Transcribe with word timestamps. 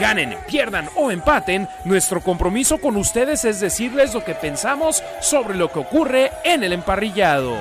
Ganen, 0.00 0.34
pierdan 0.46 0.88
o 0.96 1.10
empaten, 1.10 1.68
nuestro 1.84 2.22
compromiso 2.22 2.78
con 2.78 2.96
ustedes 2.96 3.44
es 3.44 3.60
decirles 3.60 4.14
lo 4.14 4.24
que 4.24 4.34
pensamos 4.34 5.04
sobre 5.20 5.54
lo 5.54 5.70
que 5.70 5.80
ocurre 5.80 6.30
en 6.42 6.64
el 6.64 6.72
emparrillado. 6.72 7.58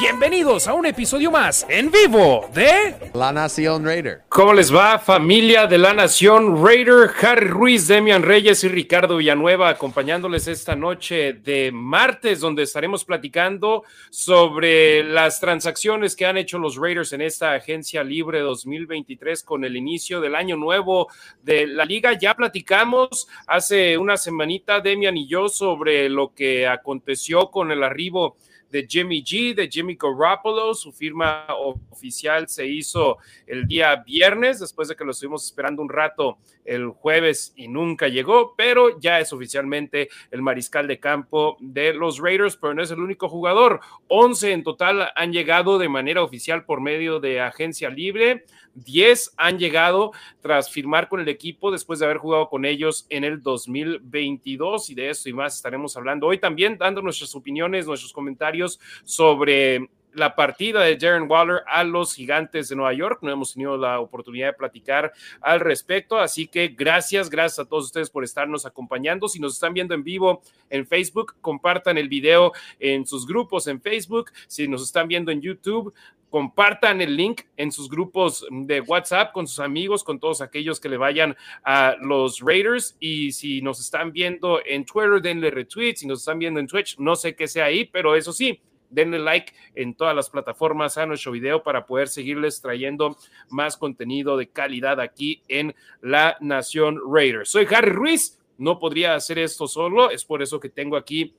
Bienvenidos 0.00 0.68
a 0.68 0.74
un 0.74 0.86
episodio 0.86 1.28
más 1.28 1.66
en 1.68 1.90
vivo 1.90 2.48
de 2.54 2.94
La 3.14 3.32
Nación 3.32 3.84
Raider. 3.84 4.22
¿Cómo 4.28 4.54
les 4.54 4.72
va 4.72 5.00
familia 5.00 5.66
de 5.66 5.76
la 5.76 5.92
Nación 5.92 6.64
Raider? 6.64 7.10
Harry 7.20 7.48
Ruiz, 7.48 7.88
Demian 7.88 8.22
Reyes 8.22 8.62
y 8.62 8.68
Ricardo 8.68 9.16
Villanueva 9.16 9.68
acompañándoles 9.70 10.46
esta 10.46 10.76
noche 10.76 11.32
de 11.32 11.72
martes 11.72 12.38
donde 12.38 12.62
estaremos 12.62 13.04
platicando 13.04 13.82
sobre 14.08 15.02
las 15.02 15.40
transacciones 15.40 16.14
que 16.14 16.26
han 16.26 16.36
hecho 16.36 16.60
los 16.60 16.76
Raiders 16.76 17.12
en 17.12 17.22
esta 17.22 17.54
agencia 17.54 18.04
libre 18.04 18.38
2023 18.38 19.42
con 19.42 19.64
el 19.64 19.76
inicio 19.76 20.20
del 20.20 20.36
año 20.36 20.56
nuevo 20.56 21.08
de 21.42 21.66
la 21.66 21.84
liga. 21.84 22.12
Ya 22.12 22.36
platicamos 22.36 23.26
hace 23.48 23.98
una 23.98 24.16
semanita 24.16 24.78
Demian 24.78 25.16
y 25.16 25.26
yo 25.26 25.48
sobre 25.48 26.08
lo 26.08 26.32
que 26.32 26.68
aconteció 26.68 27.50
con 27.50 27.72
el 27.72 27.82
arribo 27.82 28.36
de 28.70 28.86
Jimmy 28.88 29.22
G, 29.22 29.54
de 29.54 29.68
Jimmy 29.68 29.96
Garoppolo. 29.96 30.74
Su 30.74 30.92
firma 30.92 31.46
oficial 31.90 32.48
se 32.48 32.66
hizo 32.66 33.18
el 33.46 33.66
día 33.66 33.96
viernes, 33.96 34.60
después 34.60 34.88
de 34.88 34.96
que 34.96 35.04
lo 35.04 35.12
estuvimos 35.12 35.44
esperando 35.44 35.82
un 35.82 35.88
rato 35.88 36.38
el 36.64 36.88
jueves 36.88 37.52
y 37.56 37.68
nunca 37.68 38.08
llegó, 38.08 38.54
pero 38.56 39.00
ya 39.00 39.20
es 39.20 39.32
oficialmente 39.32 40.10
el 40.30 40.42
mariscal 40.42 40.86
de 40.86 41.00
campo 41.00 41.56
de 41.60 41.94
los 41.94 42.18
Raiders, 42.18 42.56
pero 42.56 42.74
no 42.74 42.82
es 42.82 42.90
el 42.90 43.00
único 43.00 43.28
jugador. 43.28 43.80
11 44.08 44.52
en 44.52 44.62
total 44.62 45.10
han 45.16 45.32
llegado 45.32 45.78
de 45.78 45.88
manera 45.88 46.22
oficial 46.22 46.64
por 46.64 46.80
medio 46.80 47.20
de 47.20 47.40
agencia 47.40 47.88
libre. 47.88 48.44
10 48.74 49.34
han 49.36 49.58
llegado 49.58 50.12
tras 50.40 50.70
firmar 50.70 51.08
con 51.08 51.20
el 51.20 51.28
equipo 51.28 51.70
después 51.70 51.98
de 51.98 52.06
haber 52.06 52.18
jugado 52.18 52.48
con 52.48 52.64
ellos 52.64 53.06
en 53.10 53.24
el 53.24 53.42
2022 53.42 54.90
y 54.90 54.94
de 54.94 55.10
eso 55.10 55.28
y 55.28 55.32
más 55.32 55.56
estaremos 55.56 55.96
hablando. 55.96 56.26
Hoy 56.26 56.38
también 56.38 56.78
dando 56.78 57.02
nuestras 57.02 57.34
opiniones, 57.34 57.86
nuestros 57.86 58.12
comentarios 58.12 58.80
sobre 59.04 59.88
la 60.12 60.34
partida 60.34 60.82
de 60.82 60.98
Jaren 60.98 61.30
Waller 61.30 61.62
a 61.66 61.84
los 61.84 62.14
gigantes 62.14 62.68
de 62.68 62.76
Nueva 62.76 62.92
York. 62.92 63.20
No 63.22 63.30
hemos 63.30 63.52
tenido 63.52 63.76
la 63.76 64.00
oportunidad 64.00 64.48
de 64.48 64.52
platicar 64.54 65.12
al 65.40 65.60
respecto, 65.60 66.18
así 66.18 66.46
que 66.46 66.68
gracias, 66.68 67.30
gracias 67.30 67.58
a 67.58 67.68
todos 67.68 67.86
ustedes 67.86 68.10
por 68.10 68.24
estarnos 68.24 68.66
acompañando. 68.66 69.28
Si 69.28 69.40
nos 69.40 69.54
están 69.54 69.74
viendo 69.74 69.94
en 69.94 70.04
vivo 70.04 70.42
en 70.70 70.86
Facebook, 70.86 71.36
compartan 71.40 71.98
el 71.98 72.08
video 72.08 72.52
en 72.78 73.06
sus 73.06 73.26
grupos 73.26 73.66
en 73.66 73.80
Facebook. 73.80 74.30
Si 74.46 74.68
nos 74.68 74.82
están 74.82 75.08
viendo 75.08 75.30
en 75.30 75.40
YouTube, 75.40 75.94
compartan 76.30 77.00
el 77.00 77.16
link 77.16 77.42
en 77.56 77.72
sus 77.72 77.88
grupos 77.88 78.46
de 78.50 78.80
WhatsApp 78.80 79.32
con 79.32 79.46
sus 79.46 79.60
amigos, 79.60 80.04
con 80.04 80.18
todos 80.18 80.40
aquellos 80.40 80.80
que 80.80 80.88
le 80.88 80.96
vayan 80.96 81.36
a 81.64 81.96
los 82.00 82.40
Raiders. 82.40 82.96
Y 83.00 83.32
si 83.32 83.62
nos 83.62 83.80
están 83.80 84.12
viendo 84.12 84.60
en 84.64 84.84
Twitter, 84.84 85.20
denle 85.22 85.50
retweet. 85.50 85.96
Si 85.96 86.06
nos 86.06 86.20
están 86.20 86.38
viendo 86.38 86.60
en 86.60 86.66
Twitch, 86.66 86.98
no 86.98 87.16
sé 87.16 87.34
qué 87.34 87.48
sea 87.48 87.66
ahí, 87.66 87.84
pero 87.84 88.14
eso 88.14 88.32
sí, 88.32 88.60
denle 88.90 89.18
like 89.18 89.52
en 89.74 89.94
todas 89.94 90.14
las 90.14 90.30
plataformas 90.30 90.98
a 90.98 91.06
nuestro 91.06 91.32
video 91.32 91.62
para 91.62 91.86
poder 91.86 92.08
seguirles 92.08 92.60
trayendo 92.60 93.16
más 93.48 93.76
contenido 93.76 94.36
de 94.36 94.48
calidad 94.48 95.00
aquí 95.00 95.42
en 95.48 95.74
la 96.00 96.36
Nación 96.40 97.00
Raiders. 97.12 97.50
Soy 97.50 97.66
Harry 97.70 97.90
Ruiz, 97.90 98.38
no 98.56 98.78
podría 98.78 99.14
hacer 99.14 99.38
esto 99.38 99.68
solo, 99.68 100.10
es 100.10 100.24
por 100.24 100.42
eso 100.42 100.58
que 100.60 100.68
tengo 100.68 100.96
aquí 100.96 101.34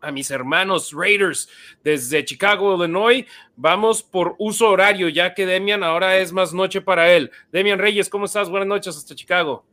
a 0.00 0.10
mis 0.10 0.30
hermanos 0.30 0.92
Raiders 0.92 1.48
desde 1.84 2.24
Chicago, 2.24 2.74
Illinois. 2.74 3.26
Vamos 3.56 4.02
por 4.02 4.34
uso 4.38 4.68
horario, 4.68 5.08
ya 5.08 5.34
que 5.34 5.46
Demian 5.46 5.82
ahora 5.82 6.18
es 6.18 6.32
más 6.32 6.52
noche 6.52 6.80
para 6.80 7.12
él. 7.12 7.30
Demian 7.52 7.78
Reyes, 7.78 8.08
¿cómo 8.08 8.24
estás? 8.24 8.48
Buenas 8.48 8.68
noches 8.68 8.96
hasta 8.96 9.14
Chicago. 9.14 9.64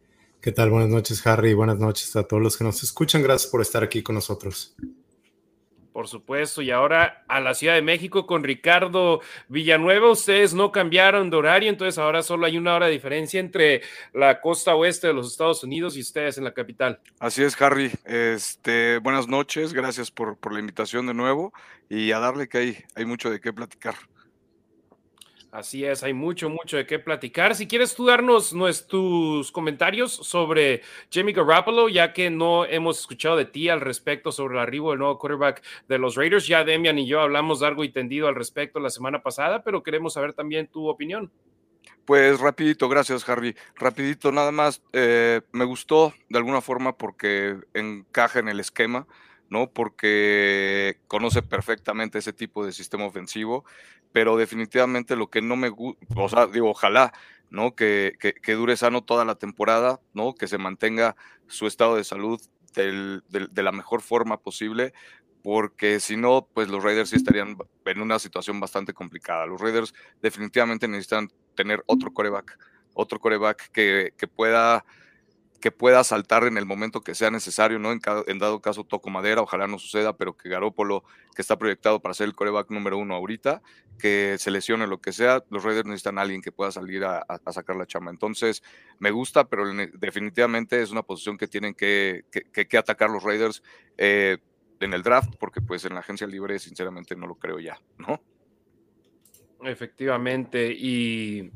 ¿Qué 0.41 0.51
tal? 0.51 0.69
Buenas 0.69 0.89
noches, 0.89 1.25
Harry. 1.25 1.53
Buenas 1.53 1.79
noches 1.79 2.15
a 2.15 2.23
todos 2.23 2.43
los 2.43 2.57
que 2.57 2.63
nos 2.63 2.83
escuchan. 2.83 3.23
Gracias 3.23 3.49
por 3.49 3.61
estar 3.61 3.83
aquí 3.83 4.03
con 4.03 4.15
nosotros. 4.15 4.75
Por 5.97 6.07
supuesto, 6.07 6.61
y 6.61 6.69
ahora 6.69 7.23
a 7.27 7.39
la 7.39 7.55
Ciudad 7.55 7.73
de 7.73 7.81
México 7.81 8.27
con 8.27 8.43
Ricardo 8.43 9.19
Villanueva. 9.47 10.11
Ustedes 10.11 10.53
no 10.53 10.71
cambiaron 10.71 11.31
de 11.31 11.37
horario, 11.37 11.71
entonces 11.71 11.97
ahora 11.97 12.21
solo 12.21 12.45
hay 12.45 12.55
una 12.55 12.75
hora 12.75 12.85
de 12.85 12.91
diferencia 12.91 13.39
entre 13.39 13.81
la 14.13 14.39
costa 14.39 14.75
oeste 14.75 15.07
de 15.07 15.13
los 15.13 15.31
Estados 15.31 15.63
Unidos 15.63 15.97
y 15.97 16.01
ustedes 16.01 16.37
en 16.37 16.43
la 16.43 16.53
capital. 16.53 16.99
Así 17.17 17.41
es, 17.41 17.59
Harry. 17.59 17.91
Este, 18.05 18.99
buenas 18.99 19.27
noches, 19.27 19.73
gracias 19.73 20.11
por, 20.11 20.37
por 20.37 20.53
la 20.53 20.59
invitación 20.59 21.07
de 21.07 21.15
nuevo 21.15 21.51
y 21.89 22.11
a 22.11 22.19
darle 22.19 22.47
que 22.47 22.59
hay, 22.59 22.77
hay 22.93 23.05
mucho 23.05 23.31
de 23.31 23.39
qué 23.39 23.51
platicar. 23.51 23.95
Así 25.57 25.83
es, 25.83 26.03
hay 26.03 26.13
mucho, 26.13 26.51
mucho 26.51 26.77
de 26.77 26.85
qué 26.85 26.99
platicar. 26.99 27.55
Si 27.55 27.67
quieres 27.67 27.95
tú 27.95 28.05
darnos 28.05 28.53
nuestros 28.53 29.51
comentarios 29.51 30.13
sobre 30.13 30.83
Jimmy 31.09 31.33
Garoppolo, 31.33 31.89
ya 31.89 32.13
que 32.13 32.29
no 32.29 32.63
hemos 32.65 32.99
escuchado 32.99 33.35
de 33.35 33.45
ti 33.45 33.67
al 33.67 33.81
respecto 33.81 34.31
sobre 34.31 34.53
el 34.53 34.59
arribo 34.59 34.91
del 34.91 34.99
nuevo 34.99 35.17
quarterback 35.17 35.63
de 35.87 35.97
los 35.97 36.13
Raiders. 36.13 36.45
Ya 36.45 36.63
Demian 36.63 36.99
y 36.99 37.07
yo 37.07 37.21
hablamos 37.21 37.61
largo 37.61 37.83
y 37.83 37.89
tendido 37.89 38.27
al 38.27 38.35
respecto 38.35 38.79
la 38.79 38.91
semana 38.91 39.23
pasada, 39.23 39.63
pero 39.63 39.81
queremos 39.81 40.13
saber 40.13 40.33
también 40.33 40.67
tu 40.67 40.87
opinión. 40.87 41.31
Pues 42.05 42.39
rapidito, 42.39 42.87
gracias 42.87 43.27
Harry. 43.27 43.55
Rapidito, 43.77 44.31
nada 44.31 44.51
más, 44.51 44.83
eh, 44.93 45.41
me 45.53 45.65
gustó 45.65 46.13
de 46.29 46.37
alguna 46.37 46.61
forma 46.61 46.95
porque 46.95 47.57
encaja 47.73 48.37
en 48.37 48.49
el 48.49 48.59
esquema. 48.59 49.07
¿No? 49.49 49.71
Porque 49.71 50.99
conoce 51.07 51.41
perfectamente 51.41 52.19
ese 52.19 52.33
tipo 52.33 52.65
de 52.65 52.71
sistema 52.71 53.05
ofensivo, 53.05 53.65
pero 54.11 54.37
definitivamente 54.37 55.15
lo 55.15 55.29
que 55.29 55.41
no 55.41 55.55
me 55.55 55.69
gusta, 55.69 56.05
o 56.15 56.29
sea, 56.29 56.47
digo, 56.47 56.69
ojalá, 56.69 57.13
¿no? 57.49 57.75
Que, 57.75 58.13
que, 58.19 58.53
dure 58.53 58.77
sano 58.77 59.03
toda 59.03 59.25
la 59.25 59.35
temporada, 59.35 60.01
¿no? 60.13 60.35
Que 60.35 60.47
se 60.47 60.57
mantenga 60.57 61.15
su 61.47 61.67
estado 61.67 61.95
de 61.95 62.03
salud 62.03 62.41
de 62.75 63.63
la 63.63 63.71
mejor 63.71 64.01
forma 64.01 64.39
posible, 64.39 64.93
porque 65.41 65.99
si 65.99 66.17
no, 66.17 66.47
pues 66.53 66.67
los 66.67 66.83
Raiders 66.83 67.09
sí 67.09 67.15
estarían 67.15 67.57
en 67.85 68.01
una 68.01 68.19
situación 68.19 68.59
bastante 68.59 68.93
complicada. 68.93 69.45
Los 69.45 69.61
Raiders 69.61 69.93
definitivamente 70.21 70.87
necesitan 70.87 71.29
tener 71.55 71.83
otro 71.87 72.13
coreback, 72.13 72.59
otro 72.93 73.19
coreback 73.19 73.71
que, 73.71 74.13
que 74.17 74.27
pueda 74.27 74.85
que 75.59 75.71
pueda 75.71 76.03
saltar 76.03 76.43
en 76.43 76.57
el 76.57 76.65
momento 76.65 77.01
que 77.01 77.15
sea 77.15 77.31
necesario, 77.31 77.79
¿no? 77.79 77.91
En, 77.91 78.39
dado 78.39 78.61
caso 78.61 78.83
toco 78.83 79.09
madera, 79.09 79.41
ojalá 79.41 79.67
no 79.67 79.79
suceda, 79.79 80.15
pero 80.15 80.37
que 80.37 80.49
Garópolo, 80.49 81.03
que 81.35 81.41
está 81.41 81.57
proyectado 81.57 81.99
para 81.99 82.13
ser 82.13 82.27
el 82.27 82.35
coreback 82.35 82.69
número 82.69 82.97
uno 82.97 83.15
ahorita, 83.15 83.61
que 83.97 84.35
se 84.37 84.51
lesione 84.51 84.85
lo 84.85 85.01
que 85.01 85.11
sea, 85.11 85.43
los 85.49 85.63
Raiders 85.63 85.87
necesitan 85.87 86.19
a 86.19 86.21
alguien 86.21 86.41
que 86.41 86.51
pueda 86.51 86.71
salir 86.71 87.03
a, 87.05 87.25
sacar 87.51 87.75
la 87.75 87.87
chamba. 87.87 88.11
Entonces, 88.11 88.61
me 88.99 89.09
gusta, 89.09 89.45
pero 89.45 89.65
definitivamente 89.93 90.81
es 90.81 90.91
una 90.91 91.03
posición 91.03 91.37
que 91.37 91.47
tienen 91.47 91.73
que, 91.73 92.25
que, 92.31 92.77
atacar 92.77 93.09
los 93.09 93.23
Raiders 93.23 93.63
eh, 93.97 94.37
en 94.79 94.93
el 94.93 95.01
draft, 95.01 95.35
porque 95.39 95.61
pues 95.61 95.85
en 95.85 95.95
la 95.95 96.01
agencia 96.01 96.27
libre, 96.27 96.59
sinceramente, 96.59 97.15
no 97.15 97.25
lo 97.25 97.35
creo 97.35 97.59
ya, 97.59 97.79
¿no? 97.97 98.21
Efectivamente, 99.63 100.71
y 100.71 101.51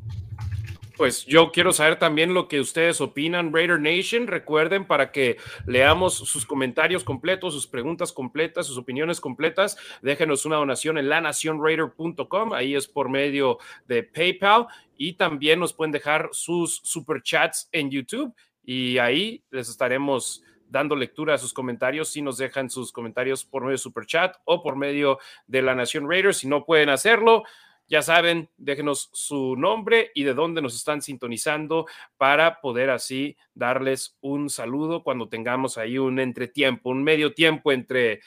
pues 0.97 1.25
yo 1.25 1.51
quiero 1.51 1.73
saber 1.73 1.97
también 1.97 2.33
lo 2.33 2.47
que 2.47 2.59
ustedes 2.59 3.01
opinan, 3.01 3.53
Raider 3.53 3.79
Nation. 3.79 4.27
Recuerden 4.27 4.85
para 4.85 5.11
que 5.11 5.37
leamos 5.65 6.15
sus 6.15 6.45
comentarios 6.45 7.03
completos, 7.03 7.53
sus 7.53 7.67
preguntas 7.67 8.11
completas, 8.11 8.67
sus 8.67 8.77
opiniones 8.77 9.21
completas. 9.21 9.77
Déjenos 10.01 10.45
una 10.45 10.57
donación 10.57 10.97
en 10.97 11.09
lanacionraider.com. 11.09 12.53
Ahí 12.53 12.75
es 12.75 12.87
por 12.87 13.09
medio 13.09 13.57
de 13.87 14.03
PayPal. 14.03 14.67
Y 14.97 15.13
también 15.13 15.59
nos 15.59 15.73
pueden 15.73 15.91
dejar 15.91 16.29
sus 16.31 16.81
superchats 16.83 17.69
en 17.71 17.89
YouTube. 17.89 18.33
Y 18.63 18.97
ahí 18.97 19.43
les 19.49 19.69
estaremos 19.69 20.43
dando 20.71 20.95
lectura 20.95 21.35
a 21.35 21.37
sus 21.37 21.53
comentarios 21.53 22.09
si 22.09 22.21
nos 22.21 22.37
dejan 22.37 22.69
sus 22.69 22.91
comentarios 22.91 23.43
por 23.43 23.63
medio 23.63 23.73
de 23.73 23.77
superchat 23.79 24.37
o 24.45 24.63
por 24.63 24.77
medio 24.77 25.19
de 25.47 25.61
la 25.61 25.75
Nación 25.75 26.09
Raider. 26.09 26.33
Si 26.33 26.47
no 26.47 26.65
pueden 26.65 26.89
hacerlo, 26.89 27.43
ya 27.91 28.01
saben, 28.01 28.49
déjenos 28.55 29.09
su 29.11 29.57
nombre 29.57 30.11
y 30.15 30.23
de 30.23 30.33
dónde 30.33 30.61
nos 30.61 30.73
están 30.77 31.01
sintonizando 31.01 31.87
para 32.15 32.61
poder 32.61 32.89
así 32.89 33.35
darles 33.53 34.17
un 34.21 34.49
saludo 34.49 35.03
cuando 35.03 35.27
tengamos 35.27 35.77
ahí 35.77 35.97
un 35.97 36.17
entretiempo, 36.17 36.89
un 36.89 37.03
medio 37.03 37.33
tiempo 37.33 37.73
entre 37.73 38.21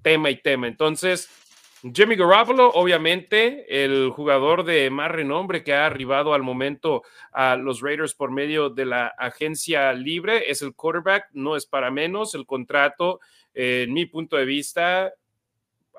tema 0.00 0.30
y 0.30 0.40
tema. 0.40 0.68
Entonces, 0.68 1.28
Jimmy 1.92 2.16
Garoppolo, 2.16 2.70
obviamente, 2.70 3.84
el 3.84 4.08
jugador 4.08 4.64
de 4.64 4.88
más 4.88 5.10
renombre 5.10 5.62
que 5.62 5.74
ha 5.74 5.84
arribado 5.84 6.32
al 6.32 6.42
momento 6.42 7.02
a 7.30 7.56
los 7.56 7.82
Raiders 7.82 8.14
por 8.14 8.30
medio 8.30 8.70
de 8.70 8.86
la 8.86 9.08
agencia 9.18 9.92
libre, 9.92 10.50
es 10.50 10.62
el 10.62 10.74
quarterback, 10.74 11.28
no 11.34 11.56
es 11.56 11.66
para 11.66 11.90
menos. 11.90 12.34
El 12.34 12.46
contrato, 12.46 13.20
en 13.52 13.92
mi 13.92 14.06
punto 14.06 14.38
de 14.38 14.46
vista, 14.46 15.12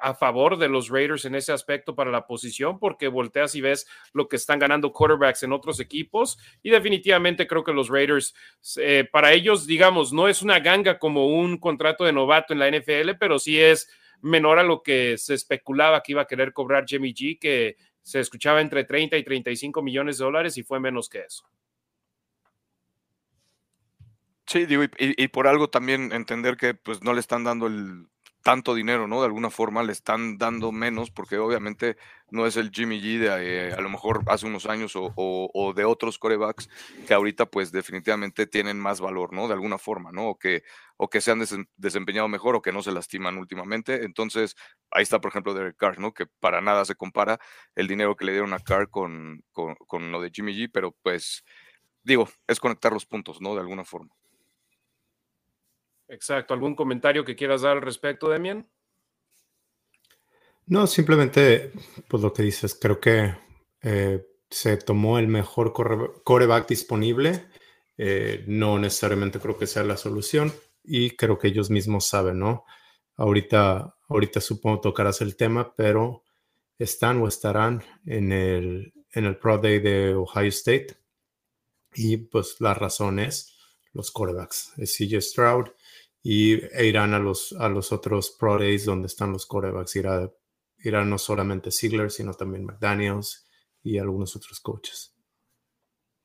a 0.01 0.13
favor 0.13 0.57
de 0.57 0.69
los 0.69 0.89
Raiders 0.89 1.25
en 1.25 1.35
ese 1.35 1.51
aspecto 1.51 1.95
para 1.95 2.11
la 2.11 2.27
posición, 2.27 2.79
porque 2.79 3.07
volteas 3.07 3.55
y 3.55 3.61
ves 3.61 3.87
lo 4.13 4.27
que 4.27 4.35
están 4.35 4.59
ganando 4.59 4.91
quarterbacks 4.91 5.43
en 5.43 5.53
otros 5.53 5.79
equipos. 5.79 6.37
Y 6.61 6.69
definitivamente 6.69 7.47
creo 7.47 7.63
que 7.63 7.73
los 7.73 7.89
Raiders, 7.89 8.33
eh, 8.77 9.07
para 9.11 9.33
ellos, 9.33 9.67
digamos, 9.67 10.13
no 10.13 10.27
es 10.27 10.41
una 10.41 10.59
ganga 10.59 10.99
como 10.99 11.27
un 11.27 11.57
contrato 11.57 12.03
de 12.03 12.13
novato 12.13 12.53
en 12.53 12.59
la 12.59 12.67
NFL, 12.67 13.17
pero 13.19 13.39
sí 13.39 13.59
es 13.59 13.89
menor 14.21 14.59
a 14.59 14.63
lo 14.63 14.81
que 14.81 15.17
se 15.17 15.33
especulaba 15.33 16.01
que 16.01 16.13
iba 16.13 16.23
a 16.23 16.27
querer 16.27 16.53
cobrar 16.53 16.85
Jimmy 16.87 17.13
G, 17.13 17.39
que 17.39 17.77
se 18.01 18.19
escuchaba 18.19 18.61
entre 18.61 18.83
30 18.83 19.17
y 19.17 19.23
35 19.23 19.81
millones 19.81 20.17
de 20.17 20.25
dólares 20.25 20.57
y 20.57 20.63
fue 20.63 20.79
menos 20.79 21.09
que 21.09 21.21
eso. 21.21 21.45
Sí, 24.47 24.67
digo, 24.67 24.83
y, 24.83 24.89
y, 24.99 25.27
por 25.29 25.47
algo 25.47 25.71
también 25.71 26.11
entender 26.11 26.55
que 26.55 26.75
pues 26.75 27.01
no 27.01 27.13
le 27.13 27.19
están 27.19 27.43
dando 27.43 27.65
el, 27.65 28.05
tanto 28.45 28.75
dinero, 28.75 29.07
¿no? 29.07 29.21
De 29.21 29.25
alguna 29.25 29.49
forma 29.49 29.81
le 29.81 29.91
están 29.91 30.37
dando 30.37 30.71
menos, 30.71 31.09
porque 31.09 31.39
obviamente 31.39 31.97
no 32.29 32.45
es 32.45 32.57
el 32.57 32.69
Jimmy 32.69 33.01
G 33.01 33.17
de 33.17 33.69
eh, 33.69 33.73
a 33.73 33.81
lo 33.81 33.89
mejor 33.89 34.21
hace 34.27 34.45
unos 34.45 34.67
años 34.67 34.93
o, 34.95 35.73
de 35.75 35.83
otros 35.83 36.19
corebacks 36.19 36.69
que 37.07 37.15
ahorita 37.15 37.47
pues 37.47 37.71
definitivamente 37.71 38.45
tienen 38.45 38.79
más 38.79 39.01
valor, 39.01 39.33
¿no? 39.33 39.47
De 39.47 39.55
alguna 39.55 39.79
forma, 39.79 40.11
¿no? 40.11 40.29
O 40.29 40.37
que, 40.37 40.61
o 40.95 41.09
que 41.09 41.21
se 41.21 41.31
han 41.31 41.43
desempeñado 41.75 42.27
mejor 42.27 42.55
o 42.55 42.61
que 42.61 42.71
no 42.71 42.83
se 42.83 42.91
lastiman 42.91 43.39
últimamente. 43.39 44.05
Entonces, 44.05 44.55
ahí 44.91 45.01
está, 45.01 45.19
por 45.19 45.29
ejemplo, 45.31 45.55
Derek 45.55 45.75
Carr, 45.75 45.97
¿no? 45.97 46.13
Que 46.13 46.27
para 46.27 46.61
nada 46.61 46.85
se 46.85 46.93
compara 46.93 47.39
el 47.73 47.87
dinero 47.87 48.15
que 48.15 48.25
le 48.25 48.33
dieron 48.33 48.53
a 48.53 48.59
Carr 48.59 48.91
con, 48.91 49.43
con, 49.53 49.73
con 49.87 50.11
lo 50.11 50.21
de 50.21 50.29
Jimmy 50.31 50.53
G, 50.53 50.69
pero 50.71 50.91
pues 51.01 51.43
digo, 52.03 52.29
es 52.45 52.59
conectar 52.59 52.93
los 52.93 53.07
puntos, 53.07 53.41
¿no? 53.41 53.55
De 53.55 53.61
alguna 53.61 53.85
forma. 53.85 54.13
Exacto. 56.07 56.53
¿Algún 56.53 56.75
comentario 56.75 57.25
que 57.25 57.35
quieras 57.35 57.61
dar 57.61 57.77
al 57.77 57.81
respecto, 57.81 58.29
Demian? 58.29 58.67
No, 60.67 60.87
simplemente, 60.87 61.71
pues 62.07 62.23
lo 62.23 62.33
que 62.33 62.43
dices, 62.43 62.77
creo 62.79 62.99
que 62.99 63.35
eh, 63.81 64.25
se 64.49 64.77
tomó 64.77 65.19
el 65.19 65.27
mejor 65.27 65.73
coreback 66.23 66.67
disponible. 66.67 67.45
Eh, 67.97 68.43
no 68.47 68.79
necesariamente 68.79 69.39
creo 69.39 69.57
que 69.57 69.67
sea 69.67 69.83
la 69.83 69.95
solución 69.95 70.51
y 70.83 71.11
creo 71.11 71.37
que 71.37 71.47
ellos 71.47 71.69
mismos 71.69 72.07
saben, 72.07 72.39
¿no? 72.39 72.65
Ahorita, 73.15 73.95
ahorita 74.09 74.41
supongo 74.41 74.81
tocarás 74.81 75.21
el 75.21 75.37
tema, 75.37 75.73
pero 75.75 76.23
están 76.77 77.21
o 77.21 77.27
estarán 77.27 77.83
en 78.05 78.31
el, 78.31 78.93
en 79.11 79.25
el 79.25 79.37
Pro 79.37 79.57
Day 79.57 79.79
de 79.79 80.13
Ohio 80.15 80.49
State. 80.49 80.97
Y 81.93 82.17
pues 82.17 82.57
la 82.59 82.73
razón 82.73 83.19
es 83.19 83.55
los 83.93 84.11
corebacks. 84.11 84.73
Es 84.77 84.97
CJ 84.97 85.21
Stroud, 85.21 85.67
y 86.27 86.55
e 86.75 86.87
irán 86.87 87.13
a 87.13 87.19
los, 87.19 87.53
a 87.53 87.69
los 87.69 87.91
otros 87.91 88.31
Pro 88.31 88.57
Days 88.57 88.83
donde 88.83 89.05
están 89.05 89.31
los 89.31 89.45
corebacks. 89.45 89.95
Irá, 89.95 90.27
irán 90.79 91.07
no 91.07 91.19
solamente 91.19 91.69
Ziegler, 91.69 92.09
sino 92.09 92.33
también 92.33 92.65
McDaniels 92.65 93.47
y 93.83 93.99
algunos 93.99 94.35
otros 94.35 94.59
coaches. 94.59 95.15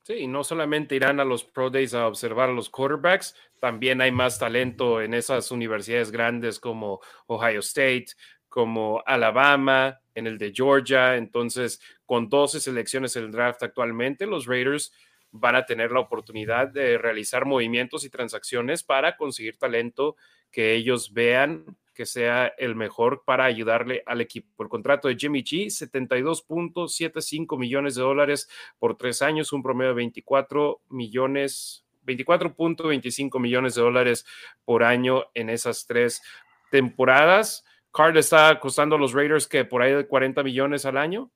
Sí, 0.03 0.27
no 0.27 0.43
solamente 0.43 0.97
irán 0.97 1.21
a 1.21 1.25
los 1.27 1.45
Pro 1.45 1.69
Days 1.69 1.93
a 1.93 2.07
observar 2.07 2.49
a 2.49 2.55
los 2.55 2.71
quarterbacks, 2.71 3.35
también 3.61 4.01
hay 4.01 4.11
más 4.11 4.39
talento 4.39 5.03
en 5.03 5.13
esas 5.13 5.51
universidades 5.51 6.11
grandes 6.11 6.59
como 6.59 7.01
Ohio 7.27 7.61
State, 7.61 8.07
como 8.49 9.03
Alabama, 9.05 10.01
en 10.15 10.27
el 10.27 10.39
de 10.39 10.51
Georgia. 10.55 11.17
Entonces, 11.19 11.79
con 12.07 12.31
12 12.31 12.61
selecciones 12.61 13.17
en 13.17 13.25
el 13.25 13.33
draft 13.33 13.63
actualmente, 13.63 14.25
los 14.25 14.47
Raiders 14.47 14.95
van 15.33 15.57
a 15.57 15.67
tener 15.67 15.93
la 15.93 16.01
oportunidad 16.01 16.69
de 16.69 16.99
realizar 16.99 17.47
movimientos 17.47 18.05
y 18.05 18.11
transacciones 18.11 18.83
para 18.83 19.17
conseguir 19.17 19.57
talento 19.59 20.17
que 20.51 20.75
ellos 20.75 21.13
vean 21.13 21.77
que 21.95 22.07
sea 22.07 22.47
el 22.57 22.77
mejor 22.77 23.25
para 23.27 23.45
ayudarle 23.45 24.03
al 24.07 24.23
equipo. 24.23 24.63
El 24.63 24.71
contrato 24.71 25.09
de 25.09 25.17
Jimmy 25.17 25.43
G, 25.43 25.67
72.75 25.67 27.59
millones 27.59 27.95
de 27.95 28.03
dólares 28.03 28.49
por 28.79 28.97
tres 28.97 29.21
años, 29.21 29.53
un 29.53 29.63
promedio 29.63 29.91
de 29.91 29.97
24 29.97 30.81
millones, 30.89 31.85
24.25 32.07 33.39
millones 33.39 33.75
de 33.75 33.83
dólares 33.83 34.25
por 34.65 34.83
año 34.83 35.25
en 35.35 35.51
esas 35.51 35.87
tres 35.87 36.23
temporadas. 36.71 37.65
Card 37.93 38.17
está 38.17 38.59
costando 38.61 38.97
a 38.97 38.99
los 38.99 39.13
Raiders 39.13 39.47
que 39.47 39.65
por 39.65 39.83
ahí 39.83 39.93
de 39.93 40.07
40 40.07 40.43
millones 40.43 40.87
al 40.87 40.97
año. 40.97 41.31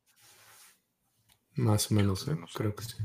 Más 1.56 1.91
o 1.91 1.94
menos, 1.94 2.26
¿eh? 2.26 2.37
creo 2.55 2.75
que 2.75 2.85
sí. 2.85 2.96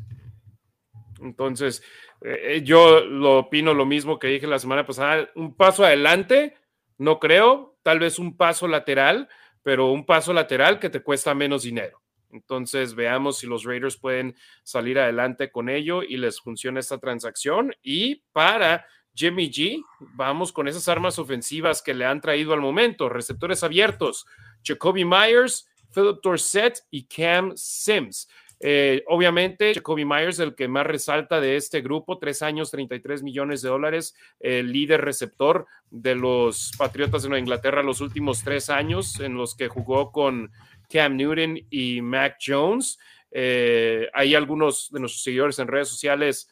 Entonces, 1.22 1.84
eh, 2.22 2.40
eh, 2.44 2.62
yo 2.64 3.02
lo 3.02 3.40
opino 3.40 3.74
lo 3.74 3.86
mismo 3.86 4.20
que 4.20 4.28
dije 4.28 4.48
la 4.48 4.60
semana 4.60 4.86
pasada, 4.86 5.30
un 5.36 5.56
paso 5.56 5.84
adelante, 5.84 6.56
no 6.98 7.20
creo, 7.20 7.78
tal 7.84 8.00
vez 8.00 8.20
un 8.20 8.36
paso 8.38 8.68
lateral, 8.68 9.30
pero 9.64 9.92
un 9.92 10.06
paso 10.06 10.34
lateral 10.34 10.80
que 10.80 10.90
te 10.90 11.02
cuesta 11.02 11.34
menos 11.34 11.64
dinero. 11.64 12.02
Entonces, 12.32 12.94
veamos 12.94 13.40
si 13.40 13.48
los 13.48 13.64
Raiders 13.64 13.98
pueden 13.98 14.36
salir 14.64 15.00
adelante 15.00 15.52
con 15.52 15.70
ello 15.70 16.04
y 16.04 16.18
les 16.18 16.40
funciona 16.40 16.80
esta 16.80 17.00
transacción. 17.00 17.74
Y 17.82 18.24
para 18.32 18.86
Jimmy 19.16 19.50
G, 19.50 19.84
vamos 20.00 20.54
con 20.54 20.68
esas 20.68 20.88
armas 20.88 21.18
ofensivas 21.18 21.82
que 21.82 21.94
le 21.94 22.06
han 22.06 22.22
traído 22.22 22.54
al 22.54 22.62
momento, 22.62 23.10
receptores 23.10 23.64
abiertos, 23.64 24.26
Jacoby 24.64 25.06
Myers, 25.06 25.68
Philip 25.94 26.20
Dorsett 26.22 26.80
y 26.92 27.06
Cam 27.06 27.54
Sims. 27.56 28.30
Eh, 28.60 29.04
obviamente, 29.08 29.74
Jacoby 29.74 30.06
Myers, 30.06 30.40
el 30.40 30.56
que 30.56 30.68
más 30.68 30.86
resalta 30.86 31.40
de 31.40 31.56
este 31.56 31.82
grupo, 31.82 32.18
tres 32.18 32.42
años, 32.42 32.72
33 32.72 33.24
millones 33.24 33.62
de 33.62 33.70
dólares, 33.70 34.16
el 34.40 34.72
líder 34.72 35.02
receptor 35.02 35.66
de 35.90 36.16
los 36.16 36.72
Patriotas 36.78 37.24
de 37.24 37.30
Nueva 37.30 37.40
Inglaterra 37.40 37.84
los 37.84 38.02
últimos 38.02 38.44
tres 38.44 38.70
años, 38.70 39.20
en 39.20 39.36
los 39.36 39.56
que 39.56 39.70
jugó 39.70 40.12
con 40.12 40.52
Cam 40.90 41.16
Newton 41.16 41.60
y 41.70 42.02
Mac 42.02 42.38
Jones. 42.46 43.00
Eh, 43.32 44.10
hay 44.14 44.36
algunos 44.36 44.90
de 44.92 45.00
nuestros 45.00 45.24
seguidores 45.24 45.60
en 45.60 45.68
redes 45.68 45.88
sociales 45.88 46.50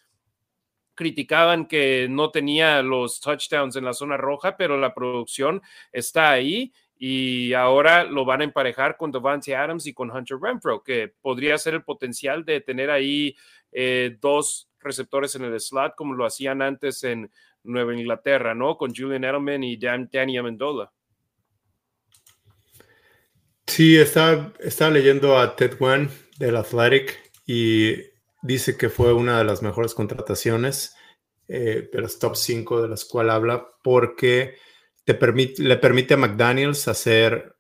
criticaban 0.98 1.68
que 1.68 2.07
no 2.10 2.31
tenía 2.31 2.81
los 2.81 3.21
touchdowns 3.21 3.75
en 3.75 3.86
la 3.86 3.94
zona 3.94 4.18
roja, 4.18 4.57
pero 4.57 4.77
la 4.77 4.95
producción 4.95 5.62
está 5.92 6.31
ahí 6.31 6.74
y 7.00 7.54
ahora 7.54 8.04
lo 8.04 8.26
van 8.26 8.42
a 8.42 8.44
emparejar 8.44 8.98
con 8.98 9.12
Devante 9.12 9.56
Adams 9.56 9.86
y 9.86 9.94
con 9.94 10.10
Hunter 10.10 10.38
Renfro, 10.42 10.82
que 10.84 11.14
podría 11.22 11.58
ser 11.58 11.76
el 11.76 11.84
potencial 11.84 12.44
de 12.44 12.62
tener 12.62 12.90
ahí 12.90 13.36
eh, 13.72 14.18
dos 14.20 14.70
receptores 14.80 15.36
en 15.36 15.44
el 15.44 15.60
slot 15.60 15.96
como 15.96 16.16
lo 16.16 16.26
hacían 16.26 16.62
antes 16.62 17.04
en 17.04 17.32
Nueva 17.64 17.94
Inglaterra, 17.94 18.56
¿no? 18.56 18.77
Con 18.77 18.96
Julian 18.96 19.24
Edelman 19.24 19.63
y 19.63 19.77
Dan, 19.77 20.10
Danny 20.12 20.38
Amendola. 20.38 20.92
Sí, 23.68 23.98
está, 23.98 24.54
está 24.60 24.89
leyendo 24.89 25.38
a 25.38 25.56
Ted 25.56 25.75
Wan 25.80 26.10
del 26.39 26.56
Athletic 26.56 27.32
y 27.46 27.96
dice 28.42 28.77
que 28.77 28.89
fue 28.89 29.13
una 29.13 29.38
de 29.38 29.44
las 29.44 29.62
mejores 29.62 29.94
contrataciones 29.94 30.96
eh, 31.48 31.89
de 31.92 32.01
los 32.01 32.18
top 32.18 32.36
5 32.36 32.82
de 32.82 32.88
las 32.88 33.06
cuales 33.06 33.34
habla 33.34 33.68
porque 33.84 34.56
permite, 35.14 35.62
le 35.64 35.78
permite 35.78 36.14
a 36.16 36.18
McDaniels 36.18 36.88
hacer 36.88 37.56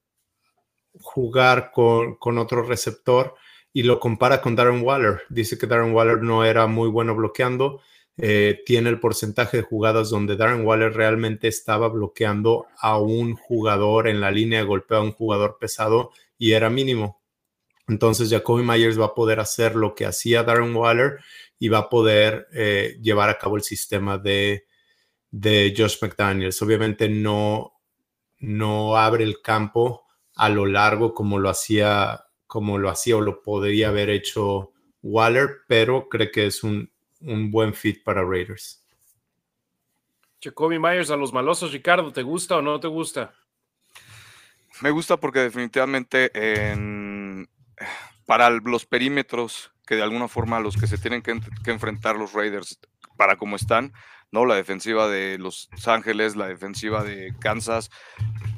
jugar 1.01 1.71
con, 1.71 2.37
otro 2.37 2.63
receptor 2.63 3.35
y 3.73 3.83
lo 3.83 3.99
compara 3.99 4.41
con 4.41 4.55
Darren 4.55 4.83
Waller. 4.83 5.21
Dice 5.29 5.57
que 5.57 5.67
Darren 5.67 5.93
Waller 5.93 6.21
no 6.21 6.43
era 6.43 6.67
muy 6.67 6.89
bueno 6.89 7.15
bloqueando. 7.15 7.81
Eh, 8.17 8.63
tiene 8.65 8.89
el 8.89 8.99
porcentaje 8.99 9.57
de 9.57 9.63
jugadas 9.63 10.09
donde 10.09 10.35
Darren 10.35 10.65
Waller 10.65 10.93
realmente 10.93 11.47
estaba 11.47 11.87
bloqueando 11.87 12.65
a 12.79 12.97
un 12.97 13.35
jugador 13.35 14.07
en 14.07 14.19
la 14.19 14.31
línea 14.31 14.59
de 14.59 14.65
golpeo, 14.65 14.97
a 14.97 15.03
un 15.03 15.11
jugador 15.11 15.57
pesado 15.59 16.11
y 16.37 16.53
era 16.53 16.69
mínimo. 16.69 17.21
Entonces 17.87 18.29
Jacoby 18.29 18.63
Myers 18.63 18.99
va 18.99 19.05
a 19.05 19.15
poder 19.15 19.39
hacer 19.39 19.75
lo 19.75 19.95
que 19.95 20.05
hacía 20.05 20.43
Darren 20.43 20.75
Waller 20.75 21.19
y 21.59 21.69
va 21.69 21.79
a 21.79 21.89
poder 21.89 22.47
eh, 22.53 22.97
llevar 23.01 23.29
a 23.29 23.37
cabo 23.37 23.55
el 23.55 23.63
sistema 23.63 24.17
de 24.17 24.66
de 25.31 25.73
Josh 25.75 25.97
McDaniels. 26.01 26.61
Obviamente 26.61 27.09
no, 27.09 27.73
no 28.39 28.97
abre 28.97 29.23
el 29.23 29.41
campo 29.41 30.05
a 30.35 30.49
lo 30.49 30.65
largo 30.65 31.13
como 31.13 31.39
lo 31.39 31.49
hacía, 31.49 32.25
como 32.45 32.77
lo 32.77 32.89
hacía 32.89 33.17
o 33.17 33.21
lo 33.21 33.41
podría 33.41 33.89
haber 33.89 34.09
hecho 34.09 34.71
Waller, 35.01 35.61
pero 35.67 36.09
cree 36.09 36.31
que 36.31 36.45
es 36.45 36.63
un, 36.63 36.91
buen 37.19 37.73
fit 37.73 38.03
para 38.03 38.23
Raiders. 38.23 38.83
Jacoby 40.41 40.77
Myers 40.77 41.09
a 41.09 41.17
los 41.17 41.33
malosos, 41.33 41.71
Ricardo, 41.71 42.13
¿te 42.13 42.21
gusta 42.21 42.57
o 42.57 42.61
no 42.61 42.79
te 42.79 42.87
gusta? 42.87 43.33
Me 44.81 44.91
gusta 44.91 45.17
porque 45.17 45.39
definitivamente 45.39 46.31
para 48.27 48.49
los 48.51 48.85
perímetros 48.85 49.71
que 49.87 49.95
de 49.95 50.03
alguna 50.03 50.27
forma 50.27 50.59
los 50.59 50.77
que 50.77 50.85
se 50.85 50.99
tienen 50.99 51.23
que, 51.23 51.39
que 51.63 51.71
enfrentar 51.71 52.17
los 52.17 52.33
Raiders 52.33 52.79
para 53.17 53.35
cómo 53.35 53.55
están, 53.55 53.93
¿no? 54.31 54.45
La 54.45 54.55
defensiva 54.55 55.07
de 55.07 55.37
Los 55.37 55.69
Ángeles, 55.85 56.35
la 56.35 56.47
defensiva 56.47 57.03
de 57.03 57.33
Kansas, 57.39 57.89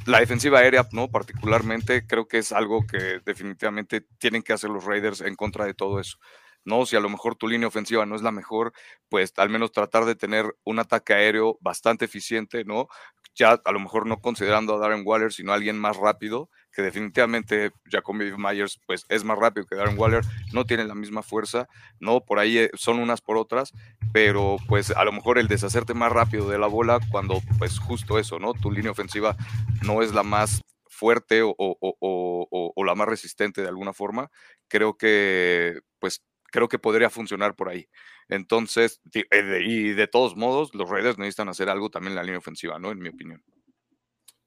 la 0.06 0.20
defensiva 0.20 0.60
aérea, 0.60 0.88
¿no? 0.92 1.10
Particularmente, 1.10 2.06
creo 2.06 2.28
que 2.28 2.40
es 2.40 2.52
algo 2.52 2.86
que 2.86 3.20
definitivamente 3.26 4.02
tienen 4.20 4.44
que 4.44 4.54
hacer 4.54 4.70
los 4.70 4.86
Raiders 4.86 5.22
en 5.22 5.36
contra 5.36 5.66
de 5.66 5.74
todo 5.74 6.00
eso. 6.00 6.18
¿no? 6.66 6.86
Si 6.86 6.96
a 6.96 7.00
lo 7.00 7.10
mejor 7.10 7.36
tu 7.36 7.48
línea 7.48 7.68
ofensiva 7.68 8.06
no 8.06 8.16
es 8.16 8.22
la 8.22 8.32
mejor, 8.32 8.74
pues 9.08 9.34
al 9.38 9.50
menos 9.50 9.72
tratar 9.72 10.06
de 10.06 10.16
tener 10.16 10.56
un 10.66 10.80
ataque 10.80 11.14
aéreo 11.14 11.58
bastante 11.62 12.06
eficiente, 12.06 12.66
¿no? 12.66 12.88
Ya 13.36 13.60
a 13.64 13.72
lo 13.72 13.80
mejor 13.80 14.06
no 14.06 14.20
considerando 14.20 14.76
a 14.76 14.80
Darren 14.80 15.04
Waller, 15.06 15.32
sino 15.32 15.52
a 15.52 15.56
alguien 15.56 15.80
más 15.80 15.98
rápido, 15.98 16.50
que 16.72 16.82
definitivamente 16.82 17.72
Jacoby 17.86 18.34
Myers 18.38 18.80
pues 18.86 19.06
es 19.10 19.24
más 19.24 19.38
rápido 19.38 19.66
que 19.66 19.76
Darren 19.76 19.98
Waller, 19.98 20.24
no 20.54 20.66
tiene 20.66 20.86
la 20.86 20.96
misma 20.96 21.24
fuerza, 21.24 21.68
¿no? 22.00 22.22
Por 22.22 22.40
ahí 22.40 22.58
eh, 22.58 22.72
son 22.74 23.00
unas 23.00 23.22
por 23.22 23.38
otras, 23.38 23.74
pero 24.14 24.58
pues 24.68 24.92
a 24.92 25.04
lo 25.04 25.12
mejor 25.12 25.38
el 25.38 25.48
deshacerte 25.48 25.94
más 25.94 26.12
rápido 26.12 26.50
de 26.50 26.60
la 26.60 26.68
bola 26.68 27.00
cuando 27.12 27.42
pues 27.58 27.80
justo 27.80 28.20
eso, 28.20 28.40
¿no? 28.40 28.54
Tu 28.54 28.72
línea 28.72 28.92
ofensiva 28.92 29.36
no 29.84 30.02
es 30.02 30.14
la 30.14 30.24
más 30.24 30.62
fuerte 30.88 31.42
o, 31.44 31.56
o, 31.58 32.84
la 32.86 32.96
más 32.96 33.08
resistente 33.08 33.62
de 33.62 33.68
alguna 33.68 33.94
forma, 33.94 34.30
creo 34.68 34.98
que 34.98 35.80
pues 36.00 36.24
creo 36.52 36.68
que 36.68 36.80
podría 36.80 37.10
funcionar 37.10 37.56
por 37.56 37.70
ahí. 37.70 37.88
Entonces, 38.28 39.02
eh, 39.14 39.62
y 39.64 39.90
de 39.94 40.08
todos 40.08 40.36
modos, 40.36 40.74
los 40.74 40.90
Raiders 40.90 41.18
necesitan 41.18 41.50
hacer 41.50 41.70
algo 41.70 41.90
también 41.90 42.12
en 42.12 42.16
la 42.18 42.24
línea 42.24 42.40
ofensiva, 42.40 42.80
¿no? 42.80 42.92
En 42.92 43.00
mi 43.00 43.10
opinión. 43.10 43.44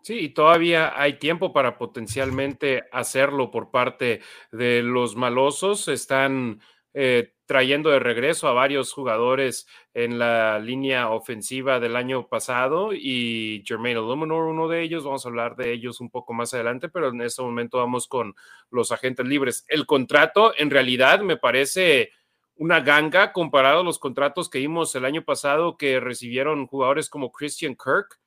Sí, 0.02 0.18
y 0.18 0.28
todavía 0.30 1.00
hay 1.00 1.20
tiempo 1.20 1.52
para 1.52 1.78
potencialmente 1.78 2.82
hacerlo 2.90 3.52
por 3.52 3.70
parte 3.70 4.20
de 4.50 4.82
los 4.82 5.14
malosos. 5.14 5.86
Están 5.86 6.60
eh, 6.92 7.34
trayendo 7.46 7.90
de 7.90 8.00
regreso 8.00 8.48
a 8.48 8.52
varios 8.52 8.92
jugadores 8.92 9.68
en 9.94 10.18
la 10.18 10.58
línea 10.58 11.10
ofensiva 11.10 11.78
del 11.78 11.94
año 11.94 12.26
pasado 12.26 12.92
y 12.92 13.62
Jermaine 13.64 14.00
Illuminor, 14.00 14.48
uno 14.48 14.66
de 14.66 14.82
ellos. 14.82 15.04
Vamos 15.04 15.24
a 15.24 15.28
hablar 15.28 15.54
de 15.54 15.72
ellos 15.72 16.00
un 16.00 16.10
poco 16.10 16.32
más 16.32 16.52
adelante, 16.52 16.88
pero 16.88 17.10
en 17.10 17.20
este 17.22 17.42
momento 17.42 17.78
vamos 17.78 18.08
con 18.08 18.34
los 18.70 18.90
agentes 18.90 19.24
libres. 19.26 19.64
El 19.68 19.86
contrato, 19.86 20.52
en 20.58 20.70
realidad, 20.70 21.20
me 21.20 21.36
parece 21.36 22.10
una 22.56 22.80
ganga 22.80 23.32
comparado 23.32 23.80
a 23.80 23.84
los 23.84 24.00
contratos 24.00 24.50
que 24.50 24.58
vimos 24.58 24.94
el 24.96 25.04
año 25.04 25.24
pasado 25.24 25.76
que 25.76 26.00
recibieron 26.00 26.66
jugadores 26.66 27.08
como 27.08 27.30
Christian 27.30 27.76
Kirk, 27.76 28.18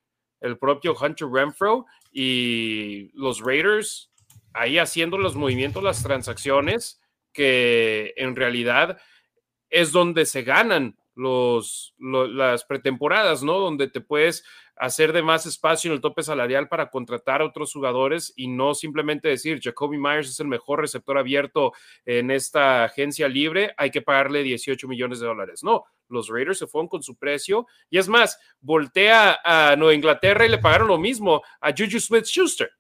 el 0.42 0.58
propio 0.58 0.96
Hunter 1.00 1.28
Renfro 1.28 1.86
y 2.12 3.12
los 3.14 3.42
Raiders 3.42 4.12
ahí 4.54 4.78
haciendo 4.78 5.18
los 5.18 5.36
movimientos, 5.36 5.84
las 5.84 6.02
transacciones 6.02 7.02
que 7.34 8.14
en 8.16 8.36
realidad 8.36 8.98
es 9.70 9.92
donde 9.92 10.26
se 10.26 10.44
ganan 10.44 10.98
los, 11.16 11.94
las 12.00 12.64
pretemporadas, 12.64 13.44
¿no? 13.44 13.60
Donde 13.60 13.90
te 13.90 14.02
puedes 14.02 14.46
hacer 14.76 15.14
de 15.14 15.22
más 15.22 15.46
espacio 15.46 15.90
en 15.90 15.96
el 15.96 16.02
tope 16.02 16.24
salarial 16.24 16.68
para 16.68 16.90
contratar 16.90 17.42
a 17.42 17.46
otros 17.46 17.72
jugadores 17.72 18.34
y 18.36 18.48
no 18.48 18.74
simplemente 18.74 19.30
decir 19.30 19.60
Jacoby 19.62 19.98
Myers 19.98 20.30
es 20.30 20.40
el 20.40 20.48
mejor 20.48 20.82
receptor 20.82 21.18
abierto 21.18 21.74
en 22.06 22.32
esta 22.32 22.84
agencia 22.84 23.28
libre, 23.28 23.74
hay 23.78 23.92
que 23.92 24.02
pagarle 24.02 24.44
18 24.44 24.88
millones 24.88 25.20
de 25.20 25.28
dólares. 25.28 25.64
No, 25.64 25.86
los 26.10 26.30
Raiders 26.30 26.60
se 26.60 26.68
fueron 26.68 26.88
con 26.88 27.04
su 27.04 27.16
precio 27.18 27.68
y 27.90 27.98
es 27.98 28.08
más, 28.08 28.38
voltea 28.60 29.40
a 29.44 29.76
Nueva 29.76 29.94
Inglaterra 29.94 30.46
y 30.46 30.50
le 30.50 30.58
pagaron 30.58 30.88
lo 30.88 30.98
mismo 30.98 31.42
a 31.62 31.72
Juju 31.72 32.00
Smith 32.00 32.26
Schuster. 32.26 32.72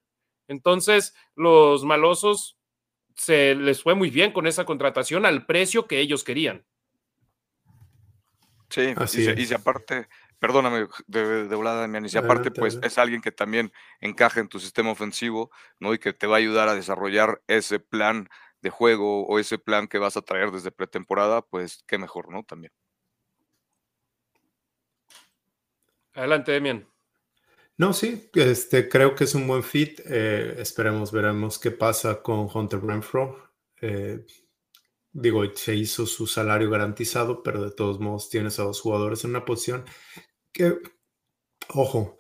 Entonces, 0.48 1.16
los 1.36 1.84
malosos 1.84 2.58
se 3.16 3.56
les 3.56 3.82
fue 3.82 3.96
muy 3.96 4.10
bien 4.10 4.32
con 4.32 4.46
esa 4.46 4.66
contratación 4.66 5.26
al 5.26 5.46
precio 5.46 5.88
que 5.88 6.00
ellos 6.00 6.24
querían. 6.24 6.66
Sí, 8.70 8.94
y, 9.38 9.46
si 9.46 9.54
aparte, 9.54 10.08
perdóname 10.40 10.88
de, 11.08 11.48
de 11.48 11.56
volada, 11.56 11.88
y 12.00 12.10
si 12.10 12.18
aparte, 12.18 12.52
pues 12.52 12.80
es 12.82 12.98
alguien 12.98 13.22
que 13.22 13.32
también 13.32 13.72
encaja 14.00 14.40
en 14.40 14.48
tu 14.48 14.60
sistema 14.60 14.92
ofensivo, 14.92 15.52
¿no? 15.80 15.94
Y 15.94 16.00
que 16.00 16.14
te 16.14 16.28
va 16.28 16.36
a 16.36 16.40
ayudar 16.40 16.70
a 16.70 16.76
desarrollar 16.76 17.42
ese 17.48 17.80
plan 17.80 18.30
de 18.62 18.70
juego 18.70 19.26
o 19.28 19.40
ese 19.40 19.58
plan 19.58 19.88
que 19.88 20.00
vas 20.00 20.18
a 20.18 20.22
traer 20.22 20.52
desde 20.52 20.72
pretemporada, 20.72 21.42
pues 21.42 21.84
qué 21.88 21.98
mejor, 21.98 22.32
¿no? 22.32 22.44
También. 22.44 22.74
Adelante, 26.14 26.52
Demian. 26.52 26.88
No, 27.78 27.92
sí, 27.92 28.30
este, 28.34 28.88
creo 28.88 29.16
que 29.16 29.26
es 29.26 29.36
un 29.36 29.48
buen 29.48 29.62
fit. 29.62 30.00
Eh, 30.06 30.56
esperemos, 30.60 31.12
veremos 31.12 31.60
qué 31.60 31.72
pasa 31.72 32.22
con 32.22 32.48
Hunter 32.52 32.82
Renfro. 32.82 33.52
Eh, 33.82 34.26
digo, 35.12 35.44
se 35.54 35.76
hizo 35.76 36.06
su 36.06 36.26
salario 36.26 36.70
garantizado, 36.70 37.44
pero 37.44 37.62
de 37.62 37.72
todos 37.72 38.00
modos 38.00 38.30
tienes 38.30 38.60
a 38.60 38.64
dos 38.64 38.80
jugadores 38.80 39.26
en 39.26 39.32
una 39.32 39.44
posición 39.44 39.84
que, 40.56 40.80
ojo, 41.70 42.18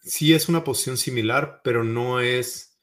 sí 0.00 0.32
es 0.32 0.48
una 0.48 0.64
posición 0.64 0.96
similar, 0.96 1.60
pero 1.64 1.84
no 1.84 2.20
es... 2.20 2.78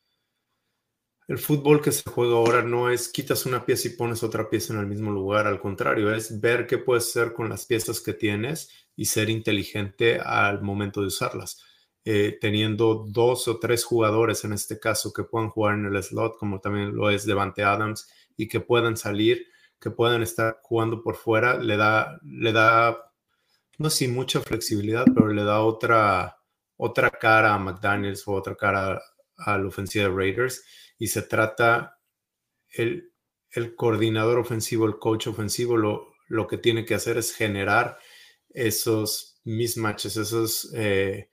El 1.28 1.40
fútbol 1.40 1.82
que 1.82 1.92
se 1.92 2.08
juega 2.08 2.36
ahora 2.36 2.62
no 2.62 2.92
es 2.92 3.08
quitas 3.10 3.48
una 3.48 3.66
pieza 3.66 3.88
y 3.88 3.92
pones 3.92 4.22
otra 4.22 4.48
pieza 4.48 4.74
en 4.74 4.80
el 4.80 4.86
mismo 4.86 5.10
lugar, 5.10 5.48
al 5.48 5.60
contrario, 5.60 6.14
es 6.14 6.40
ver 6.40 6.68
qué 6.68 6.78
puedes 6.78 7.08
hacer 7.08 7.34
con 7.34 7.50
las 7.50 7.66
piezas 7.66 8.00
que 8.00 8.14
tienes 8.14 8.70
y 8.96 9.06
ser 9.06 9.32
inteligente 9.32 10.20
al 10.20 10.62
momento 10.62 11.02
de 11.02 11.08
usarlas. 11.08 11.64
Eh, 12.08 12.38
teniendo 12.40 13.08
dos 13.10 13.48
o 13.48 13.58
tres 13.58 13.84
jugadores 13.84 14.44
en 14.44 14.54
este 14.54 14.80
caso 14.80 15.12
que 15.12 15.24
puedan 15.24 15.50
jugar 15.50 15.74
en 15.74 15.86
el 15.86 16.04
slot, 16.04 16.38
como 16.38 16.60
también 16.60 16.96
lo 16.96 17.10
es 17.10 17.26
Devante 17.26 17.64
Adams, 17.64 18.08
y 18.38 18.48
que 18.48 18.60
puedan 18.60 18.96
salir, 18.96 19.48
que 19.80 19.90
puedan 19.90 20.22
estar 20.22 20.60
jugando 20.62 21.02
por 21.02 21.16
fuera, 21.16 21.58
le 21.58 21.78
da, 21.78 22.20
le 22.24 22.52
da, 22.52 23.12
no 23.78 23.90
sé, 23.90 24.08
mucha 24.08 24.42
flexibilidad, 24.42 25.06
pero 25.14 25.28
le 25.28 25.44
da 25.44 25.62
otra, 25.62 26.38
otra 26.78 27.10
cara 27.12 27.54
a 27.54 27.60
McDaniels 27.60 28.28
o 28.28 28.34
otra 28.34 28.56
cara 28.56 29.02
a 29.38 29.58
la 29.58 29.68
ofensiva 29.68 30.06
de 30.06 30.16
Raiders. 30.16 30.64
Y 30.98 31.08
se 31.08 31.22
trata, 31.22 32.00
el, 32.70 33.12
el 33.52 33.76
coordinador 33.76 34.40
ofensivo, 34.40 34.86
el 34.86 34.98
coach 34.98 35.28
ofensivo, 35.28 35.78
lo, 35.78 36.14
lo 36.28 36.48
que 36.48 36.58
tiene 36.58 36.86
que 36.86 36.96
hacer 36.96 37.18
es 37.18 37.36
generar 37.36 37.98
esos 38.50 39.40
mismatches, 39.44 40.18
esos... 40.18 40.72
Eh, 40.74 41.30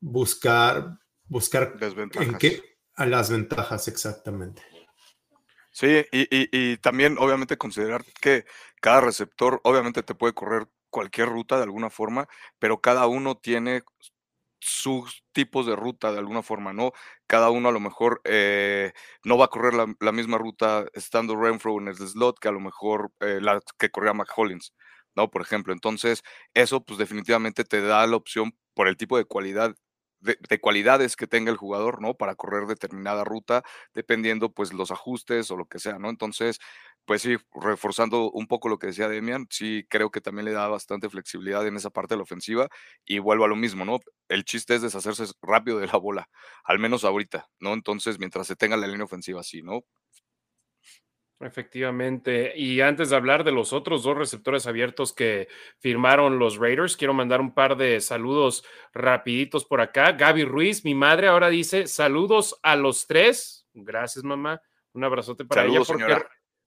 buscar, 0.00 0.98
buscar 1.26 1.76
en 2.14 2.38
qué, 2.38 2.62
a 2.94 3.06
las 3.06 3.30
ventajas 3.30 3.88
exactamente. 3.88 4.62
Sí, 5.70 6.04
y, 6.10 6.76
también 6.78 7.16
obviamente 7.18 7.56
considerar 7.56 8.04
que 8.20 8.44
cada 8.80 9.00
receptor 9.00 9.60
obviamente 9.62 10.02
te 10.02 10.14
puede 10.14 10.34
correr 10.34 10.66
cualquier 10.90 11.28
ruta 11.28 11.56
de 11.56 11.64
alguna 11.64 11.90
forma, 11.90 12.28
pero 12.58 12.80
cada 12.80 13.06
uno 13.06 13.36
tiene 13.36 13.82
sus 14.60 15.24
tipos 15.32 15.66
de 15.66 15.76
ruta 15.76 16.12
de 16.12 16.18
alguna 16.18 16.42
forma, 16.42 16.72
¿no? 16.72 16.92
Cada 17.26 17.50
uno 17.50 17.68
a 17.68 17.72
lo 17.72 17.80
mejor 17.80 18.20
eh, 18.24 18.92
no 19.24 19.38
va 19.38 19.46
a 19.46 19.48
correr 19.48 19.74
la, 19.74 20.12
misma 20.12 20.38
ruta 20.38 20.86
estando 20.94 21.36
Renfro 21.36 21.78
en 21.78 21.88
el 21.88 21.96
slot 21.96 22.38
que 22.38 22.48
a 22.48 22.52
lo 22.52 22.60
mejor 22.60 23.12
eh, 23.20 23.40
la 23.40 23.60
que 23.78 23.90
corría 23.90 24.14
McHollins, 24.14 24.74
¿no? 25.14 25.30
Por 25.30 25.42
ejemplo, 25.42 25.72
entonces 25.72 26.22
eso 26.54 26.84
pues 26.84 26.98
definitivamente 26.98 27.64
te 27.64 27.80
da 27.82 28.06
la 28.06 28.16
opción 28.16 28.52
por 28.74 28.88
el 28.88 28.96
tipo 28.96 29.16
de 29.18 29.24
cualidad 29.24 29.74
de, 30.20 30.60
cualidades 30.60 31.16
que 31.16 31.26
tenga 31.26 31.50
el 31.50 31.56
jugador, 31.56 32.00
¿no? 32.02 32.14
Para 32.14 32.34
correr 32.34 32.66
determinada 32.66 33.24
ruta, 33.24 33.62
dependiendo 33.94 34.52
pues 34.52 34.72
los 34.72 34.90
ajustes 34.90 35.50
o 35.50 35.56
lo 35.56 35.66
que 35.66 35.78
sea, 35.78 35.98
¿no? 35.98 36.10
Entonces, 36.10 36.58
pues 37.08 37.22
sí, 37.22 37.38
reforzando 37.54 38.30
un 38.30 38.46
poco 38.46 38.68
lo 38.68 38.78
que 38.78 38.88
decía 38.88 39.08
Demian, 39.08 39.46
sí 39.48 39.86
creo 39.88 40.10
que 40.10 40.20
también 40.20 40.44
le 40.44 40.52
da 40.52 40.68
bastante 40.68 41.08
flexibilidad 41.08 41.66
en 41.66 41.74
esa 41.74 41.88
parte 41.88 42.12
de 42.12 42.18
la 42.18 42.24
ofensiva 42.24 42.68
y 43.06 43.18
vuelvo 43.18 43.46
a 43.46 43.48
lo 43.48 43.56
mismo, 43.56 43.86
¿no? 43.86 43.98
El 44.28 44.44
chiste 44.44 44.74
es 44.74 44.82
deshacerse 44.82 45.24
rápido 45.40 45.78
de 45.78 45.86
la 45.86 45.96
bola, 45.96 46.28
al 46.64 46.78
menos 46.78 47.04
ahorita, 47.04 47.48
¿no? 47.60 47.72
Entonces, 47.72 48.18
mientras 48.18 48.46
se 48.46 48.56
tenga 48.56 48.76
la 48.76 48.86
línea 48.86 49.06
ofensiva 49.06 49.40
así, 49.40 49.62
¿no? 49.62 49.84
Efectivamente. 51.40 52.52
Y 52.54 52.82
antes 52.82 53.08
de 53.08 53.16
hablar 53.16 53.42
de 53.42 53.52
los 53.52 53.72
otros 53.72 54.02
dos 54.02 54.14
receptores 54.14 54.66
abiertos 54.66 55.14
que 55.14 55.48
firmaron 55.78 56.38
los 56.38 56.58
Raiders, 56.58 56.94
quiero 56.94 57.14
mandar 57.14 57.40
un 57.40 57.54
par 57.54 57.78
de 57.78 58.02
saludos 58.02 58.66
rapiditos 58.92 59.64
por 59.64 59.80
acá. 59.80 60.12
Gaby 60.12 60.44
Ruiz, 60.44 60.84
mi 60.84 60.94
madre, 60.94 61.28
ahora 61.28 61.48
dice 61.48 61.86
saludos 61.86 62.60
a 62.62 62.76
los 62.76 63.06
tres. 63.06 63.66
Gracias, 63.72 64.24
mamá. 64.24 64.60
Un 64.92 65.04
abrazote 65.04 65.46
para 65.46 65.64
ella. 65.64 65.80
Porque, 65.86 66.04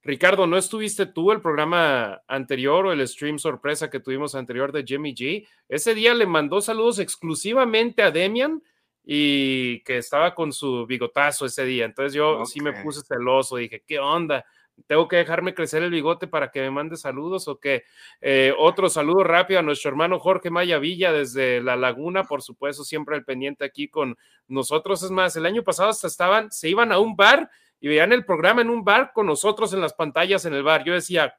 Ricardo, 0.04 0.48
¿no 0.48 0.58
estuviste 0.58 1.06
tú 1.06 1.32
el 1.32 1.42
programa 1.42 2.22
anterior 2.28 2.88
o 2.88 2.92
el 2.92 3.08
stream 3.08 3.38
sorpresa 3.38 3.90
que 3.90 4.00
tuvimos 4.00 4.34
anterior 4.34 4.72
de 4.72 4.84
Jimmy 4.84 5.14
G? 5.14 5.48
Ese 5.70 5.94
día 5.94 6.14
le 6.14 6.26
mandó 6.26 6.60
saludos 6.60 7.00
exclusivamente 7.00 8.02
a 8.02 8.10
Demian 8.10 8.64
y 9.04 9.82
que 9.82 9.98
estaba 9.98 10.34
con 10.34 10.54
su 10.54 10.86
bigotazo 10.88 11.46
ese 11.46 11.66
día. 11.66 11.86
Entonces 11.86 12.14
yo 12.14 12.46
sí 12.46 12.62
me 12.62 12.74
puse 12.74 13.02
celoso, 13.02 13.58
dije, 13.58 13.84
¿qué 13.86 14.00
onda? 14.00 14.44
tengo 14.88 15.08
que 15.08 15.18
dejarme 15.18 15.54
crecer 15.54 15.84
el 15.84 15.92
bigote 15.92 16.28
para 16.28 16.52
que 16.52 16.62
me 16.62 16.72
mande 16.72 16.98
saludos 16.98 17.48
o 17.48 17.60
que 17.60 17.84
eh, 18.22 18.54
otro 18.58 18.90
saludo 18.90 19.24
rápido 19.24 19.60
a 19.60 19.64
nuestro 19.64 19.90
hermano 19.90 20.20
Jorge 20.20 20.50
Maya 20.50 20.80
Villa 20.80 21.12
desde 21.12 21.62
La 21.62 21.76
Laguna, 21.76 22.24
por 22.24 22.42
supuesto, 22.42 22.84
siempre 22.84 23.16
al 23.16 23.24
pendiente 23.24 23.66
aquí 23.66 23.88
con 23.88 24.18
nosotros. 24.48 25.04
Es 25.04 25.12
más, 25.12 25.36
el 25.36 25.46
año 25.46 25.64
pasado 25.64 25.90
hasta 25.90 26.08
estaban, 26.08 26.52
se 26.52 26.70
iban 26.70 26.92
a 26.92 27.00
un 27.00 27.16
bar 27.16 27.50
y 27.82 27.88
veían 27.88 28.14
el 28.14 28.24
programa 28.24 28.62
en 28.62 28.70
un 28.70 28.86
bar 28.86 29.12
con 29.12 29.26
nosotros 29.26 29.74
en 29.74 29.82
las 29.82 29.94
pantallas 29.94 30.46
en 30.46 30.54
el 30.54 30.64
bar. 30.64 30.84
Yo 30.86 30.94
decía, 30.94 31.36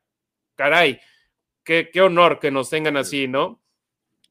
caray, 0.57 1.01
qué, 1.63 1.91
honor 2.03 2.41
que 2.41 2.51
nos 2.51 2.69
tengan 2.69 2.97
así, 2.97 3.29
¿no? 3.29 3.63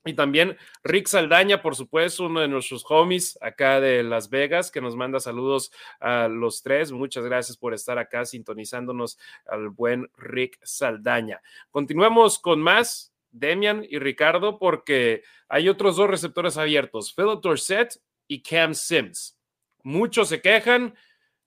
Y 0.04 0.14
también 0.14 0.58
Rick 0.84 1.08
Saldaña, 1.08 1.62
por 1.62 1.76
supuesto, 1.76 2.26
uno 2.26 2.42
de 2.42 2.48
nuestros 2.48 2.84
homies 2.90 3.38
acá 3.40 3.80
de 3.80 4.04
Las 4.04 4.30
Vegas, 4.30 4.72
que 4.72 4.82
nos 4.82 4.96
manda 4.96 5.20
saludos 5.20 5.72
a 6.00 6.28
los 6.28 6.64
tres. 6.64 6.92
Muchas 6.92 7.24
gracias 7.24 7.56
por 7.56 7.74
estar 7.74 7.98
acá 7.98 8.26
sintonizándonos 8.26 9.18
al 9.46 9.70
buen 9.70 10.10
Rick 10.18 10.60
Saldaña. 10.64 11.42
Continuemos 11.70 12.40
con 12.40 12.62
más, 12.62 13.14
Demian 13.30 13.86
y 13.88 14.00
Ricardo, 14.00 14.60
porque 14.60 15.24
hay 15.48 15.70
otros 15.70 15.96
dos 15.96 16.10
receptores 16.10 16.58
abiertos, 16.58 17.14
Philip 17.16 17.40
Dorset 17.40 18.02
y 18.28 18.42
Cam 18.42 18.74
Sims. 18.74 19.38
Muchos 19.84 20.30
se 20.30 20.42
quejan 20.42 20.96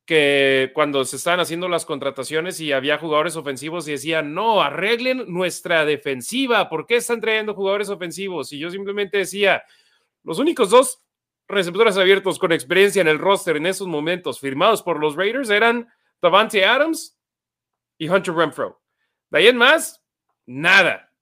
que 0.05 0.71
cuando 0.75 1.05
se 1.05 1.17
estaban 1.17 1.41
haciendo 1.41 1.69
las 1.69 1.87
contrataciones 1.87 2.61
y 2.61 2.73
había 2.73 2.99
jugadores 2.99 3.37
ofensivos 3.37 3.89
y 3.89 3.93
decían, 3.93 4.35
no, 4.35 4.61
arreglen 4.61 5.25
nuestra 5.29 5.85
defensiva, 5.85 6.69
¿por 6.69 6.87
qué 6.87 6.97
están 6.97 7.21
trayendo 7.21 7.55
jugadores 7.55 7.89
ofensivos? 7.89 8.53
Y 8.53 8.59
yo 8.59 8.71
simplemente 8.71 9.19
decía, 9.19 9.65
los 10.23 10.39
únicos 10.39 10.71
dos 10.71 11.03
receptores 11.49 11.97
abiertos 11.97 12.39
con 12.39 12.53
experiencia 12.53 13.01
en 13.01 13.09
el 13.09 13.19
roster 13.19 13.57
en 13.57 13.67
esos 13.67 13.87
momentos 13.87 14.41
firmados 14.41 14.83
por 14.83 14.99
los 14.99 15.17
Raiders 15.17 15.51
eran 15.51 15.89
Davante 16.21 16.65
Adams 16.65 17.19
y 17.99 18.09
Hunter 18.09 18.35
Renfro. 18.35 18.83
De 19.31 19.39
ahí 19.39 19.47
en 19.47 19.57
más, 19.57 20.03
nada. 20.47 21.13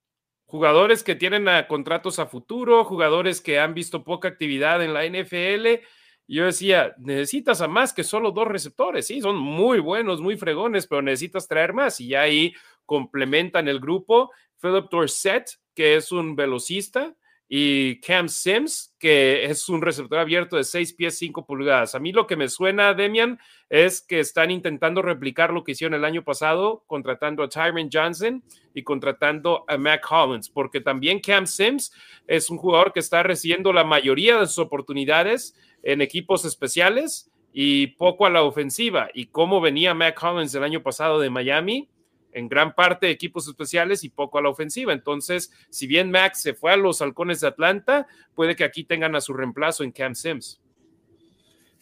Jugadores 0.44 1.02
que 1.02 1.14
tienen 1.14 1.46
contratos 1.68 2.18
a 2.18 2.26
futuro, 2.26 2.84
jugadores 2.84 3.40
que 3.40 3.58
han 3.58 3.74
visto 3.74 4.04
poca 4.04 4.28
actividad 4.28 4.82
en 4.82 4.92
la 4.92 5.06
NFL 5.06 5.84
yo 6.28 6.46
decía, 6.46 6.94
necesitas 6.98 7.60
a 7.60 7.68
más 7.68 7.92
que 7.92 8.04
solo 8.04 8.30
dos 8.30 8.48
receptores, 8.48 9.06
sí, 9.06 9.20
son 9.20 9.36
muy 9.36 9.80
buenos, 9.80 10.20
muy 10.20 10.36
fregones, 10.36 10.86
pero 10.86 11.02
necesitas 11.02 11.48
traer 11.48 11.72
más 11.72 12.00
y 12.00 12.08
ya 12.08 12.22
ahí 12.22 12.54
complementan 12.86 13.68
el 13.68 13.80
grupo. 13.80 14.30
Philip 14.60 14.90
Dorset, 14.90 15.44
que 15.74 15.96
es 15.96 16.12
un 16.12 16.36
velocista, 16.36 17.14
y 17.54 18.00
Cam 18.00 18.30
Sims, 18.30 18.94
que 18.98 19.44
es 19.44 19.68
un 19.68 19.82
receptor 19.82 20.18
abierto 20.18 20.56
de 20.56 20.64
6 20.64 20.94
pies 20.94 21.18
5 21.18 21.44
pulgadas. 21.44 21.94
A 21.94 21.98
mí 21.98 22.10
lo 22.10 22.26
que 22.26 22.34
me 22.34 22.48
suena, 22.48 22.94
Demian, 22.94 23.38
es 23.68 24.00
que 24.00 24.20
están 24.20 24.50
intentando 24.50 25.02
replicar 25.02 25.52
lo 25.52 25.62
que 25.62 25.72
hicieron 25.72 25.92
el 25.92 26.06
año 26.06 26.24
pasado, 26.24 26.82
contratando 26.86 27.42
a 27.42 27.50
Tyron 27.50 27.90
Johnson 27.92 28.42
y 28.72 28.82
contratando 28.82 29.66
a 29.68 29.76
Mac 29.76 30.00
Collins, 30.00 30.48
porque 30.48 30.80
también 30.80 31.20
Cam 31.20 31.46
Sims 31.46 31.92
es 32.26 32.48
un 32.48 32.56
jugador 32.56 32.94
que 32.94 33.00
está 33.00 33.22
recibiendo 33.22 33.70
la 33.74 33.84
mayoría 33.84 34.38
de 34.38 34.46
sus 34.46 34.56
oportunidades 34.56 35.54
en 35.82 36.00
equipos 36.00 36.46
especiales 36.46 37.30
y 37.52 37.88
poco 37.98 38.24
a 38.24 38.30
la 38.30 38.44
ofensiva. 38.44 39.10
Y 39.12 39.26
cómo 39.26 39.60
venía 39.60 39.92
Mac 39.92 40.18
Collins 40.18 40.54
el 40.54 40.64
año 40.64 40.82
pasado 40.82 41.20
de 41.20 41.28
Miami, 41.28 41.90
en 42.32 42.48
gran 42.48 42.74
parte 42.74 43.10
equipos 43.10 43.46
especiales 43.48 44.04
y 44.04 44.08
poco 44.08 44.38
a 44.38 44.42
la 44.42 44.48
ofensiva. 44.48 44.92
Entonces, 44.92 45.52
si 45.70 45.86
bien 45.86 46.10
Mac 46.10 46.34
se 46.34 46.54
fue 46.54 46.72
a 46.72 46.76
los 46.76 47.02
halcones 47.02 47.40
de 47.40 47.48
Atlanta, 47.48 48.06
puede 48.34 48.56
que 48.56 48.64
aquí 48.64 48.84
tengan 48.84 49.14
a 49.14 49.20
su 49.20 49.32
reemplazo 49.32 49.84
en 49.84 49.92
Cam 49.92 50.14
Sims. 50.14 50.60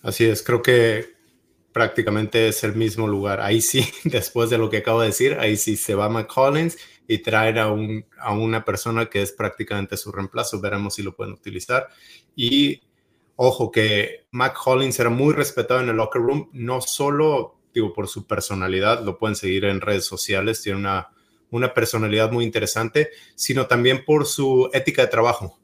Así 0.02 0.24
es, 0.24 0.42
creo 0.42 0.62
que 0.62 1.20
prácticamente 1.72 2.48
es 2.48 2.64
el 2.64 2.74
mismo 2.74 3.06
lugar. 3.06 3.40
Ahí 3.40 3.60
sí, 3.60 3.88
después 4.04 4.50
de 4.50 4.58
lo 4.58 4.70
que 4.70 4.78
acabo 4.78 5.00
de 5.00 5.08
decir, 5.08 5.38
ahí 5.38 5.56
sí 5.56 5.76
se 5.76 5.94
va 5.94 6.08
Mac 6.08 6.26
Collins 6.26 6.78
y 7.06 7.18
traer 7.18 7.58
a, 7.58 7.72
un, 7.72 8.04
a 8.18 8.32
una 8.32 8.64
persona 8.64 9.06
que 9.06 9.22
es 9.22 9.32
prácticamente 9.32 9.96
su 9.96 10.12
reemplazo. 10.12 10.60
Veremos 10.60 10.94
si 10.94 11.02
lo 11.02 11.14
pueden 11.14 11.34
utilizar. 11.34 11.88
Y 12.36 12.82
ojo 13.36 13.70
que 13.70 14.26
Mac 14.30 14.56
Hollins 14.64 14.98
era 15.00 15.10
muy 15.10 15.34
respetado 15.34 15.80
en 15.80 15.88
el 15.88 15.96
locker 15.96 16.22
room, 16.22 16.48
no 16.52 16.80
solo 16.80 17.59
digo, 17.74 17.92
por 17.92 18.08
su 18.08 18.26
personalidad, 18.26 19.04
lo 19.04 19.18
pueden 19.18 19.36
seguir 19.36 19.64
en 19.64 19.80
redes 19.80 20.04
sociales, 20.04 20.62
tiene 20.62 20.78
una, 20.78 21.10
una 21.50 21.72
personalidad 21.74 22.30
muy 22.32 22.44
interesante, 22.44 23.10
sino 23.34 23.66
también 23.66 24.04
por 24.04 24.26
su 24.26 24.70
ética 24.72 25.02
de 25.02 25.08
trabajo. 25.08 25.58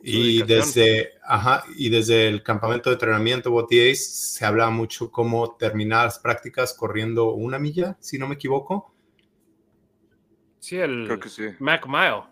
y 0.00 0.42
desde, 0.42 1.14
ajá, 1.24 1.64
y 1.76 1.88
desde 1.90 2.28
el 2.28 2.42
campamento 2.44 2.88
de 2.88 2.94
entrenamiento 2.94 3.50
BOTAs 3.50 3.98
se 3.98 4.44
habla 4.44 4.70
mucho 4.70 5.10
cómo 5.10 5.56
terminar 5.56 6.04
las 6.04 6.20
prácticas 6.20 6.72
corriendo 6.72 7.32
una 7.32 7.58
milla, 7.58 7.96
si 8.00 8.16
no 8.16 8.28
me 8.28 8.36
equivoco. 8.36 8.94
Sí, 10.60 10.76
el 10.76 11.04
Creo 11.06 11.18
que 11.18 11.28
sí. 11.28 11.42
Mac 11.58 11.86
Mile. 11.86 12.22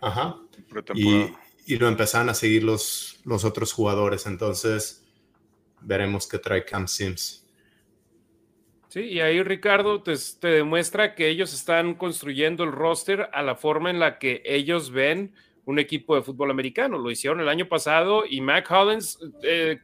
Ajá. 0.00 0.36
Y, 0.94 1.26
y 1.66 1.76
lo 1.76 1.86
empezaron 1.88 2.28
a 2.30 2.34
seguir 2.34 2.64
los, 2.64 3.20
los 3.24 3.44
otros 3.44 3.72
jugadores. 3.72 4.26
Entonces, 4.26 5.04
veremos 5.80 6.26
qué 6.26 6.38
trae 6.38 6.64
Cam 6.64 6.88
Sims. 6.88 7.43
Sí, 8.94 9.00
y 9.00 9.20
ahí 9.20 9.42
Ricardo 9.42 10.04
te, 10.04 10.14
te, 10.38 10.46
demuestra 10.46 11.16
que 11.16 11.28
ellos 11.28 11.52
están 11.52 11.94
construyendo 11.94 12.62
el 12.62 12.70
roster 12.70 13.28
a 13.32 13.42
la 13.42 13.56
forma 13.56 13.90
en 13.90 13.98
la 13.98 14.20
que 14.20 14.40
ellos 14.44 14.92
ven 14.92 15.34
un 15.64 15.80
equipo 15.80 16.14
de 16.14 16.22
fútbol 16.22 16.52
americano. 16.52 16.96
Lo 16.96 17.10
hicieron 17.10 17.40
el 17.40 17.48
año 17.48 17.66
pasado 17.66 18.22
y 18.24 18.40
Mac 18.40 18.70
Hollins 18.70 19.18
eh, 19.42 19.80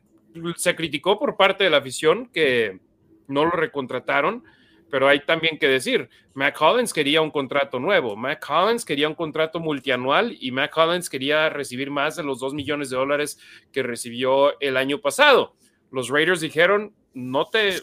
se 0.54 0.76
criticó 0.76 1.18
por 1.18 1.36
parte 1.36 1.64
de 1.64 1.70
la 1.70 1.78
afición 1.78 2.26
que 2.26 2.78
no 3.26 3.44
lo 3.46 3.50
recontrataron 3.50 4.44
pero 4.88 5.08
hay 5.08 5.20
también 5.20 5.58
que 5.58 5.68
decir, 5.68 6.08
Mac 6.34 6.56
Collins 6.56 6.92
quería 6.92 7.22
un 7.22 7.30
contrato 7.30 7.78
nuevo, 7.78 8.16
Mac 8.16 8.44
Collins 8.44 8.84
quería 8.84 9.08
un 9.08 9.14
contrato 9.14 9.60
multianual 9.60 10.36
y 10.40 10.50
Mac 10.50 10.72
Collins 10.72 11.08
quería 11.08 11.48
recibir 11.48 11.90
más 11.90 12.16
de 12.16 12.24
los 12.24 12.40
2 12.40 12.54
millones 12.54 12.90
de 12.90 12.96
dólares 12.96 13.38
que 13.72 13.82
recibió 13.82 14.58
el 14.60 14.76
año 14.76 15.00
pasado. 15.00 15.54
Los 15.90 16.08
Raiders 16.08 16.40
dijeron, 16.40 16.92
no 17.14 17.46
te, 17.46 17.80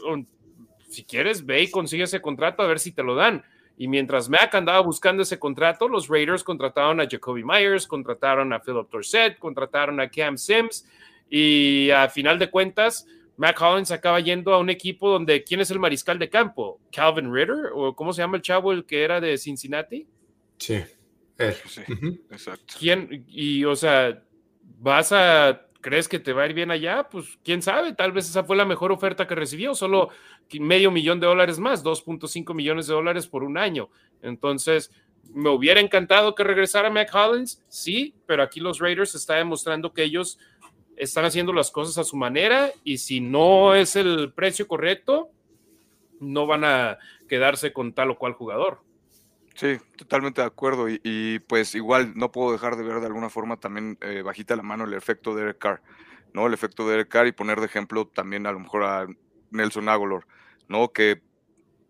si 0.97 1.03
quieres, 1.05 1.45
ve 1.45 1.63
y 1.63 1.71
consigue 1.71 2.03
ese 2.03 2.21
contrato 2.21 2.61
a 2.61 2.67
ver 2.67 2.79
si 2.79 2.91
te 2.91 3.03
lo 3.03 3.15
dan. 3.15 3.43
Y 3.77 3.87
mientras 3.87 4.29
Mac 4.29 4.53
andaba 4.55 4.79
buscando 4.81 5.23
ese 5.23 5.37
contrato, 5.37 5.87
los 5.87 6.07
Raiders 6.07 6.43
contrataron 6.43 6.99
a 6.99 7.07
Jacoby 7.09 7.43
Myers, 7.43 7.87
contrataron 7.87 8.51
a 8.51 8.59
Philip 8.59 8.89
Dorset, 8.89 9.37
contrataron 9.37 9.99
a 9.99 10.09
Cam 10.09 10.37
Sims 10.37 10.87
y 11.29 11.89
a 11.91 12.09
final 12.09 12.39
de 12.39 12.49
cuentas, 12.49 13.05
Mac 13.37 13.61
Hollins 13.61 13.91
acaba 13.91 14.19
yendo 14.19 14.53
a 14.53 14.57
un 14.57 14.69
equipo 14.69 15.09
donde 15.09 15.43
¿quién 15.43 15.59
es 15.59 15.69
el 15.69 15.79
mariscal 15.79 16.17
de 16.17 16.29
campo? 16.29 16.79
¿Calvin 16.91 17.31
Ritter? 17.31 17.71
¿O 17.73 17.95
cómo 17.95 18.11
se 18.13 18.21
llama 18.23 18.37
el 18.37 18.41
chavo 18.41 18.71
el 18.71 18.85
que 18.85 19.03
era 19.03 19.21
de 19.21 19.37
Cincinnati? 19.37 20.07
Sí, 20.57 20.83
Sí, 21.67 21.81
exacto. 22.31 22.75
¿Quién? 22.79 23.25
Y, 23.27 23.63
o 23.65 23.75
sea, 23.75 24.23
¿vas 24.79 25.11
a, 25.11 25.66
crees 25.87 26.09
que 26.09 26.19
te 26.19 26.33
va 26.33 26.43
a 26.43 26.47
ir 26.47 26.53
bien 26.53 26.69
allá? 26.69 27.07
Pues, 27.09 27.39
quién 27.45 27.61
sabe, 27.61 27.93
tal 27.93 28.11
vez 28.11 28.27
esa 28.27 28.43
fue 28.43 28.57
la 28.57 28.65
mejor 28.65 28.91
oferta 28.91 29.25
que 29.25 29.35
recibió, 29.35 29.73
solo 29.73 30.09
medio 30.59 30.91
millón 30.91 31.21
de 31.21 31.27
dólares 31.27 31.59
más, 31.59 31.81
2.5 31.81 32.53
millones 32.53 32.87
de 32.87 32.93
dólares 32.93 33.25
por 33.25 33.41
un 33.45 33.57
año. 33.57 33.89
Entonces, 34.21 34.91
me 35.33 35.49
hubiera 35.49 35.79
encantado 35.79 36.35
que 36.35 36.43
regresara 36.43 36.89
Mac 36.89 37.09
Hollins, 37.15 37.63
sí, 37.69 38.15
pero 38.25 38.43
aquí 38.43 38.59
los 38.59 38.79
Raiders 38.79 39.15
está 39.15 39.35
demostrando 39.35 39.93
que 39.93 40.03
ellos 40.03 40.37
están 40.97 41.23
haciendo 41.23 41.53
las 41.53 41.71
cosas 41.71 41.97
a 41.97 42.03
su 42.03 42.17
manera 42.17 42.69
y 42.83 42.97
si 42.97 43.21
no 43.21 43.73
es 43.73 43.95
el 43.95 44.33
precio 44.33 44.67
correcto, 44.67 45.29
no 46.19 46.47
van 46.47 46.65
a 46.65 46.97
quedarse 47.29 47.71
con 47.71 47.93
tal 47.93 48.11
o 48.11 48.17
cual 48.17 48.33
jugador. 48.33 48.81
Sí, 49.57 49.79
totalmente 49.97 50.41
de 50.41 50.47
acuerdo. 50.47 50.85
Y, 50.87 51.39
pues 51.47 51.73
igual 51.73 52.13
no 52.15 52.31
puedo 52.31 52.51
dejar 52.51 52.75
de 52.75 52.83
ver 52.83 52.99
de 52.99 53.07
alguna 53.07 53.29
forma 53.29 53.57
también 53.57 53.97
eh, 54.01 54.21
bajita 54.21 54.55
la 54.55 54.61
mano 54.61 54.83
el 54.83 54.93
efecto 54.93 55.33
de 55.33 55.43
Eric 55.45 55.57
Carr, 55.57 55.81
¿no? 56.31 56.45
El 56.45 56.53
efecto 56.53 56.87
de 56.87 56.93
Eric 56.93 57.07
Carr 57.07 57.25
y 57.25 57.31
poner 57.31 57.59
de 57.59 57.65
ejemplo 57.65 58.05
también 58.07 58.45
a 58.45 58.51
lo 58.51 58.59
mejor 58.59 58.83
a 58.83 59.07
Nelson 59.49 59.89
Aguilar, 59.89 60.27
¿no? 60.67 60.89
Que 60.93 61.23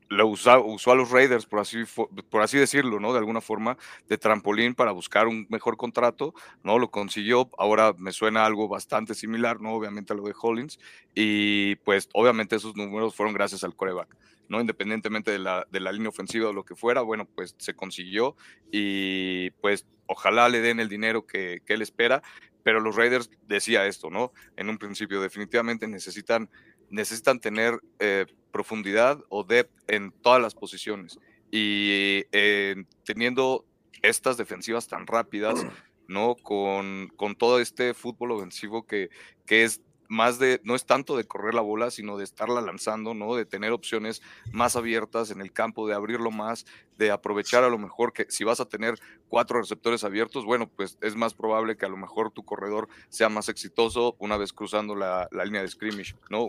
lo 0.09 0.27
usó, 0.27 0.63
usó 0.63 0.91
a 0.91 0.95
los 0.95 1.11
Raiders, 1.11 1.45
por 1.45 1.59
así, 1.59 1.83
por 2.29 2.41
así 2.41 2.57
decirlo, 2.57 2.99
¿no? 2.99 3.13
De 3.13 3.19
alguna 3.19 3.41
forma, 3.41 3.77
de 4.07 4.17
trampolín 4.17 4.75
para 4.75 4.91
buscar 4.91 5.27
un 5.27 5.47
mejor 5.49 5.77
contrato, 5.77 6.33
¿no? 6.63 6.79
Lo 6.79 6.91
consiguió, 6.91 7.49
ahora 7.57 7.93
me 7.97 8.11
suena 8.11 8.45
algo 8.45 8.67
bastante 8.67 9.13
similar, 9.13 9.59
¿no? 9.61 9.73
Obviamente 9.73 10.13
a 10.13 10.15
lo 10.15 10.23
de 10.23 10.35
Hollins, 10.39 10.79
y 11.13 11.75
pues 11.77 12.09
obviamente 12.13 12.55
esos 12.55 12.75
números 12.75 13.15
fueron 13.15 13.33
gracias 13.33 13.63
al 13.63 13.75
coreback, 13.75 14.15
¿no? 14.47 14.61
Independientemente 14.61 15.31
de 15.31 15.39
la, 15.39 15.67
de 15.69 15.79
la 15.79 15.91
línea 15.91 16.09
ofensiva 16.09 16.49
o 16.49 16.53
lo 16.53 16.63
que 16.63 16.75
fuera, 16.75 17.01
bueno, 17.01 17.25
pues 17.25 17.55
se 17.57 17.73
consiguió 17.73 18.35
y 18.71 19.51
pues 19.61 19.85
ojalá 20.07 20.47
le 20.47 20.61
den 20.61 20.79
el 20.79 20.87
dinero 20.87 21.25
que, 21.25 21.61
que 21.65 21.73
él 21.73 21.81
espera, 21.81 22.21
pero 22.63 22.79
los 22.81 22.95
Raiders 22.95 23.29
decía 23.47 23.85
esto, 23.85 24.09
¿no? 24.09 24.33
En 24.57 24.69
un 24.69 24.77
principio, 24.77 25.21
definitivamente 25.21 25.87
necesitan 25.87 26.49
necesitan 26.89 27.39
tener 27.39 27.80
eh, 28.00 28.26
profundidad 28.52 29.19
o 29.30 29.43
depth 29.43 29.73
en 29.88 30.12
todas 30.12 30.41
las 30.41 30.56
posiciones. 30.56 31.19
Y 31.52 32.23
eh, 32.32 32.84
teniendo 33.04 33.65
estas 34.02 34.38
defensivas 34.38 34.88
tan 34.88 35.08
rápidas, 35.08 35.65
¿no? 36.08 36.36
Con, 36.36 37.12
con 37.15 37.36
todo 37.36 37.60
este 37.60 37.93
fútbol 37.93 38.32
ofensivo 38.32 38.86
que, 38.86 39.10
que 39.45 39.63
es 39.63 39.82
más 40.10 40.39
de, 40.39 40.62
no 40.63 40.76
es 40.76 40.86
tanto 40.86 41.17
de 41.17 41.26
correr 41.26 41.54
la 41.54 41.62
bola, 41.62 41.91
sino 41.91 42.17
de 42.17 42.23
estarla 42.23 42.62
lanzando, 42.62 43.13
¿no? 43.13 43.36
De 43.36 43.45
tener 43.45 43.71
opciones 43.71 44.21
más 44.52 44.76
abiertas 44.76 45.32
en 45.32 45.41
el 45.41 45.52
campo, 45.52 45.88
de 45.88 45.93
abrirlo 45.93 46.32
más, 46.32 46.65
de 46.97 47.12
aprovechar 47.12 47.63
a 47.63 47.69
lo 47.69 47.78
mejor 47.78 48.13
que 48.13 48.26
si 48.30 48.43
vas 48.43 48.60
a 48.60 48.65
tener 48.65 48.95
cuatro 49.28 49.60
receptores 49.60 50.04
abiertos, 50.04 50.45
bueno, 50.45 50.69
pues 50.69 50.97
es 51.02 51.15
más 51.15 51.34
probable 51.34 51.78
que 51.78 51.86
a 51.86 51.89
lo 51.89 51.97
mejor 51.97 52.32
tu 52.32 52.43
corredor 52.43 52.88
sea 53.10 53.30
más 53.30 53.50
exitoso 53.50 54.15
una 54.19 54.38
vez 54.38 54.54
cruzando 54.54 54.95
la, 54.95 55.28
la 55.32 55.45
línea 55.45 55.62
de 55.62 55.67
scrimmage, 55.67 56.15
¿no? 56.30 56.47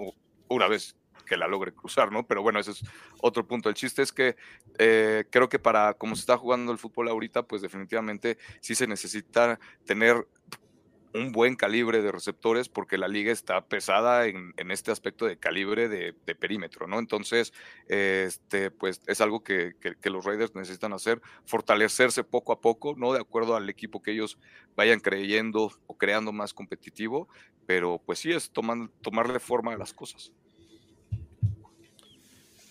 Una 0.49 0.69
vez 0.69 0.97
que 1.29 1.37
la 1.37 1.47
logre 1.47 1.73
cruzar, 1.73 2.11
¿no? 2.11 2.27
Pero 2.27 2.43
bueno, 2.43 2.59
ese 2.59 2.73
es 2.73 2.83
otro 3.21 3.47
punto. 3.47 3.69
El 3.69 3.75
chiste 3.75 4.03
es 4.03 4.13
que 4.13 4.37
eh, 4.79 5.25
creo 5.31 5.49
que 5.49 5.59
para 5.59 5.95
como 5.95 6.17
se 6.17 6.21
está 6.21 6.37
jugando 6.37 6.73
el 6.73 6.79
fútbol 6.79 7.09
ahorita, 7.09 7.43
pues 7.45 7.63
definitivamente 7.63 8.39
sí 8.61 8.75
se 8.75 8.87
necesita 8.87 9.61
tener 9.85 10.27
un 11.15 11.33
buen 11.33 11.57
calibre 11.57 12.03
de 12.03 12.13
receptores 12.13 12.69
porque 12.69 12.99
la 12.99 13.09
liga 13.09 13.33
está 13.33 13.67
pesada 13.67 14.27
en, 14.27 14.53
este 14.71 14.91
aspecto 14.91 15.25
de 15.25 15.39
calibre 15.39 15.89
de, 15.89 16.13
perímetro, 16.35 16.87
¿no? 16.87 16.99
Entonces, 16.99 17.53
este, 17.89 18.71
pues 18.71 19.01
es 19.07 19.21
algo 19.21 19.43
que, 19.43 19.75
los 20.05 20.25
Raiders 20.25 20.55
necesitan 20.55 20.93
hacer, 20.93 21.21
fortalecerse 21.47 22.25
poco 22.25 22.53
a 22.53 22.61
poco, 22.61 22.95
¿no? 22.97 23.13
De 23.13 23.21
acuerdo 23.21 23.57
al 23.57 23.69
equipo 23.69 24.03
que 24.03 24.13
ellos 24.13 24.39
vayan 24.77 25.01
creyendo 25.01 25.73
o 25.87 25.97
creando 25.97 26.33
más 26.33 26.55
competitivo, 26.55 27.29
pero 27.67 28.01
pues 28.05 28.19
sí 28.21 28.33
es 28.33 28.51
tomar, 28.51 28.89
tomarle 29.01 29.41
forma 29.41 29.73
a 29.73 29.79
las 29.79 29.93
cosas. 29.93 30.33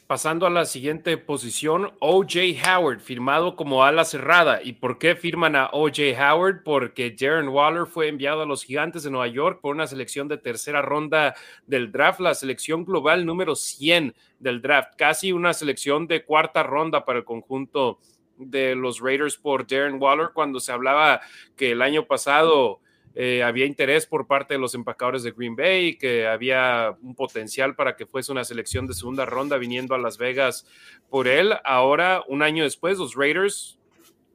Pasando 0.07 0.47
a 0.47 0.49
la 0.49 0.63
siguiente 0.63 1.17
posición, 1.17 1.91
OJ 1.99 2.55
Howard, 2.65 3.01
firmado 3.01 3.57
como 3.57 3.83
ala 3.83 4.05
cerrada. 4.05 4.63
¿Y 4.63 4.71
por 4.71 4.99
qué 4.99 5.17
firman 5.17 5.57
a 5.57 5.69
OJ 5.73 6.17
Howard? 6.17 6.63
Porque 6.63 7.11
Darren 7.11 7.49
Waller 7.49 7.87
fue 7.87 8.07
enviado 8.07 8.41
a 8.41 8.45
los 8.45 8.63
Gigantes 8.63 9.03
de 9.03 9.11
Nueva 9.11 9.27
York 9.27 9.59
por 9.61 9.75
una 9.75 9.85
selección 9.85 10.29
de 10.29 10.37
tercera 10.37 10.81
ronda 10.81 11.35
del 11.65 11.91
draft, 11.91 12.21
la 12.21 12.35
selección 12.35 12.85
global 12.85 13.25
número 13.25 13.53
100 13.53 14.15
del 14.39 14.61
draft, 14.61 14.93
casi 14.97 15.33
una 15.33 15.51
selección 15.51 16.07
de 16.07 16.23
cuarta 16.23 16.63
ronda 16.63 17.03
para 17.03 17.19
el 17.19 17.25
conjunto 17.25 17.99
de 18.37 18.75
los 18.75 19.01
Raiders 19.01 19.35
por 19.35 19.67
Darren 19.67 20.01
Waller, 20.01 20.29
cuando 20.33 20.61
se 20.61 20.71
hablaba 20.71 21.19
que 21.57 21.71
el 21.71 21.81
año 21.81 22.05
pasado 22.05 22.79
eh, 23.15 23.43
había 23.43 23.65
interés 23.65 24.05
por 24.05 24.27
parte 24.27 24.53
de 24.53 24.59
los 24.59 24.75
empacadores 24.75 25.23
de 25.23 25.31
Green 25.31 25.55
Bay, 25.55 25.97
que 25.97 26.27
había 26.27 26.95
un 27.01 27.15
potencial 27.15 27.75
para 27.75 27.95
que 27.95 28.05
fuese 28.05 28.31
una 28.31 28.43
selección 28.43 28.87
de 28.87 28.93
segunda 28.93 29.25
ronda 29.25 29.57
viniendo 29.57 29.95
a 29.95 29.97
Las 29.97 30.17
Vegas 30.17 30.67
por 31.09 31.27
él. 31.27 31.53
Ahora, 31.63 32.23
un 32.27 32.43
año 32.43 32.63
después, 32.63 32.99
los 32.99 33.15
Raiders 33.15 33.77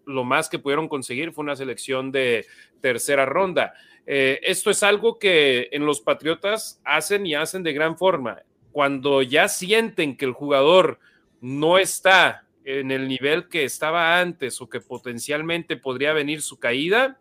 lo 0.04 0.24
más 0.24 0.48
que 0.48 0.58
pudieron 0.58 0.88
conseguir 0.88 1.32
fue 1.32 1.44
una 1.44 1.56
selección 1.56 2.10
de 2.10 2.46
tercera 2.80 3.26
ronda. 3.26 3.74
Eh, 4.06 4.40
esto 4.42 4.70
es 4.70 4.82
algo 4.82 5.18
que 5.18 5.68
en 5.72 5.86
los 5.86 6.00
Patriotas 6.00 6.80
hacen 6.84 7.26
y 7.26 7.34
hacen 7.34 7.62
de 7.62 7.72
gran 7.72 7.96
forma. 7.96 8.42
Cuando 8.72 9.22
ya 9.22 9.48
sienten 9.48 10.16
que 10.16 10.24
el 10.24 10.32
jugador 10.32 10.98
no 11.40 11.78
está 11.78 12.46
en 12.64 12.90
el 12.90 13.08
nivel 13.08 13.48
que 13.48 13.64
estaba 13.64 14.20
antes 14.20 14.60
o 14.60 14.68
que 14.68 14.80
potencialmente 14.80 15.76
podría 15.76 16.12
venir 16.12 16.42
su 16.42 16.58
caída, 16.58 17.18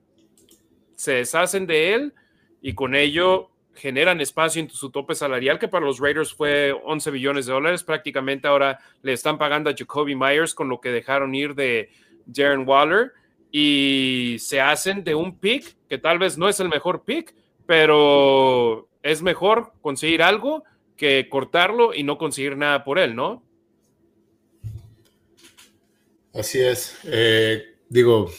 se 1.01 1.13
deshacen 1.13 1.65
de 1.65 1.95
él 1.95 2.13
y 2.61 2.75
con 2.75 2.93
ello 2.93 3.49
generan 3.73 4.21
espacio 4.21 4.61
en 4.61 4.69
su 4.69 4.91
tope 4.91 5.15
salarial, 5.15 5.57
que 5.57 5.67
para 5.67 5.83
los 5.83 5.99
Raiders 5.99 6.31
fue 6.31 6.73
11 6.73 7.09
billones 7.09 7.47
de 7.47 7.53
dólares. 7.53 7.83
Prácticamente 7.83 8.47
ahora 8.47 8.77
le 9.01 9.13
están 9.13 9.39
pagando 9.39 9.71
a 9.71 9.73
Jacoby 9.75 10.15
Myers 10.15 10.53
con 10.53 10.69
lo 10.69 10.79
que 10.79 10.89
dejaron 10.89 11.33
ir 11.33 11.55
de 11.55 11.89
Darren 12.27 12.67
Waller 12.67 13.13
y 13.51 14.35
se 14.37 14.61
hacen 14.61 15.03
de 15.03 15.15
un 15.15 15.39
pick 15.39 15.75
que 15.89 15.97
tal 15.97 16.19
vez 16.19 16.37
no 16.37 16.47
es 16.47 16.59
el 16.59 16.69
mejor 16.69 17.03
pick, 17.03 17.33
pero 17.65 18.87
es 19.01 19.23
mejor 19.23 19.73
conseguir 19.81 20.21
algo 20.21 20.63
que 20.97 21.27
cortarlo 21.29 21.95
y 21.95 22.03
no 22.03 22.19
conseguir 22.19 22.57
nada 22.57 22.83
por 22.83 22.99
él, 22.99 23.15
¿no? 23.15 23.41
Así 26.31 26.59
es. 26.59 26.95
Eh, 27.05 27.75
digo, 27.89 28.29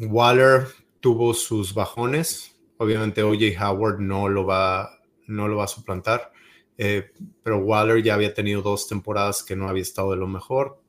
Waller 0.00 0.66
tuvo 1.08 1.32
sus 1.32 1.72
bajones. 1.72 2.54
Obviamente 2.76 3.22
OJ 3.22 3.58
Howard 3.62 3.98
no 3.98 4.28
lo 4.28 4.44
va, 4.44 5.00
no 5.26 5.48
lo 5.48 5.56
va 5.56 5.64
a 5.64 5.68
suplantar, 5.68 6.32
eh, 6.76 7.12
pero 7.42 7.60
Waller 7.60 8.02
ya 8.02 8.12
había 8.12 8.34
tenido 8.34 8.60
dos 8.60 8.86
temporadas 8.86 9.42
que 9.42 9.56
no 9.56 9.70
había 9.70 9.80
estado 9.80 10.10
de 10.10 10.18
lo 10.18 10.26
mejor. 10.26 10.82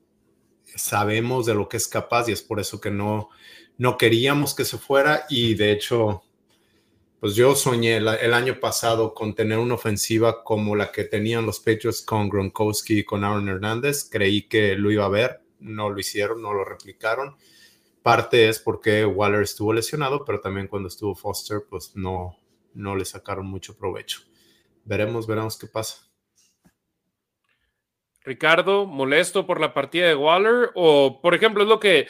Sabemos 0.75 1.45
de 1.45 1.53
lo 1.55 1.69
que 1.69 1.77
es 1.77 1.87
capaz 1.87 2.27
y 2.27 2.33
es 2.33 2.41
por 2.41 2.59
eso 2.59 2.81
que 2.81 2.91
no, 2.91 3.29
no 3.77 3.97
queríamos 3.97 4.53
que 4.53 4.65
se 4.65 4.77
fuera 4.77 5.25
y 5.29 5.53
de 5.53 5.71
hecho, 5.71 6.21
pues 7.21 7.33
yo 7.35 7.55
soñé 7.55 7.95
el, 7.95 8.09
el 8.09 8.33
año 8.33 8.59
pasado 8.59 9.13
con 9.13 9.35
tener 9.35 9.57
una 9.57 9.75
ofensiva 9.75 10.43
como 10.43 10.75
la 10.75 10.91
que 10.91 11.05
tenían 11.05 11.45
los 11.45 11.61
Patriots 11.61 12.01
con 12.01 12.27
Gronkowski 12.27 12.99
y 12.99 13.03
con 13.05 13.23
Aaron 13.23 13.47
Hernández. 13.47 14.09
Creí 14.11 14.49
que 14.49 14.75
lo 14.75 14.91
iba 14.91 15.05
a 15.05 15.09
ver, 15.09 15.43
no 15.61 15.89
lo 15.89 15.97
hicieron, 15.97 16.41
no 16.41 16.53
lo 16.53 16.65
replicaron 16.65 17.37
parte 18.09 18.49
es 18.49 18.57
porque 18.57 19.05
Waller 19.05 19.43
estuvo 19.43 19.71
lesionado, 19.71 20.25
pero 20.25 20.41
también 20.41 20.67
cuando 20.67 20.87
estuvo 20.87 21.13
Foster, 21.13 21.61
pues 21.69 21.91
no, 21.95 22.35
no 22.73 22.95
le 22.95 23.05
sacaron 23.05 23.45
mucho 23.45 23.77
provecho. 23.77 24.21
Veremos, 24.83 25.27
veremos 25.27 25.59
qué 25.59 25.67
pasa. 25.67 26.09
Ricardo, 28.23 28.87
molesto 28.87 29.45
por 29.45 29.61
la 29.61 29.75
partida 29.75 30.07
de 30.07 30.15
Waller 30.15 30.71
o, 30.73 31.21
por 31.21 31.35
ejemplo, 31.35 31.61
es 31.61 31.69
lo 31.69 31.79
que 31.79 32.07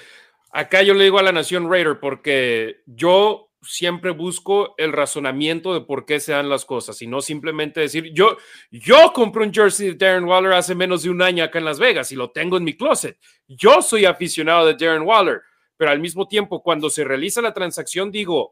acá 0.53 0.83
yo 0.83 0.93
le 0.93 1.03
digo 1.03 1.19
a 1.19 1.23
la 1.23 1.33
Nación 1.33 1.69
Raider, 1.69 1.99
porque 1.99 2.77
yo 2.85 3.51
siempre 3.61 4.11
busco 4.11 4.75
el 4.77 4.93
razonamiento 4.93 5.73
de 5.73 5.81
por 5.81 6.05
qué 6.05 6.21
se 6.21 6.31
dan 6.31 6.47
las 6.47 6.63
cosas 6.63 7.01
y 7.01 7.07
no 7.07 7.19
simplemente 7.19 7.81
decir, 7.81 8.13
yo, 8.13 8.37
yo 8.71 9.11
compré 9.11 9.43
un 9.43 9.53
jersey 9.53 9.89
de 9.89 9.95
Darren 9.95 10.23
Waller 10.23 10.53
hace 10.53 10.75
menos 10.75 11.03
de 11.03 11.09
un 11.09 11.21
año 11.21 11.43
acá 11.43 11.59
en 11.59 11.65
Las 11.65 11.77
Vegas 11.77 12.13
y 12.13 12.15
lo 12.15 12.31
tengo 12.31 12.55
en 12.55 12.63
mi 12.63 12.77
closet. 12.77 13.17
Yo 13.49 13.81
soy 13.81 14.05
aficionado 14.05 14.65
de 14.65 14.75
Darren 14.75 15.03
Waller 15.05 15.41
pero 15.79 15.91
al 15.91 16.01
mismo 16.01 16.27
tiempo, 16.27 16.61
cuando 16.61 16.89
se 16.89 17.05
realiza 17.05 17.41
la 17.41 17.53
transacción, 17.53 18.11
digo, 18.11 18.51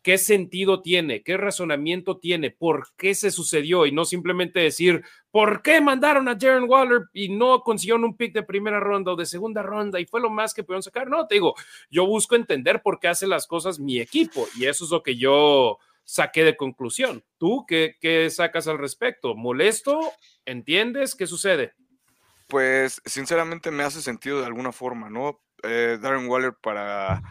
¿qué 0.00 0.16
sentido 0.16 0.80
tiene? 0.80 1.24
¿Qué 1.24 1.36
razonamiento 1.36 2.18
tiene? 2.18 2.52
¿Por 2.52 2.94
qué 2.96 3.16
se 3.16 3.32
sucedió? 3.32 3.84
Y 3.84 3.90
no 3.90 4.04
simplemente 4.04 4.60
decir, 4.60 5.02
¿por 5.32 5.60
qué 5.62 5.80
mandaron 5.80 6.28
a 6.28 6.36
Darren 6.36 6.70
Waller 6.70 7.06
y 7.12 7.30
no 7.30 7.62
consiguieron 7.62 8.04
un 8.04 8.16
pick 8.16 8.32
de 8.32 8.44
primera 8.44 8.78
ronda 8.78 9.10
o 9.10 9.16
de 9.16 9.26
segunda 9.26 9.60
ronda 9.60 9.98
y 9.98 10.06
fue 10.06 10.20
lo 10.20 10.30
más 10.30 10.54
que 10.54 10.62
pudieron 10.62 10.84
sacar? 10.84 11.08
No, 11.08 11.26
te 11.26 11.34
digo, 11.34 11.56
yo 11.90 12.06
busco 12.06 12.36
entender 12.36 12.80
por 12.80 13.00
qué 13.00 13.08
hace 13.08 13.26
las 13.26 13.48
cosas 13.48 13.80
mi 13.80 13.98
equipo 13.98 14.46
y 14.56 14.66
eso 14.66 14.84
es 14.84 14.92
lo 14.92 15.02
que 15.02 15.16
yo 15.16 15.78
saqué 16.04 16.44
de 16.44 16.56
conclusión. 16.56 17.24
¿Tú 17.38 17.64
qué, 17.66 17.96
qué 18.00 18.30
sacas 18.30 18.68
al 18.68 18.78
respecto? 18.78 19.34
¿Molesto? 19.34 19.98
¿Entiendes? 20.44 21.16
¿Qué 21.16 21.26
sucede? 21.26 21.72
Pues 22.46 23.02
sinceramente 23.04 23.72
me 23.72 23.82
hace 23.82 24.00
sentido 24.00 24.38
de 24.38 24.46
alguna 24.46 24.70
forma, 24.70 25.10
¿no? 25.10 25.40
Eh, 25.62 25.98
Darren 26.00 26.28
Waller 26.28 26.54
para, 26.60 27.22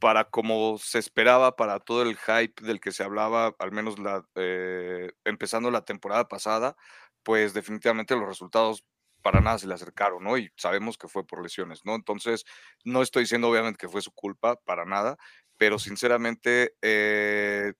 para 0.00 0.24
como 0.24 0.78
se 0.78 0.98
esperaba, 0.98 1.56
para 1.56 1.80
todo 1.80 2.02
el 2.02 2.16
hype 2.16 2.62
del 2.62 2.80
que 2.80 2.92
se 2.92 3.02
hablaba, 3.02 3.54
al 3.58 3.72
menos 3.72 3.98
la, 3.98 4.24
eh, 4.34 5.12
empezando 5.24 5.70
la 5.70 5.84
temporada 5.84 6.28
pasada, 6.28 6.76
pues 7.22 7.54
definitivamente 7.54 8.16
los 8.16 8.28
resultados 8.28 8.84
para 9.22 9.40
nada 9.40 9.58
se 9.58 9.66
le 9.66 9.74
acercaron, 9.74 10.24
¿no? 10.24 10.38
Y 10.38 10.50
sabemos 10.56 10.96
que 10.96 11.08
fue 11.08 11.26
por 11.26 11.42
lesiones, 11.42 11.84
¿no? 11.84 11.94
Entonces, 11.94 12.44
no 12.84 13.02
estoy 13.02 13.24
diciendo 13.24 13.48
obviamente 13.48 13.78
que 13.78 13.88
fue 13.88 14.02
su 14.02 14.12
culpa, 14.12 14.56
para 14.64 14.84
nada, 14.84 15.16
pero 15.58 15.78
sinceramente 15.78 16.74
eh, 16.82 17.74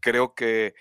creo 0.00 0.34
que 0.34 0.74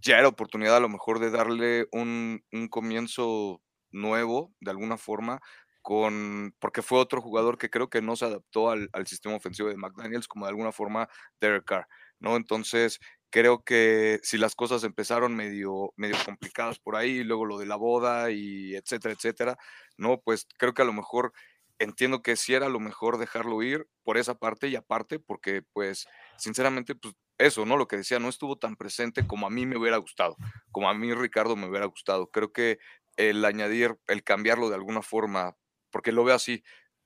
ya 0.00 0.18
era 0.18 0.28
oportunidad 0.28 0.76
a 0.76 0.80
lo 0.80 0.88
mejor 0.88 1.18
de 1.18 1.30
darle 1.30 1.88
un, 1.92 2.44
un 2.52 2.68
comienzo 2.68 3.62
nuevo, 3.90 4.52
de 4.60 4.70
alguna 4.70 4.98
forma, 4.98 5.40
con, 5.82 6.54
porque 6.60 6.82
fue 6.82 6.98
otro 6.98 7.20
jugador 7.20 7.58
que 7.58 7.70
creo 7.70 7.90
que 7.90 8.00
no 8.00 8.16
se 8.16 8.24
adaptó 8.24 8.70
al, 8.70 8.88
sistema 9.06 9.34
ofensivo 9.34 9.68
de 9.68 9.76
McDaniels 9.76 10.28
como 10.28 10.46
de 10.46 10.50
alguna 10.50 10.72
forma 10.72 11.08
Derek 11.40 11.64
Carr, 11.64 11.88
¿no? 12.20 12.36
Entonces, 12.36 13.00
creo 13.30 13.64
que 13.64 14.20
si 14.22 14.38
las 14.38 14.54
cosas 14.54 14.84
empezaron 14.84 15.34
medio, 15.34 15.92
medio 15.96 16.16
complicadas 16.24 16.78
por 16.78 16.96
ahí, 16.96 17.24
luego 17.24 17.44
lo 17.44 17.58
de 17.58 17.66
la 17.66 17.76
boda 17.76 18.30
y 18.30 18.74
etcétera, 18.76 19.14
etcétera, 19.14 19.58
¿no? 19.96 20.20
Pues 20.20 20.46
creo 20.58 20.72
que 20.72 20.82
a 20.82 20.86
lo 20.86 20.92
mejor 20.92 21.32
entiendo 21.78 22.22
que 22.22 22.36
sí 22.36 22.54
era 22.54 22.68
lo 22.68 22.80
mejor 22.80 23.18
dejarlo 23.18 23.62
ir 23.62 23.88
por 24.04 24.16
esa 24.16 24.34
parte 24.34 24.68
y 24.68 24.76
aparte 24.76 25.18
porque 25.18 25.62
pues 25.72 26.06
sinceramente 26.36 26.94
pues 26.94 27.14
eso, 27.38 27.66
¿no? 27.66 27.76
Lo 27.76 27.88
que 27.88 27.96
decía, 27.96 28.20
no 28.20 28.28
estuvo 28.28 28.56
tan 28.56 28.76
presente 28.76 29.26
como 29.26 29.46
a 29.46 29.50
mí 29.50 29.66
me 29.66 29.76
hubiera 29.76 29.96
gustado, 29.96 30.36
como 30.70 30.88
a 30.88 30.94
mí 30.94 31.12
Ricardo 31.12 31.56
me 31.56 31.66
hubiera 31.68 31.86
gustado. 31.86 32.30
Creo 32.30 32.52
que 32.52 32.78
el 33.16 33.44
añadir, 33.44 33.98
el 34.06 34.22
cambiarlo 34.22 34.68
de 34.68 34.76
alguna 34.76 35.02
forma 35.02 35.56
porque 35.92 36.10
lo 36.10 36.24
veo 36.24 36.34
así, 36.34 36.64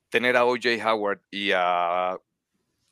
tener 0.09 0.37
a 0.37 0.46
OJ 0.46 0.83
Howard 0.85 1.20
y 1.31 1.51
a 1.53 2.18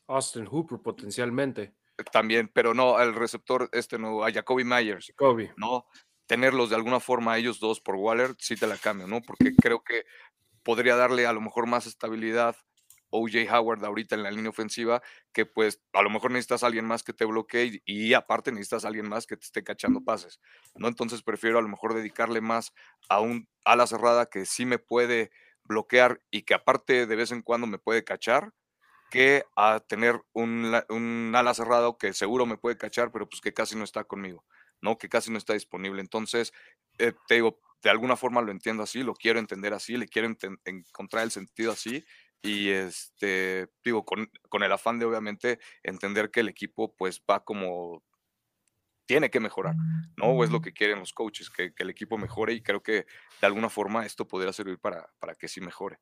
Austin 0.09 0.47
Hooper 0.47 0.81
potencialmente. 0.81 1.75
También, 2.13 2.51
pero 2.53 2.75
no, 2.75 2.97
al 2.97 3.15
receptor 3.15 3.71
este 3.73 3.99
no, 3.99 4.25
a 4.25 4.33
Jacoby 4.33 4.65
Myers. 4.65 5.07
Jacoby. 5.07 5.51
No, 5.57 5.87
tenerlos 6.27 6.71
de 6.71 6.77
alguna 6.77 7.01
forma 7.01 7.35
a 7.35 7.39
ellos 7.39 7.61
dos 7.61 7.81
por 7.81 7.95
Waller, 7.95 8.35
sí 8.39 8.57
te 8.57 8.67
la 8.67 8.77
cambio, 8.77 9.07
¿no? 9.07 9.23
Porque 9.23 9.55
creo 9.55 9.83
que 9.85 10.05
podría 10.63 10.97
darle 10.97 11.27
a 11.27 11.33
lo 11.33 11.41
mejor 11.41 11.67
más 11.67 11.87
estabilidad 11.87 12.57
OJ 13.11 13.49
Howard 13.53 13.85
ahorita 13.85 14.17
en 14.17 14.25
la 14.25 14.31
línea 14.31 14.51
ofensiva, 14.51 15.01
que 15.33 15.47
pues 15.47 15.81
a 15.93 16.03
lo 16.03 16.11
mejor 16.11 16.33
necesitas 16.33 16.65
a 16.65 16.67
alguien 16.67 16.85
más 16.85 17.05
que 17.05 17.13
te 17.13 17.25
bloquee 17.25 17.81
y, 17.85 18.13
aparte 18.15 18.51
necesitas 18.51 18.85
a 18.85 18.89
alguien 18.89 19.09
más 19.09 19.27
que 19.27 19.37
te 19.37 19.45
esté 19.45 19.63
cachando 19.63 20.01
pases, 20.03 20.41
¿no? 20.75 20.89
Entonces 20.89 21.23
prefiero 21.23 21.59
a 21.59 21.63
lo 21.63 21.69
mejor 21.69 21.95
dedicarle 21.95 22.41
más 22.41 22.73
a 23.09 23.21
un 23.21 23.49
ala 23.65 23.87
cerrada 23.87 24.27
que 24.27 24.47
sí 24.47 24.67
me 24.67 24.79
puede 24.79 25.31
bloquear 25.65 26.21
y 26.31 26.43
que 26.43 26.55
aparte 26.55 27.07
de 27.07 27.17
vez 27.17 27.33
en 27.33 27.43
cuando 27.43 27.67
me 27.67 27.79
puede 27.79 28.05
cachar, 28.05 28.53
que 29.11 29.45
a 29.57 29.81
tener 29.81 30.21
un, 30.33 30.75
un, 30.89 31.33
ala 31.37 31.55
cerrado 31.55 31.99
que 31.99 32.13
seguro 32.13 32.47
me 32.47 32.59
puede 32.59 32.77
cachar, 32.77 33.13
pero 33.13 33.29
pues 33.29 33.41
que 33.41 33.53
casi 33.53 33.77
no 33.77 33.85
está 33.85 34.05
conmigo, 34.05 34.45
¿no? 34.81 34.99
Que 34.99 35.09
casi 35.09 35.31
no 35.31 35.39
está 35.39 35.53
disponible. 35.53 36.01
Entonces, 36.01 36.53
eh, 36.99 37.13
te 37.29 37.35
digo, 37.35 37.61
de 37.83 37.91
alguna 37.91 38.17
forma 38.17 38.43
lo 38.43 38.51
entiendo 38.51 38.83
así, 38.83 39.03
lo 39.03 39.15
quiero 39.15 39.39
entender 39.39 39.73
así, 39.73 39.97
le 39.97 40.09
quiero 40.09 40.35
encontrar 40.65 41.23
el 41.23 41.31
sentido 41.31 41.73
así, 41.73 42.05
y 42.43 42.71
este, 42.71 43.69
digo, 43.85 44.05
con, 44.05 44.31
con, 44.49 44.63
el 44.63 44.73
afán 44.73 44.99
de 44.99 45.07
obviamente 45.07 45.61
entender 45.83 46.31
que 46.31 46.41
el 46.41 46.49
equipo 46.49 46.95
pues 46.95 47.23
va 47.31 47.43
como 47.43 48.03
tiene 49.07 49.31
que 49.31 49.41
mejorar, 49.41 49.75
¿no? 50.17 50.27
O 50.27 50.45
es 50.45 50.51
lo 50.51 50.61
que 50.61 50.73
quieren 50.73 50.99
los 50.99 51.13
coaches, 51.13 51.51
que, 51.51 51.75
que 51.75 51.83
el 51.83 51.91
equipo 51.91 52.19
mejore 52.19 52.55
y 52.55 52.63
creo 52.63 52.83
que 52.83 53.07
de 53.41 53.47
alguna 53.47 53.69
forma 53.69 54.07
esto 54.07 54.27
podría 54.27 54.53
servir 54.53 54.79
para, 54.79 55.09
para 55.19 55.35
que 55.35 55.49
sí 55.49 55.61
mejore. 55.61 55.99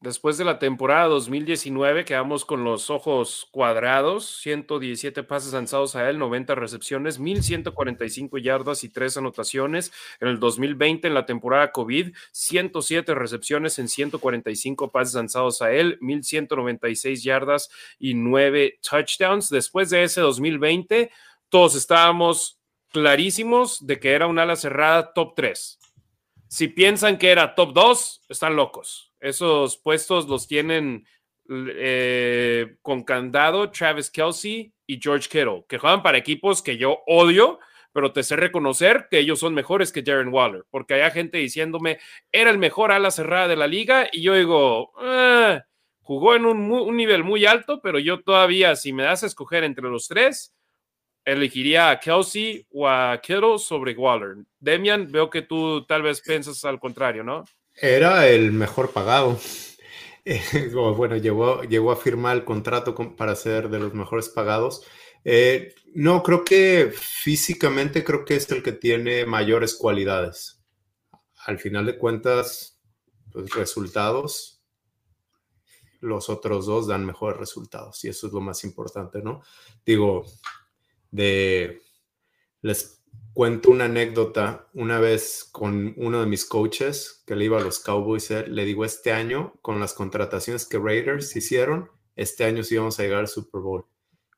Después 0.00 0.36
de 0.36 0.44
la 0.44 0.58
temporada 0.58 1.06
2019 1.06 2.04
quedamos 2.04 2.44
con 2.44 2.64
los 2.64 2.90
ojos 2.90 3.48
cuadrados, 3.50 4.40
117 4.42 5.22
pases 5.22 5.54
lanzados 5.54 5.96
a 5.96 6.10
él, 6.10 6.18
90 6.18 6.54
recepciones, 6.54 7.18
1145 7.18 8.36
yardas 8.36 8.84
y 8.84 8.90
3 8.90 9.16
anotaciones. 9.16 9.92
En 10.20 10.28
el 10.28 10.38
2020, 10.38 11.08
en 11.08 11.14
la 11.14 11.24
temporada 11.24 11.72
COVID, 11.72 12.14
107 12.30 13.14
recepciones 13.14 13.78
en 13.78 13.88
145 13.88 14.92
pases 14.92 15.14
lanzados 15.14 15.62
a 15.62 15.72
él, 15.72 15.96
1196 16.02 17.22
yardas 17.22 17.70
y 17.98 18.12
9 18.12 18.78
touchdowns. 18.82 19.48
Después 19.48 19.88
de 19.88 20.02
ese 20.02 20.20
2020, 20.20 21.10
todos 21.48 21.74
estábamos 21.74 22.60
clarísimos 22.90 23.86
de 23.86 23.98
que 24.00 24.12
era 24.12 24.26
un 24.26 24.38
ala 24.38 24.56
cerrada 24.56 25.12
top 25.12 25.34
3. 25.36 25.78
Si 26.48 26.68
piensan 26.68 27.18
que 27.18 27.30
era 27.30 27.54
top 27.54 27.72
2, 27.72 28.22
están 28.28 28.56
locos. 28.56 29.12
Esos 29.20 29.76
puestos 29.76 30.28
los 30.28 30.46
tienen 30.46 31.06
eh, 31.48 32.76
con 32.82 33.04
candado 33.04 33.70
Travis 33.70 34.10
Kelsey 34.10 34.72
y 34.86 35.00
George 35.00 35.28
Kittle, 35.28 35.64
que 35.68 35.78
juegan 35.78 36.02
para 36.02 36.18
equipos 36.18 36.62
que 36.62 36.76
yo 36.76 37.02
odio, 37.06 37.58
pero 37.92 38.12
te 38.12 38.22
sé 38.22 38.36
reconocer 38.36 39.06
que 39.10 39.18
ellos 39.18 39.38
son 39.38 39.54
mejores 39.54 39.92
que 39.92 40.02
Darren 40.02 40.28
Waller, 40.28 40.64
porque 40.70 40.94
hay 40.94 41.10
gente 41.10 41.38
diciéndome, 41.38 41.98
era 42.32 42.50
el 42.50 42.58
mejor 42.58 42.92
ala 42.92 43.10
cerrada 43.10 43.48
de 43.48 43.56
la 43.56 43.66
liga, 43.66 44.08
y 44.12 44.22
yo 44.22 44.34
digo, 44.34 44.92
ah, 44.98 45.64
jugó 46.00 46.34
en 46.34 46.46
un, 46.46 46.70
un, 46.70 46.96
nivel 46.96 47.24
muy 47.24 47.46
alto, 47.46 47.80
pero 47.80 47.98
yo 47.98 48.22
todavía, 48.22 48.76
si 48.76 48.92
me 48.92 49.02
das 49.02 49.22
a 49.22 49.26
escoger 49.26 49.64
entre 49.64 49.88
los 49.88 50.08
tres, 50.08 50.55
elegiría 51.26 51.90
a 51.90 52.00
Kelsey 52.00 52.66
o 52.72 52.88
a 52.88 53.20
Kittle 53.20 53.58
sobre 53.58 53.94
Waller. 53.94 54.36
Demian, 54.60 55.10
veo 55.10 55.28
que 55.28 55.42
tú 55.42 55.84
tal 55.84 56.02
vez 56.02 56.22
piensas 56.22 56.64
al 56.64 56.78
contrario, 56.78 57.24
¿no? 57.24 57.44
Era 57.74 58.26
el 58.28 58.52
mejor 58.52 58.92
pagado. 58.92 59.38
bueno, 60.96 61.16
llegó, 61.16 61.62
llegó 61.64 61.90
a 61.90 61.96
firmar 61.96 62.36
el 62.36 62.44
contrato 62.44 62.94
para 63.16 63.34
ser 63.34 63.68
de 63.68 63.80
los 63.80 63.92
mejores 63.92 64.28
pagados. 64.28 64.86
Eh, 65.24 65.74
no, 65.94 66.22
creo 66.22 66.44
que 66.44 66.92
físicamente 66.94 68.04
creo 68.04 68.24
que 68.24 68.36
es 68.36 68.50
el 68.52 68.62
que 68.62 68.72
tiene 68.72 69.26
mayores 69.26 69.74
cualidades. 69.74 70.62
Al 71.44 71.58
final 71.58 71.86
de 71.86 71.98
cuentas, 71.98 72.80
pues 73.32 73.50
resultados, 73.52 74.62
los 76.00 76.28
otros 76.28 76.66
dos 76.66 76.86
dan 76.86 77.04
mejores 77.04 77.38
resultados 77.38 78.04
y 78.04 78.08
eso 78.08 78.28
es 78.28 78.32
lo 78.32 78.40
más 78.40 78.62
importante, 78.64 79.20
¿no? 79.22 79.42
Digo, 79.84 80.24
les 81.16 83.02
cuento 83.36 83.70
una 83.70 83.84
anécdota, 83.84 84.66
una 84.72 84.98
vez 84.98 85.46
con 85.52 85.92
uno 85.98 86.20
de 86.20 86.26
mis 86.26 86.46
coaches 86.46 87.22
que 87.26 87.36
le 87.36 87.44
iba 87.44 87.58
a 87.58 87.62
los 87.62 87.80
Cowboys, 87.80 88.30
eh, 88.30 88.46
le 88.48 88.64
digo, 88.64 88.84
este 88.84 89.12
año, 89.12 89.54
con 89.60 89.78
las 89.78 89.92
contrataciones 89.92 90.64
que 90.64 90.78
Raiders 90.78 91.36
hicieron, 91.36 91.90
este 92.14 92.44
año 92.44 92.64
sí 92.64 92.78
vamos 92.78 92.98
a 92.98 93.02
llegar 93.02 93.20
al 93.20 93.28
Super 93.28 93.60
Bowl. 93.60 93.84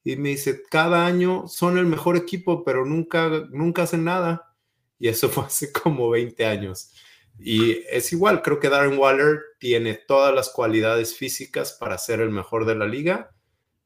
Y 0.03 0.17
me 0.17 0.31
dice, 0.31 0.63
cada 0.69 1.07
año 1.07 1.47
son 1.47 1.79
el 1.79 1.87
mejor 1.87 2.17
equipo, 2.17 2.65
pero 2.65 2.85
nunca, 2.85 3.29
nunca 3.51 3.83
hacen 3.83 4.03
nada. 4.03 4.57
Y 4.99 5.07
eso 5.07 5.29
fue 5.29 5.45
hace 5.45 5.71
como 5.73 6.11
20 6.11 6.45
años. 6.45 6.93
Y 7.39 7.85
es 7.89 8.13
igual, 8.13 8.43
creo 8.43 8.59
que 8.59 8.69
Darren 8.69 8.99
Waller 8.99 9.43
tiene 9.61 9.95
todas 9.95 10.35
las 10.35 10.51
cualidades 10.51 11.15
físicas 11.15 11.73
para 11.73 11.99
ser 11.99 12.21
el 12.21 12.31
mejor 12.31 12.67
de 12.67 12.75
la 12.75 12.87
liga, 12.87 13.33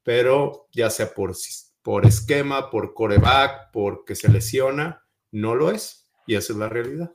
pero 0.02 0.68
ya 0.72 0.88
sea 0.88 1.12
por 1.12 1.34
por 1.82 2.06
esquema, 2.06 2.70
por 2.70 2.94
coreback, 2.94 3.70
porque 3.72 4.14
se 4.14 4.30
lesiona, 4.30 5.04
no 5.30 5.54
lo 5.54 5.70
es. 5.70 6.08
Y 6.26 6.36
esa 6.36 6.52
es 6.52 6.58
la 6.58 6.68
realidad. 6.68 7.14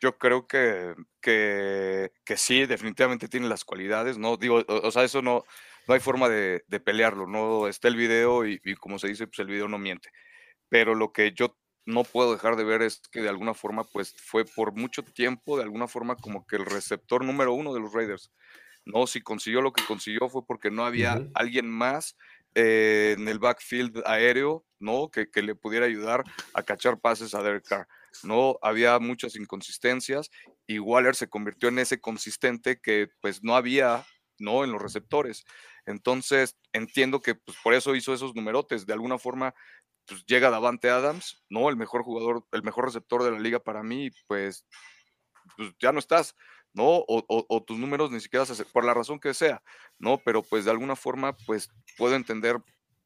Yo 0.00 0.18
creo 0.18 0.46
que, 0.46 0.94
que, 1.22 2.36
sí, 2.36 2.66
definitivamente 2.66 3.28
tiene 3.28 3.48
las 3.48 3.64
cualidades, 3.64 4.18
¿no? 4.18 4.36
Digo, 4.36 4.62
o, 4.68 4.90
sea, 4.90 5.04
eso 5.04 5.22
no, 5.22 5.44
no 5.88 5.94
hay 5.94 6.00
forma 6.00 6.28
de, 6.28 6.62
pelearlo, 6.84 7.26
¿no? 7.26 7.66
Está 7.66 7.88
el 7.88 7.96
video 7.96 8.46
y, 8.46 8.60
y, 8.62 8.74
como 8.74 8.98
se 8.98 9.08
dice, 9.08 9.26
pues 9.26 9.38
el 9.38 9.46
video 9.46 9.68
no 9.68 9.78
miente. 9.78 10.10
Pero 10.68 10.94
lo 10.94 11.12
que 11.12 11.32
yo 11.32 11.56
no 11.86 12.04
puedo 12.04 12.32
dejar 12.32 12.56
de 12.56 12.64
ver 12.64 12.82
es 12.82 13.00
que 13.10 13.22
de 13.22 13.30
alguna 13.30 13.54
forma, 13.54 13.84
pues 13.84 14.14
fue 14.18 14.44
por 14.44 14.74
mucho 14.74 15.02
tiempo, 15.02 15.56
de 15.56 15.62
alguna 15.62 15.88
forma, 15.88 16.16
como 16.16 16.46
que 16.46 16.56
el 16.56 16.66
receptor 16.66 17.24
número 17.24 17.54
uno 17.54 17.72
de 17.72 17.80
los 17.80 17.92
Raiders. 17.92 18.32
No, 18.84 19.06
si 19.06 19.20
consiguió 19.20 19.62
lo 19.62 19.72
que 19.72 19.84
consiguió 19.84 20.28
fue 20.28 20.46
porque 20.46 20.70
no 20.70 20.84
había 20.84 21.26
alguien 21.34 21.68
más 21.68 22.16
eh, 22.58 23.14
en 23.18 23.28
el 23.28 23.38
backfield 23.38 24.02
aéreo, 24.06 24.64
¿no? 24.78 25.10
Que, 25.10 25.28
le 25.42 25.54
pudiera 25.54 25.84
ayudar 25.84 26.24
a 26.54 26.62
cachar 26.62 26.98
pases 26.98 27.34
a 27.34 27.42
Derek. 27.42 27.66
No 28.22 28.58
había 28.62 28.98
muchas 28.98 29.36
inconsistencias 29.36 30.30
y 30.66 30.78
Waller 30.78 31.14
se 31.14 31.28
convirtió 31.28 31.68
en 31.68 31.78
ese 31.78 32.00
consistente 32.00 32.80
que 32.80 33.08
pues 33.20 33.44
no 33.44 33.56
había, 33.56 34.06
¿no? 34.38 34.64
En 34.64 34.72
los 34.72 34.80
receptores. 34.80 35.44
Entonces, 35.84 36.56
entiendo 36.72 37.20
que 37.20 37.34
pues, 37.34 37.58
por 37.62 37.74
eso 37.74 37.94
hizo 37.94 38.14
esos 38.14 38.34
numerotes. 38.34 38.86
De 38.86 38.94
alguna 38.94 39.18
forma, 39.18 39.54
pues 40.06 40.24
llega 40.24 40.48
Davante 40.48 40.88
Adams, 40.88 41.44
¿no? 41.50 41.68
El 41.68 41.76
mejor 41.76 42.04
jugador, 42.04 42.46
el 42.52 42.62
mejor 42.62 42.86
receptor 42.86 43.22
de 43.22 43.32
la 43.32 43.38
liga 43.38 43.60
para 43.60 43.82
mí, 43.82 44.08
pues, 44.28 44.64
pues 45.58 45.74
ya 45.78 45.92
no 45.92 45.98
estás. 45.98 46.34
¿No? 46.76 47.04
O, 47.08 47.64
tus 47.66 47.78
números 47.78 48.10
ni 48.10 48.20
siquiera 48.20 48.44
se 48.44 48.64
por 48.66 48.84
la 48.84 48.92
razón 48.92 49.18
que 49.18 49.32
sea, 49.32 49.62
¿no? 49.98 50.18
Pero 50.18 50.42
pues 50.42 50.66
de 50.66 50.70
alguna 50.70 50.94
forma, 50.94 51.34
pues 51.46 51.70
puedo 51.96 52.14
entender 52.14 52.58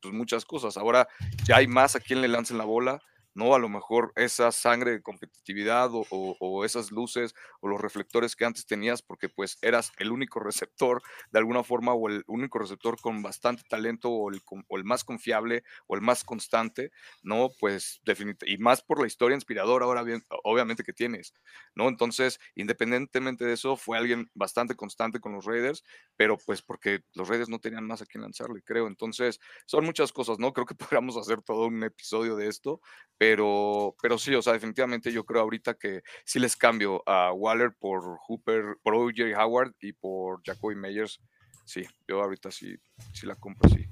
pues, 0.02 0.12
muchas 0.12 0.44
cosas. 0.44 0.76
Ahora 0.76 1.06
ya 1.44 1.58
hay 1.58 1.68
más 1.68 1.94
a 1.94 2.00
quien 2.00 2.20
le 2.20 2.26
lancen 2.26 2.58
la 2.58 2.64
bola, 2.64 3.00
¿no? 3.40 3.54
A 3.54 3.58
lo 3.58 3.70
mejor 3.70 4.12
esa 4.16 4.52
sangre 4.52 4.92
de 4.92 5.02
competitividad 5.02 5.90
o, 5.92 6.64
esas 6.64 6.92
luces 6.92 7.34
o 7.60 7.68
los 7.68 7.80
reflectores 7.80 8.36
que 8.36 8.44
antes 8.44 8.66
tenías 8.66 9.00
porque 9.00 9.30
pues 9.30 9.56
eras 9.62 9.92
el 9.98 10.12
único 10.12 10.40
receptor 10.40 11.02
de 11.30 11.38
alguna 11.38 11.64
forma 11.64 11.94
o 11.94 12.08
el 12.08 12.22
único 12.26 12.58
receptor 12.58 13.00
con 13.00 13.22
bastante 13.22 13.62
talento 13.68 14.10
o 14.10 14.30
el, 14.30 14.42
el 14.68 14.84
más 14.84 15.04
confiable 15.04 15.64
o 15.86 15.94
el 15.96 16.02
más 16.02 16.22
constante, 16.22 16.92
¿no? 17.22 17.48
Pues 17.58 18.00
definitivamente, 18.04 18.50
y 18.50 18.58
más 18.58 18.82
por 18.82 19.00
la 19.00 19.06
historia 19.06 19.36
inspiradora 19.36 19.86
ahora 19.86 20.02
bien, 20.02 20.22
obviamente 20.44 20.84
que 20.84 20.92
tienes, 20.92 21.32
¿no? 21.74 21.88
Entonces, 21.88 22.38
independientemente 22.54 23.46
de 23.46 23.54
eso, 23.54 23.76
fue 23.76 23.96
alguien 23.96 24.30
bastante 24.34 24.74
constante 24.74 25.18
con 25.18 25.32
los 25.32 25.46
Raiders, 25.46 25.82
pero 26.16 26.36
pues 26.36 26.60
porque 26.60 27.00
los 27.14 27.28
Raiders 27.28 27.48
no 27.48 27.58
tenían 27.58 27.86
más 27.86 28.02
a 28.02 28.06
quien 28.06 28.22
lanzarle, 28.22 28.62
creo. 28.62 28.86
Entonces, 28.86 29.40
son 29.64 29.84
muchas 29.86 30.12
cosas, 30.12 30.38
¿no? 30.38 30.52
Creo 30.52 30.66
que 30.66 30.74
podríamos 31.00 31.16
hacer 31.16 31.40
todo 31.42 31.66
un 31.66 31.82
episodio 31.84 32.36
de 32.36 32.48
esto, 32.48 32.80
pero, 33.18 33.29
pero 33.36 34.18
sí, 34.18 34.34
o 34.34 34.42
sea, 34.42 34.52
definitivamente 34.52 35.12
yo 35.12 35.24
creo 35.24 35.42
ahorita 35.42 35.74
que 35.74 36.02
sí 36.24 36.38
les 36.38 36.56
cambio 36.56 37.02
a 37.06 37.32
Waller 37.32 37.72
por 37.78 38.18
Hooper, 38.26 38.76
por 38.82 38.94
O.J. 38.94 39.22
Howard 39.36 39.74
y 39.80 39.92
por 39.92 40.42
Jacoby 40.44 40.74
Meyers. 40.74 41.20
Sí, 41.64 41.84
yo 42.08 42.22
ahorita 42.22 42.50
sí, 42.50 42.74
sí 43.12 43.26
la 43.26 43.36
compro, 43.36 43.68
sí. 43.70 43.86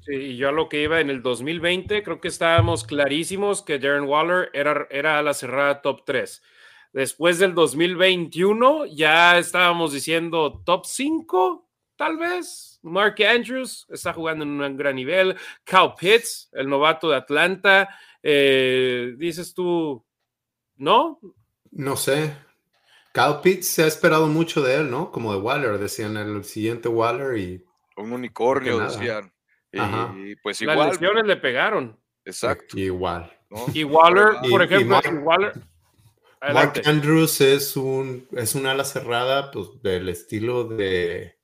Sí, 0.00 0.14
y 0.14 0.36
yo 0.36 0.50
a 0.50 0.52
lo 0.52 0.68
que 0.68 0.82
iba 0.82 1.00
en 1.00 1.08
el 1.08 1.22
2020, 1.22 2.02
creo 2.02 2.20
que 2.20 2.28
estábamos 2.28 2.84
clarísimos 2.84 3.62
que 3.62 3.78
Darren 3.78 4.04
Waller 4.04 4.50
era, 4.52 4.86
era 4.90 5.22
la 5.22 5.32
cerrada 5.32 5.80
top 5.80 6.04
3. 6.04 6.42
Después 6.92 7.38
del 7.38 7.54
2021, 7.54 8.86
ya 8.86 9.38
estábamos 9.38 9.92
diciendo 9.92 10.62
top 10.64 10.84
5, 10.86 11.68
tal 11.96 12.18
vez. 12.18 12.78
Mark 12.82 13.16
Andrews 13.24 13.86
está 13.88 14.12
jugando 14.12 14.44
en 14.44 14.60
un 14.60 14.76
gran 14.76 14.94
nivel. 14.94 15.36
Cal 15.64 15.94
Pitts, 15.98 16.50
el 16.52 16.68
novato 16.68 17.08
de 17.10 17.16
Atlanta. 17.16 17.88
Eh, 18.26 19.14
dices 19.18 19.52
tú, 19.52 20.02
¿no? 20.76 21.20
No 21.70 21.94
sé. 21.94 22.34
Cal 23.12 23.42
Pitts 23.42 23.68
se 23.68 23.84
ha 23.84 23.86
esperado 23.86 24.28
mucho 24.28 24.62
de 24.62 24.76
él, 24.76 24.90
¿no? 24.90 25.12
Como 25.12 25.34
de 25.34 25.40
Waller, 25.40 25.78
decían 25.78 26.16
el 26.16 26.42
siguiente 26.42 26.88
Waller 26.88 27.36
y. 27.36 27.62
Un 27.98 28.12
unicornio, 28.12 28.78
decían. 28.78 29.30
Y 29.70 30.36
pues 30.36 30.62
igual. 30.62 30.78
Las 30.78 30.92
lesiones 30.92 31.26
le 31.26 31.36
pegaron. 31.36 32.00
Exacto. 32.24 32.78
Igual. 32.78 33.30
Y 33.74 33.84
Waller, 33.84 34.36
por 34.50 34.62
ejemplo, 34.62 34.98
Waller. 35.22 35.52
Mark 36.40 36.80
Andrews 36.86 37.42
es 37.42 37.76
un, 37.76 38.26
es 38.32 38.54
un 38.54 38.66
ala 38.66 38.84
cerrada 38.84 39.50
pues, 39.50 39.68
del 39.82 40.08
estilo 40.08 40.64
de, 40.64 41.36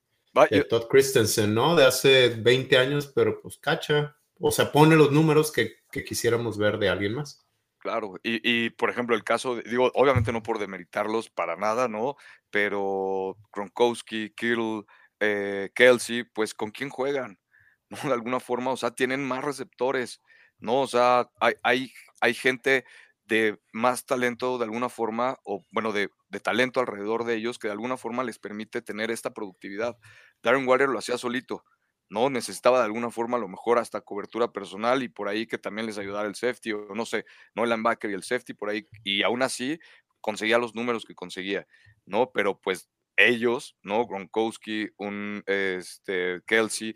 de 0.49 0.63
Todd 0.63 0.87
Christensen, 0.87 1.53
¿no? 1.53 1.75
De 1.75 1.85
hace 1.85 2.29
20 2.29 2.77
años, 2.77 3.11
pero 3.13 3.39
pues 3.39 3.57
cacha 3.57 4.15
o 4.41 4.51
sea, 4.51 4.71
pone 4.71 4.95
los 4.95 5.11
números 5.11 5.51
que, 5.51 5.77
quisiéramos 6.05 6.57
ver 6.57 6.77
de 6.77 6.89
alguien 6.89 7.13
más. 7.13 7.45
Claro, 7.77 8.15
y, 8.23 8.69
por 8.71 8.89
ejemplo, 8.89 9.15
el 9.15 9.23
caso, 9.23 9.55
digo, 9.55 9.91
obviamente 9.95 10.31
no 10.31 10.43
por 10.43 10.59
demeritarlos 10.59 11.29
para 11.29 11.55
nada, 11.55 11.87
¿no? 11.87 12.15
Pero 12.51 13.37
Gronkowski, 13.51 14.31
Kittle, 14.35 14.83
eh, 15.19 15.71
Kelsey, 15.73 16.23
pues 16.23 16.53
¿con 16.53 16.69
quién 16.69 16.89
juegan? 16.89 17.39
¿No? 17.89 17.97
De 18.03 18.13
alguna 18.13 18.39
forma, 18.39 18.71
o 18.71 18.77
sea, 18.77 18.91
tienen 18.91 19.23
más 19.27 19.43
receptores, 19.43 20.21
¿no? 20.59 20.81
O 20.81 20.87
sea, 20.87 21.29
hay, 21.39 21.55
hay, 21.63 21.93
hay 22.21 22.33
gente 22.33 22.85
de 23.31 23.57
más 23.71 24.05
talento 24.05 24.57
de 24.57 24.65
alguna 24.65 24.89
forma, 24.89 25.39
o 25.45 25.63
bueno, 25.71 25.93
de, 25.93 26.09
talento 26.43 26.81
alrededor 26.81 27.23
de 27.23 27.35
ellos 27.35 27.59
que 27.59 27.69
de 27.69 27.71
alguna 27.71 27.95
forma 27.95 28.25
les 28.25 28.39
permite 28.39 28.81
tener 28.81 29.09
esta 29.09 29.33
productividad. 29.33 29.97
Darren 30.43 30.67
Waller 30.67 30.89
lo 30.89 30.99
hacía 30.99 31.17
solito, 31.17 31.63
¿no? 32.11 32.29
Necesitaba 32.29 32.79
de 32.79 32.85
alguna 32.85 33.09
forma 33.09 33.37
a 33.37 33.39
lo 33.39 33.47
mejor 33.47 33.79
hasta 33.79 34.01
cobertura 34.01 34.51
personal 34.51 35.01
y 35.01 35.07
por 35.07 35.29
ahí 35.29 35.47
que 35.47 35.57
también 35.57 35.87
les 35.87 35.97
ayudara 35.97 36.27
el 36.27 36.35
safety, 36.35 36.73
o 36.73 36.93
no 36.93 37.05
sé, 37.05 37.25
no 37.55 37.63
el 37.63 37.69
linebacker 37.69 38.11
y 38.11 38.13
el 38.13 38.23
safety 38.23 38.53
por 38.53 38.69
ahí, 38.69 38.85
y 39.05 39.23
aún 39.23 39.41
así 39.41 39.79
conseguía 40.19 40.57
los 40.57 40.75
números 40.75 41.05
que 41.05 41.15
conseguía, 41.15 41.65
¿no? 42.05 42.29
Pero 42.33 42.59
pues 42.59 42.89
ellos, 43.15 43.77
¿no? 43.81 44.05
Gronkowski, 44.05 44.89
un 44.97 45.41
este, 45.47 46.41
Kelsey, 46.45 46.95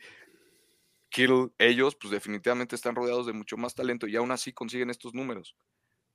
Kittle, 1.09 1.47
ellos 1.59 1.95
pues 1.95 2.11
definitivamente 2.11 2.75
están 2.75 2.95
rodeados 2.95 3.25
de 3.25 3.31
mucho 3.31 3.55
más 3.55 3.73
talento 3.73 4.07
y 4.07 4.17
aún 4.17 4.31
así 4.31 4.51
consiguen 4.51 4.89
estos 4.89 5.13
números. 5.13 5.55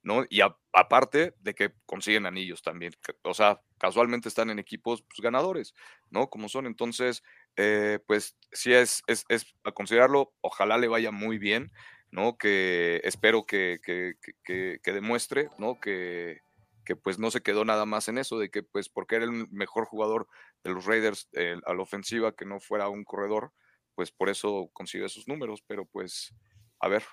¿no? 0.03 0.25
Y 0.29 0.41
aparte 0.73 1.35
de 1.41 1.55
que 1.55 1.75
consiguen 1.87 2.27
anillos 2.27 2.63
también, 2.63 2.93
o 3.23 3.35
sea, 3.35 3.61
casualmente 3.79 4.29
están 4.29 4.51
en 4.51 4.59
equipos 4.59 5.03
pues, 5.03 5.21
ganadores, 5.21 5.75
¿no? 6.11 6.31
Como 6.31 6.49
son, 6.49 6.67
entonces, 6.67 7.23
eh, 7.63 7.99
pues 8.07 8.39
sí 8.53 8.73
es, 8.73 9.03
es, 9.07 9.27
a 9.65 9.73
considerarlo, 9.73 10.33
ojalá 10.41 10.79
le 10.79 10.89
vaya 10.89 11.11
muy 11.11 11.37
bien, 11.37 11.71
¿no? 12.11 12.39
Que 12.39 13.03
espero 13.05 13.45
que, 13.45 13.81
que, 13.83 14.81
demuestre, 14.83 15.51
¿no? 15.59 15.79
Que, 15.79 16.41
que 16.87 16.97
pues 16.97 17.19
no 17.19 17.31
se 17.31 17.43
quedó 17.43 17.67
nada 17.67 17.85
más 17.85 18.09
en 18.09 18.17
eso, 18.17 18.39
de 18.39 18.49
que 18.49 18.63
pues 18.63 18.89
porque 18.89 19.17
era 19.17 19.27
el 19.27 19.47
mejor 19.51 19.85
jugador 19.85 20.27
de 20.65 20.71
los 20.71 20.87
Raiders 20.87 21.29
a 21.67 21.75
la 21.75 21.83
ofensiva, 21.83 22.35
que 22.35 22.47
no 22.47 22.61
fuera 22.61 22.89
un 22.89 23.05
corredor, 23.05 23.53
pues 23.95 24.11
por 24.11 24.31
eso 24.31 24.71
consiguió 24.73 25.05
esos 25.05 25.29
números, 25.29 25.63
pero 25.67 25.85
pues 25.85 26.35
a 26.81 26.89
ver, 26.89 27.05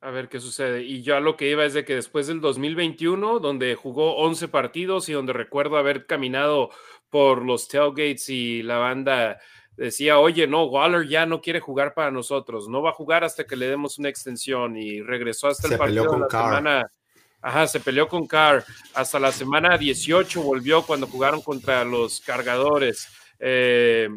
a 0.00 0.10
ver 0.10 0.28
qué 0.28 0.40
sucede. 0.40 0.82
Y 0.82 1.02
yo 1.02 1.16
a 1.16 1.20
lo 1.20 1.36
que 1.36 1.50
iba 1.50 1.64
es 1.64 1.74
de 1.74 1.84
que 1.84 1.94
después 1.94 2.26
del 2.26 2.40
2021, 2.40 3.40
donde 3.40 3.74
jugó 3.74 4.16
11 4.16 4.48
partidos 4.48 5.08
y 5.08 5.12
donde 5.12 5.32
recuerdo 5.32 5.76
haber 5.76 6.06
caminado 6.06 6.70
por 7.10 7.44
los 7.44 7.68
tailgates 7.68 8.28
y 8.28 8.62
la 8.62 8.78
banda 8.78 9.38
decía, 9.76 10.18
oye, 10.18 10.46
no, 10.46 10.64
Waller 10.64 11.06
ya 11.06 11.24
no 11.26 11.40
quiere 11.40 11.60
jugar 11.60 11.94
para 11.94 12.10
nosotros, 12.10 12.68
no 12.68 12.82
va 12.82 12.90
a 12.90 12.94
jugar 12.94 13.24
hasta 13.24 13.44
que 13.44 13.56
le 13.56 13.68
demos 13.68 13.98
una 13.98 14.08
extensión 14.08 14.76
y 14.76 15.00
regresó 15.00 15.48
hasta 15.48 15.68
el 15.68 15.78
partido 15.78 16.12
de 16.12 16.18
la 16.18 16.28
semana. 16.28 16.92
Ajá, 17.40 17.68
se 17.68 17.78
peleó 17.78 18.08
con 18.08 18.26
Carr. 18.26 18.64
Hasta 18.94 19.20
la 19.20 19.30
semana 19.30 19.78
18 19.78 20.42
volvió 20.42 20.82
cuando 20.82 21.06
jugaron 21.06 21.40
contra 21.40 21.84
los 21.84 22.20
cargadores. 22.20 23.06
Eh, 23.38 24.08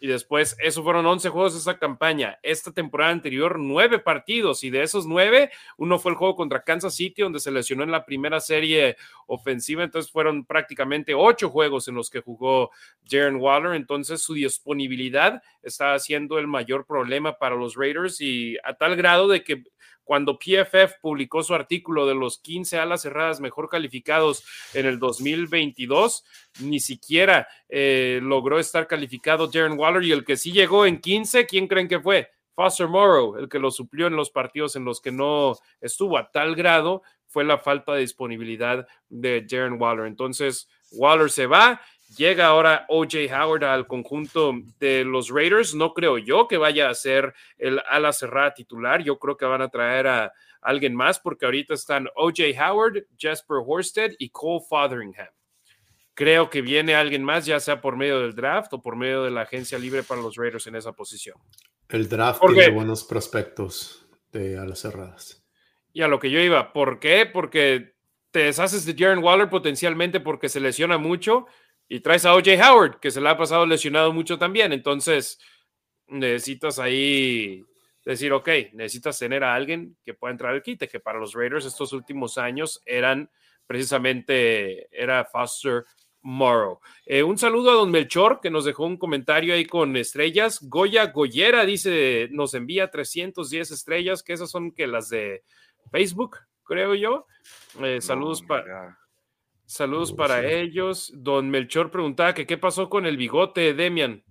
y 0.00 0.06
después, 0.06 0.56
eso 0.60 0.84
fueron 0.84 1.06
11 1.06 1.28
juegos 1.30 1.54
de 1.54 1.58
esa 1.58 1.78
campaña. 1.78 2.38
Esta 2.42 2.72
temporada 2.72 3.10
anterior, 3.10 3.58
nueve 3.58 3.98
partidos. 3.98 4.62
Y 4.62 4.70
de 4.70 4.82
esos 4.82 5.06
nueve, 5.06 5.50
uno 5.76 5.98
fue 5.98 6.12
el 6.12 6.16
juego 6.16 6.36
contra 6.36 6.62
Kansas 6.62 6.94
City, 6.94 7.22
donde 7.22 7.40
se 7.40 7.50
lesionó 7.50 7.82
en 7.82 7.90
la 7.90 8.04
primera 8.04 8.38
serie 8.40 8.96
ofensiva. 9.26 9.82
Entonces 9.82 10.12
fueron 10.12 10.44
prácticamente 10.44 11.14
ocho 11.14 11.50
juegos 11.50 11.88
en 11.88 11.96
los 11.96 12.10
que 12.10 12.20
jugó 12.20 12.70
Jaren 13.08 13.36
Waller. 13.36 13.74
Entonces 13.74 14.22
su 14.22 14.34
disponibilidad 14.34 15.42
está 15.62 15.98
siendo 15.98 16.38
el 16.38 16.46
mayor 16.46 16.86
problema 16.86 17.36
para 17.36 17.56
los 17.56 17.74
Raiders. 17.74 18.20
Y 18.20 18.56
a 18.62 18.74
tal 18.74 18.94
grado 18.94 19.26
de 19.26 19.42
que 19.42 19.64
cuando 20.08 20.38
PFF 20.38 21.00
publicó 21.02 21.42
su 21.42 21.54
artículo 21.54 22.06
de 22.06 22.14
los 22.14 22.38
15 22.38 22.78
alas 22.78 23.02
cerradas 23.02 23.42
mejor 23.42 23.68
calificados 23.68 24.42
en 24.72 24.86
el 24.86 24.98
2022, 24.98 26.24
ni 26.60 26.80
siquiera 26.80 27.46
eh, 27.68 28.18
logró 28.22 28.58
estar 28.58 28.86
calificado 28.86 29.48
Darren 29.48 29.78
Waller 29.78 30.02
y 30.04 30.12
el 30.12 30.24
que 30.24 30.38
sí 30.38 30.50
llegó 30.50 30.86
en 30.86 31.02
15, 31.02 31.44
¿quién 31.44 31.68
creen 31.68 31.88
que 31.88 32.00
fue? 32.00 32.30
Foster 32.54 32.88
Morrow, 32.88 33.36
el 33.36 33.50
que 33.50 33.58
lo 33.58 33.70
suplió 33.70 34.06
en 34.06 34.16
los 34.16 34.30
partidos 34.30 34.76
en 34.76 34.86
los 34.86 35.02
que 35.02 35.12
no 35.12 35.58
estuvo 35.78 36.16
a 36.16 36.30
tal 36.30 36.54
grado, 36.54 37.02
fue 37.26 37.44
la 37.44 37.58
falta 37.58 37.92
de 37.92 38.00
disponibilidad 38.00 38.88
de 39.10 39.42
Darren 39.42 39.78
Waller. 39.78 40.06
Entonces, 40.06 40.70
Waller 40.90 41.30
se 41.30 41.44
va 41.44 41.82
Llega 42.16 42.46
ahora 42.46 42.86
OJ 42.88 43.30
Howard 43.32 43.64
al 43.64 43.86
conjunto 43.86 44.54
de 44.80 45.04
los 45.04 45.28
Raiders. 45.28 45.74
No 45.74 45.92
creo 45.92 46.16
yo 46.18 46.48
que 46.48 46.56
vaya 46.56 46.88
a 46.88 46.94
ser 46.94 47.34
el 47.58 47.80
ala 47.88 48.12
cerrada 48.12 48.54
titular. 48.54 49.02
Yo 49.02 49.18
creo 49.18 49.36
que 49.36 49.44
van 49.44 49.62
a 49.62 49.68
traer 49.68 50.06
a 50.06 50.32
alguien 50.62 50.94
más 50.94 51.20
porque 51.20 51.44
ahorita 51.44 51.74
están 51.74 52.08
OJ 52.16 52.40
Howard, 52.58 53.04
Jasper 53.18 53.58
Horsted 53.64 54.14
y 54.18 54.30
Cole 54.30 54.64
Fotheringham. 54.68 55.28
Creo 56.14 56.50
que 56.50 56.62
viene 56.62 56.94
alguien 56.94 57.22
más, 57.22 57.46
ya 57.46 57.60
sea 57.60 57.80
por 57.80 57.96
medio 57.96 58.20
del 58.20 58.34
draft 58.34 58.72
o 58.72 58.82
por 58.82 58.96
medio 58.96 59.22
de 59.22 59.30
la 59.30 59.42
agencia 59.42 59.78
libre 59.78 60.02
para 60.02 60.20
los 60.20 60.34
Raiders 60.34 60.66
en 60.66 60.74
esa 60.74 60.92
posición. 60.92 61.36
El 61.88 62.08
draft 62.08 62.40
tiene 62.40 62.70
buenos 62.70 63.04
prospectos 63.04 64.08
de 64.32 64.58
alas 64.58 64.80
cerradas. 64.80 65.44
Y 65.92 66.02
a 66.02 66.08
lo 66.08 66.18
que 66.18 66.30
yo 66.30 66.40
iba, 66.40 66.72
¿por 66.72 66.98
qué? 66.98 67.26
Porque 67.26 67.94
te 68.30 68.40
deshaces 68.40 68.84
de 68.84 68.94
Jaren 68.94 69.22
Waller 69.22 69.48
potencialmente 69.48 70.20
porque 70.20 70.48
se 70.48 70.60
lesiona 70.60 70.98
mucho 70.98 71.46
y 71.88 72.00
traes 72.00 72.24
a 72.26 72.34
OJ 72.34 72.48
Howard, 72.62 73.00
que 73.00 73.10
se 73.10 73.20
le 73.20 73.28
ha 73.28 73.36
pasado 73.36 73.64
lesionado 73.64 74.12
mucho 74.12 74.38
también. 74.38 74.72
Entonces, 74.72 75.38
necesitas 76.06 76.78
ahí 76.78 77.64
decir, 78.04 78.32
ok, 78.32 78.48
necesitas 78.72 79.18
tener 79.18 79.44
a 79.44 79.54
alguien 79.54 79.96
que 80.04 80.14
pueda 80.14 80.32
entrar 80.32 80.54
al 80.54 80.62
quite, 80.62 80.88
que 80.88 81.00
para 81.00 81.18
los 81.18 81.34
Raiders 81.34 81.66
estos 81.66 81.92
últimos 81.92 82.38
años 82.38 82.82
eran 82.86 83.30
precisamente, 83.66 84.88
era 84.90 85.24
Foster 85.26 85.84
Morrow. 86.22 86.80
Eh, 87.04 87.22
un 87.22 87.36
saludo 87.38 87.70
a 87.70 87.74
don 87.74 87.90
Melchor, 87.90 88.40
que 88.40 88.50
nos 88.50 88.64
dejó 88.64 88.86
un 88.86 88.96
comentario 88.96 89.54
ahí 89.54 89.66
con 89.66 89.96
estrellas. 89.96 90.58
Goya 90.62 91.06
Goyera 91.06 91.64
dice, 91.64 92.28
nos 92.32 92.54
envía 92.54 92.90
310 92.90 93.70
estrellas, 93.70 94.22
que 94.22 94.32
esas 94.32 94.50
son 94.50 94.72
que 94.72 94.86
las 94.86 95.10
de 95.10 95.42
Facebook, 95.90 96.38
creo 96.64 96.94
yo. 96.94 97.26
Eh, 97.82 98.00
saludos 98.00 98.42
para 98.42 98.98
Saludos 99.68 100.14
para 100.14 100.50
ellos. 100.50 101.12
Don 101.14 101.50
Melchor 101.50 101.90
preguntaba 101.90 102.32
que 102.32 102.46
qué 102.46 102.56
pasó 102.56 102.88
con 102.88 103.04
el 103.04 103.18
bigote, 103.18 103.74
Demian. 103.74 104.24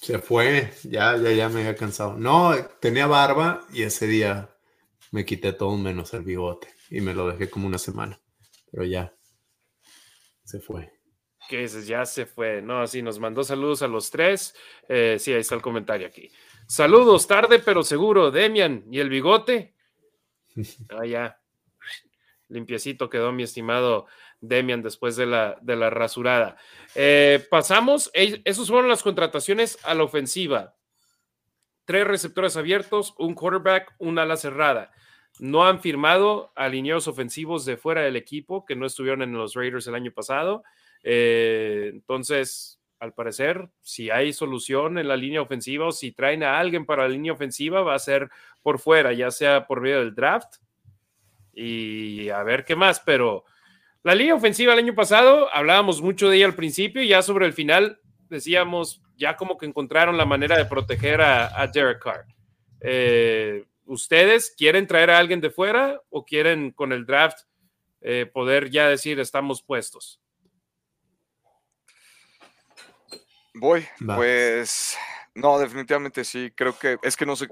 Se 0.00 0.18
fue, 0.18 0.72
ya, 0.82 1.14
ya, 1.18 1.30
ya 1.30 1.48
me 1.50 1.60
había 1.60 1.76
cansado. 1.76 2.16
No, 2.16 2.54
tenía 2.80 3.06
barba 3.06 3.66
y 3.70 3.82
ese 3.82 4.06
día 4.06 4.48
me 5.10 5.26
quité 5.26 5.52
todo 5.52 5.76
menos 5.76 6.14
el 6.14 6.22
bigote 6.22 6.68
y 6.88 7.02
me 7.02 7.12
lo 7.12 7.30
dejé 7.30 7.50
como 7.50 7.66
una 7.66 7.76
semana. 7.76 8.18
Pero 8.72 8.84
ya, 8.86 9.14
se 10.42 10.58
fue. 10.58 10.90
¿Qué 11.46 11.58
dices? 11.58 11.86
Ya 11.86 12.06
se 12.06 12.24
fue. 12.24 12.62
No, 12.62 12.86
sí, 12.86 13.02
nos 13.02 13.18
mandó 13.18 13.44
saludos 13.44 13.82
a 13.82 13.88
los 13.88 14.10
tres. 14.10 14.54
Eh, 14.88 15.18
sí, 15.20 15.34
ahí 15.34 15.40
está 15.40 15.54
el 15.54 15.60
comentario 15.60 16.06
aquí. 16.06 16.30
Saludos, 16.66 17.26
tarde 17.26 17.58
pero 17.58 17.82
seguro, 17.82 18.30
Demian. 18.30 18.86
¿Y 18.90 19.00
el 19.00 19.10
bigote? 19.10 19.74
Ah, 20.88 21.04
ya 21.04 21.43
limpiecito 22.54 23.10
quedó 23.10 23.32
mi 23.32 23.42
estimado 23.42 24.06
Demian 24.40 24.82
después 24.82 25.16
de 25.16 25.26
la, 25.26 25.58
de 25.60 25.76
la 25.76 25.90
rasurada. 25.90 26.56
Eh, 26.94 27.44
pasamos, 27.50 28.10
esos 28.14 28.68
fueron 28.68 28.88
las 28.88 29.02
contrataciones 29.02 29.78
a 29.84 29.94
la 29.94 30.04
ofensiva. 30.04 30.74
Tres 31.84 32.06
receptores 32.06 32.56
abiertos, 32.56 33.14
un 33.18 33.34
quarterback, 33.34 33.94
una 33.98 34.22
ala 34.22 34.36
cerrada. 34.36 34.90
No 35.38 35.66
han 35.66 35.80
firmado 35.80 36.52
alineados 36.54 37.08
ofensivos 37.08 37.64
de 37.64 37.76
fuera 37.76 38.02
del 38.02 38.16
equipo 38.16 38.64
que 38.64 38.76
no 38.76 38.86
estuvieron 38.86 39.22
en 39.22 39.32
los 39.32 39.54
Raiders 39.54 39.86
el 39.86 39.94
año 39.94 40.12
pasado. 40.12 40.62
Eh, 41.02 41.90
entonces, 41.92 42.80
al 43.00 43.12
parecer, 43.12 43.68
si 43.82 44.08
hay 44.08 44.32
solución 44.32 44.96
en 44.96 45.08
la 45.08 45.16
línea 45.16 45.42
ofensiva 45.42 45.86
o 45.86 45.92
si 45.92 46.12
traen 46.12 46.42
a 46.42 46.58
alguien 46.58 46.86
para 46.86 47.02
la 47.02 47.10
línea 47.10 47.32
ofensiva, 47.32 47.82
va 47.82 47.94
a 47.94 47.98
ser 47.98 48.30
por 48.62 48.78
fuera, 48.78 49.12
ya 49.12 49.30
sea 49.30 49.66
por 49.66 49.80
medio 49.80 49.98
del 49.98 50.14
draft 50.14 50.56
y 51.54 52.28
a 52.30 52.42
ver 52.42 52.64
qué 52.64 52.76
más, 52.76 53.00
pero 53.00 53.44
la 54.04 54.14
línea 54.14 54.34
ofensiva 54.34 54.74
el 54.74 54.80
año 54.80 54.94
pasado, 54.94 55.48
hablábamos 55.54 56.02
mucho 56.02 56.28
de 56.28 56.36
ella 56.36 56.46
al 56.46 56.54
principio 56.54 57.02
y 57.02 57.08
ya 57.08 57.22
sobre 57.22 57.46
el 57.46 57.54
final 57.54 58.00
decíamos, 58.28 59.02
ya 59.16 59.34
como 59.36 59.56
que 59.56 59.64
encontraron 59.64 60.18
la 60.18 60.26
manera 60.26 60.58
de 60.58 60.66
proteger 60.66 61.22
a, 61.22 61.66
Derek 61.68 62.02
Carr. 62.02 62.26
Eh, 62.80 63.64
¿Ustedes 63.86 64.54
quieren 64.56 64.86
traer 64.86 65.10
a 65.10 65.18
alguien 65.18 65.40
de 65.40 65.48
fuera 65.48 66.02
o 66.10 66.22
quieren 66.22 66.70
con 66.70 66.92
el 66.92 67.06
draft 67.06 67.38
eh, 68.02 68.26
poder 68.30 68.70
ya 68.70 68.88
decir 68.88 69.18
estamos 69.20 69.62
puestos? 69.62 70.20
Voy, 73.54 73.86
pues 74.04 74.98
no, 75.34 75.58
definitivamente 75.58 76.24
sí, 76.24 76.52
creo 76.54 76.78
que 76.78 76.98
es 77.02 77.16
que 77.16 77.24
no 77.24 77.36
sé 77.36 77.48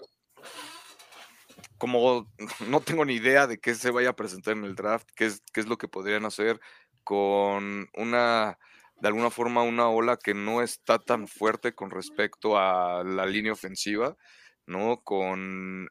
como 1.82 2.28
no 2.68 2.80
tengo 2.80 3.04
ni 3.04 3.14
idea 3.14 3.48
de 3.48 3.58
qué 3.58 3.74
se 3.74 3.90
vaya 3.90 4.10
a 4.10 4.14
presentar 4.14 4.56
en 4.56 4.62
el 4.62 4.76
draft, 4.76 5.08
qué 5.16 5.26
es, 5.26 5.42
qué 5.52 5.58
es 5.58 5.66
lo 5.66 5.78
que 5.78 5.88
podrían 5.88 6.24
hacer 6.24 6.60
con 7.02 7.88
una, 7.94 8.56
de 9.00 9.08
alguna 9.08 9.30
forma, 9.30 9.64
una 9.64 9.88
ola 9.88 10.16
que 10.16 10.32
no 10.32 10.62
está 10.62 11.00
tan 11.00 11.26
fuerte 11.26 11.74
con 11.74 11.90
respecto 11.90 12.56
a 12.56 13.02
la 13.02 13.26
línea 13.26 13.50
ofensiva, 13.50 14.16
¿no? 14.64 15.02
Con 15.02 15.88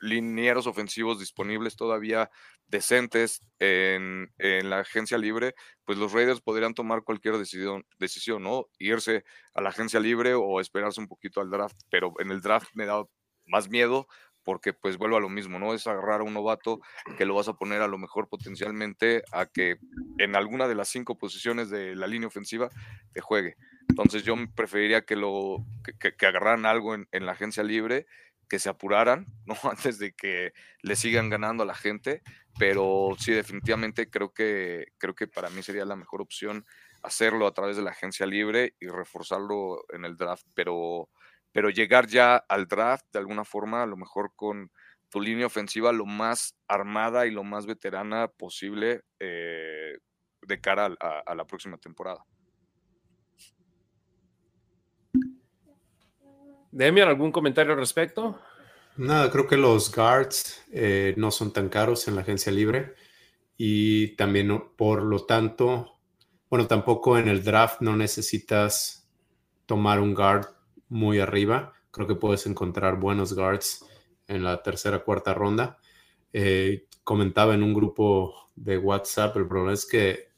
linieros 0.00 0.66
ofensivos 0.66 1.20
disponibles 1.20 1.76
todavía 1.76 2.30
decentes 2.66 3.42
en, 3.58 4.32
en, 4.38 4.70
la 4.70 4.78
agencia 4.78 5.18
libre, 5.18 5.54
pues 5.84 5.98
los 5.98 6.12
Raiders 6.12 6.40
podrían 6.40 6.72
tomar 6.72 7.02
cualquier 7.02 7.36
decisión, 7.36 7.84
decisión, 7.98 8.44
¿no? 8.44 8.68
Irse 8.78 9.24
a 9.52 9.60
la 9.60 9.68
agencia 9.68 10.00
libre 10.00 10.32
o 10.32 10.58
esperarse 10.58 11.02
un 11.02 11.06
poquito 11.06 11.42
al 11.42 11.50
draft, 11.50 11.76
pero 11.90 12.14
en 12.18 12.30
el 12.30 12.40
draft 12.40 12.70
me 12.72 12.86
da 12.86 13.04
más 13.46 13.68
miedo 13.68 14.08
porque 14.44 14.72
pues 14.72 14.98
vuelvo 14.98 15.16
a 15.16 15.20
lo 15.20 15.28
mismo, 15.28 15.58
¿no? 15.58 15.74
Es 15.74 15.86
agarrar 15.86 16.20
a 16.20 16.24
un 16.24 16.34
novato 16.34 16.80
que 17.16 17.24
lo 17.24 17.34
vas 17.34 17.48
a 17.48 17.54
poner 17.54 17.82
a 17.82 17.88
lo 17.88 17.98
mejor 17.98 18.28
potencialmente 18.28 19.22
a 19.32 19.46
que 19.46 19.78
en 20.18 20.36
alguna 20.36 20.68
de 20.68 20.74
las 20.74 20.88
cinco 20.88 21.18
posiciones 21.18 21.70
de 21.70 21.96
la 21.96 22.06
línea 22.06 22.28
ofensiva 22.28 22.68
te 23.12 23.20
juegue. 23.20 23.56
Entonces 23.88 24.22
yo 24.22 24.34
preferiría 24.54 25.04
que 25.04 25.16
lo 25.16 25.64
que, 25.98 26.26
agarraran 26.26 26.66
algo 26.66 26.94
en, 26.94 27.08
en, 27.12 27.26
la 27.26 27.32
agencia 27.32 27.62
libre, 27.62 28.06
que 28.48 28.58
se 28.58 28.68
apuraran, 28.68 29.26
¿no? 29.46 29.56
Antes 29.64 29.98
de 29.98 30.12
que 30.12 30.52
le 30.82 30.96
sigan 30.96 31.30
ganando 31.30 31.62
a 31.62 31.66
la 31.66 31.74
gente, 31.74 32.22
pero 32.58 33.14
sí, 33.18 33.32
definitivamente 33.32 34.08
creo 34.10 34.32
que, 34.32 34.92
creo 34.98 35.14
que 35.14 35.26
para 35.26 35.50
mí 35.50 35.62
sería 35.62 35.84
la 35.84 35.96
mejor 35.96 36.22
opción 36.22 36.64
hacerlo 37.02 37.46
a 37.46 37.52
través 37.52 37.76
de 37.76 37.82
la 37.82 37.90
agencia 37.90 38.26
libre 38.26 38.74
y 38.80 38.88
reforzarlo 38.88 39.84
en 39.92 40.04
el 40.04 40.16
draft, 40.16 40.46
pero, 40.54 41.10
pero 41.54 41.70
llegar 41.70 42.08
ya 42.08 42.36
al 42.36 42.66
draft 42.66 43.06
de 43.12 43.20
alguna 43.20 43.44
forma, 43.44 43.84
a 43.84 43.86
lo 43.86 43.96
mejor 43.96 44.32
con 44.34 44.72
tu 45.08 45.20
línea 45.20 45.46
ofensiva 45.46 45.92
lo 45.92 46.04
más 46.04 46.56
armada 46.66 47.26
y 47.26 47.30
lo 47.30 47.44
más 47.44 47.64
veterana 47.64 48.26
posible 48.26 49.02
eh, 49.20 49.98
de 50.42 50.60
cara 50.60 50.92
a, 50.98 51.34
la 51.36 51.46
próxima 51.46 51.78
temporada. 51.78 52.26
Demian, 56.72 57.08
¿algún 57.08 57.30
comentario 57.30 57.72
al 57.72 57.78
respecto? 57.78 58.40
Nada, 58.96 59.30
creo 59.30 59.46
que 59.46 59.56
los 59.56 59.94
guards 59.94 60.64
eh, 60.72 61.14
no 61.16 61.30
son 61.30 61.52
tan 61.52 61.68
caros 61.68 62.08
en 62.08 62.16
la 62.16 62.22
agencia 62.22 62.50
libre 62.50 62.96
y 63.56 64.16
también 64.16 64.60
por 64.76 65.04
lo 65.04 65.24
tanto 65.24 66.00
bueno, 66.50 66.66
tampoco 66.66 67.16
en 67.16 67.28
el 67.28 67.44
draft 67.44 67.80
no 67.80 67.96
necesitas 67.96 69.08
tomar 69.66 70.00
un 70.00 70.14
guard 70.14 70.53
muy 70.94 71.18
arriba. 71.18 71.74
Creo 71.90 72.06
que 72.06 72.14
puedes 72.14 72.46
encontrar 72.46 72.98
buenos 73.00 73.34
guards 73.34 73.84
en 74.28 74.44
la 74.44 74.62
tercera, 74.62 75.00
cuarta 75.00 75.34
ronda. 75.34 75.78
Eh, 76.32 76.86
comentaba 77.02 77.54
en 77.54 77.62
un 77.62 77.74
grupo 77.74 78.50
de 78.54 78.78
WhatsApp, 78.78 79.36
el 79.36 79.48
problema 79.48 79.72
es 79.72 79.86
que 79.86 80.28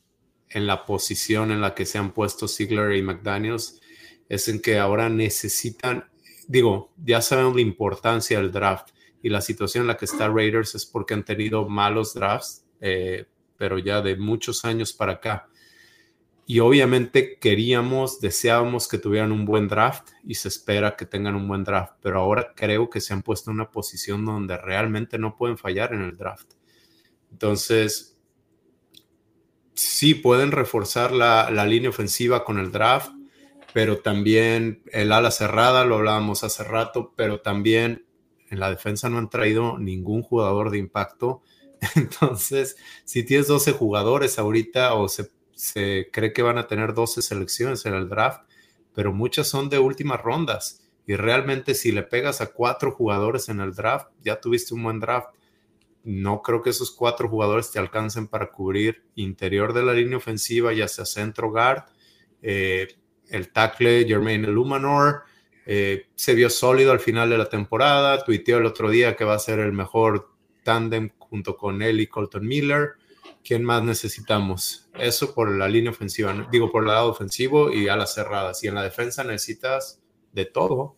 en 0.49 0.67
la 0.67 0.87
posición 0.87 1.53
en 1.53 1.61
la 1.61 1.75
que 1.75 1.85
se 1.85 1.99
han 1.99 2.13
puesto 2.13 2.49
Ziegler 2.49 2.97
y 2.97 3.03
McDaniels 3.03 3.81
es 4.29 4.49
en 4.49 4.61
que 4.61 4.79
ahora 4.79 5.09
necesitan, 5.11 6.09
digo, 6.49 6.93
ya 6.97 7.21
saben 7.21 7.55
la 7.55 7.61
importancia 7.61 8.39
del 8.39 8.51
draft 8.51 8.89
y 9.23 9.29
la 9.29 9.43
situación 9.43 9.83
en 9.83 9.89
la 9.89 9.97
que 9.97 10.07
está 10.07 10.29
Raiders 10.29 10.75
es 10.75 10.87
porque 10.87 11.15
han 11.15 11.25
tenido 11.25 11.69
malos 11.69 12.15
drafts, 12.15 12.65
eh, 12.81 13.27
pero 13.59 13.79
ya 13.79 14.01
de 14.01 14.17
muchos 14.17 14.65
años 14.65 14.93
para 14.95 15.13
acá 15.13 15.49
y 16.49 16.61
obviamente 16.61 17.38
queríamos, 17.40 18.20
deseábamos 18.20 18.86
que 18.86 18.99
tuvieran 18.99 19.32
un 19.32 19.44
buen 19.44 19.66
draft 19.66 20.11
y 20.24 20.36
se 20.36 20.47
espera 20.47 20.94
que 20.94 21.05
tengan 21.05 21.34
un 21.34 21.49
buen 21.49 21.64
draft, 21.64 21.94
pero 22.01 22.20
ahora 22.20 22.53
creo 22.55 22.88
que 22.88 23.01
se 23.01 23.12
han 23.12 23.22
puesto 23.22 23.51
en 23.51 23.57
una 23.57 23.72
posición 23.72 24.24
donde 24.24 24.57
realmente 24.57 25.18
no 25.18 25.36
pueden 25.36 25.59
fallar 25.59 25.92
en 25.92 26.03
el 26.03 26.16
draft. 26.16 26.53
Entonces, 27.32 28.16
sí 29.74 30.14
pueden 30.14 30.53
reforzar 30.53 31.11
la, 31.11 31.51
línea 31.66 31.90
ofensiva 31.90 32.44
con 32.44 32.61
el 32.61 32.70
draft, 32.70 33.11
pero 33.72 33.99
también 33.99 34.84
el 34.92 35.11
ala 35.11 35.32
cerrada, 35.32 35.84
lo 35.84 35.97
hablábamos 35.97 36.44
hace 36.44 36.62
rato, 36.62 37.12
pero 37.16 37.40
también 37.40 38.07
en 38.51 38.61
la 38.61 38.70
defensa 38.70 39.11
no 39.11 39.18
han 39.18 39.30
traído 39.30 39.78
ningún 39.78 40.22
jugador 40.22 40.70
de 40.70 40.78
impacto. 40.78 41.42
Entonces, 41.97 42.76
si 43.05 43.24
tienes 43.24 43.49
12 43.49 43.72
jugadores 43.72 44.38
ahorita 44.38 44.94
o 44.94 45.09
se 45.09 45.36
se 45.57 46.11
cree 46.13 46.33
que 46.33 46.43
van 46.43 46.59
a 46.59 46.69
tener 46.69 46.95
12 46.95 47.23
selecciones 47.23 47.87
en 47.87 47.95
el 47.95 48.09
draft, 48.09 48.43
pero 48.95 49.13
muchas 49.13 49.49
son 49.49 49.69
de 49.69 49.79
últimas 49.79 50.21
rondas. 50.21 50.87
Y 51.07 51.17
realmente 51.17 51.75
si 51.75 51.93
le 51.93 52.03
pegas 52.03 52.41
a 52.41 52.53
cuatro 52.53 52.93
jugadores 52.93 53.49
en 53.49 53.61
el 53.61 53.75
draft, 53.75 54.09
ya 54.23 54.41
tuviste 54.41 54.75
un 54.75 54.83
buen 54.83 55.01
draft. 55.01 55.29
No 56.05 56.43
creo 56.43 56.63
que 56.63 56.71
esos 56.71 56.91
cuatro 56.91 57.29
jugadores 57.29 57.71
te 57.71 57.79
alcancen 57.79 58.29
para 58.29 58.51
cubrir 58.51 59.03
interior 59.15 59.73
de 59.73 59.83
la 59.83 59.95
línea 59.95 60.19
ofensiva, 60.19 60.73
ya 60.73 60.89
sea 60.89 61.07
centro 61.07 61.51
guard, 61.51 61.85
eh, 62.43 62.89
el 63.31 63.51
tackle 63.51 64.05
Jermaine 64.07 64.49
Lumanor. 64.49 65.23
Eh, 65.65 66.07
se 66.15 66.35
vio 66.35 66.51
sólido 66.51 66.93
al 66.93 67.01
final 67.01 67.31
de 67.31 67.39
la 67.39 67.49
temporada. 67.49 68.23
Tuiteó 68.25 68.59
el 68.59 68.67
otro 68.67 68.91
día 68.91 69.17
que 69.17 69.25
va 69.25 69.35
a 69.35 69.39
ser 69.39 69.59
el 69.59 69.73
mejor 69.73 70.29
tándem 70.63 71.11
junto 71.19 71.57
con 71.57 71.81
él 71.83 72.09
Colton 72.09 72.47
Miller. 72.47 72.95
¿Quién 73.47 73.62
más 73.62 73.82
necesitamos? 73.84 74.88
Eso 74.94 75.32
por 75.32 75.57
la 75.57 75.68
línea 75.68 75.92
ofensiva, 75.92 76.49
digo 76.51 76.72
por 76.72 76.82
el 76.82 76.88
lado 76.88 77.11
ofensivo 77.11 77.72
y 77.72 77.88
a 77.88 77.94
las 77.94 78.12
cerradas. 78.12 78.64
Y 78.64 78.66
en 78.66 78.74
la 78.74 78.82
defensa 78.82 79.22
necesitas 79.22 80.03
de 80.32 80.47
todo. 80.47 80.97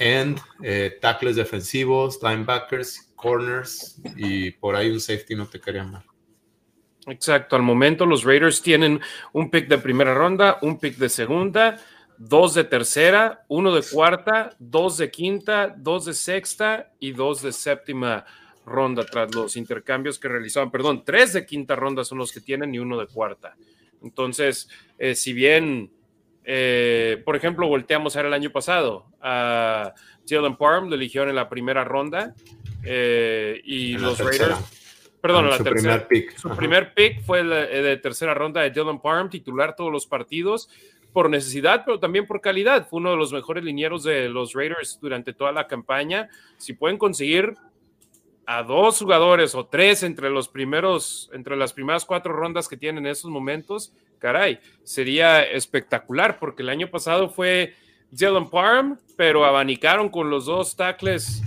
And 0.00 0.40
eh, 0.64 0.98
tackles 1.00 1.36
defensivos, 1.36 2.18
linebackers, 2.22 3.12
corners 3.14 4.00
y 4.16 4.50
por 4.50 4.74
ahí 4.74 4.90
un 4.90 4.98
safety 4.98 5.36
no 5.36 5.46
te 5.46 5.60
quería 5.60 5.84
mal. 5.84 6.04
Exacto, 7.06 7.54
al 7.54 7.62
momento 7.62 8.04
los 8.04 8.24
Raiders 8.24 8.60
tienen 8.60 9.00
un 9.32 9.48
pick 9.50 9.68
de 9.68 9.78
primera 9.78 10.14
ronda, 10.14 10.58
un 10.62 10.78
pick 10.78 10.96
de 10.96 11.08
segunda, 11.08 11.78
dos 12.16 12.54
de 12.54 12.64
tercera, 12.64 13.44
uno 13.48 13.72
de 13.72 13.82
cuarta, 13.82 14.50
dos 14.58 14.98
de 14.98 15.10
quinta, 15.10 15.72
dos 15.76 16.04
de 16.04 16.14
sexta 16.14 16.92
y 16.98 17.12
dos 17.12 17.42
de 17.42 17.52
séptima 17.52 18.26
ronda 18.68 19.04
tras 19.04 19.34
los 19.34 19.56
intercambios 19.56 20.18
que 20.18 20.28
realizaban. 20.28 20.70
Perdón, 20.70 21.02
tres 21.04 21.32
de 21.32 21.44
quinta 21.44 21.74
ronda 21.74 22.04
son 22.04 22.18
los 22.18 22.32
que 22.32 22.40
tienen 22.40 22.74
y 22.74 22.78
uno 22.78 22.98
de 22.98 23.06
cuarta. 23.06 23.56
Entonces, 24.02 24.68
eh, 24.98 25.14
si 25.14 25.32
bien, 25.32 25.90
eh, 26.44 27.20
por 27.24 27.36
ejemplo, 27.36 27.66
volteamos 27.66 28.14
a 28.14 28.20
ver 28.20 28.26
el 28.26 28.34
año 28.34 28.50
pasado 28.50 29.06
a 29.20 29.92
Jalen 30.28 30.56
Parham, 30.56 30.88
lo 30.88 30.94
eligieron 30.94 31.28
en 31.28 31.36
la 31.36 31.48
primera 31.48 31.84
ronda 31.84 32.34
eh, 32.84 33.60
y 33.64 33.98
los 33.98 34.18
Raiders. 34.18 34.56
Perdón, 35.20 35.50
la 35.50 35.58
tercera. 35.58 36.06
Pick. 36.06 36.36
Su 36.36 36.50
primer 36.50 36.94
pick 36.94 37.22
fue 37.22 37.42
de 37.42 37.96
tercera 37.96 38.34
ronda 38.34 38.60
de 38.60 38.72
Jalen 38.72 39.00
Parham, 39.00 39.28
titular 39.28 39.74
todos 39.74 39.90
los 39.90 40.06
partidos 40.06 40.70
por 41.12 41.28
necesidad, 41.30 41.82
pero 41.84 41.98
también 41.98 42.26
por 42.26 42.40
calidad. 42.40 42.86
Fue 42.88 43.00
uno 43.00 43.10
de 43.10 43.16
los 43.16 43.32
mejores 43.32 43.64
linieros 43.64 44.04
de 44.04 44.28
los 44.28 44.52
Raiders 44.52 44.98
durante 45.00 45.32
toda 45.32 45.50
la 45.50 45.66
campaña. 45.66 46.28
Si 46.58 46.74
pueden 46.74 46.98
conseguir 46.98 47.56
a 48.50 48.62
dos 48.62 48.98
jugadores 48.98 49.54
o 49.54 49.66
tres 49.66 50.02
entre 50.02 50.30
los 50.30 50.48
primeros, 50.48 51.28
entre 51.34 51.54
las 51.54 51.74
primeras 51.74 52.06
cuatro 52.06 52.32
rondas 52.32 52.66
que 52.66 52.78
tienen 52.78 53.04
en 53.04 53.12
esos 53.12 53.30
momentos, 53.30 53.92
caray, 54.18 54.58
sería 54.84 55.42
espectacular, 55.44 56.38
porque 56.38 56.62
el 56.62 56.70
año 56.70 56.90
pasado 56.90 57.28
fue 57.28 57.74
Jalen 58.10 58.48
Parham, 58.48 58.98
pero 59.18 59.44
abanicaron 59.44 60.08
con 60.08 60.30
los 60.30 60.46
dos 60.46 60.74
tackles 60.76 61.42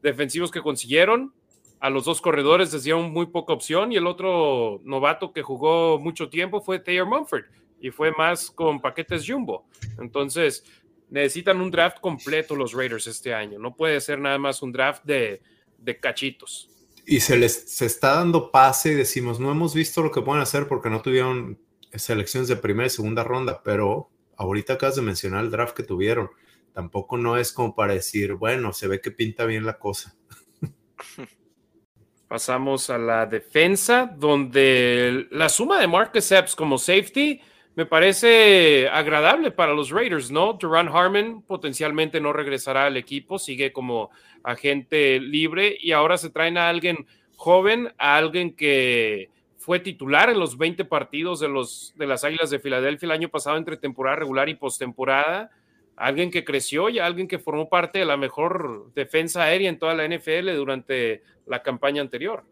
defensivos 0.00 0.52
que 0.52 0.62
consiguieron. 0.62 1.34
A 1.80 1.90
los 1.90 2.04
dos 2.04 2.20
corredores 2.20 2.72
les 2.72 2.84
dieron 2.84 3.10
muy 3.10 3.26
poca 3.26 3.52
opción 3.52 3.90
y 3.90 3.96
el 3.96 4.06
otro 4.06 4.80
novato 4.84 5.32
que 5.32 5.42
jugó 5.42 5.98
mucho 5.98 6.28
tiempo 6.28 6.60
fue 6.60 6.78
Taylor 6.78 7.08
Mumford 7.08 7.46
y 7.80 7.90
fue 7.90 8.12
más 8.12 8.52
con 8.52 8.80
paquetes 8.80 9.26
jumbo. 9.26 9.66
Entonces, 9.98 10.64
necesitan 11.10 11.60
un 11.60 11.72
draft 11.72 11.98
completo 11.98 12.54
los 12.54 12.74
Raiders 12.74 13.08
este 13.08 13.34
año. 13.34 13.58
No 13.58 13.74
puede 13.74 14.00
ser 14.00 14.20
nada 14.20 14.38
más 14.38 14.62
un 14.62 14.70
draft 14.70 15.02
de 15.02 15.42
de 15.84 15.98
cachitos. 15.98 16.70
Y 17.06 17.20
se 17.20 17.36
les 17.36 17.70
se 17.70 17.86
está 17.86 18.14
dando 18.14 18.50
pase 18.50 18.92
y 18.92 18.94
decimos, 18.94 19.38
no 19.38 19.50
hemos 19.50 19.74
visto 19.74 20.02
lo 20.02 20.10
que 20.10 20.22
pueden 20.22 20.42
hacer 20.42 20.66
porque 20.68 20.90
no 20.90 21.02
tuvieron 21.02 21.58
selecciones 21.92 22.48
de 22.48 22.56
primera 22.56 22.86
y 22.86 22.90
segunda 22.90 23.22
ronda, 23.24 23.62
pero 23.62 24.10
ahorita 24.36 24.74
acabas 24.74 24.96
de 24.96 25.02
mencionar 25.02 25.44
el 25.44 25.50
draft 25.50 25.76
que 25.76 25.82
tuvieron. 25.82 26.30
Tampoco 26.72 27.16
no 27.16 27.36
es 27.36 27.52
como 27.52 27.74
para 27.74 27.94
decir, 27.94 28.34
bueno, 28.34 28.72
se 28.72 28.88
ve 28.88 29.00
que 29.00 29.10
pinta 29.10 29.44
bien 29.44 29.64
la 29.64 29.78
cosa. 29.78 30.16
Pasamos 32.28 32.90
a 32.90 32.98
la 32.98 33.26
defensa, 33.26 34.12
donde 34.16 35.28
la 35.30 35.48
suma 35.48 35.78
de 35.78 35.86
Marcus 35.86 36.32
Epps 36.32 36.56
como 36.56 36.78
safety 36.78 37.40
me 37.76 37.86
parece 37.86 38.88
agradable 38.88 39.50
para 39.50 39.74
los 39.74 39.90
Raiders, 39.90 40.30
¿no? 40.30 40.52
Duran 40.52 40.88
Harmon 40.88 41.42
potencialmente 41.42 42.20
no 42.20 42.32
regresará 42.32 42.86
al 42.86 42.96
equipo, 42.96 43.38
sigue 43.38 43.72
como 43.72 44.10
agente 44.44 45.18
libre 45.18 45.76
y 45.80 45.92
ahora 45.92 46.16
se 46.16 46.30
traen 46.30 46.56
a 46.56 46.68
alguien 46.68 47.06
joven, 47.36 47.92
a 47.98 48.16
alguien 48.16 48.54
que 48.54 49.30
fue 49.58 49.80
titular 49.80 50.30
en 50.30 50.38
los 50.38 50.56
20 50.56 50.84
partidos 50.84 51.40
de, 51.40 51.48
los, 51.48 51.94
de 51.96 52.06
las 52.06 52.22
Águilas 52.22 52.50
de 52.50 52.60
Filadelfia 52.60 53.06
el 53.06 53.12
año 53.12 53.28
pasado 53.28 53.56
entre 53.56 53.76
temporada 53.76 54.16
regular 54.16 54.48
y 54.48 54.54
postemporada, 54.54 55.50
alguien 55.96 56.30
que 56.30 56.44
creció 56.44 56.90
y 56.90 56.98
alguien 56.98 57.26
que 57.26 57.38
formó 57.38 57.68
parte 57.68 57.98
de 57.98 58.04
la 58.04 58.16
mejor 58.16 58.92
defensa 58.94 59.42
aérea 59.42 59.68
en 59.68 59.78
toda 59.78 59.94
la 59.94 60.06
NFL 60.06 60.54
durante 60.54 61.22
la 61.46 61.62
campaña 61.62 62.02
anterior. 62.02 62.44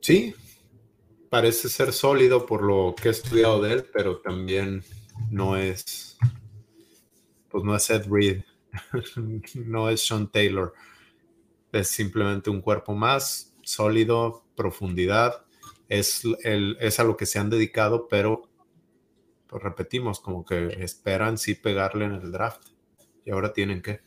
Sí, 0.00 0.34
parece 1.32 1.70
ser 1.70 1.94
sólido 1.94 2.44
por 2.44 2.62
lo 2.62 2.94
que 2.94 3.08
he 3.08 3.10
estudiado 3.10 3.62
de 3.62 3.72
él, 3.72 3.86
pero 3.90 4.18
también 4.18 4.84
no 5.30 5.56
es, 5.56 6.18
pues 7.48 7.64
no 7.64 7.74
es 7.74 7.88
Ed 7.88 8.04
Reed, 8.06 8.42
no 9.54 9.88
es 9.88 10.06
Sean 10.06 10.30
Taylor. 10.30 10.74
Es 11.72 11.88
simplemente 11.88 12.50
un 12.50 12.60
cuerpo 12.60 12.92
más 12.92 13.56
sólido, 13.62 14.44
profundidad. 14.54 15.46
Es, 15.88 16.22
el, 16.44 16.76
es 16.80 17.00
a 17.00 17.04
lo 17.04 17.16
que 17.16 17.24
se 17.24 17.38
han 17.38 17.48
dedicado, 17.48 18.08
pero 18.08 18.50
pues 19.46 19.62
repetimos, 19.62 20.20
como 20.20 20.44
que 20.44 20.84
esperan 20.84 21.38
sí 21.38 21.54
pegarle 21.54 22.04
en 22.04 22.12
el 22.12 22.30
draft. 22.30 22.68
Y 23.24 23.30
ahora 23.30 23.54
tienen 23.54 23.80
que. 23.80 24.02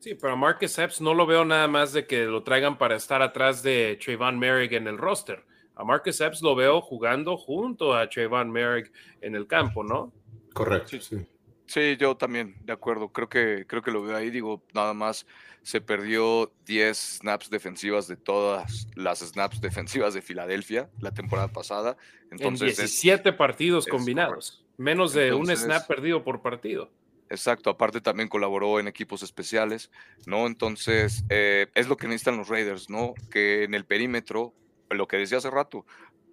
Sí, 0.00 0.14
pero 0.16 0.36
Marcus 0.36 0.78
Epps 0.78 1.00
no 1.00 1.14
lo 1.14 1.24
veo 1.24 1.46
nada 1.46 1.66
más 1.66 1.94
de 1.94 2.06
que 2.06 2.26
lo 2.26 2.42
traigan 2.42 2.76
para 2.76 2.94
estar 2.94 3.22
atrás 3.22 3.62
de 3.62 3.98
Trayvon 4.04 4.38
Merrick 4.38 4.72
en 4.72 4.86
el 4.86 4.98
roster. 4.98 5.47
A 5.78 5.84
Marcus 5.84 6.20
Epps 6.20 6.42
lo 6.42 6.56
veo 6.56 6.80
jugando 6.80 7.36
junto 7.36 7.94
a 7.94 8.08
Trayvon 8.08 8.50
Merrick 8.50 8.92
en 9.20 9.36
el 9.36 9.46
campo, 9.46 9.84
¿no? 9.84 10.12
Correcto, 10.52 11.00
sí. 11.00 11.24
sí. 11.66 11.96
yo 11.96 12.16
también, 12.16 12.56
de 12.64 12.72
acuerdo. 12.72 13.10
Creo 13.12 13.28
que, 13.28 13.64
creo 13.64 13.80
que 13.80 13.92
lo 13.92 14.02
veo 14.02 14.16
ahí. 14.16 14.30
Digo, 14.30 14.60
nada 14.74 14.92
más 14.92 15.24
se 15.62 15.80
perdió 15.80 16.52
10 16.66 17.20
snaps 17.20 17.48
defensivas 17.48 18.08
de 18.08 18.16
todas 18.16 18.88
las 18.96 19.20
snaps 19.20 19.60
defensivas 19.60 20.14
de 20.14 20.20
Filadelfia 20.20 20.90
la 20.98 21.14
temporada 21.14 21.46
pasada. 21.46 21.96
Entonces, 22.32 22.76
en 22.76 22.86
17 22.86 23.32
partidos 23.34 23.86
combinados. 23.86 24.64
Menos 24.78 25.12
de 25.12 25.32
un 25.32 25.46
snap 25.56 25.86
perdido 25.86 26.24
por 26.24 26.42
partido. 26.42 26.90
Exacto, 27.30 27.70
aparte 27.70 28.00
también 28.00 28.28
colaboró 28.28 28.80
en 28.80 28.88
equipos 28.88 29.22
especiales, 29.22 29.90
¿no? 30.26 30.46
Entonces, 30.46 31.24
eh, 31.28 31.66
es 31.74 31.86
lo 31.86 31.96
que 31.96 32.08
necesitan 32.08 32.38
los 32.38 32.48
Raiders, 32.48 32.88
¿no? 32.88 33.14
Que 33.30 33.64
en 33.64 33.74
el 33.74 33.84
perímetro, 33.84 34.54
lo 34.90 35.08
que 35.08 35.16
decía 35.16 35.38
hace 35.38 35.50
rato, 35.50 35.86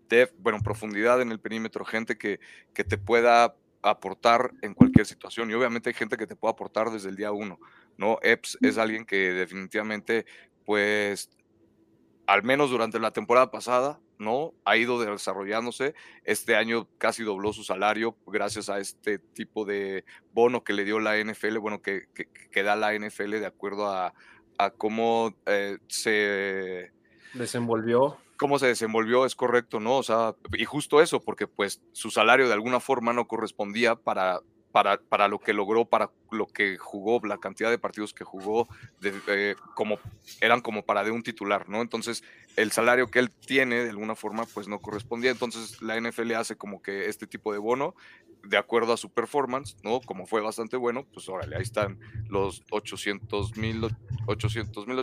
de, 0.10 0.32
bueno, 0.38 0.60
profundidad 0.64 1.22
en 1.22 1.32
el 1.32 1.40
perímetro, 1.40 1.86
gente 1.86 2.18
que, 2.18 2.40
que 2.74 2.84
te 2.84 2.98
pueda 2.98 3.56
aportar 3.82 4.52
en 4.62 4.74
cualquier 4.74 5.06
situación. 5.06 5.50
Y 5.50 5.54
obviamente 5.54 5.90
hay 5.90 5.94
gente 5.94 6.18
que 6.18 6.28
te 6.28 6.36
puede 6.36 6.54
aportar 6.54 6.90
desde 6.90 7.10
el 7.10 7.16
día 7.16 7.32
uno, 7.32 7.60
¿no? 7.98 8.18
Epps 8.22 8.58
es 8.62 8.78
alguien 8.78 9.06
que 9.06 9.32
definitivamente, 9.34 10.26
pues, 10.66 11.30
al 12.26 12.44
menos 12.44 12.72
durante 12.72 13.00
la 13.00 13.12
temporada 13.12 13.52
pasada, 13.52 14.00
¿no? 14.18 14.54
Ha 14.66 14.78
ido 14.78 15.00
desarrollándose. 15.00 15.94
Este 16.24 16.56
año 16.56 16.88
casi 16.98 17.24
dobló 17.24 17.54
su 17.54 17.64
salario 17.64 18.18
gracias 18.26 18.70
a 18.70 18.80
este 18.80 19.20
tipo 19.20 19.66
de 19.66 20.06
bono 20.34 20.64
que 20.64 20.74
le 20.74 20.86
dio 20.86 21.00
la 21.00 21.18
NFL, 21.18 21.58
bueno, 21.58 21.82
que, 21.82 22.08
que, 22.14 22.64
da 22.64 22.76
la 22.76 22.98
NFL 22.98 23.32
de 23.32 23.46
acuerdo 23.46 23.88
a, 23.88 24.14
a 24.58 24.70
cómo 24.72 25.36
eh, 25.46 25.78
se 25.88 26.92
desenvolvió. 27.34 28.18
Cómo 28.38 28.60
se 28.60 28.68
desenvolvió, 28.68 29.26
es 29.26 29.36
correcto, 29.36 29.80
¿no? 29.80 29.98
O 29.98 30.04
sea, 30.04 30.36
y 30.58 30.66
justo 30.66 31.02
eso, 31.02 31.22
porque 31.22 31.48
pues 31.48 31.82
su 31.94 32.12
salario 32.12 32.48
de 32.48 32.54
alguna 32.54 32.80
forma 32.80 33.14
no 33.14 33.28
correspondía 33.28 33.96
para 33.96 34.42
para, 35.10 35.30
lo 35.30 35.40
que 35.40 35.54
logró, 35.54 35.86
para 35.86 36.12
lo 36.32 36.48
que 36.48 36.78
jugó, 36.78 37.22
la 37.26 37.38
cantidad 37.38 37.70
de 37.70 37.78
partidos 37.78 38.14
que 38.14 38.26
jugó, 38.26 38.68
eh, 39.02 39.56
como, 39.74 40.00
eran 40.42 40.60
como 40.60 40.84
para 40.84 41.06
de 41.06 41.12
un 41.12 41.24
titular, 41.24 41.70
¿no? 41.70 41.82
Entonces, 41.82 42.26
el 42.58 42.74
salario 42.74 43.08
que 43.08 43.20
él 43.20 43.32
tiene, 43.32 43.86
de 43.86 43.90
alguna 43.90 44.16
forma, 44.16 44.46
pues 44.54 44.68
no 44.68 44.80
correspondía. 44.80 45.32
Entonces, 45.32 45.82
la 45.82 45.98
NFL 45.98 46.34
hace 46.34 46.58
como 46.58 46.82
que 46.82 47.08
este 47.08 47.26
tipo 47.26 47.54
de 47.54 47.60
bono, 47.60 47.96
de 48.44 48.58
acuerdo 48.58 48.92
a 48.92 48.98
su 48.98 49.10
performance, 49.14 49.78
¿no? 49.82 50.02
Como 50.02 50.26
fue 50.26 50.42
bastante 50.42 50.76
bueno, 50.76 51.06
pues 51.14 51.30
órale, 51.30 51.56
ahí 51.56 51.64
están 51.64 51.98
los 52.28 52.62
800 52.70 53.56
mil, 53.56 53.88
800 54.28 54.88
mil, 54.88 55.00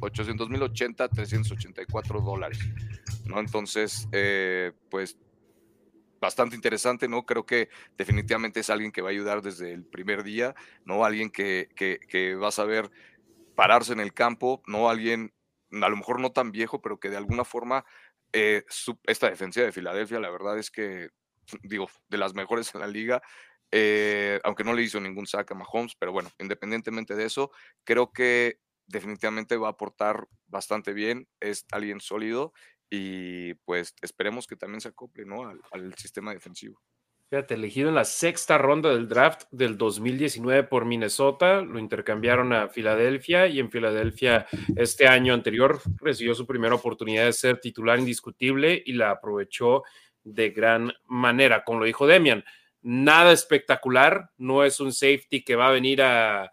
800 0.00 0.48
mil 0.48 0.62
80, 0.62 1.08
384 1.08 2.20
dólares, 2.20 2.58
¿no? 3.24 3.40
Entonces, 3.40 4.08
eh, 4.12 4.72
pues 4.90 5.16
bastante 6.20 6.56
interesante, 6.56 7.08
¿no? 7.08 7.24
Creo 7.24 7.46
que 7.46 7.68
definitivamente 7.96 8.60
es 8.60 8.70
alguien 8.70 8.92
que 8.92 9.02
va 9.02 9.08
a 9.08 9.12
ayudar 9.12 9.42
desde 9.42 9.72
el 9.72 9.84
primer 9.84 10.24
día, 10.24 10.54
¿no? 10.84 11.04
Alguien 11.04 11.30
que, 11.30 11.68
que, 11.76 12.34
va 12.34 12.48
a 12.48 12.52
saber 12.52 12.90
pararse 13.54 13.92
en 13.92 14.00
el 14.00 14.12
campo, 14.12 14.62
¿no? 14.66 14.88
Alguien 14.88 15.32
a 15.70 15.88
lo 15.88 15.96
mejor 15.96 16.20
no 16.20 16.32
tan 16.32 16.50
viejo, 16.50 16.80
pero 16.80 16.98
que 16.98 17.10
de 17.10 17.16
alguna 17.16 17.44
forma 17.44 17.84
eh, 18.32 18.64
esta 19.04 19.30
defensiva 19.30 19.66
de 19.66 19.72
Filadelfia, 19.72 20.20
la 20.20 20.30
verdad 20.30 20.58
es 20.58 20.70
que, 20.70 21.10
digo, 21.62 21.88
de 22.08 22.18
las 22.18 22.34
mejores 22.34 22.74
en 22.74 22.80
la 22.80 22.86
liga, 22.86 23.22
eh, 23.70 24.40
aunque 24.44 24.64
no 24.64 24.72
le 24.72 24.82
hizo 24.82 25.00
ningún 25.00 25.26
saque 25.26 25.52
a 25.52 25.56
Mahomes, 25.56 25.94
pero 25.98 26.12
bueno, 26.12 26.30
independientemente 26.38 27.14
de 27.14 27.24
eso, 27.24 27.50
creo 27.84 28.12
que 28.12 28.58
definitivamente 28.88 29.56
va 29.56 29.68
a 29.68 29.72
aportar 29.72 30.26
bastante 30.46 30.92
bien, 30.92 31.28
es 31.40 31.66
alguien 31.70 32.00
sólido 32.00 32.52
y 32.90 33.54
pues 33.54 33.94
esperemos 34.00 34.46
que 34.46 34.56
también 34.56 34.80
se 34.80 34.88
acople 34.88 35.24
¿no? 35.24 35.48
al, 35.70 35.94
sistema 35.94 36.32
defensivo. 36.32 36.80
Fíjate, 37.30 37.54
elegido 37.54 37.90
en 37.90 37.94
la 37.94 38.06
sexta 38.06 38.56
ronda 38.56 38.88
del 38.88 39.06
draft 39.06 39.42
del 39.50 39.76
2019 39.76 40.62
por 40.62 40.86
Minnesota, 40.86 41.60
lo 41.60 41.78
intercambiaron 41.78 42.54
a 42.54 42.68
Filadelfia 42.68 43.46
y 43.48 43.60
en 43.60 43.70
Filadelfia 43.70 44.46
este 44.76 45.06
año 45.06 45.34
anterior 45.34 45.82
recibió 45.98 46.34
su 46.34 46.46
primera 46.46 46.74
oportunidad 46.74 47.26
de 47.26 47.34
ser 47.34 47.60
titular 47.60 47.98
indiscutible 47.98 48.82
y 48.84 48.94
la 48.94 49.10
aprovechó 49.10 49.82
de 50.24 50.48
gran 50.50 50.94
manera. 51.04 51.64
Como 51.64 51.80
lo 51.80 51.84
dijo 51.84 52.06
Demian, 52.06 52.44
nada 52.80 53.32
espectacular, 53.32 54.30
no 54.38 54.64
es 54.64 54.80
un 54.80 54.94
safety 54.94 55.44
que 55.44 55.56
va 55.56 55.68
a 55.68 55.72
venir 55.72 56.00
a 56.00 56.50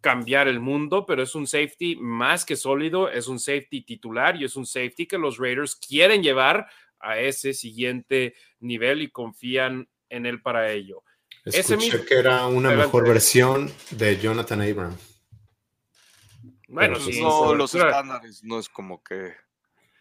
cambiar 0.00 0.48
el 0.48 0.60
mundo, 0.60 1.04
pero 1.06 1.22
es 1.22 1.34
un 1.34 1.46
safety 1.46 1.96
más 1.96 2.44
que 2.44 2.56
sólido, 2.56 3.10
es 3.10 3.26
un 3.26 3.38
safety 3.38 3.82
titular 3.82 4.36
y 4.36 4.44
es 4.44 4.56
un 4.56 4.66
safety 4.66 5.06
que 5.06 5.18
los 5.18 5.38
Raiders 5.38 5.76
quieren 5.76 6.22
llevar 6.22 6.68
a 7.00 7.18
ese 7.18 7.52
siguiente 7.52 8.34
nivel 8.60 9.02
y 9.02 9.10
confían 9.10 9.88
en 10.08 10.26
él 10.26 10.40
para 10.40 10.70
ello. 10.70 11.02
Escuché 11.44 12.04
que 12.04 12.14
era 12.14 12.46
una 12.46 12.70
mejor 12.70 13.08
versión 13.08 13.70
de 13.90 14.18
Jonathan 14.18 14.62
Abram. 14.62 14.96
Bueno, 16.68 16.98
pues 17.02 17.18
no, 17.18 17.54
los 17.54 17.74
estándares 17.74 18.44
no 18.44 18.58
es 18.58 18.68
como 18.68 19.02
que, 19.02 19.32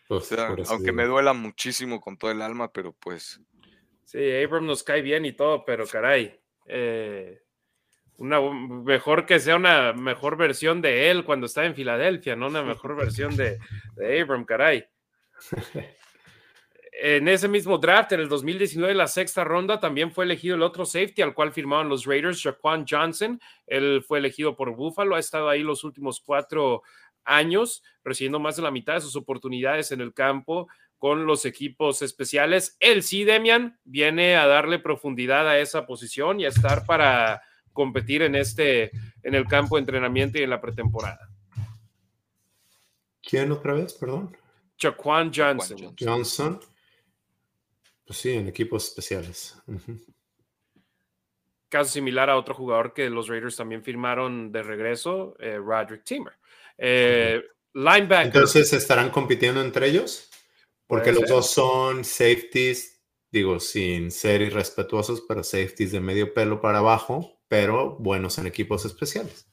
pues, 0.08 0.30
aunque 0.68 0.92
me 0.92 1.06
duela 1.06 1.34
muchísimo 1.34 2.02
con 2.02 2.18
todo 2.18 2.32
el 2.32 2.42
alma, 2.42 2.72
pero 2.72 2.92
pues. 2.94 3.40
Sí, 4.04 4.20
Abram 4.44 4.66
nos 4.66 4.84
cae 4.84 5.02
bien 5.02 5.26
y 5.26 5.34
todo, 5.34 5.64
pero 5.64 5.88
caray, 5.88 6.38
eh, 6.66 7.42
una 8.18 8.42
mejor 8.42 9.26
que 9.26 9.40
sea 9.40 9.56
una 9.56 9.94
mejor 9.94 10.38
versión 10.38 10.82
de 10.82 11.10
él 11.10 11.24
cuando 11.24 11.46
está 11.46 11.66
en 11.66 11.76
Filadelfia, 11.76 12.36
no 12.36 12.48
una 12.48 12.64
mejor 12.64 12.96
versión 12.96 13.36
de, 13.36 13.60
de 13.96 14.22
Abram, 14.22 14.46
caray. 14.46 14.86
En 17.00 17.28
ese 17.28 17.48
mismo 17.48 17.78
draft, 17.78 18.14
en 18.14 18.22
el 18.22 18.28
2019, 18.28 18.96
la 18.96 19.06
sexta 19.06 19.44
ronda, 19.44 19.80
también 19.80 20.12
fue 20.12 20.26
elegido 20.26 20.56
el 20.56 20.64
otro 20.64 20.84
safety 20.84 21.22
al 21.22 21.36
cual 21.36 21.52
firmaron 21.54 21.90
los 21.90 22.06
Raiders, 22.06 22.42
Jaquan 22.42 22.88
Johnson. 22.90 23.40
Él 23.68 24.04
fue 24.04 24.18
elegido 24.18 24.56
por 24.56 24.76
Buffalo, 24.76 25.16
ha 25.16 25.20
estado 25.20 25.48
ahí 25.48 25.62
los 25.62 25.84
últimos 25.84 26.20
cuatro 26.20 26.82
años, 27.24 27.84
recibiendo 28.04 28.40
más 28.40 28.56
de 28.56 28.64
la 28.64 28.72
mitad 28.72 28.96
de 28.96 29.02
sus 29.02 29.16
oportunidades 29.16 29.92
en 29.92 30.02
el 30.02 30.12
campo 30.12 30.70
con 30.98 31.28
los 31.28 31.46
equipos 31.46 32.02
especiales. 32.02 32.76
Él 32.80 33.04
sí, 33.04 33.24
Demian, 33.24 33.78
viene 33.84 34.36
a 34.36 34.48
darle 34.48 34.80
profundidad 34.80 35.48
a 35.48 35.60
esa 35.60 35.86
posición 35.86 36.40
y 36.40 36.46
a 36.46 36.50
estar 36.50 36.84
para 36.88 37.44
competir 37.78 38.24
en 38.24 38.34
este, 38.34 38.90
en 39.22 39.36
el 39.36 39.46
campo 39.46 39.76
de 39.76 39.82
entrenamiento 39.82 40.40
y 40.40 40.42
en 40.42 40.50
la 40.50 40.60
pretemporada. 40.60 41.30
¿Quién 43.22 43.52
otra 43.52 43.74
vez? 43.74 43.94
Perdón. 43.94 44.36
Jaquan 44.80 45.32
Johnson. 45.32 45.96
Johnson. 46.00 46.60
Pues 48.04 48.18
sí, 48.18 48.32
en 48.32 48.48
equipos 48.48 48.88
especiales. 48.88 49.62
Caso 51.70 51.92
similar 51.92 52.32
a 52.32 52.38
otro 52.38 52.56
jugador 52.56 52.96
que 52.96 53.12
los 53.12 53.28
Raiders 53.28 53.58
también 53.58 53.84
firmaron 53.84 54.52
de 54.52 54.64
regreso, 54.64 55.36
eh, 55.40 55.58
Roderick 55.58 56.04
Timmer. 56.04 56.34
Eh, 56.80 57.44
linebacker. 57.74 58.26
Entonces, 58.26 58.74
¿estarán 58.74 59.12
compitiendo 59.12 59.62
entre 59.62 59.90
ellos? 59.90 60.32
Porque 60.88 61.12
los 61.12 61.30
dos 61.30 61.52
son 61.52 62.04
safeties, 62.04 63.04
digo, 63.30 63.60
sin 63.60 64.10
ser 64.10 64.42
irrespetuosos, 64.42 65.24
pero 65.28 65.44
safeties 65.44 65.92
de 65.92 66.00
medio 66.00 66.34
pelo 66.34 66.60
para 66.60 66.80
abajo 66.80 67.37
pero 67.48 67.96
buenos 68.00 68.38
en 68.38 68.48
equipos 68.48 68.86
especiales. 68.86 69.48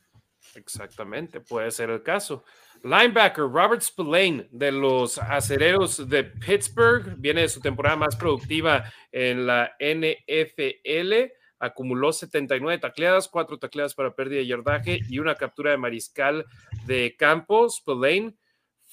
Exactamente, 0.54 1.40
puede 1.40 1.70
ser 1.70 1.90
el 1.90 2.02
caso. 2.02 2.44
Linebacker 2.82 3.44
Robert 3.44 3.80
Spillane 3.80 4.48
de 4.50 4.70
los 4.70 5.18
acereros 5.18 6.08
de 6.08 6.24
Pittsburgh 6.24 7.16
viene 7.16 7.42
de 7.42 7.48
su 7.48 7.60
temporada 7.60 7.96
más 7.96 8.14
productiva 8.14 8.84
en 9.10 9.46
la 9.46 9.74
NFL. 9.80 11.32
Acumuló 11.58 12.12
79 12.12 12.78
tacleadas, 12.78 13.28
4 13.28 13.58
tacleadas 13.58 13.94
para 13.94 14.14
pérdida 14.14 14.40
de 14.40 14.46
yardaje 14.46 15.00
y 15.08 15.18
una 15.18 15.34
captura 15.34 15.70
de 15.70 15.78
mariscal 15.78 16.44
de 16.84 17.16
campo. 17.16 17.68
Spillane 17.70 18.34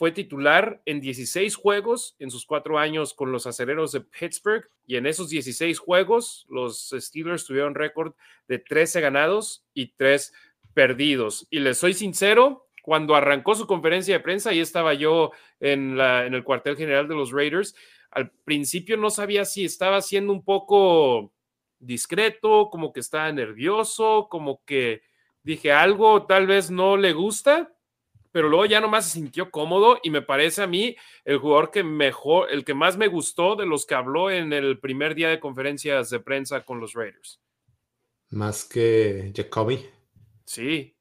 fue 0.01 0.11
titular 0.11 0.81
en 0.85 0.99
16 0.99 1.55
juegos 1.55 2.15
en 2.17 2.31
sus 2.31 2.47
cuatro 2.47 2.79
años 2.79 3.13
con 3.13 3.31
los 3.31 3.45
acereros 3.45 3.91
de 3.91 4.01
Pittsburgh 4.01 4.67
y 4.87 4.95
en 4.95 5.05
esos 5.05 5.29
16 5.29 5.77
juegos 5.77 6.47
los 6.49 6.89
Steelers 6.89 7.45
tuvieron 7.45 7.75
récord 7.75 8.15
de 8.47 8.57
13 8.57 8.99
ganados 8.99 9.63
y 9.75 9.93
3 9.93 10.33
perdidos. 10.73 11.45
Y 11.51 11.59
les 11.59 11.77
soy 11.77 11.93
sincero, 11.93 12.67
cuando 12.81 13.13
arrancó 13.13 13.53
su 13.53 13.67
conferencia 13.67 14.15
de 14.15 14.23
prensa, 14.23 14.49
ahí 14.49 14.59
estaba 14.59 14.95
yo 14.95 15.33
en, 15.59 15.95
la, 15.95 16.25
en 16.25 16.33
el 16.33 16.43
cuartel 16.43 16.77
general 16.77 17.07
de 17.07 17.13
los 17.13 17.31
Raiders, 17.31 17.75
al 18.09 18.31
principio 18.31 18.97
no 18.97 19.11
sabía 19.11 19.45
si 19.45 19.65
estaba 19.65 20.01
siendo 20.01 20.33
un 20.33 20.43
poco 20.43 21.31
discreto, 21.77 22.71
como 22.71 22.91
que 22.91 23.01
estaba 23.01 23.31
nervioso, 23.31 24.29
como 24.31 24.63
que 24.65 25.03
dije 25.43 25.71
algo 25.71 26.25
tal 26.25 26.47
vez 26.47 26.71
no 26.71 26.97
le 26.97 27.13
gusta, 27.13 27.71
pero 28.31 28.49
luego 28.49 28.65
ya 28.65 28.79
nomás 28.79 29.05
se 29.05 29.19
sintió 29.19 29.51
cómodo 29.51 29.99
y 30.03 30.09
me 30.09 30.21
parece 30.21 30.63
a 30.63 30.67
mí 30.67 30.95
el 31.25 31.37
jugador 31.37 31.71
que 31.71 31.83
mejor, 31.83 32.51
el 32.51 32.63
que 32.63 32.73
más 32.73 32.97
me 32.97 33.07
gustó 33.07 33.55
de 33.55 33.65
los 33.65 33.85
que 33.85 33.95
habló 33.95 34.31
en 34.31 34.53
el 34.53 34.79
primer 34.79 35.15
día 35.15 35.29
de 35.29 35.39
conferencias 35.39 36.09
de 36.09 36.19
prensa 36.19 36.63
con 36.63 36.79
los 36.79 36.93
Raiders. 36.93 37.41
Más 38.29 38.63
que 38.63 39.31
Jacoby. 39.35 39.85
Sí. 40.45 40.95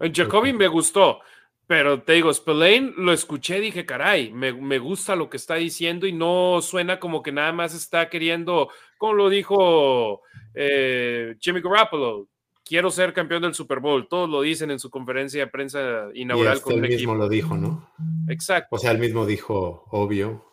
Jacoby 0.00 0.52
me 0.52 0.68
gustó, 0.68 1.20
pero 1.66 2.02
te 2.02 2.14
digo, 2.14 2.32
Spillane 2.32 2.94
lo 2.96 3.12
escuché, 3.12 3.60
dije, 3.60 3.84
caray, 3.84 4.32
me, 4.32 4.52
me, 4.52 4.78
gusta 4.78 5.16
lo 5.16 5.28
que 5.28 5.36
está 5.36 5.56
diciendo 5.56 6.06
y 6.06 6.12
no 6.12 6.60
suena 6.62 7.00
como 7.00 7.22
que 7.22 7.32
nada 7.32 7.52
más 7.52 7.74
está 7.74 8.08
queriendo, 8.08 8.70
como 8.96 9.14
lo 9.14 9.28
dijo 9.28 10.22
eh, 10.54 11.36
Jimmy 11.40 11.60
Garoppolo, 11.60 12.28
quiero 12.68 12.90
ser 12.90 13.14
campeón 13.14 13.42
del 13.42 13.54
Super 13.54 13.80
Bowl. 13.80 14.06
Todos 14.08 14.28
lo 14.28 14.42
dicen 14.42 14.70
en 14.70 14.78
su 14.78 14.90
conferencia 14.90 15.40
de 15.44 15.50
prensa 15.50 16.08
inaugural 16.14 16.54
y 16.54 16.58
este 16.58 16.70
con 16.70 16.84
el 16.84 16.90
mismo 16.90 17.14
lo 17.14 17.28
dijo, 17.28 17.56
¿no? 17.56 17.90
Exacto. 18.28 18.76
O 18.76 18.78
sea, 18.78 18.90
él 18.90 18.98
mismo 18.98 19.24
dijo, 19.24 19.86
obvio. 19.90 20.44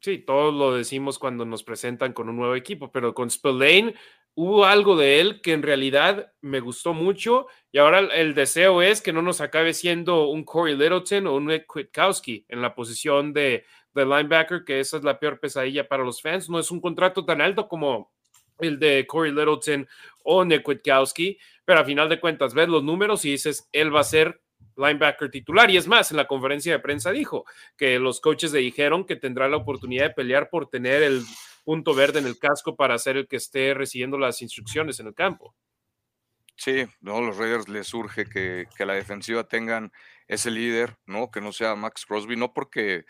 Sí, 0.00 0.18
todos 0.18 0.54
lo 0.54 0.74
decimos 0.74 1.18
cuando 1.18 1.44
nos 1.44 1.62
presentan 1.62 2.14
con 2.14 2.30
un 2.30 2.36
nuevo 2.36 2.54
equipo, 2.54 2.90
pero 2.90 3.12
con 3.12 3.28
Spillane 3.28 3.94
hubo 4.34 4.64
algo 4.64 4.96
de 4.96 5.20
él 5.20 5.42
que 5.42 5.52
en 5.52 5.62
realidad 5.62 6.32
me 6.40 6.60
gustó 6.60 6.94
mucho 6.94 7.48
y 7.70 7.78
ahora 7.78 7.98
el 7.98 8.34
deseo 8.34 8.80
es 8.80 9.02
que 9.02 9.12
no 9.12 9.20
nos 9.20 9.42
acabe 9.42 9.74
siendo 9.74 10.28
un 10.28 10.44
Corey 10.44 10.74
Littleton 10.74 11.26
o 11.26 11.34
un 11.34 11.46
Nick 11.46 11.66
Kwiatkowski 11.66 12.46
en 12.48 12.62
la 12.62 12.74
posición 12.74 13.34
de, 13.34 13.66
de 13.92 14.06
linebacker, 14.06 14.64
que 14.64 14.80
esa 14.80 14.96
es 14.96 15.04
la 15.04 15.18
peor 15.18 15.38
pesadilla 15.38 15.86
para 15.86 16.02
los 16.02 16.22
fans. 16.22 16.48
No 16.48 16.58
es 16.58 16.70
un 16.70 16.80
contrato 16.80 17.26
tan 17.26 17.42
alto 17.42 17.68
como 17.68 18.10
el 18.68 18.78
de 18.78 19.06
Corey 19.06 19.32
Littleton 19.32 19.88
o 20.22 20.44
Nick 20.44 20.64
pero 21.64 21.80
a 21.80 21.84
final 21.84 22.08
de 22.08 22.20
cuentas 22.20 22.54
ves 22.54 22.68
los 22.68 22.82
números 22.82 23.24
y 23.24 23.32
dices, 23.32 23.68
él 23.72 23.94
va 23.94 24.00
a 24.00 24.04
ser 24.04 24.40
linebacker 24.76 25.30
titular. 25.30 25.70
Y 25.70 25.76
es 25.76 25.86
más, 25.86 26.10
en 26.10 26.16
la 26.16 26.26
conferencia 26.26 26.72
de 26.72 26.78
prensa 26.80 27.12
dijo 27.12 27.44
que 27.76 27.98
los 27.98 28.20
coaches 28.20 28.52
le 28.52 28.60
dijeron 28.60 29.04
que 29.04 29.16
tendrá 29.16 29.48
la 29.48 29.58
oportunidad 29.58 30.08
de 30.08 30.14
pelear 30.14 30.50
por 30.50 30.68
tener 30.68 31.02
el 31.02 31.22
punto 31.64 31.94
verde 31.94 32.18
en 32.18 32.26
el 32.26 32.38
casco 32.38 32.76
para 32.76 32.98
ser 32.98 33.16
el 33.16 33.28
que 33.28 33.36
esté 33.36 33.74
recibiendo 33.74 34.18
las 34.18 34.42
instrucciones 34.42 34.98
en 35.00 35.08
el 35.08 35.14
campo. 35.14 35.54
Sí, 36.56 36.84
no, 37.00 37.20
los 37.20 37.38
Raiders 37.38 37.68
les 37.68 37.86
surge 37.86 38.26
que, 38.26 38.66
que 38.76 38.84
la 38.84 38.94
defensiva 38.94 39.44
tengan 39.44 39.92
ese 40.28 40.50
líder, 40.50 40.96
¿no? 41.06 41.30
Que 41.30 41.40
no 41.40 41.52
sea 41.52 41.74
Max 41.74 42.04
Crosby, 42.04 42.36
no 42.36 42.52
porque 42.52 43.04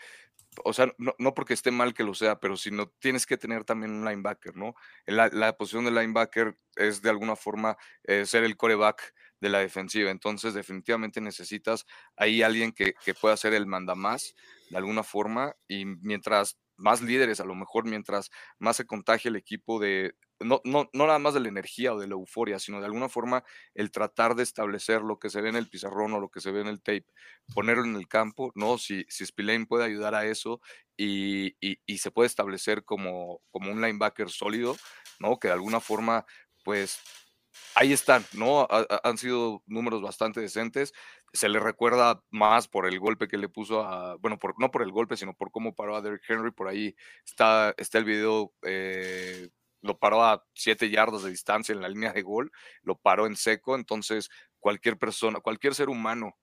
o 0.65 0.73
sea, 0.73 0.93
no, 0.97 1.33
porque 1.33 1.53
esté 1.53 1.71
mal 1.71 1.93
que 1.93 2.03
lo 2.03 2.13
sea, 2.13 2.39
pero 2.39 2.57
si 2.57 2.71
no 2.71 2.87
tienes 2.99 3.25
que 3.25 3.37
tener 3.37 3.63
también 3.63 3.91
un 3.91 4.05
linebacker, 4.05 4.55
¿no? 4.55 4.75
La, 5.05 5.29
la 5.31 5.55
posición 5.57 5.85
de 5.85 5.91
linebacker 5.91 6.57
es 6.75 7.01
de 7.01 7.09
alguna 7.09 7.35
forma 7.35 7.77
eh, 8.03 8.25
ser 8.25 8.43
el 8.43 8.57
coreback 8.57 9.13
de 9.39 9.49
la 9.49 9.59
defensiva, 9.59 10.11
entonces 10.11 10.53
definitivamente 10.53 11.19
necesitas 11.21 11.85
ahí 12.15 12.43
alguien 12.43 12.71
que, 12.73 12.93
que 13.03 13.13
pueda 13.13 13.35
ser 13.37 13.53
el 13.53 13.65
mandamás 13.65 14.35
de 14.69 14.77
alguna 14.77 15.03
forma 15.03 15.55
y 15.67 15.85
mientras 15.85 16.57
más 16.81 17.01
líderes, 17.01 17.39
a 17.39 17.45
lo 17.45 17.55
mejor 17.55 17.85
mientras 17.85 18.29
más 18.59 18.77
se 18.77 18.85
contagie 18.85 19.29
el 19.29 19.35
equipo 19.35 19.79
de, 19.79 20.15
no, 20.39 20.61
no, 20.63 20.89
no 20.93 21.07
nada 21.07 21.19
más 21.19 21.33
de 21.33 21.39
la 21.39 21.47
energía 21.47 21.93
o 21.93 21.99
de 21.99 22.07
la 22.07 22.13
euforia, 22.13 22.59
sino 22.59 22.79
de 22.79 22.85
alguna 22.85 23.09
forma 23.09 23.43
el 23.73 23.91
tratar 23.91 24.35
de 24.35 24.43
establecer 24.43 25.01
lo 25.01 25.19
que 25.19 25.29
se 25.29 25.41
ve 25.41 25.49
en 25.49 25.55
el 25.55 25.69
pizarrón 25.69 26.13
o 26.13 26.19
lo 26.19 26.29
que 26.29 26.41
se 26.41 26.51
ve 26.51 26.61
en 26.61 26.67
el 26.67 26.81
tape, 26.81 27.05
ponerlo 27.53 27.85
en 27.85 27.95
el 27.95 28.07
campo, 28.07 28.51
¿no? 28.55 28.77
Si, 28.77 29.05
si 29.09 29.25
Spillane 29.25 29.65
puede 29.65 29.85
ayudar 29.85 30.15
a 30.15 30.25
eso 30.25 30.61
y, 30.97 31.55
y, 31.59 31.97
se 31.97 32.11
puede 32.11 32.27
establecer 32.27 32.83
como, 32.83 33.41
como 33.51 33.71
un 33.71 33.81
linebacker 33.81 34.29
sólido, 34.29 34.75
¿no? 35.19 35.39
Que 35.39 35.47
de 35.47 35.53
alguna 35.53 35.79
forma, 35.79 36.25
pues 36.63 36.99
ahí 37.75 37.93
están, 37.93 38.25
¿no? 38.33 38.67
han 39.03 39.17
sido 39.17 39.63
números 39.65 40.01
bastante 40.01 40.41
decentes. 40.41 40.93
Se 41.33 41.49
le 41.49 41.59
recuerda 41.59 42.21
más 42.29 42.67
por 42.67 42.85
el 42.85 42.99
golpe 42.99 43.27
que 43.27 43.37
le 43.37 43.49
puso 43.49 43.83
a, 43.83 44.15
bueno, 44.17 44.37
por, 44.37 44.59
no 44.59 44.69
por 44.71 44.81
el 44.81 44.91
golpe, 44.91 45.17
sino 45.17 45.33
por 45.33 45.51
cómo 45.51 45.75
paró 45.75 45.95
a 45.95 46.01
Derrick 46.01 46.29
Henry. 46.29 46.51
Por 46.51 46.67
ahí 46.67 46.95
está, 47.25 47.73
está 47.77 47.97
el 47.97 48.05
video 48.05 48.53
eh, 48.63 49.49
lo 49.81 49.97
paró 49.97 50.23
a 50.23 50.45
siete 50.53 50.89
yardas 50.89 51.23
de 51.23 51.31
distancia 51.31 51.73
en 51.73 51.81
la 51.81 51.89
línea 51.89 52.13
de 52.13 52.21
gol, 52.21 52.51
lo 52.83 52.97
paró 52.97 53.25
en 53.25 53.35
seco, 53.35 53.75
entonces 53.75 54.29
cualquier 54.59 54.97
persona, 54.97 55.39
cualquier 55.39 55.75
ser 55.75 55.89
humano 55.89 56.37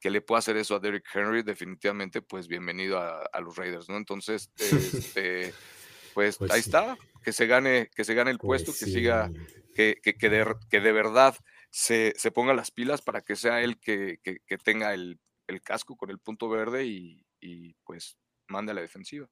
que 0.00 0.10
le 0.10 0.20
pueda 0.20 0.40
hacer 0.40 0.56
eso 0.56 0.74
a 0.74 0.80
Derrick 0.80 1.06
Henry, 1.14 1.42
definitivamente, 1.42 2.22
pues 2.22 2.48
bienvenido 2.48 2.98
a, 2.98 3.40
los 3.40 3.56
Raiders, 3.56 3.88
¿no? 3.88 3.96
Entonces, 3.96 4.50
este, 4.58 5.54
pues, 6.12 6.36
pues, 6.36 6.50
ahí 6.50 6.60
está, 6.60 6.98
que 7.22 7.32
se 7.32 7.46
gane, 7.46 7.88
que 7.94 8.04
se 8.04 8.14
gane 8.14 8.32
el 8.32 8.38
pues 8.38 8.64
puesto, 8.64 8.72
que 8.72 8.90
siga, 8.90 9.30
que, 9.74 10.00
que, 10.02 10.28
de, 10.28 10.54
que 10.68 10.80
de 10.80 10.92
verdad 10.92 11.36
se, 11.72 12.12
se, 12.16 12.30
ponga 12.30 12.54
las 12.54 12.70
pilas 12.70 13.02
para 13.02 13.22
que 13.22 13.34
sea 13.34 13.62
él 13.62 13.80
que, 13.80 14.20
que 14.22 14.58
tenga 14.58 14.94
el, 14.94 15.18
el, 15.46 15.62
casco 15.62 15.96
con 15.96 16.10
el 16.10 16.18
punto 16.18 16.48
verde 16.48 16.84
y, 16.84 17.24
y 17.40 17.74
pues 17.84 18.18
mande 18.46 18.72
a 18.72 18.74
la 18.74 18.82
defensiva. 18.82 19.28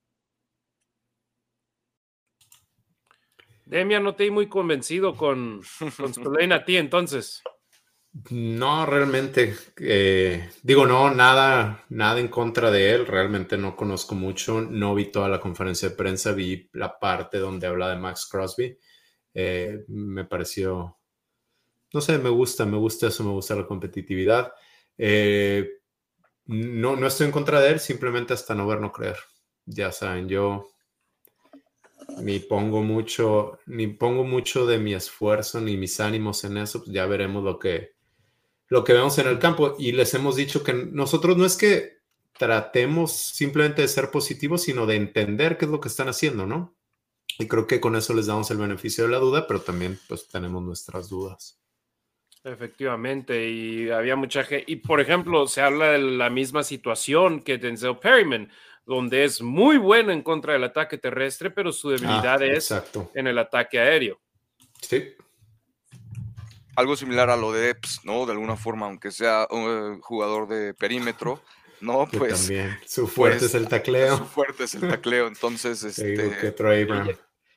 Demian, 3.70 4.02
no 4.02 4.16
te 4.16 4.28
muy 4.32 4.48
convencido 4.48 5.16
con, 5.16 5.62
con 5.78 6.52
a 6.52 6.64
ti 6.64 6.76
entonces. 6.76 7.42
No, 8.30 8.84
realmente. 8.84 9.54
Eh, 9.76 10.50
digo, 10.64 10.86
no, 10.86 11.14
nada, 11.14 11.84
nada 11.90 12.18
en 12.18 12.26
contra 12.26 12.72
de 12.72 12.92
él. 12.92 13.06
Realmente 13.06 13.56
no 13.56 13.76
conozco 13.76 14.16
mucho. 14.16 14.60
No 14.60 14.96
vi 14.96 15.12
toda 15.12 15.28
la 15.28 15.40
conferencia 15.40 15.88
de 15.88 15.94
prensa, 15.94 16.32
vi 16.32 16.68
la 16.72 16.98
parte 16.98 17.38
donde 17.38 17.68
habla 17.68 17.90
de 17.90 18.00
Max 18.00 18.26
Crosby. 18.28 18.76
Eh, 19.34 19.84
me 19.86 20.24
pareció, 20.24 20.98
no 21.92 22.00
sé, 22.00 22.18
me 22.18 22.30
gusta, 22.30 22.64
me 22.66 22.76
gusta 22.76 23.08
eso, 23.08 23.24
me 23.24 23.30
gusta 23.30 23.56
la 23.56 23.66
competitividad. 23.66 24.52
Eh, 24.96 25.68
no, 26.46 26.96
no 26.96 27.06
estoy 27.06 27.26
en 27.26 27.32
contra 27.32 27.60
de 27.60 27.70
él, 27.70 27.80
simplemente 27.80 28.34
hasta 28.34 28.54
no 28.54 28.66
ver, 28.66 28.80
no 28.80 28.92
creer. 28.92 29.16
Ya 29.66 29.92
saben, 29.92 30.28
yo 30.28 30.68
ni 32.22 32.40
pongo 32.40 32.82
mucho, 32.82 33.58
ni 33.66 33.86
pongo 33.86 34.24
mucho 34.24 34.66
de 34.66 34.78
mi 34.78 34.94
esfuerzo 34.94 35.60
ni 35.60 35.76
mis 35.76 36.00
ánimos 36.00 36.44
en 36.44 36.56
eso, 36.56 36.80
pues 36.80 36.92
ya 36.92 37.06
veremos 37.06 37.44
lo 37.44 37.58
que, 37.58 37.92
lo 38.68 38.84
que 38.84 38.92
vemos 38.92 39.18
en 39.18 39.28
el 39.28 39.38
campo. 39.38 39.76
Y 39.78 39.92
les 39.92 40.14
hemos 40.14 40.36
dicho 40.36 40.62
que 40.62 40.72
nosotros 40.72 41.36
no 41.36 41.44
es 41.44 41.56
que 41.56 42.00
tratemos 42.38 43.12
simplemente 43.12 43.82
de 43.82 43.88
ser 43.88 44.10
positivos, 44.10 44.62
sino 44.62 44.86
de 44.86 44.96
entender 44.96 45.58
qué 45.58 45.66
es 45.66 45.70
lo 45.70 45.80
que 45.80 45.88
están 45.88 46.08
haciendo, 46.08 46.46
¿no? 46.46 46.74
Y 47.38 47.46
creo 47.46 47.66
que 47.66 47.80
con 47.80 47.96
eso 47.96 48.12
les 48.14 48.26
damos 48.26 48.50
el 48.50 48.58
beneficio 48.58 49.04
de 49.04 49.10
la 49.10 49.18
duda, 49.18 49.46
pero 49.46 49.60
también 49.60 49.98
pues 50.08 50.26
tenemos 50.28 50.62
nuestras 50.62 51.08
dudas. 51.08 51.59
Efectivamente, 52.42 53.48
y 53.48 53.90
había 53.90 54.16
mucha 54.16 54.44
gente, 54.44 54.64
y 54.66 54.76
por 54.76 55.00
ejemplo, 55.00 55.46
se 55.46 55.60
habla 55.60 55.92
de 55.92 55.98
la 55.98 56.30
misma 56.30 56.62
situación 56.62 57.42
que 57.42 57.58
Denzel 57.58 57.98
Perryman 57.98 58.50
donde 58.90 59.24
es 59.24 59.40
muy 59.40 59.78
bueno 59.78 60.10
en 60.10 60.22
contra 60.22 60.54
del 60.54 60.64
ataque 60.64 60.98
terrestre, 60.98 61.50
pero 61.50 61.72
su 61.72 61.90
debilidad 61.90 62.42
ah, 62.42 62.46
es 62.46 62.74
en 63.14 63.26
el 63.28 63.38
ataque 63.38 63.78
aéreo. 63.78 64.20
Sí. 64.82 65.14
Algo 66.74 66.96
similar 66.96 67.30
a 67.30 67.36
lo 67.36 67.52
de 67.52 67.70
Epps, 67.70 68.00
¿no? 68.04 68.26
De 68.26 68.32
alguna 68.32 68.56
forma, 68.56 68.86
aunque 68.86 69.12
sea 69.12 69.46
un 69.50 69.96
eh, 69.96 69.98
jugador 70.02 70.48
de 70.48 70.74
perímetro, 70.74 71.40
¿no? 71.80 72.08
Pues 72.10 72.40
también. 72.40 72.78
Su 72.84 73.06
fuerte 73.06 73.40
pues, 73.40 73.50
es 73.50 73.54
el 73.54 73.68
tacleo. 73.68 74.16
Su 74.16 74.24
fuerte 74.24 74.64
es 74.64 74.74
el 74.74 74.88
tacleo, 74.88 75.28
entonces 75.28 75.82
este 75.84 76.52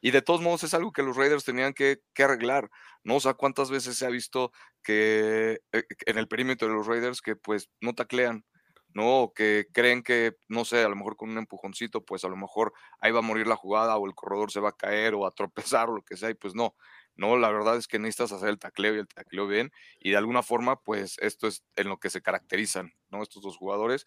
y, 0.03 0.11
de 0.11 0.21
todos 0.21 0.41
modos 0.41 0.63
es 0.63 0.73
algo 0.73 0.91
que 0.91 1.03
los 1.03 1.15
Raiders 1.15 1.45
tenían 1.45 1.73
que, 1.73 2.01
que, 2.13 2.23
arreglar, 2.23 2.69
¿no? 3.03 3.15
O 3.15 3.19
sea, 3.19 3.33
cuántas 3.33 3.71
veces 3.71 3.97
se 3.97 4.05
ha 4.05 4.09
visto 4.09 4.51
que 4.83 5.61
eh, 5.71 5.83
en 6.05 6.17
el 6.17 6.27
perímetro 6.27 6.67
de 6.67 6.73
los 6.73 6.87
Raiders 6.87 7.21
que 7.21 7.35
pues 7.35 7.69
no 7.81 7.93
taclean, 7.95 8.45
¿no? 8.93 9.31
Que 9.35 9.67
creen 9.73 10.03
que, 10.03 10.35
no 10.47 10.65
sé, 10.65 10.83
a 10.83 10.89
lo 10.89 10.95
mejor 10.95 11.15
con 11.15 11.29
un 11.29 11.37
empujoncito, 11.37 12.05
pues 12.05 12.23
a 12.23 12.29
lo 12.29 12.35
mejor 12.35 12.73
ahí 12.99 13.11
va 13.11 13.19
a 13.19 13.23
morir 13.23 13.47
la 13.47 13.55
jugada 13.55 13.97
o 13.97 14.05
el 14.05 14.15
corredor 14.15 14.51
se 14.51 14.59
va 14.59 14.69
a 14.69 14.77
caer 14.77 15.15
o 15.15 15.25
a 15.25 15.31
tropezar 15.31 15.89
o 15.89 15.95
lo 15.95 16.03
que 16.03 16.17
sea, 16.17 16.29
y 16.29 16.35
pues 16.35 16.55
no. 16.55 16.75
No, 17.15 17.37
la 17.37 17.51
verdad 17.51 17.77
es 17.77 17.87
que 17.87 17.99
necesitas 17.99 18.31
hacer 18.31 18.49
el 18.49 18.57
tacleo 18.57 18.95
y 18.95 18.99
el 18.99 19.07
tacleo 19.07 19.47
bien, 19.47 19.71
y 19.99 20.11
de 20.11 20.17
alguna 20.17 20.41
forma, 20.41 20.81
pues 20.81 21.17
esto 21.19 21.47
es 21.47 21.63
en 21.75 21.89
lo 21.89 21.99
que 21.99 22.09
se 22.09 22.21
caracterizan, 22.21 22.93
¿no? 23.09 23.21
Estos 23.21 23.43
dos 23.43 23.55
jugadores. 23.57 24.05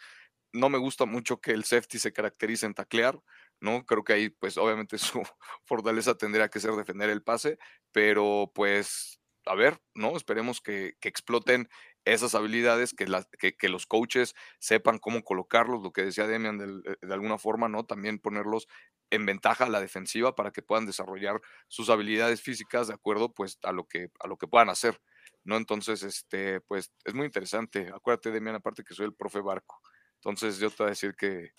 No 0.52 0.68
me 0.68 0.78
gusta 0.78 1.06
mucho 1.06 1.40
que 1.40 1.52
el 1.52 1.64
safety 1.64 1.98
se 1.98 2.12
caracterice 2.12 2.66
en 2.66 2.74
taclear, 2.74 3.20
¿no? 3.60 3.84
Creo 3.84 4.04
que 4.04 4.12
ahí, 4.12 4.28
pues 4.30 4.56
obviamente 4.58 4.98
su 4.98 5.22
fortaleza 5.64 6.16
tendría 6.16 6.48
que 6.48 6.60
ser 6.60 6.72
defender 6.72 7.10
el 7.10 7.22
pase, 7.22 7.58
pero 7.92 8.52
pues 8.54 9.20
a 9.46 9.54
ver, 9.54 9.80
¿no? 9.94 10.16
Esperemos 10.16 10.60
que, 10.60 10.96
exploten 11.02 11.68
esas 12.04 12.34
habilidades, 12.34 12.94
que, 12.94 13.68
los 13.68 13.86
coaches 13.86 14.34
sepan 14.58 14.98
cómo 14.98 15.22
colocarlos, 15.22 15.82
lo 15.82 15.92
que 15.92 16.04
decía 16.04 16.26
Demian 16.26 16.58
de, 16.58 16.96
de, 17.00 17.14
alguna 17.14 17.38
forma, 17.38 17.68
¿no? 17.68 17.84
También 17.84 18.18
ponerlos 18.18 18.66
en 19.10 19.24
ventaja 19.24 19.64
a 19.64 19.68
la 19.68 19.80
defensiva 19.80 20.34
para 20.34 20.50
que 20.50 20.62
puedan 20.62 20.86
desarrollar 20.86 21.40
sus 21.68 21.90
habilidades 21.90 22.42
físicas 22.42 22.88
de 22.88 22.94
acuerdo 22.94 23.32
pues 23.32 23.58
a 23.62 23.72
lo 23.72 23.86
que, 23.86 24.10
a 24.20 24.26
lo 24.26 24.36
que 24.36 24.48
puedan 24.48 24.68
hacer, 24.68 25.00
¿no? 25.44 25.56
Entonces, 25.56 26.02
este, 26.02 26.60
pues 26.62 26.92
es 27.04 27.14
muy 27.14 27.26
interesante. 27.26 27.90
Acuérdate, 27.94 28.32
Demian, 28.32 28.56
aparte 28.56 28.84
que 28.84 28.94
soy 28.94 29.06
el 29.06 29.14
profe 29.14 29.40
Barco. 29.40 29.80
Entonces 30.16 30.58
yo 30.58 30.70
te 30.70 30.76
voy 30.78 30.86
a 30.86 30.90
decir 30.90 31.14
que, 31.14 31.52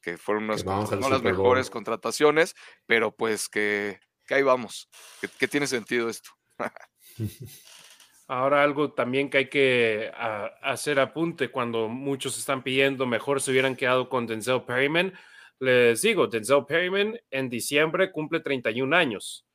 que 0.00 0.16
fueron 0.18 0.44
unas 0.44 0.64
no 0.64 1.08
las 1.08 1.22
mejores 1.22 1.70
contrataciones, 1.70 2.54
pero 2.86 3.14
pues 3.14 3.48
que, 3.48 4.00
que 4.26 4.34
ahí 4.34 4.42
vamos, 4.42 4.88
que, 5.20 5.28
que 5.28 5.48
tiene 5.48 5.66
sentido 5.66 6.08
esto. 6.08 6.30
Ahora 8.26 8.62
algo 8.62 8.92
también 8.92 9.28
que 9.28 9.38
hay 9.38 9.48
que 9.50 10.10
hacer 10.62 10.98
apunte 10.98 11.50
cuando 11.50 11.88
muchos 11.88 12.38
están 12.38 12.62
pidiendo 12.62 13.04
mejor 13.04 13.40
se 13.40 13.50
hubieran 13.50 13.76
quedado 13.76 14.08
con 14.08 14.26
Denzel 14.26 14.62
Perryman. 14.62 15.12
Les 15.60 16.00
digo, 16.00 16.26
Denzel 16.26 16.64
Perryman 16.66 17.18
en 17.30 17.50
diciembre 17.50 18.10
cumple 18.10 18.40
31 18.40 18.96
años. 18.96 19.46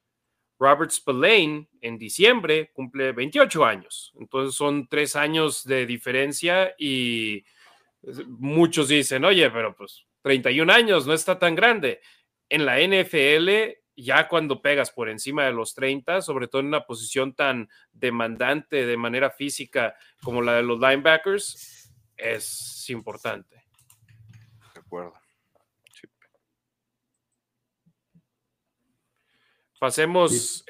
Robert 0.60 0.92
Spillane 0.92 1.68
en 1.82 1.98
diciembre 1.98 2.70
cumple 2.74 3.12
28 3.12 3.66
años. 3.66 4.14
Entonces 4.20 4.56
son 4.56 4.88
tres 4.88 5.16
años 5.16 5.64
de 5.64 5.88
diferencia 5.88 6.76
y 6.78 7.44
muchos 8.28 8.88
dicen, 8.88 9.26
oye, 9.26 9.50
pero 9.50 9.76
pues 9.76 10.06
31 10.22 10.72
años 10.72 11.06
no 11.08 11.14
está 11.14 11.38
tan 11.40 11.56
grande. 11.56 12.02
En 12.50 12.66
la 12.66 12.80
NFL, 12.80 13.50
ya 13.96 14.28
cuando 14.28 14.62
pegas 14.62 14.92
por 14.92 15.10
encima 15.10 15.46
de 15.46 15.54
los 15.54 15.74
30, 15.74 16.22
sobre 16.22 16.48
todo 16.48 16.62
en 16.62 16.68
una 16.68 16.86
posición 16.86 17.34
tan 17.34 17.70
demandante 17.92 18.86
de 18.86 18.98
manera 18.98 19.30
física 19.30 19.96
como 20.24 20.42
la 20.42 20.56
de 20.56 20.64
los 20.64 20.80
linebackers, 20.80 21.92
es 22.16 22.90
importante. 22.90 23.56
De 24.74 24.80
acuerdo. 24.80 25.14
Pasemos 29.80 30.66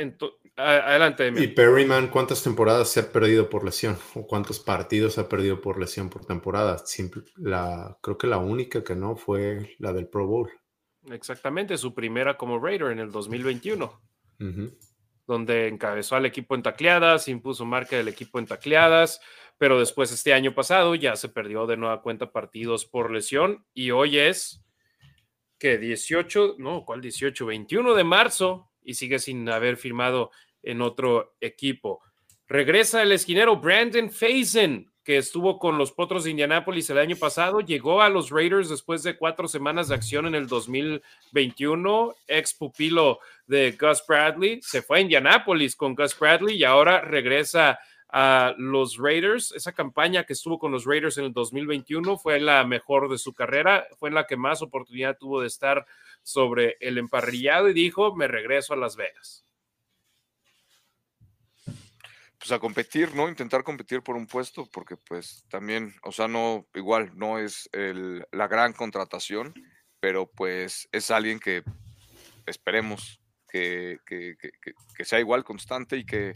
adelante. 0.60 1.32
Y 1.36 1.48
Perryman, 1.48 2.10
¿cuántas 2.10 2.44
temporadas 2.44 2.90
se 2.90 3.00
ha 3.00 3.12
perdido 3.12 3.50
por 3.50 3.64
lesión? 3.64 3.98
¿O 4.16 4.28
cuántos 4.28 4.60
partidos 4.60 5.18
ha 5.18 5.30
perdido 5.30 5.62
por 5.62 5.80
lesión 5.80 6.10
por 6.10 6.26
temporada? 6.26 6.78
la, 7.38 7.98
creo 8.02 8.18
que 8.18 8.28
la 8.28 8.38
única 8.38 8.84
que 8.84 8.96
no 8.96 9.16
fue 9.16 9.76
la 9.80 9.94
del 9.94 10.08
Pro 10.08 10.28
Bowl. 10.28 10.52
Exactamente, 11.12 11.78
su 11.78 11.94
primera 11.94 12.38
como 12.38 12.60
Raider 12.60 12.92
en 12.92 13.00
el 13.00 13.12
2021, 13.12 14.02
donde 15.26 15.68
encabezó 15.68 16.16
al 16.16 16.26
equipo 16.26 16.56
en 16.56 16.64
tacleadas, 16.64 17.28
impuso 17.28 17.66
marca 17.66 17.96
del 17.96 18.10
equipo 18.10 18.38
en 18.38 18.46
tacleadas, 18.46 19.22
pero 19.58 19.80
después 19.80 20.12
este 20.12 20.34
año 20.34 20.54
pasado 20.54 20.96
ya 20.96 21.16
se 21.16 21.30
perdió 21.30 21.68
de 21.68 21.78
nueva 21.78 22.02
cuenta 22.02 22.32
partidos 22.32 22.86
por 22.86 23.12
lesión 23.12 23.66
y 23.74 23.92
hoy 23.92 24.20
es 24.20 24.64
que 25.58 25.78
18, 25.78 26.56
no, 26.58 26.86
¿cuál 26.86 27.02
18? 27.02 27.46
21 27.46 27.94
de 27.94 28.04
marzo 28.04 28.72
y 28.82 28.96
sigue 28.96 29.20
sin 29.20 29.48
haber 29.50 29.78
firmado 29.78 30.32
en 30.64 30.82
otro 30.82 31.36
equipo. 31.40 32.02
Regresa 32.48 33.04
el 33.04 33.12
esquinero 33.12 33.58
Brandon 33.58 34.10
Faison, 34.10 34.92
que 35.04 35.18
estuvo 35.18 35.58
con 35.58 35.78
los 35.78 35.92
Potros 35.92 36.24
de 36.24 36.32
Indianápolis 36.32 36.90
el 36.90 36.98
año 36.98 37.16
pasado, 37.16 37.62
llegó 37.62 38.02
a 38.02 38.10
los 38.10 38.30
Raiders 38.30 38.70
después 38.70 39.02
de 39.04 39.18
cuatro 39.18 39.48
semanas 39.48 39.88
de 39.88 39.96
acción 39.96 40.28
en 40.28 40.36
el 40.36 40.48
2021, 40.48 42.16
ex 42.28 42.54
pupilo 42.54 43.20
de 43.48 43.72
Gus 43.72 44.04
Bradley, 44.08 44.60
se 44.62 44.82
fue 44.82 45.00
a 45.00 45.02
Indianápolis 45.02 45.76
con 45.76 45.96
Gus 45.96 46.18
Bradley 46.20 46.58
y 46.58 46.64
ahora 46.64 47.02
regresa 47.02 47.80
a 48.12 48.54
los 48.58 48.98
Raiders. 48.98 49.52
Esa 49.52 49.72
campaña 49.72 50.24
que 50.24 50.34
estuvo 50.34 50.60
con 50.60 50.72
los 50.72 50.86
Raiders 50.86 51.18
en 51.18 51.26
el 51.26 51.34
2021 51.34 52.18
fue 52.18 52.40
la 52.40 52.64
mejor 52.64 53.10
de 53.10 53.18
su 53.18 53.34
carrera, 53.34 53.88
fue 53.98 54.12
la 54.12 54.26
que 54.26 54.38
más 54.38 54.62
oportunidad 54.62 55.18
tuvo 55.18 55.42
de 55.42 55.48
estar 55.48 55.86
sobre 56.24 56.78
el 56.80 56.98
emparrillado 56.98 57.70
y 57.70 57.74
dijo, 57.74 58.16
me 58.16 58.28
regreso 58.28 58.74
a 58.74 58.78
Las 58.78 58.96
Vegas. 58.96 59.46
Pues 62.40 62.52
a 62.54 62.60
competir, 62.60 63.14
¿no? 63.14 63.28
Intentar 63.28 63.64
competir 63.64 64.02
por 64.02 64.16
un 64.16 64.26
puesto, 64.26 64.66
porque 64.72 64.96
pues 64.96 65.46
también, 65.50 65.94
o 66.04 66.12
sea, 66.14 66.30
no, 66.30 66.66
igual, 66.74 67.12
no 67.16 67.38
es 67.38 67.70
la 67.74 68.48
gran 68.48 68.72
contratación, 68.72 69.54
pero 70.00 70.26
pues 70.26 70.88
es 70.94 71.12
alguien 71.12 71.40
que 71.40 71.64
esperemos 72.46 73.20
que, 73.50 74.00
sea 75.04 75.20
igual 75.20 75.44
constante 75.44 75.98
y 75.98 76.06
que, 76.06 76.36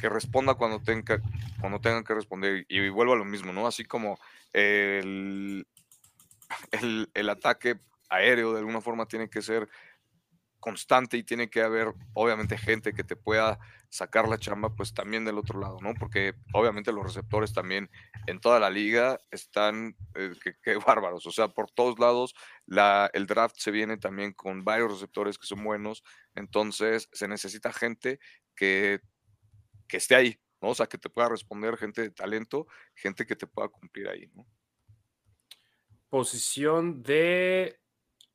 responda 0.00 0.54
cuando 0.54 0.80
tenga, 0.82 1.20
cuando 1.60 1.80
tengan 1.80 2.04
que 2.04 2.14
responder. 2.14 2.66
Y, 2.68 2.88
vuelvo 2.88 3.14
a 3.14 3.16
lo 3.16 3.24
mismo, 3.24 3.52
¿no? 3.52 3.66
Así 3.66 3.84
como 3.84 4.18
el, 4.52 5.66
el, 7.14 7.28
ataque 7.28 7.78
aéreo 8.08 8.52
de 8.52 8.58
alguna 8.58 8.80
forma 8.80 9.06
tiene 9.06 9.30
que 9.30 9.42
ser 9.42 9.68
constante 10.60 11.16
y 11.16 11.24
tiene 11.24 11.50
que 11.50 11.62
haber 11.62 11.92
obviamente 12.14 12.56
gente 12.56 12.92
que 12.92 13.02
te 13.02 13.16
pueda 13.16 13.58
sacar 13.88 14.28
la 14.28 14.38
chamba 14.38 14.74
pues 14.76 14.94
también 14.94 15.24
del 15.24 15.38
otro 15.38 15.58
lado, 15.58 15.78
¿no? 15.80 15.94
Porque 15.94 16.34
obviamente 16.52 16.92
los 16.92 17.04
receptores 17.04 17.52
también 17.52 17.90
en 18.26 18.40
toda 18.40 18.60
la 18.60 18.70
liga 18.70 19.18
están 19.30 19.96
eh, 20.14 20.32
que, 20.62 20.76
bárbaros, 20.76 21.26
o 21.26 21.32
sea, 21.32 21.48
por 21.48 21.70
todos 21.70 21.98
lados 21.98 22.34
la, 22.66 23.10
el 23.14 23.26
draft 23.26 23.56
se 23.58 23.72
viene 23.72 23.96
también 23.96 24.32
con 24.32 24.64
varios 24.64 24.92
receptores 24.92 25.38
que 25.38 25.46
son 25.46 25.64
buenos, 25.64 26.04
entonces 26.36 27.08
se 27.12 27.26
necesita 27.26 27.72
gente 27.72 28.20
que, 28.54 29.00
que 29.88 29.96
esté 29.96 30.14
ahí, 30.14 30.40
¿no? 30.60 30.68
O 30.68 30.74
sea, 30.74 30.86
que 30.86 30.98
te 30.98 31.10
pueda 31.10 31.28
responder 31.28 31.76
gente 31.76 32.02
de 32.02 32.10
talento, 32.10 32.66
gente 32.94 33.26
que 33.26 33.34
te 33.34 33.48
pueda 33.48 33.68
cumplir 33.68 34.08
ahí, 34.08 34.30
¿no? 34.34 34.46
Posición 36.10 37.02
de 37.02 37.80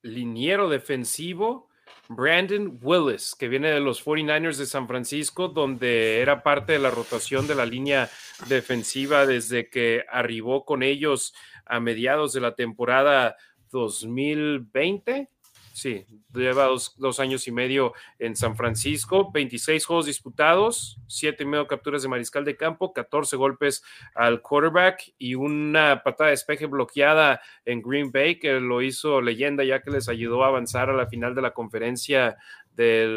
liniero 0.02 0.70
defensivo, 0.70 1.70
Brandon 2.08 2.78
Willis, 2.82 3.36
que 3.36 3.48
viene 3.48 3.70
de 3.70 3.80
los 3.80 4.06
49ers 4.06 4.58
de 4.58 4.66
San 4.66 4.88
Francisco, 4.88 5.48
donde 5.48 6.20
era 6.20 6.44
parte 6.44 6.74
de 6.74 6.80
la 6.80 6.92
rotación 6.92 7.48
de 7.48 7.56
la 7.56 7.66
línea 7.66 8.10
defensiva 8.48 9.26
desde 9.26 9.70
que 9.70 10.06
arribó 10.10 10.66
con 10.66 10.84
ellos 10.84 11.34
a 11.66 11.80
mediados 11.80 12.34
de 12.34 12.42
la 12.42 12.56
temporada 12.56 13.38
2020. 13.72 15.30
Sí, 15.76 16.06
lleva 16.34 16.68
dos, 16.68 17.20
años 17.20 17.50
y 17.50 17.52
medio 17.52 17.92
en 18.18 18.38
San 18.38 18.56
Francisco, 18.56 19.30
26 19.34 19.86
juegos 19.86 20.06
disputados, 20.06 21.02
7 21.08 21.44
y 21.44 21.46
medio 21.46 21.68
capturas 21.68 22.02
de 22.02 22.08
mariscal 22.08 22.46
de 22.46 22.56
campo, 22.56 22.94
14 22.94 23.36
golpes 23.36 23.84
al 24.16 24.42
quarterback 24.42 25.14
y 25.18 25.36
una 25.36 26.02
patada 26.02 26.30
de 26.30 26.36
espeje 26.36 26.68
bloqueada 26.68 27.42
en 27.66 27.82
Green 27.82 28.10
Bay 28.10 28.40
que 28.40 28.54
lo 28.62 28.82
hizo 28.82 29.20
leyenda 29.20 29.66
ya 29.66 29.82
que 29.82 29.92
les 29.92 30.08
ayudó 30.08 30.46
a 30.46 30.48
avanzar 30.48 30.90
a 30.90 30.94
la 30.94 31.08
final 31.08 31.36
de 31.36 31.42
la 31.42 31.52
conferencia 31.52 32.38
de 32.72 33.08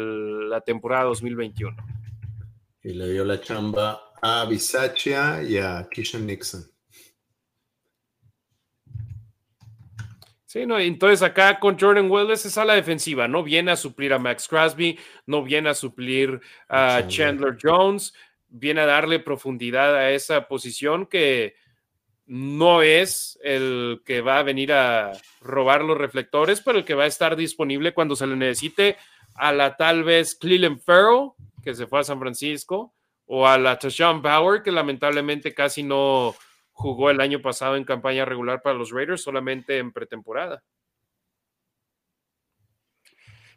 la 0.49 0.59
temporada 0.59 1.05
2021. 1.05 1.77
Y 2.83 2.91
le 2.91 3.09
dio 3.09 3.23
la 3.23 3.39
chamba 3.39 4.01
a 4.21 4.43
Bisaccia 4.43 5.41
y 5.43 5.55
a 5.55 5.87
Kishan 5.89 6.27
Nixon. 6.27 6.69
Sí, 10.49 10.65
no, 10.65 10.79
entonces 10.79 11.21
acá 11.21 11.59
con 11.59 11.77
Jordan 11.77 12.09
Willis 12.09 12.43
es 12.43 12.57
a 12.57 12.65
la 12.65 12.73
defensiva, 12.73 13.27
no 13.27 13.43
viene 13.43 13.69
a 13.69 13.75
suplir 13.75 14.13
a 14.13 14.17
Max 14.17 14.47
Crosby, 14.47 14.97
no 15.27 15.43
viene 15.43 15.69
a 15.69 15.75
suplir 15.75 16.41
a 16.67 17.03
Chandler, 17.07 17.55
Jones, 17.61 18.15
viene 18.47 18.81
a 18.81 18.87
darle 18.87 19.19
profundidad 19.19 19.95
a 19.95 20.09
esa 20.09 20.47
posición 20.47 21.05
que 21.05 21.53
no 22.25 22.81
es 22.81 23.37
el 23.43 24.01
que 24.03 24.21
va 24.21 24.39
a 24.39 24.43
venir 24.43 24.73
a 24.73 25.11
robar 25.39 25.83
los 25.83 25.99
reflectores, 25.99 26.61
pero 26.61 26.79
el 26.79 26.83
que 26.83 26.95
va 26.95 27.03
a 27.03 27.07
estar 27.07 27.35
disponible 27.35 27.93
cuando 27.93 28.15
se 28.15 28.25
le 28.25 28.35
necesite 28.35 28.97
a 29.35 29.53
la 29.53 29.77
tal 29.77 30.03
vez 30.03 30.33
Cleveland 30.33 30.81
Farrell, 30.81 31.29
que 31.63 31.75
se 31.75 31.85
fue 31.85 31.99
a 31.99 32.03
San 32.03 32.19
Francisco, 32.19 32.91
o 33.27 33.45
a 33.45 33.55
la 33.59 33.77
Tashawn 33.77 34.23
Power, 34.23 34.63
que 34.63 34.71
lamentablemente 34.71 35.53
casi 35.53 35.83
no, 35.83 36.33
jugó 36.79 37.09
el 37.09 37.19
año 37.19 37.41
pasado 37.41 37.75
en 37.75 37.83
campaña 37.83 38.23
regular 38.23 38.61
para 38.61 38.77
los 38.77 38.91
Raiders, 38.91 39.21
solamente 39.21 39.79
en 39.79 39.91
pretemporada. 39.91 40.63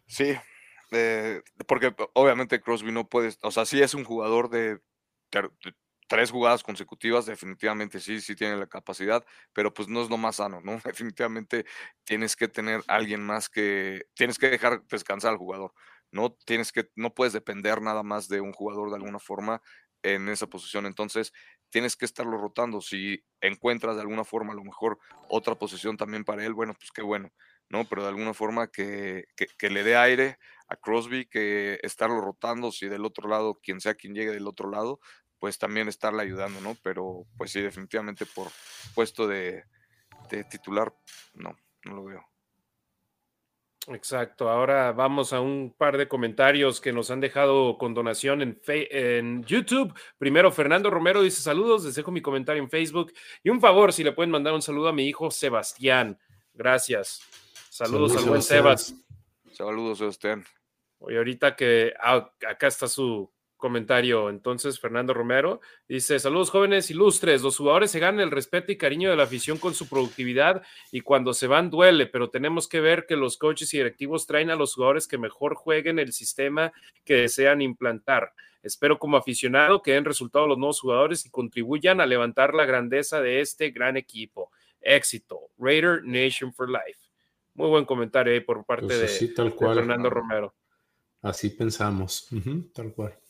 Sí, 0.07 0.35
eh, 0.91 1.41
porque 1.69 1.95
obviamente 2.15 2.61
Crosby 2.61 2.91
no 2.91 3.09
puede, 3.09 3.33
o 3.43 3.53
sea, 3.53 3.65
sí 3.65 3.81
es 3.81 3.95
un 3.95 4.03
jugador 4.03 4.51
de, 4.51 4.81
tres 6.09 6.33
jugadas 6.33 6.65
consecutivas, 6.65 7.25
definitivamente 7.25 8.01
sí, 8.01 8.21
sí 8.21 8.35
tiene 8.35 8.57
la 8.57 8.67
capacidad, 8.67 9.25
pero 9.53 9.73
pues 9.73 9.87
no 9.87 10.03
es 10.03 10.11
lo 10.11 10.17
más 10.17 10.37
sano, 10.37 10.61
¿no? 10.61 10.73
Definitivamente 10.85 11.65
tienes 12.03 12.35
que 12.35 12.49
tener 12.49 12.83
alguien 12.89 13.23
más 13.23 13.49
que, 13.49 14.07
tienes 14.15 14.37
que 14.37 14.51
dejar 14.51 14.83
descansar 14.89 15.31
al 15.31 15.39
jugador, 15.39 15.73
no 16.11 16.33
tienes 16.45 16.73
que, 16.73 16.91
no 16.97 17.15
puedes 17.15 17.33
depender 17.33 17.81
nada 17.81 18.03
más 18.03 18.27
de 18.29 18.41
un 18.41 18.53
jugador 18.53 18.91
de 18.91 18.97
alguna 18.97 19.21
forma 19.21 19.63
en 20.03 20.29
esa 20.29 20.47
posición. 20.47 20.87
Entonces, 20.87 21.33
tienes 21.71 21.97
que 21.97 22.05
estarlo 22.05 22.39
rotando. 22.39 22.81
Si 22.81 23.25
encuentras 23.41 23.97
de 23.97 24.03
alguna 24.03 24.25
forma 24.25 24.53
a 24.53 24.57
lo 24.57 24.65
mejor 24.65 24.99
otra 25.29 25.55
posición 25.57 25.97
también 25.97 26.25
para 26.25 26.45
él, 26.45 26.55
bueno, 26.55 26.75
pues 26.75 26.91
qué 26.93 27.03
bueno, 27.03 27.33
¿no? 27.69 27.85
Pero 27.89 28.03
de 28.03 28.09
alguna 28.09 28.35
forma 28.35 28.69
que, 28.69 29.25
que, 29.37 29.71
le 29.71 29.83
dé 29.83 29.97
aire 29.97 30.39
a 30.69 30.77
Crosby, 30.77 31.27
que 31.27 31.79
estarlo 31.83 32.21
rotando, 32.21 32.73
si 32.73 32.89
del 32.89 33.05
otro 33.05 33.29
lado, 33.29 33.59
quien 33.63 33.81
sea 33.81 33.95
quien 33.95 34.15
llegue 34.15 34.33
del 34.33 34.47
otro 34.47 34.71
lado, 34.71 35.01
pues 35.39 35.59
también 35.59 35.89
estarle 35.89 36.23
ayudando, 36.23 36.61
¿no? 36.61 36.77
Pero 36.83 37.27
pues 37.37 37.51
sí, 37.51 37.61
definitivamente 37.61 38.27
por 38.27 38.49
puesto 38.95 39.27
de, 39.27 39.65
de 40.31 40.45
titular, 40.45 40.95
no, 41.35 41.57
no 41.85 41.95
lo 41.95 42.05
veo. 42.05 42.32
Exacto. 43.89 44.49
Ahora 44.49 44.93
vamos 44.93 45.33
a 45.33 45.41
un 45.41 45.75
par 45.77 45.97
de 45.99 46.07
comentarios 46.07 46.81
que 46.81 46.93
nos 46.93 47.11
han 47.11 47.21
dejado 47.21 47.79
con 47.79 47.95
donación 47.95 48.41
en, 48.43 48.61
en 48.67 49.45
YouTube. 49.45 49.93
Primero, 50.19 50.53
Fernando 50.53 50.89
Romero 50.89 51.23
dice 51.23 51.43
saludos, 51.43 51.85
les 51.85 51.95
dejo 51.95 52.13
mi 52.13 52.23
comentario 52.23 52.63
en 52.63 52.71
Facebook. 52.71 53.13
Y 53.43 53.51
un 53.51 53.61
favor, 53.61 53.93
si 53.93 54.05
le 54.05 54.13
pueden 54.13 54.31
mandar 54.31 54.55
un 54.55 54.63
saludo 54.63 54.89
a 54.89 54.93
mi 54.93 55.07
hijo 55.07 55.31
Sebastián. 55.31 56.19
Gracias. 56.55 57.23
Saludos, 57.71 58.17
al 58.17 58.25
buen 58.25 58.43
Sebas. 58.43 58.95
Saludos, 59.53 59.99
Sebastián. 59.99 60.45
Oye, 60.99 61.17
ahorita 61.17 61.57
que 61.57 61.93
ah, 61.99 62.31
acá 62.49 62.69
está 62.69 62.87
su 62.87 63.31
comentario 63.63 64.29
entonces 64.29 64.81
Fernando 64.81 65.15
Romero. 65.15 65.61
Dice, 65.89 66.19
saludos 66.19 66.51
jóvenes 66.51 66.91
ilustres, 66.91 67.43
los 67.43 67.57
jugadores 67.57 67.93
se 67.93 68.01
ganan 68.01 68.21
el 68.21 68.33
respeto 68.33 68.73
y 68.73 68.77
cariño 68.77 69.09
de 69.09 69.15
la 69.17 69.23
afición 69.23 69.57
con 69.57 69.73
su 69.73 69.89
productividad 69.89 70.63
y 70.91 71.03
cuando 71.03 71.33
se 71.33 71.47
van 71.47 71.71
duele, 71.71 72.07
pero 72.07 72.29
tenemos 72.29 72.67
que 72.67 72.81
ver 72.81 73.07
que 73.07 73.15
los 73.15 73.37
coaches 73.39 73.73
y 73.73 73.77
directivos 73.77 74.27
traen 74.27 74.51
a 74.51 74.57
los 74.57 74.75
jugadores 74.75 75.07
que 75.07 75.17
mejor 75.17 75.55
jueguen 75.55 76.01
el 76.01 76.13
sistema 76.13 76.73
que 77.05 77.15
desean 77.15 77.63
implantar. 77.63 78.33
Espero 78.65 78.99
como 78.99 79.17
aficionado 79.17 79.81
que 79.81 79.93
den 79.93 80.05
resultado 80.05 80.49
los 80.49 80.59
nuevos 80.59 80.81
jugadores 80.81 81.25
y 81.25 81.31
contribuyan 81.31 82.01
a 82.01 82.07
levantar 82.07 82.55
la 82.55 82.65
grandeza 82.65 83.21
de 83.21 83.41
este 83.41 83.71
gran 83.71 83.97
equipo. 83.97 84.51
Éxito. 84.81 85.51
Raider 85.57 86.03
Nation 86.03 86.53
for 86.53 86.69
Life. 86.69 86.99
Muy 87.55 87.69
buen 87.69 87.85
comentario 87.85 88.33
ahí 88.33 88.41
por 88.41 88.65
parte 88.65 88.87
pues 88.87 89.21
de, 89.21 89.53
Fernando 89.57 90.11
Romero. 90.11 90.53
Así 91.23 91.51
pensamos, 91.51 92.29
tal 92.75 92.93
cual. 92.93 93.22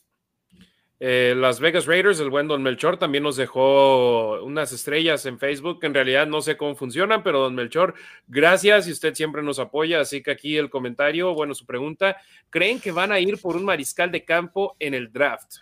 Eh, 1.04 1.34
Las 1.36 1.58
Vegas 1.58 1.86
Raiders, 1.86 2.20
el 2.20 2.30
buen 2.30 2.46
Don 2.46 2.62
Melchor, 2.62 2.96
también 2.96 3.24
nos 3.24 3.34
dejó 3.34 4.40
unas 4.44 4.70
estrellas 4.70 5.26
en 5.26 5.36
Facebook. 5.36 5.80
En 5.82 5.94
realidad 5.94 6.28
no 6.28 6.40
sé 6.42 6.56
cómo 6.56 6.76
funcionan, 6.76 7.24
pero 7.24 7.40
Don 7.40 7.56
Melchor, 7.56 7.94
gracias 8.28 8.86
y 8.86 8.92
usted 8.92 9.12
siempre 9.12 9.42
nos 9.42 9.58
apoya. 9.58 10.00
Así 10.00 10.22
que 10.22 10.30
aquí 10.30 10.56
el 10.56 10.70
comentario, 10.70 11.34
bueno, 11.34 11.54
su 11.54 11.66
pregunta: 11.66 12.18
¿creen 12.50 12.78
que 12.78 12.92
van 12.92 13.10
a 13.10 13.18
ir 13.18 13.40
por 13.40 13.56
un 13.56 13.64
mariscal 13.64 14.12
de 14.12 14.24
campo 14.24 14.76
en 14.78 14.94
el 14.94 15.12
draft? 15.12 15.56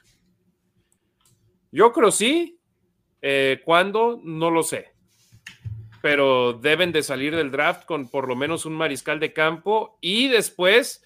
Yo 1.72 1.90
creo 1.90 2.10
sí. 2.10 2.58
Eh, 3.22 3.62
¿Cuándo? 3.64 4.20
No 4.22 4.50
lo 4.50 4.62
sé. 4.62 4.88
Pero 6.02 6.52
deben 6.52 6.92
de 6.92 7.02
salir 7.02 7.34
del 7.34 7.50
draft 7.50 7.86
con 7.86 8.10
por 8.10 8.28
lo 8.28 8.36
menos 8.36 8.66
un 8.66 8.74
mariscal 8.74 9.18
de 9.18 9.32
campo 9.32 9.96
y 10.02 10.28
después 10.28 11.02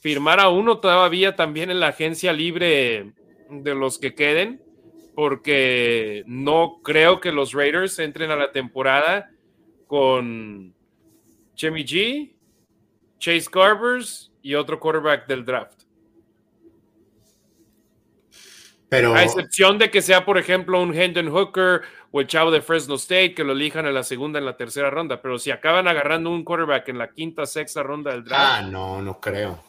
firmar 0.00 0.40
a 0.40 0.48
uno 0.48 0.78
todavía 0.78 1.36
también 1.36 1.70
en 1.70 1.80
la 1.80 1.88
agencia 1.88 2.32
libre 2.32 3.12
de 3.50 3.74
los 3.74 3.98
que 3.98 4.14
queden, 4.14 4.62
porque 5.14 6.22
no 6.26 6.80
creo 6.82 7.20
que 7.20 7.32
los 7.32 7.52
Raiders 7.52 7.98
entren 7.98 8.30
a 8.30 8.36
la 8.36 8.52
temporada 8.52 9.30
con 9.86 10.74
Jimmy 11.54 11.84
G, 11.84 12.34
Chase 13.18 13.48
Garbers 13.50 14.32
y 14.42 14.54
otro 14.54 14.78
quarterback 14.78 15.26
del 15.26 15.44
draft. 15.44 15.82
Pero... 18.88 19.14
A 19.14 19.24
excepción 19.24 19.78
de 19.78 19.90
que 19.90 20.02
sea, 20.02 20.24
por 20.24 20.38
ejemplo, 20.38 20.80
un 20.80 20.94
Hendon 20.94 21.30
Hooker 21.30 21.82
o 22.12 22.20
el 22.20 22.26
chavo 22.26 22.50
de 22.50 22.60
Fresno 22.60 22.94
State 22.94 23.34
que 23.34 23.42
lo 23.42 23.52
elijan 23.52 23.86
en 23.86 23.94
la 23.94 24.04
segunda, 24.04 24.38
en 24.38 24.44
la 24.44 24.56
tercera 24.56 24.90
ronda. 24.90 25.20
Pero 25.20 25.38
si 25.38 25.50
acaban 25.50 25.88
agarrando 25.88 26.30
un 26.30 26.44
quarterback 26.44 26.88
en 26.88 26.98
la 26.98 27.10
quinta, 27.10 27.46
sexta 27.46 27.82
ronda 27.82 28.12
del 28.12 28.24
draft. 28.24 28.44
Ah, 28.44 28.62
no, 28.62 29.02
no 29.02 29.20
creo. 29.20 29.62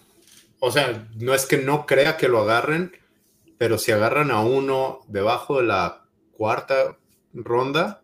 O 0.60 0.72
sea, 0.72 1.08
no 1.16 1.34
es 1.34 1.46
que 1.46 1.58
no 1.58 1.86
crea 1.86 2.18
que 2.18 2.28
lo 2.28 2.40
agarren, 2.40 2.92
pero 3.58 3.78
si 3.78 3.91
agarran 3.91 4.32
a 4.32 4.41
uno 4.41 4.99
debajo 5.08 5.58
de 5.58 5.68
la 5.68 6.05
cuarta 6.32 6.97
ronda, 7.34 8.03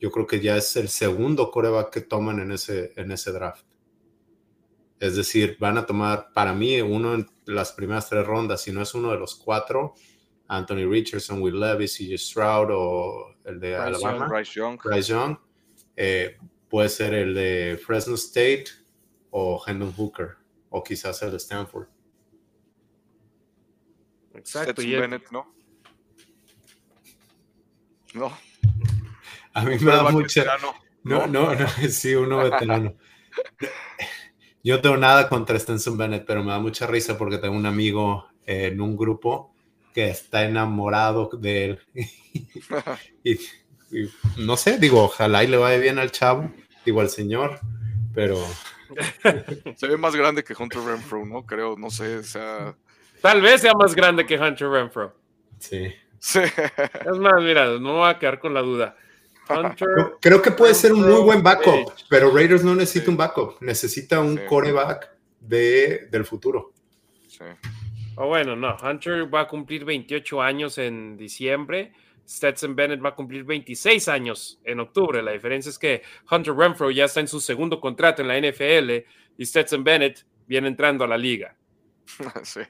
yo 0.00 0.10
creo 0.10 0.26
que 0.26 0.40
ya 0.40 0.56
es 0.56 0.76
el 0.76 0.88
segundo 0.88 1.50
coreback 1.50 1.90
que 1.90 2.00
toman 2.00 2.40
en 2.40 2.52
ese, 2.52 2.92
en 2.96 3.12
ese 3.12 3.32
draft. 3.32 3.64
Es 4.98 5.16
decir, 5.16 5.56
van 5.60 5.78
a 5.78 5.86
tomar 5.86 6.32
para 6.34 6.52
mí 6.52 6.80
uno 6.80 7.14
en 7.14 7.26
las 7.46 7.72
primeras 7.72 8.08
tres 8.08 8.26
rondas, 8.26 8.62
si 8.62 8.72
no 8.72 8.82
es 8.82 8.94
uno 8.94 9.10
de 9.10 9.18
los 9.18 9.34
cuatro, 9.34 9.94
Anthony 10.48 10.88
Richardson, 10.90 11.40
Will 11.40 11.60
Levis, 11.60 11.96
CJ 11.96 12.18
Stroud 12.18 12.70
o 12.72 13.34
el 13.44 13.60
de 13.60 13.76
Alabama, 13.76 14.26
Bryce 14.28 14.52
Young, 14.54 14.78
Bryce 14.82 15.10
Young 15.12 15.36
eh, 15.96 16.36
puede 16.68 16.88
ser 16.88 17.14
el 17.14 17.34
de 17.34 17.80
Fresno 17.84 18.14
State 18.14 18.64
o 19.30 19.62
Hendon 19.64 19.92
Hooker 19.92 20.36
o 20.70 20.82
quizás 20.82 21.22
el 21.22 21.30
de 21.30 21.36
Stanford. 21.36 21.86
Exacto. 24.40 24.82
Y 24.82 24.94
Bennett, 24.94 25.30
¿no? 25.30 25.54
No. 28.14 28.36
A 29.52 29.62
mí 29.62 29.78
me 29.78 29.92
da 29.92 30.10
mucha. 30.10 30.44
No, 31.02 31.26
no, 31.26 31.54
no, 31.54 31.68
sí, 31.90 32.14
uno 32.14 32.38
veterano. 32.38 32.94
Yo 34.62 34.76
no 34.76 34.82
tengo 34.82 34.96
nada 34.96 35.28
contra 35.28 35.58
Stenson 35.58 35.96
Bennett, 35.96 36.26
pero 36.26 36.42
me 36.42 36.50
da 36.50 36.58
mucha 36.58 36.86
risa 36.86 37.16
porque 37.16 37.38
tengo 37.38 37.56
un 37.56 37.66
amigo 37.66 38.28
en 38.46 38.80
un 38.80 38.96
grupo 38.96 39.54
que 39.94 40.08
está 40.08 40.44
enamorado 40.44 41.30
de 41.38 41.64
él. 41.64 41.80
y, 43.24 43.38
no 44.38 44.56
sé, 44.56 44.78
digo, 44.78 45.04
ojalá 45.04 45.44
y 45.44 45.48
le 45.48 45.56
vaya 45.56 45.78
bien 45.78 45.98
al 45.98 46.12
chavo, 46.12 46.50
digo 46.84 47.00
al 47.00 47.10
señor, 47.10 47.60
pero. 48.14 48.36
Se 49.76 49.86
ve 49.86 49.96
más 49.96 50.16
grande 50.16 50.44
que 50.44 50.54
Hunter 50.58 50.80
Renfro, 50.80 51.24
¿no? 51.24 51.44
Creo, 51.44 51.76
no 51.76 51.90
sé, 51.90 52.18
o 52.18 52.22
sea. 52.22 52.76
Tal 53.20 53.40
vez 53.40 53.60
sea 53.60 53.74
más 53.74 53.94
grande 53.94 54.26
que 54.26 54.38
Hunter 54.38 54.68
Renfro. 54.68 55.14
Sí. 55.58 55.92
sí. 56.18 56.40
Es 56.40 57.18
más, 57.18 57.42
mira, 57.42 57.78
no 57.78 57.98
voy 57.98 58.08
a 58.08 58.18
quedar 58.18 58.38
con 58.38 58.54
la 58.54 58.62
duda. 58.62 58.96
Hunter 59.48 59.88
Creo 60.20 60.40
que 60.40 60.50
puede 60.52 60.74
ser 60.74 60.92
un 60.92 61.02
muy 61.02 61.22
buen 61.22 61.42
backup, 61.42 61.92
pero 62.08 62.30
Raiders 62.30 62.64
no 62.64 62.74
necesita 62.74 63.10
un 63.10 63.16
backup, 63.16 63.60
necesita 63.60 64.20
un 64.20 64.36
coreback 64.46 65.10
de, 65.40 66.06
del 66.10 66.24
futuro. 66.24 66.72
Sí. 67.26 67.44
O 68.16 68.26
bueno, 68.26 68.54
no, 68.54 68.76
Hunter 68.82 69.32
va 69.32 69.40
a 69.40 69.48
cumplir 69.48 69.84
28 69.84 70.42
años 70.42 70.78
en 70.78 71.16
diciembre. 71.16 71.92
Stetson 72.28 72.76
Bennett 72.76 73.04
va 73.04 73.08
a 73.08 73.14
cumplir 73.14 73.44
26 73.44 74.06
años 74.08 74.60
en 74.62 74.78
octubre. 74.78 75.22
La 75.22 75.32
diferencia 75.32 75.70
es 75.70 75.78
que 75.78 76.02
Hunter 76.30 76.54
Renfro 76.54 76.90
ya 76.90 77.06
está 77.06 77.20
en 77.20 77.28
su 77.28 77.40
segundo 77.40 77.80
contrato 77.80 78.22
en 78.22 78.28
la 78.28 78.38
NFL 78.38 79.04
y 79.36 79.46
Stetson 79.46 79.82
Bennett 79.82 80.24
viene 80.46 80.68
entrando 80.68 81.04
a 81.04 81.08
la 81.08 81.18
liga. 81.18 81.56
Sí. 82.42 82.60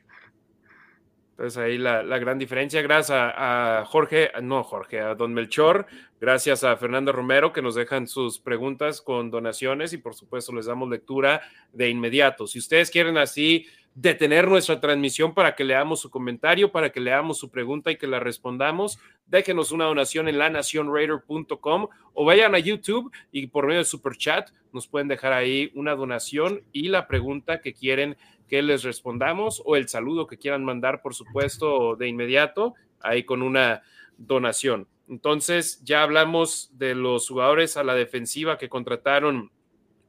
Entonces 1.40 1.56
ahí 1.56 1.78
la, 1.78 2.02
gran 2.18 2.38
diferencia. 2.38 2.82
Gracias 2.82 3.16
a, 3.18 3.82
Jorge, 3.86 4.30
no 4.42 4.62
Jorge, 4.62 5.00
a 5.00 5.14
Don 5.14 5.32
Melchor, 5.32 5.86
gracias 6.20 6.64
a 6.64 6.76
Fernando 6.76 7.12
Romero 7.12 7.50
que 7.50 7.62
nos 7.62 7.74
dejan 7.74 8.06
sus 8.06 8.38
preguntas 8.38 9.00
con 9.00 9.30
donaciones 9.30 9.94
y 9.94 9.96
por 9.96 10.14
supuesto 10.14 10.54
les 10.54 10.66
damos 10.66 10.90
lectura 10.90 11.40
de 11.72 11.88
inmediato. 11.88 12.46
Si 12.46 12.58
ustedes 12.58 12.90
quieren 12.90 13.16
así 13.16 13.64
detener 13.94 14.48
nuestra 14.48 14.82
transmisión 14.82 15.32
para 15.32 15.56
que 15.56 15.64
leamos 15.64 16.00
su 16.00 16.10
comentario, 16.10 16.72
para 16.72 16.90
que 16.90 17.00
leamos 17.00 17.38
su 17.38 17.50
pregunta 17.50 17.90
y 17.90 17.96
que 17.96 18.06
la 18.06 18.20
respondamos, 18.20 18.98
déjenos 19.26 19.72
una 19.72 19.86
donación 19.86 20.28
en 20.28 20.36
lanacionraider.com 20.36 21.88
o 22.12 22.24
vayan 22.26 22.54
a 22.54 22.58
YouTube 22.58 23.10
y 23.32 23.46
por 23.46 23.66
medio 23.66 23.78
de 23.78 23.86
Super 23.86 24.14
Chat 24.14 24.50
nos 24.74 24.86
pueden 24.86 25.08
dejar 25.08 25.32
ahí 25.32 25.72
una 25.74 25.94
donación 25.94 26.64
y 26.70 26.88
la 26.88 27.08
pregunta 27.08 27.62
que 27.62 27.72
quieren 27.72 28.18
que 28.50 28.62
les 28.62 28.82
respondamos 28.82 29.62
o 29.64 29.76
el 29.76 29.88
saludo 29.88 30.26
que 30.26 30.36
quieran 30.36 30.64
mandar, 30.64 31.02
por 31.02 31.14
supuesto, 31.14 31.94
de 31.94 32.08
inmediato, 32.08 32.74
ahí 32.98 33.22
con 33.22 33.42
una 33.42 33.82
donación. 34.18 34.88
Entonces, 35.08 35.80
ya 35.84 36.02
hablamos 36.02 36.68
de 36.76 36.96
los 36.96 37.28
jugadores 37.28 37.76
a 37.76 37.84
la 37.84 37.94
defensiva 37.94 38.58
que 38.58 38.68
contrataron 38.68 39.52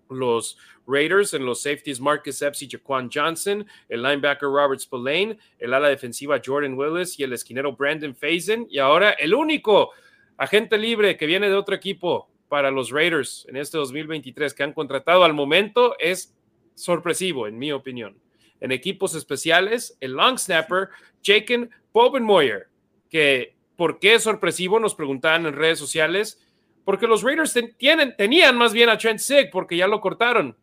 los 0.10 0.58
Raiders 0.88 1.36
en 1.36 1.46
los 1.46 1.62
safeties 1.62 2.02
Marcus 2.02 2.42
Epps 2.42 2.64
y 2.64 2.70
Jaquan 2.70 3.12
Johnson, 3.14 3.66
el 3.88 4.02
linebacker 4.02 4.50
Robert 4.50 4.82
Spillane, 4.82 5.38
el 5.60 5.74
ala 5.76 5.90
defensiva 5.90 6.42
Jordan 6.44 6.74
Willis 6.74 7.20
y 7.20 7.24
el 7.24 7.34
esquinero 7.34 7.74
Brandon 7.76 8.16
Faison. 8.16 8.66
Y 8.72 8.80
ahora 8.80 9.12
el 9.12 9.36
único 9.36 9.92
agente 10.36 10.80
libre 10.80 11.16
que 11.16 11.28
viene 11.28 11.48
de 11.48 11.56
otro 11.56 11.76
equipo 11.76 12.28
para 12.50 12.72
los 12.72 12.90
Raiders 12.90 13.46
en 13.48 13.58
este 13.58 13.78
2023 13.78 14.52
que 14.56 14.64
han 14.64 14.74
contratado 14.74 15.24
al 15.24 15.34
momento 15.36 15.96
es 16.00 16.36
sorpresivo, 16.74 17.48
en 17.48 17.60
mi 17.60 17.72
opinión 17.72 18.20
en 18.62 18.72
equipos 18.72 19.16
especiales, 19.16 19.98
el 20.00 20.14
long 20.14 20.38
snapper 20.38 20.90
Jaken 21.24 21.70
Bobenmoyer, 21.92 22.68
que 23.10 23.56
¿por 23.76 24.00
qué 24.00 24.14
es 24.16 24.24
sorpresivo? 24.24 24.80
Nos 24.80 24.96
preguntaban 24.96 25.46
en 25.46 25.54
redes 25.54 25.80
sociales, 25.80 26.40
porque 26.86 27.08
los 27.08 27.24
Raiders 27.24 27.60
tienen, 27.78 28.16
tenían 28.16 28.56
más 28.58 28.74
bien 28.74 28.90
a 28.90 28.98
Trent 28.98 29.20
Sig, 29.20 29.50
porque 29.52 29.76
ya 29.76 29.88
lo 29.88 30.00
cortaron. 30.00 30.56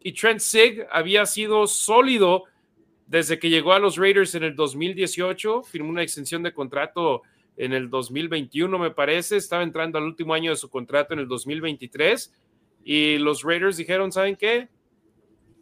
Y 0.00 0.12
Trent 0.12 0.40
Sig 0.40 0.86
había 0.90 1.26
sido 1.26 1.66
sólido 1.66 2.44
desde 3.06 3.40
que 3.40 3.50
llegó 3.50 3.72
a 3.72 3.80
los 3.80 3.96
Raiders 3.96 4.36
en 4.36 4.44
el 4.44 4.54
2018, 4.54 5.64
firmó 5.64 5.90
una 5.90 6.02
extensión 6.02 6.44
de 6.44 6.54
contrato 6.54 7.22
en 7.56 7.72
el 7.72 7.90
2021, 7.90 8.78
me 8.78 8.92
parece, 8.92 9.36
estaba 9.36 9.64
entrando 9.64 9.98
al 9.98 10.04
último 10.04 10.32
año 10.32 10.52
de 10.52 10.56
su 10.56 10.70
contrato 10.70 11.12
en 11.12 11.18
el 11.18 11.26
2023, 11.26 12.32
y 12.84 13.18
los 13.18 13.42
Raiders 13.42 13.76
dijeron, 13.76 14.12
¿saben 14.12 14.36
qué? 14.36 14.68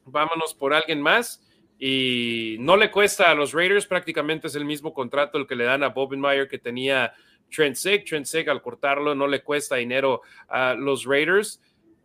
Vámonos 0.05 0.55
por 0.55 0.75
alguien 0.75 1.01
más 1.01 1.43
y 1.79 2.57
no 2.59 2.77
le 2.77 2.91
cuesta 2.91 3.31
a 3.31 3.35
los 3.35 3.53
Raiders, 3.53 3.87
prácticamente 3.87 4.49
es 4.49 4.55
el 4.57 4.65
mismo 4.65 4.93
contrato 4.93 5.39
el 5.39 5.47
que 5.47 5.55
le 5.55 5.65
dan 5.65 5.85
a 5.85 5.91
Bobenmeyer 5.91 6.49
que 6.49 6.59
tenía 6.59 7.15
Trent 7.55 7.77
Sig. 7.77 8.05
Trent 8.05 8.27
Sig 8.27 8.49
al 8.51 8.61
cortarlo 8.61 9.15
no 9.15 9.27
le 9.27 9.43
cuesta 9.43 9.77
dinero 9.77 10.23
a 10.49 10.75
los 10.75 11.05
Raiders, 11.05 11.61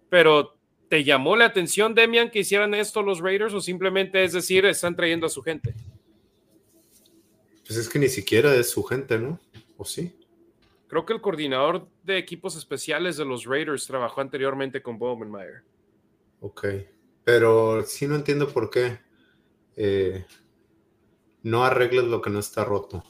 pero 0.09 0.55
¿te 0.89 1.03
llamó 1.03 1.35
la 1.35 1.45
atención, 1.45 1.95
Demian, 1.95 2.29
que 2.29 2.39
hicieran 2.39 2.75
esto 2.75 3.01
los 3.01 3.19
Raiders 3.19 3.53
o 3.53 3.61
simplemente 3.61 4.23
es 4.23 4.33
decir, 4.33 4.65
están 4.65 4.95
trayendo 4.95 5.25
a 5.25 5.29
su 5.29 5.41
gente? 5.41 5.73
Pues 7.65 7.79
es 7.79 7.89
que 7.89 7.97
ni 7.97 8.09
siquiera 8.09 8.53
es 8.55 8.69
su 8.69 8.83
gente, 8.83 9.17
¿no? 9.17 9.39
¿O 9.77 9.85
sí? 9.85 10.15
Creo 10.87 11.05
que 11.05 11.13
el 11.13 11.21
coordinador 11.21 11.87
de 12.03 12.19
equipos 12.19 12.55
especiales 12.55 13.17
de 13.17 13.25
los 13.25 13.45
Raiders 13.45 13.87
trabajó 13.87 14.21
anteriormente 14.21 14.83
con 14.83 14.99
Bobenmeyer. 14.99 15.63
Ok, 16.41 16.67
pero 17.23 17.81
sí 17.83 18.05
no 18.05 18.15
entiendo 18.15 18.47
por 18.47 18.69
qué. 18.69 18.99
Eh, 19.75 20.25
no 21.43 21.63
arregles 21.63 22.05
lo 22.05 22.21
que 22.21 22.29
no 22.29 22.39
está 22.39 22.63
roto. 22.63 23.03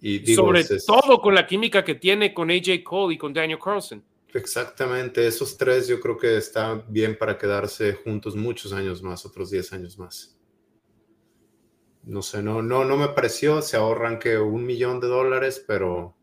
Y 0.00 0.34
Sobre 0.34 0.64
todo 0.64 1.20
con 1.20 1.34
la 1.34 1.46
química 1.46 1.84
que 1.84 1.96
tiene 1.96 2.32
con 2.32 2.50
AJ 2.50 2.82
Cole 2.84 3.14
y 3.14 3.18
con 3.18 3.32
Daniel 3.32 3.58
Carlson. 3.62 4.04
Exactamente, 4.34 5.26
esos 5.26 5.56
tres 5.56 5.88
yo 5.88 6.00
creo 6.00 6.16
que 6.18 6.36
están 6.36 6.84
bien 6.88 7.16
para 7.16 7.38
quedarse 7.38 7.94
juntos 7.94 8.36
muchos 8.36 8.72
años 8.72 9.02
más, 9.02 9.24
otros 9.24 9.50
10 9.50 9.72
años 9.72 9.98
más. 9.98 10.38
No 12.02 12.22
sé, 12.22 12.42
no, 12.42 12.62
no, 12.62 12.84
no 12.84 12.96
me 12.96 13.08
pareció, 13.08 13.62
se 13.62 13.76
ahorran 13.76 14.18
que 14.18 14.38
un 14.38 14.66
millón 14.66 15.00
de 15.00 15.08
dólares, 15.08 15.64
pero 15.66 16.14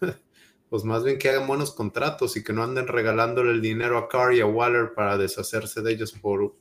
pues 0.70 0.84
más 0.84 1.04
bien 1.04 1.18
que 1.18 1.30
hagan 1.30 1.46
buenos 1.46 1.72
contratos 1.72 2.36
y 2.36 2.42
que 2.42 2.52
no 2.52 2.64
anden 2.64 2.88
regalándole 2.88 3.52
el 3.52 3.62
dinero 3.62 3.96
a 3.96 4.08
Carr 4.08 4.34
y 4.34 4.40
a 4.40 4.46
Waller 4.46 4.92
para 4.94 5.16
deshacerse 5.16 5.82
de 5.82 5.92
ellos 5.92 6.12
por 6.12 6.56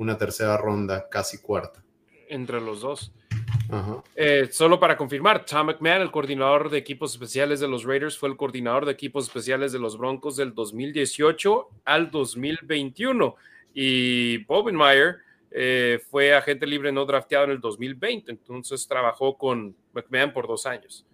una 0.00 0.16
tercera 0.16 0.56
ronda, 0.56 1.08
casi 1.10 1.38
cuarta. 1.38 1.84
Entre 2.28 2.58
los 2.60 2.80
dos. 2.80 3.12
Eh, 4.16 4.48
solo 4.50 4.80
para 4.80 4.96
confirmar, 4.96 5.44
Tom 5.44 5.66
McMahon, 5.66 6.00
el 6.00 6.10
coordinador 6.10 6.70
de 6.70 6.78
equipos 6.78 7.12
especiales 7.12 7.60
de 7.60 7.68
los 7.68 7.84
Raiders, 7.84 8.18
fue 8.18 8.30
el 8.30 8.36
coordinador 8.36 8.86
de 8.86 8.92
equipos 8.92 9.26
especiales 9.26 9.72
de 9.72 9.78
los 9.78 9.98
Broncos 9.98 10.36
del 10.36 10.54
2018 10.54 11.68
al 11.84 12.10
2021. 12.10 13.36
Y 13.74 14.38
Bobenmeyer 14.44 15.18
eh, 15.50 16.00
fue 16.10 16.34
agente 16.34 16.66
libre 16.66 16.90
no 16.92 17.04
drafteado 17.04 17.44
en 17.44 17.50
el 17.50 17.60
2020, 17.60 18.32
entonces 18.32 18.88
trabajó 18.88 19.36
con 19.36 19.76
McMahon 19.92 20.32
por 20.32 20.48
dos 20.48 20.64
años. 20.64 21.06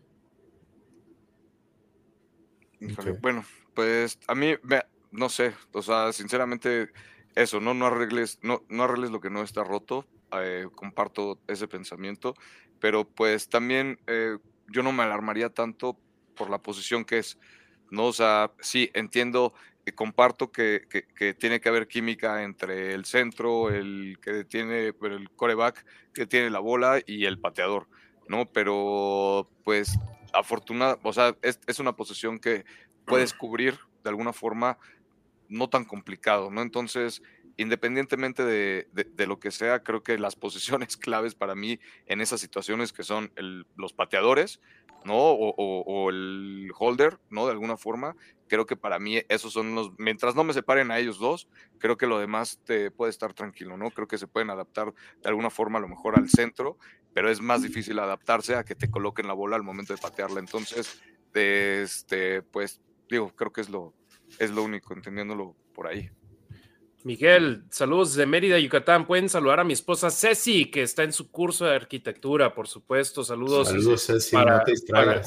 Bueno, 3.20 3.45
pues 3.74 4.18
a 4.28 4.34
mí, 4.37 4.55
no 5.11 5.28
sé, 5.28 5.55
o 5.72 5.82
sea, 5.82 6.12
sinceramente, 6.12 6.91
eso, 7.37 7.61
no, 7.61 7.74
no 7.74 7.87
arregles, 7.87 8.39
no, 8.43 8.64
no 8.68 8.84
arregles 8.84 9.11
lo 9.11 9.20
que 9.20 9.30
no 9.30 9.43
está 9.43 9.62
roto, 9.62 10.07
eh, 10.32 10.66
comparto 10.74 11.39
ese 11.47 11.68
pensamiento, 11.68 12.34
pero 12.80 13.05
pues 13.05 13.49
también 13.49 14.01
eh, 14.07 14.39
yo 14.68 14.82
no 14.82 14.91
me 14.91 15.05
alarmaría 15.05 15.51
tanto 15.51 15.99
por 16.34 16.51
la 16.51 16.59
posición 16.59 17.05
que 17.05 17.18
es, 17.18 17.39
¿no? 17.91 18.07
O 18.07 18.12
sea, 18.12 18.53
sí, 18.61 18.91
entiendo, 18.95 19.53
y 19.84 19.93
comparto 19.93 20.51
que, 20.51 20.87
que, 20.89 21.34
tiene 21.34 21.61
que 21.61 21.68
haber 21.68 21.87
química 21.87 22.43
entre 22.43 22.95
el 22.95 23.05
centro, 23.05 23.68
el 23.68 24.18
que 24.20 24.45
tiene, 24.45 24.95
el 25.03 25.30
coreback 25.37 25.84
que 26.14 26.26
tiene 26.26 26.51
la 26.51 26.59
bola 26.59 27.01
y 27.07 27.26
el 27.26 27.39
pateador, 27.39 27.87
¿no? 28.28 28.47
Pero 28.47 29.49
pues 29.62 29.99
afortunada, 30.32 30.99
o 31.03 31.12
sea, 31.12 31.37
es, 31.43 31.61
es 31.66 31.78
una 31.78 31.95
posición 31.95 32.39
que 32.39 32.64
puedes 33.05 33.32
cubrir 33.34 33.78
de 34.03 34.11
alguna 34.11 34.32
forma 34.32 34.78
no 35.49 35.68
tan 35.68 35.84
complicado, 35.84 36.51
¿no? 36.51 36.62
Entonces, 36.62 37.22
independientemente 37.57 38.44
de, 38.44 39.26
lo 39.26 39.38
que 39.38 39.51
sea, 39.51 39.82
creo 39.82 40.03
que 40.03 40.18
las 40.18 40.36
posiciones 40.36 40.97
claves 40.97 41.34
para 41.34 41.55
mí 41.55 41.78
en 42.07 42.20
esas 42.20 42.40
situaciones 42.40 42.92
que 42.92 43.03
son 43.03 43.32
los 43.76 43.92
pateadores, 43.92 44.61
¿no? 45.05 45.14
O, 45.16 46.11
el 46.11 46.70
holder, 46.76 47.18
¿no? 47.30 47.47
De 47.47 47.53
alguna 47.53 47.76
forma, 47.76 48.16
creo 48.49 48.66
que 48.66 48.76
para 48.76 48.99
mí 48.99 49.22
esos 49.28 49.53
son 49.53 49.74
los, 49.74 49.92
mientras 49.99 50.34
no 50.34 50.44
me 50.44 50.53
separen 50.53 50.90
a 50.90 50.99
ellos 50.99 51.18
dos, 51.18 51.49
creo 51.78 51.97
que 51.97 52.07
lo 52.07 52.18
demás 52.18 52.61
te 52.64 52.90
puede 52.90 53.11
estar 53.11 53.32
tranquilo, 53.32 53.76
¿no? 53.76 53.90
Creo 53.90 54.09
que 54.09 54.18
se 54.18 54.26
pueden 54.26 54.51
adaptar 54.51 54.92
de 55.22 55.28
alguna 55.28 55.51
forma 55.51 55.78
a 55.78 55.82
lo 55.82 55.88
mejor 55.88 56.18
al 56.18 56.28
centro, 56.28 56.76
pero 57.14 57.30
es 57.30 57.40
más 57.40 57.62
difícil 57.62 57.99
adaptarse 57.99 58.57
a 58.57 58.64
que 58.64 58.74
te 58.74 58.90
coloquen 58.90 59.28
la 59.28 59.32
bola 59.32 59.57
al 59.57 59.62
momento 59.62 59.94
de 59.94 60.01
patearla. 60.01 60.40
Entonces, 60.40 61.01
este, 61.32 62.42
pues, 62.42 62.80
digo, 63.09 63.34
creo 63.36 63.53
que 63.53 63.61
es 63.61 63.68
lo, 63.68 63.94
es 64.39 64.51
lo 64.51 64.62
único, 64.62 64.95
entendiéndolo 64.95 65.57
por 65.74 65.87
ahí. 65.87 66.11
Miguel, 67.05 67.62
saludos 67.70 68.14
de 68.14 68.27
Mérida, 68.27 68.59
Yucatán. 68.59 69.07
Pueden 69.07 69.29
saludar 69.29 69.61
a 69.61 69.64
mi 69.64 69.72
esposa 69.72 70.11
Ceci, 70.11 70.70
que 70.70 70.83
está 70.83 71.05
en 71.05 71.12
su 71.12 71.31
curso 71.31 71.64
de 71.64 71.77
arquitectura, 71.77 72.53
por 72.53 72.66
supuesto. 72.66 73.22
Saludos. 73.22 73.68
Saludos, 73.68 74.07
Ceci, 74.07 74.35
para, 74.35 74.59
no 74.59 74.64
te 74.64 74.72
Para, 74.91 75.22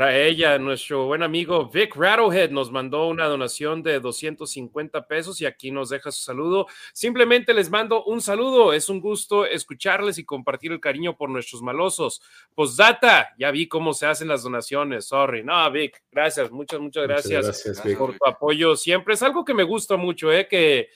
ella, 0.00 0.58
nuestro 0.58 1.06
buen 1.06 1.22
amigo 1.22 1.68
Vic 1.68 1.94
Rattlehead 1.96 2.50
nos 2.50 2.70
mandó 2.70 3.08
una 3.08 3.26
donación 3.26 3.82
de 3.82 4.00
250 4.00 5.06
pesos 5.06 5.40
y 5.40 5.46
aquí 5.46 5.70
nos 5.70 5.90
deja 5.90 6.10
su 6.10 6.22
saludo. 6.22 6.66
Simplemente 6.94 7.52
les 7.52 7.68
mando 7.68 8.02
un 8.04 8.22
saludo. 8.22 8.72
Es 8.72 8.88
un 8.88 9.00
gusto 9.00 9.44
escucharles 9.44 10.16
y 10.18 10.24
compartir 10.24 10.72
el 10.72 10.80
cariño 10.80 11.16
por 11.16 11.28
nuestros 11.28 11.60
malosos. 11.60 12.22
Postdata, 12.54 13.34
ya 13.38 13.50
vi 13.50 13.68
cómo 13.68 13.92
se 13.92 14.06
hacen 14.06 14.28
las 14.28 14.42
donaciones. 14.42 15.04
Sorry. 15.04 15.44
No, 15.44 15.70
Vic, 15.70 16.02
gracias. 16.10 16.50
Muchas, 16.50 16.80
muchas 16.80 17.02
gracias, 17.02 17.84
por 17.98 18.16
tu 18.16 18.26
apoyo 18.26 18.74
siempre. 18.76 19.14
Es 19.14 19.22
algo 19.22 19.44
que 19.44 19.52
me 19.52 19.62
gusta 19.62 19.96
mucho, 19.96 20.32
¿eh? 20.32 20.48
Que 20.48 20.88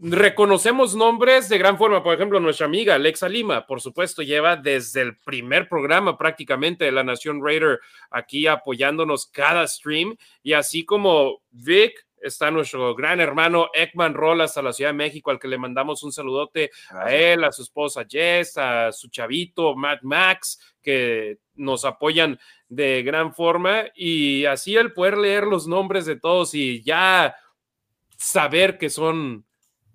reconocemos 0.00 0.94
nombres 0.94 1.48
de 1.48 1.58
gran 1.58 1.76
forma. 1.76 2.02
Por 2.02 2.14
ejemplo, 2.14 2.40
nuestra 2.40 2.66
amiga 2.66 2.94
Alexa 2.94 3.28
Lima, 3.28 3.66
por 3.66 3.80
supuesto, 3.80 4.22
lleva 4.22 4.56
desde 4.56 5.02
el 5.02 5.16
primer 5.16 5.68
programa 5.68 6.16
prácticamente 6.16 6.84
de 6.84 6.92
la 6.92 7.04
Nación 7.04 7.44
Raider 7.44 7.80
aquí 8.10 8.46
apoyándonos 8.46 9.26
cada 9.26 9.66
stream. 9.66 10.16
Y 10.42 10.52
así 10.52 10.84
como 10.84 11.42
Vic, 11.50 12.06
está 12.20 12.50
nuestro 12.50 12.94
gran 12.94 13.20
hermano 13.20 13.70
Ekman 13.74 14.14
Rolas 14.14 14.56
a 14.56 14.62
la 14.62 14.72
Ciudad 14.72 14.90
de 14.90 14.96
México, 14.96 15.30
al 15.30 15.38
que 15.38 15.48
le 15.48 15.58
mandamos 15.58 16.02
un 16.02 16.12
saludote 16.12 16.70
a 16.90 17.12
él, 17.12 17.44
a 17.44 17.52
su 17.52 17.62
esposa 17.62 18.06
Jess, 18.08 18.56
a 18.56 18.92
su 18.92 19.08
chavito 19.08 19.74
Matt 19.74 20.02
Max, 20.02 20.74
que 20.82 21.38
nos 21.54 21.84
apoyan 21.84 22.38
de 22.68 23.02
gran 23.02 23.34
forma. 23.34 23.86
Y 23.94 24.44
así 24.44 24.76
el 24.76 24.92
poder 24.92 25.18
leer 25.18 25.44
los 25.44 25.66
nombres 25.66 26.06
de 26.06 26.16
todos 26.16 26.54
y 26.54 26.82
ya 26.82 27.34
saber 28.16 28.78
que 28.78 28.90
son 28.90 29.47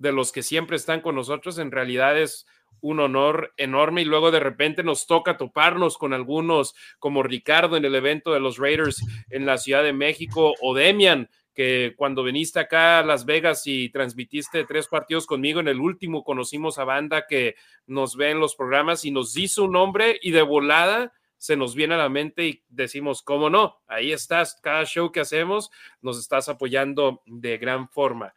de 0.04 0.12
los 0.12 0.34
que 0.34 0.44
siempre 0.44 0.76
están 0.76 1.00
con 1.00 1.16
nosotros, 1.16 1.58
en 1.58 1.72
realidad 1.72 2.20
es 2.20 2.46
un 2.82 3.00
honor 3.00 3.54
enorme 3.56 4.02
y 4.02 4.06
luego 4.06 4.32
de 4.32 4.42
repente 4.42 4.84
nos 4.84 5.08
toca 5.08 5.38
toparnos 5.38 5.98
con 5.98 6.12
algunos 6.12 6.76
como 7.00 7.24
Ricardo 7.24 7.78
en 7.78 7.86
el 7.86 7.96
evento 7.96 8.34
de 8.34 8.42
los 8.42 8.58
Raiders 8.58 9.02
en 9.30 9.46
la 9.46 9.58
Ciudad 9.58 9.82
de 9.82 9.94
México 9.94 10.54
o 10.62 10.74
Demian 10.74 11.30
que 11.54 11.94
cuando 11.96 12.24
viniste 12.24 12.60
acá 12.60 13.00
a 13.00 13.06
Las 13.06 13.26
Vegas 13.26 13.66
y 13.66 13.88
transmitiste 13.90 14.66
tres 14.66 14.88
partidos 14.88 15.26
conmigo, 15.26 15.62
en 15.62 15.70
el 15.70 15.80
último 15.80 16.26
conocimos 16.26 16.78
a 16.80 16.84
banda 16.84 17.26
que 17.26 17.56
nos 17.86 18.18
ve 18.18 18.32
en 18.32 18.42
los 18.42 18.56
programas 18.56 19.06
y 19.06 19.12
nos 19.12 19.34
dice 19.34 19.62
un 19.62 19.72
nombre 19.72 20.20
y 20.22 20.32
de 20.32 20.42
volada 20.42 21.14
se 21.38 21.56
nos 21.56 21.76
viene 21.76 21.94
a 21.94 21.98
la 21.98 22.10
mente 22.10 22.46
y 22.48 22.64
decimos, 22.68 23.22
¿cómo 23.22 23.50
no? 23.50 23.82
Ahí 23.88 24.12
estás, 24.12 24.60
cada 24.62 24.84
show 24.86 25.14
que 25.14 25.22
hacemos 25.22 25.72
nos 26.02 26.20
estás 26.20 26.50
apoyando 26.50 27.22
de 27.26 27.58
gran 27.58 27.88
forma. 27.88 28.34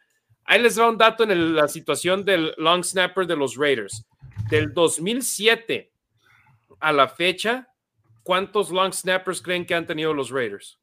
Ahí 0.49 0.61
les 0.61 0.79
va 0.79 0.89
un 0.89 0.97
dato 0.97 1.23
en 1.23 1.55
la 1.55 1.67
situación 1.67 2.23
del 2.23 2.53
long 2.57 2.81
snapper 2.81 3.27
de 3.27 3.35
los 3.35 3.57
Raiders. 3.57 4.05
Del 4.49 4.73
2007 4.73 5.91
a 6.79 6.93
la 6.93 7.09
fecha, 7.09 7.67
¿cuántos 8.23 8.71
long 8.71 8.93
snappers 8.93 9.41
creen 9.41 9.65
que 9.65 9.75
han 9.75 9.85
tenido 9.85 10.13
los 10.13 10.29
Raiders? 10.29 10.79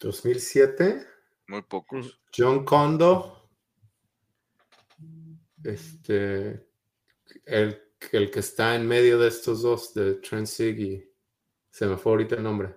2007. 0.00 1.06
Muy 1.46 1.62
pocos. 1.62 2.20
John 2.36 2.64
Condo. 2.64 3.48
Este. 5.62 6.66
El, 7.44 7.80
el, 8.10 8.30
que 8.32 8.40
está 8.40 8.74
en 8.74 8.86
medio 8.88 9.16
de 9.20 9.28
estos 9.28 9.62
dos, 9.62 9.94
de 9.94 10.14
Trent 10.14 10.48
y 10.58 11.08
se 11.70 11.86
me 11.86 11.96
fue 11.96 12.12
ahorita 12.12 12.34
el 12.34 12.42
nombre. 12.42 12.74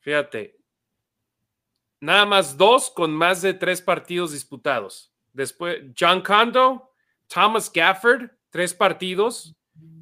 Fíjate, 0.00 0.63
Nada 2.04 2.26
más 2.26 2.58
dos 2.58 2.90
con 2.90 3.14
más 3.14 3.40
de 3.40 3.54
tres 3.54 3.80
partidos 3.80 4.32
disputados. 4.32 5.10
Después, 5.32 5.78
John 5.98 6.20
Condo, 6.20 6.90
Thomas 7.26 7.72
Gafford, 7.72 8.30
tres 8.50 8.74
partidos. 8.74 9.56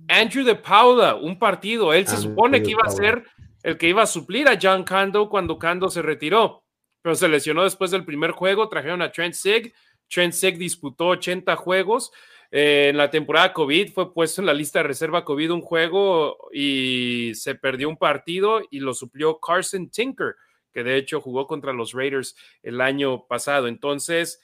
Andrew 0.09 0.45
de 0.45 0.57
Paula, 0.57 1.15
un 1.15 1.39
partido. 1.39 1.93
Él 1.93 2.09
se 2.09 2.17
supone 2.17 2.61
que 2.61 2.73
iba 2.73 2.83
a 2.85 2.91
ser 2.91 3.25
el 3.63 3.79
que 3.79 3.89
iba 3.89 4.03
a 4.03 4.07
suplir 4.07 4.49
a 4.49 4.59
John 4.61 4.83
Condo 4.83 5.29
cuando 5.29 5.61
Condo 5.61 5.89
se 5.91 6.03
retiró, 6.03 6.65
pero 7.03 7.15
se 7.15 7.29
lesionó 7.29 7.63
después 7.63 7.93
del 7.93 8.05
primer 8.05 8.33
juego. 8.33 8.69
Trajeron 8.69 9.01
a 9.01 9.13
Trent 9.13 9.35
Sig. 9.35 9.73
Trent 10.09 10.33
Sig 10.33 10.59
disputó 10.59 11.07
80 11.07 11.55
juegos. 11.55 12.11
Eh, 12.51 12.89
en 12.89 12.97
la 12.97 13.11
temporada 13.11 13.53
COVID 13.53 13.93
fue 13.93 14.13
puesto 14.13 14.43
en 14.43 14.47
la 14.47 14.55
lista 14.55 14.81
de 14.81 14.89
reserva 14.89 15.25
COVID 15.25 15.53
un 15.53 15.63
juego 15.63 16.49
y 16.53 17.31
se 17.37 17.55
perdió 17.55 17.89
un 17.89 17.97
partido 17.97 18.61
y 18.73 18.81
lo 18.81 18.93
suplió 18.93 19.39
Carson 19.39 19.89
Tinker 19.89 20.35
que 20.73 20.83
de 20.83 20.97
hecho 20.97 21.21
jugó 21.21 21.47
contra 21.47 21.73
los 21.73 21.93
Raiders 21.93 22.37
el 22.63 22.81
año 22.81 23.27
pasado. 23.27 23.69
Entonces, 23.69 24.41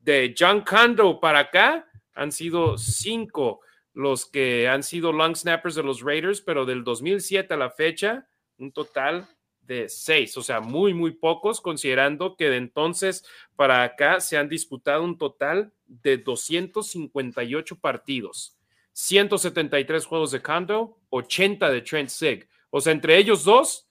de 0.00 0.34
John 0.38 0.62
Condo 0.62 1.20
para 1.20 1.40
acá 1.40 1.88
han 2.14 2.32
sido 2.32 2.78
cinco 2.78 3.60
los 3.94 4.26
que 4.26 4.68
han 4.68 4.82
sido 4.82 5.12
long 5.12 5.36
snappers 5.36 5.76
de 5.76 5.82
los 5.84 6.02
Raiders, 6.02 6.40
pero 6.40 6.64
del 6.64 6.82
2007 6.82 7.54
a 7.54 7.56
la 7.56 7.70
fecha, 7.70 8.26
un 8.58 8.72
total 8.72 9.28
de 9.62 9.88
seis, 9.88 10.36
o 10.36 10.42
sea, 10.42 10.60
muy, 10.60 10.92
muy 10.92 11.12
pocos, 11.12 11.60
considerando 11.60 12.36
que 12.36 12.50
de 12.50 12.56
entonces 12.56 13.24
para 13.56 13.82
acá 13.82 14.20
se 14.20 14.36
han 14.36 14.48
disputado 14.48 15.02
un 15.02 15.16
total 15.16 15.72
de 15.86 16.18
258 16.18 17.78
partidos, 17.78 18.58
173 18.92 20.04
juegos 20.04 20.32
de 20.32 20.42
Condo, 20.42 20.98
80 21.10 21.70
de 21.70 21.80
Trent 21.80 22.08
Sig. 22.10 22.48
O 22.70 22.80
sea, 22.80 22.92
entre 22.92 23.16
ellos 23.16 23.44
dos, 23.44 23.88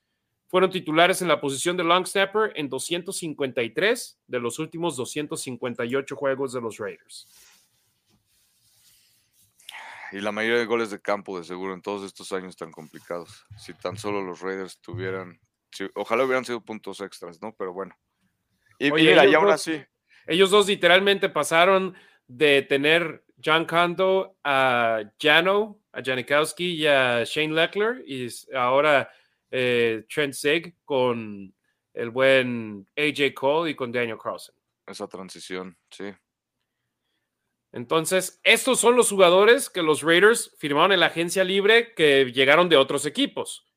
fueron 0.54 0.70
titulares 0.70 1.20
en 1.24 1.28
la 1.28 1.42
posición 1.42 1.76
de 1.78 1.84
long 1.84 2.06
snapper 2.06 2.52
en 2.54 2.70
253 2.70 4.20
de 4.28 4.40
los 4.40 4.60
últimos 4.60 4.96
258 4.96 6.16
juegos 6.16 6.54
de 6.54 6.62
los 6.62 6.78
Raiders. 6.78 7.28
y 10.12 10.22
la 10.22 10.32
mayoría 10.32 10.60
de 10.60 10.66
goles 10.66 10.92
de 10.92 11.02
campo, 11.02 11.40
de 11.40 11.44
seguro, 11.44 11.74
en 11.74 11.82
todos 11.82 12.04
estos 12.04 12.32
años 12.34 12.56
tan 12.56 12.72
complicados. 12.72 13.48
Si 13.58 13.74
tan 13.74 13.98
solo 13.98 14.22
los 14.22 14.42
Raiders 14.42 14.80
tuvieran, 14.80 15.40
ojalá 15.96 16.24
hubieran 16.24 16.46
sido 16.46 16.62
puntos 16.62 17.02
extras, 17.02 17.42
¿no? 17.42 17.56
Pero 17.58 17.74
bueno. 17.74 17.98
Y 18.78 18.92
mira, 18.92 19.26
y 19.26 19.34
aún 19.34 19.50
así. 19.50 19.84
Ellos 20.28 20.52
dos 20.52 20.68
literalmente 20.68 21.30
pasaron 21.30 21.96
de 22.28 22.62
tener 22.62 23.26
John 23.44 23.66
Condo 23.66 24.38
a 24.44 25.02
Jano, 25.20 25.80
a 25.92 26.04
Janikowski 26.04 26.76
y 26.76 26.86
a 26.86 27.24
Shane 27.24 27.56
Leckler, 27.56 28.04
y 28.06 28.28
ahora 28.56 29.10
eh, 29.56 30.06
Trent 30.12 30.34
Sig 30.34 30.76
con 30.84 31.54
el 31.94 32.10
buen 32.10 32.88
AJ 32.98 33.36
Cole 33.36 33.72
y 33.72 33.76
con 33.76 33.92
Daniel 33.92 34.18
Carlson. 34.18 34.56
Esa 34.88 35.08
transición, 35.08 35.78
sí. 35.92 36.06
Entonces, 37.72 38.40
estos 38.44 38.80
son 38.80 38.96
los 38.96 39.10
jugadores 39.10 39.70
que 39.70 39.84
los 39.84 40.02
Raiders 40.02 40.56
firmaron 40.58 40.92
en 40.92 41.00
la 41.00 41.06
agencia 41.08 41.44
libre 41.44 41.94
que 41.94 42.32
llegaron 42.32 42.68
de 42.68 42.78
otros 42.78 43.06
equipos. 43.06 43.68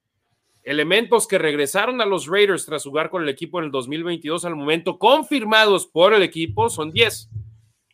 Elementos 0.63 1.29
que 1.29 1.39
regresaron 1.39 2.01
a 2.01 2.07
los 2.07 2.27
Raiders 2.27 2.65
tras 2.65 2.83
jugar 2.83 3.11
con 3.11 3.23
el 3.23 3.29
equipo 3.29 3.59
en 3.59 3.67
el 3.67 3.71
2022 3.71 4.47
al 4.47 4.57
momento 4.57 4.99
confirmados 4.99 5.87
por 5.87 6.15
el 6.15 6.23
equipo 6.23 6.71
son 6.71 6.91
10. 6.91 7.29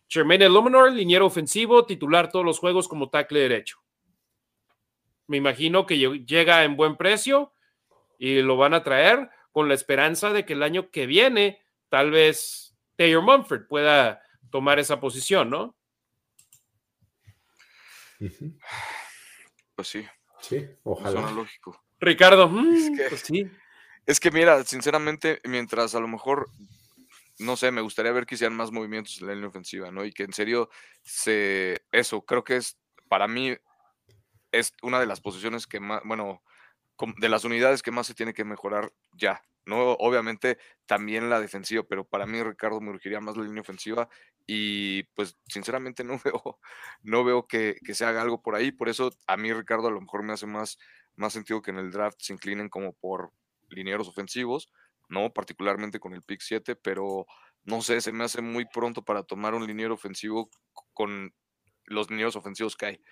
Jermaine 0.08 0.48
Luminor, 0.48 0.92
liniero 0.92 1.26
ofensivo, 1.26 1.84
titular 1.84 2.30
todos 2.30 2.44
los 2.44 2.60
juegos 2.60 2.86
como 2.86 3.10
tackle 3.10 3.40
derecho. 3.40 3.78
Me 5.26 5.36
imagino 5.36 5.84
que 5.84 5.98
llega 5.98 6.62
en 6.62 6.76
buen 6.76 6.96
precio 6.96 7.52
y 8.22 8.40
lo 8.40 8.56
van 8.56 8.72
a 8.72 8.84
traer 8.84 9.30
con 9.50 9.66
la 9.66 9.74
esperanza 9.74 10.32
de 10.32 10.46
que 10.46 10.52
el 10.52 10.62
año 10.62 10.92
que 10.92 11.06
viene 11.06 11.60
tal 11.88 12.12
vez 12.12 12.76
Taylor 12.94 13.20
Mumford 13.20 13.66
pueda 13.66 14.22
tomar 14.48 14.78
esa 14.78 15.00
posición, 15.00 15.50
¿no? 15.50 15.76
Pues 19.74 19.88
sí. 19.88 20.06
Sí, 20.40 20.68
ojalá. 20.84 21.32
lógico. 21.32 21.82
Ricardo, 21.98 22.48
mm, 22.48 22.74
es 22.74 22.90
que, 22.96 23.08
pues 23.08 23.20
sí. 23.22 23.50
Es 24.06 24.20
que 24.20 24.30
mira, 24.30 24.62
sinceramente, 24.62 25.40
mientras 25.42 25.96
a 25.96 26.00
lo 26.00 26.06
mejor 26.06 26.48
no 27.40 27.56
sé, 27.56 27.72
me 27.72 27.80
gustaría 27.80 28.12
ver 28.12 28.24
que 28.24 28.36
hicieran 28.36 28.56
más 28.56 28.70
movimientos 28.70 29.20
en 29.20 29.26
la 29.26 29.34
línea 29.34 29.48
ofensiva, 29.48 29.90
¿no? 29.90 30.04
Y 30.04 30.12
que 30.12 30.22
en 30.22 30.32
serio 30.32 30.70
se. 31.02 31.82
Eso, 31.90 32.24
creo 32.24 32.44
que 32.44 32.54
es, 32.54 32.78
para 33.08 33.26
mí, 33.26 33.56
es 34.52 34.74
una 34.80 35.00
de 35.00 35.06
las 35.06 35.20
posiciones 35.20 35.66
que 35.66 35.80
más, 35.80 36.02
bueno, 36.04 36.40
de 37.18 37.28
las 37.28 37.44
unidades 37.44 37.82
que 37.82 37.90
más 37.90 38.06
se 38.06 38.14
tiene 38.14 38.34
que 38.34 38.44
mejorar 38.44 38.92
ya, 39.12 39.42
¿no? 39.66 39.92
Obviamente 39.92 40.58
también 40.86 41.30
la 41.30 41.40
defensiva, 41.40 41.82
pero 41.88 42.04
para 42.04 42.26
mí, 42.26 42.42
Ricardo, 42.42 42.80
me 42.80 42.90
urgiría 42.90 43.20
más 43.20 43.36
la 43.36 43.44
línea 43.44 43.62
ofensiva 43.62 44.08
y 44.46 45.04
pues 45.14 45.36
sinceramente 45.46 46.04
no 46.04 46.20
veo, 46.24 46.58
no 47.02 47.24
veo 47.24 47.46
que, 47.46 47.76
que, 47.84 47.94
se 47.94 48.04
haga 48.04 48.22
algo 48.22 48.42
por 48.42 48.54
ahí. 48.54 48.72
Por 48.72 48.88
eso 48.88 49.10
a 49.26 49.36
mí, 49.36 49.52
Ricardo, 49.52 49.88
a 49.88 49.92
lo 49.92 50.00
mejor 50.00 50.22
me 50.22 50.32
hace 50.32 50.46
más, 50.46 50.78
más 51.16 51.32
sentido 51.32 51.62
que 51.62 51.70
en 51.70 51.78
el 51.78 51.90
draft 51.90 52.20
se 52.20 52.32
inclinen 52.32 52.68
como 52.68 52.92
por 52.92 53.32
linieros 53.68 54.08
ofensivos 54.08 54.72
¿no? 55.12 55.32
Particularmente 55.32 56.00
con 56.00 56.14
el 56.14 56.22
pick 56.22 56.40
7, 56.40 56.74
pero 56.74 57.26
no 57.64 57.82
sé, 57.82 58.00
se 58.00 58.12
me 58.12 58.24
hace 58.24 58.40
muy 58.40 58.64
pronto 58.64 59.04
para 59.04 59.22
tomar 59.22 59.54
un 59.54 59.66
liniero 59.66 59.94
ofensivo 59.94 60.50
con 60.94 61.34
los 61.84 62.10
linieros 62.10 62.34
ofensivos 62.34 62.76
que 62.76 62.86
hay. 62.86 63.04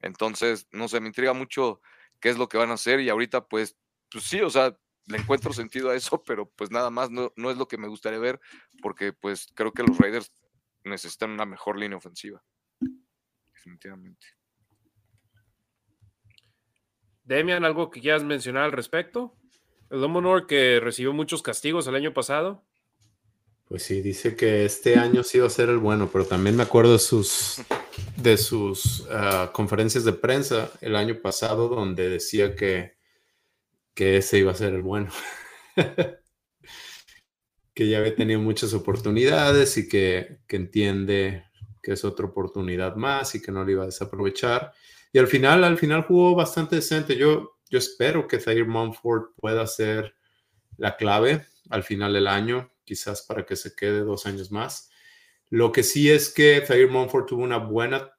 Entonces, 0.00 0.68
no 0.70 0.88
sé, 0.88 1.00
me 1.00 1.08
intriga 1.08 1.34
mucho 1.34 1.82
qué 2.20 2.28
es 2.28 2.38
lo 2.38 2.48
que 2.48 2.58
van 2.58 2.70
a 2.70 2.74
hacer 2.74 3.00
y 3.00 3.08
ahorita 3.08 3.46
pues, 3.46 3.76
pues 4.10 4.24
sí, 4.24 4.40
o 4.40 4.50
sea, 4.50 4.76
le 5.06 5.18
encuentro 5.18 5.52
sentido 5.52 5.90
a 5.90 5.96
eso, 5.96 6.22
pero 6.26 6.50
pues 6.50 6.70
nada 6.70 6.90
más 6.90 7.10
no, 7.10 7.32
no 7.36 7.50
es 7.50 7.56
lo 7.56 7.68
que 7.68 7.78
me 7.78 7.88
gustaría 7.88 8.18
ver 8.18 8.40
porque 8.82 9.12
pues 9.12 9.48
creo 9.54 9.72
que 9.72 9.82
los 9.82 9.98
Raiders 9.98 10.32
necesitan 10.84 11.30
una 11.30 11.44
mejor 11.44 11.78
línea 11.78 11.98
ofensiva. 11.98 12.42
Definitivamente. 13.52 14.26
Demian, 17.24 17.64
¿algo 17.64 17.90
que 17.90 18.00
quieras 18.00 18.24
mencionar 18.24 18.64
al 18.64 18.72
respecto? 18.72 19.36
El 19.90 20.00
Domonor 20.00 20.46
que 20.46 20.80
recibió 20.80 21.12
muchos 21.12 21.42
castigos 21.42 21.86
el 21.86 21.94
año 21.94 22.14
pasado. 22.14 22.64
Pues 23.68 23.84
sí, 23.84 24.00
dice 24.00 24.34
que 24.34 24.64
este 24.64 24.96
año 24.96 25.22
sí 25.22 25.38
va 25.38 25.46
a 25.46 25.50
ser 25.50 25.68
el 25.68 25.78
bueno, 25.78 26.08
pero 26.12 26.24
también 26.26 26.56
me 26.56 26.64
acuerdo 26.64 26.94
de 26.94 26.98
sus, 26.98 27.62
de 28.22 28.36
sus 28.36 29.06
ah, 29.10 29.50
conferencias 29.52 30.04
de 30.04 30.12
prensa 30.12 30.70
el 30.80 30.96
año 30.96 31.20
pasado 31.20 31.68
donde 31.68 32.08
decía 32.08 32.54
que, 32.54 32.96
que 33.94 34.16
ese 34.18 34.38
iba 34.38 34.52
a 34.52 34.56
ser 34.56 34.74
el 34.74 34.82
bueno. 34.82 35.10
que 37.74 37.88
ya 37.88 37.98
había 37.98 38.14
tenido 38.14 38.40
muchas 38.40 38.74
oportunidades 38.74 39.76
y 39.78 39.88
que, 39.88 40.40
que, 40.46 40.56
entiende 40.56 41.44
que 41.82 41.92
es 41.92 42.04
otra 42.04 42.26
oportunidad 42.26 42.96
más 42.96 43.34
y 43.34 43.40
que 43.40 43.52
no 43.52 43.64
le 43.64 43.72
iba 43.72 43.84
a 43.84 43.86
desaprovechar. 43.86 44.72
Y 45.12 45.18
al 45.18 45.26
final, 45.26 45.64
al 45.64 45.78
final 45.78 46.02
jugó 46.02 46.34
bastante 46.34 46.76
decente. 46.76 47.16
Yo, 47.16 47.56
yo 47.70 47.78
espero 47.78 48.28
que 48.28 48.40
Zaire 48.40 48.64
Mumford 48.64 49.34
pueda 49.36 49.66
ser 49.66 50.14
la 50.76 50.96
clave 50.96 51.46
al 51.70 51.82
final 51.82 52.12
del 52.12 52.26
año, 52.26 52.70
quizás 52.84 53.22
para 53.22 53.46
que 53.46 53.56
se 53.56 53.74
quede 53.74 54.00
dos 54.00 54.26
años 54.26 54.50
más. 54.50 54.89
Lo 55.50 55.72
que 55.72 55.82
sí 55.82 56.08
es 56.10 56.32
que 56.32 56.64
Zaire 56.64 56.86
Mumford 56.86 57.26
tuvo 57.26 57.42
una 57.42 57.58
buena 57.58 58.10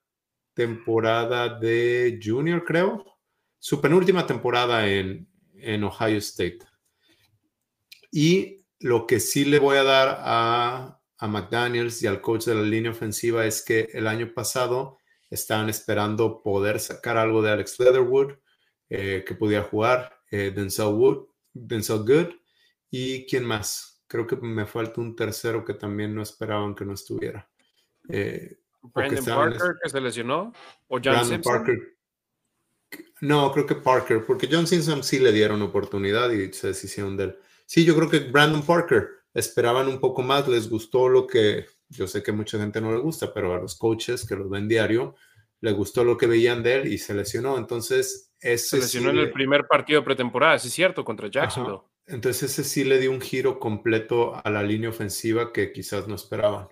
temporada 0.53 1.57
de 1.57 2.19
junior, 2.23 2.63
creo. 2.63 3.05
Su 3.57 3.81
penúltima 3.81 4.27
temporada 4.27 4.87
en, 4.87 5.27
en 5.55 5.83
Ohio 5.83 6.17
State. 6.17 6.59
Y 8.11 8.65
lo 8.79 9.07
que 9.07 9.19
sí 9.19 9.45
le 9.45 9.59
voy 9.59 9.77
a 9.77 9.83
dar 9.83 10.17
a, 10.19 10.99
a 11.17 11.27
McDaniels 11.27 12.01
y 12.03 12.07
al 12.07 12.19
coach 12.19 12.45
de 12.45 12.55
la 12.55 12.63
línea 12.63 12.91
ofensiva 12.91 13.45
es 13.45 13.63
que 13.63 13.87
el 13.93 14.07
año 14.07 14.33
pasado 14.33 14.97
estaban 15.29 15.69
esperando 15.69 16.41
poder 16.43 16.79
sacar 16.79 17.17
algo 17.17 17.41
de 17.41 17.51
Alex 17.51 17.79
Leatherwood 17.79 18.33
eh, 18.89 19.23
que 19.25 19.35
podía 19.35 19.63
jugar, 19.63 20.19
eh, 20.29 20.51
Denzel 20.53 20.93
Wood, 20.93 21.27
Denzel 21.53 21.99
Good 21.99 22.33
y 22.89 23.25
quién 23.25 23.45
más. 23.45 23.90
Creo 24.11 24.27
que 24.27 24.35
me 24.35 24.65
falta 24.65 24.99
un 24.99 25.15
tercero 25.15 25.63
que 25.63 25.73
también 25.73 26.13
no 26.13 26.21
esperaban 26.21 26.75
que 26.75 26.83
no 26.83 26.91
estuviera. 26.91 27.49
Eh, 28.09 28.57
Brandon 28.81 29.23
Parker 29.23 29.75
que 29.81 29.89
se 29.89 30.01
lesionó 30.01 30.51
o 30.89 30.99
John 31.01 31.25
Simpson. 31.25 31.41
Parker. 31.41 31.95
No, 33.21 33.53
creo 33.53 33.65
que 33.65 33.75
Parker, 33.75 34.25
porque 34.25 34.49
John 34.51 34.67
Simpson 34.67 35.01
sí 35.01 35.19
le 35.19 35.31
dieron 35.31 35.61
oportunidad 35.61 36.29
y 36.31 36.51
se 36.51 36.67
deshicieron 36.67 37.15
de 37.15 37.23
él. 37.23 37.39
Sí, 37.65 37.85
yo 37.85 37.95
creo 37.95 38.09
que 38.09 38.19
Brandon 38.19 38.63
Parker 38.63 39.07
esperaban 39.33 39.87
un 39.87 40.01
poco 40.01 40.21
más, 40.21 40.45
les 40.49 40.69
gustó 40.69 41.07
lo 41.07 41.25
que 41.25 41.67
yo 41.87 42.05
sé 42.05 42.21
que 42.21 42.33
mucha 42.33 42.59
gente 42.59 42.81
no 42.81 42.91
le 42.91 42.99
gusta, 42.99 43.33
pero 43.33 43.55
a 43.55 43.59
los 43.59 43.77
coaches 43.77 44.27
que 44.27 44.35
los 44.35 44.49
ven 44.49 44.67
diario, 44.67 45.15
les 45.61 45.73
gustó 45.73 46.03
lo 46.03 46.17
que 46.17 46.27
veían 46.27 46.61
de 46.63 46.75
él 46.75 46.87
y 46.91 46.97
se 46.97 47.13
lesionó. 47.13 47.57
Entonces, 47.57 48.33
se 48.37 48.77
lesionó 48.77 49.11
en 49.11 49.19
el 49.19 49.31
primer 49.31 49.67
partido 49.67 50.01
de 50.01 50.05
pretemporada, 50.05 50.59
sí 50.59 50.67
es 50.67 50.73
cierto, 50.73 51.05
contra 51.05 51.29
Jacksonville. 51.29 51.79
Entonces 52.11 52.51
ese 52.51 52.63
sí 52.65 52.83
le 52.83 52.99
dio 52.99 53.09
un 53.09 53.21
giro 53.21 53.57
completo 53.57 54.33
a 54.43 54.49
la 54.49 54.63
línea 54.63 54.89
ofensiva 54.89 55.53
que 55.53 55.71
quizás 55.71 56.07
no 56.07 56.15
esperaban. 56.15 56.67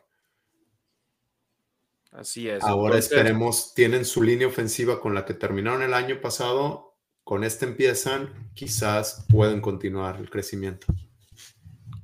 Así 2.11 2.49
es. 2.49 2.61
Ahora 2.63 2.97
esperemos, 2.97 3.73
tienen 3.73 4.03
su 4.03 4.21
línea 4.21 4.47
ofensiva 4.47 4.99
con 4.99 5.13
la 5.13 5.23
que 5.23 5.33
terminaron 5.33 5.81
el 5.81 5.93
año 5.93 6.19
pasado, 6.19 6.97
con 7.23 7.45
este 7.45 7.65
empiezan, 7.65 8.51
quizás 8.53 9.25
pueden 9.29 9.61
continuar 9.61 10.17
el 10.19 10.29
crecimiento. 10.29 10.87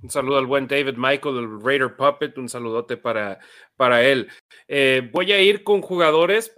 Un 0.02 0.10
saludo 0.10 0.38
al 0.38 0.46
buen 0.46 0.68
David 0.68 0.96
Michael, 0.96 1.38
el 1.38 1.62
Raider 1.62 1.96
Puppet, 1.96 2.38
un 2.38 2.48
saludote 2.48 2.96
para, 2.96 3.40
para 3.76 4.04
él. 4.04 4.30
Eh, 4.68 5.10
voy 5.12 5.32
a 5.34 5.42
ir 5.42 5.64
con 5.64 5.82
jugadores 5.82 6.56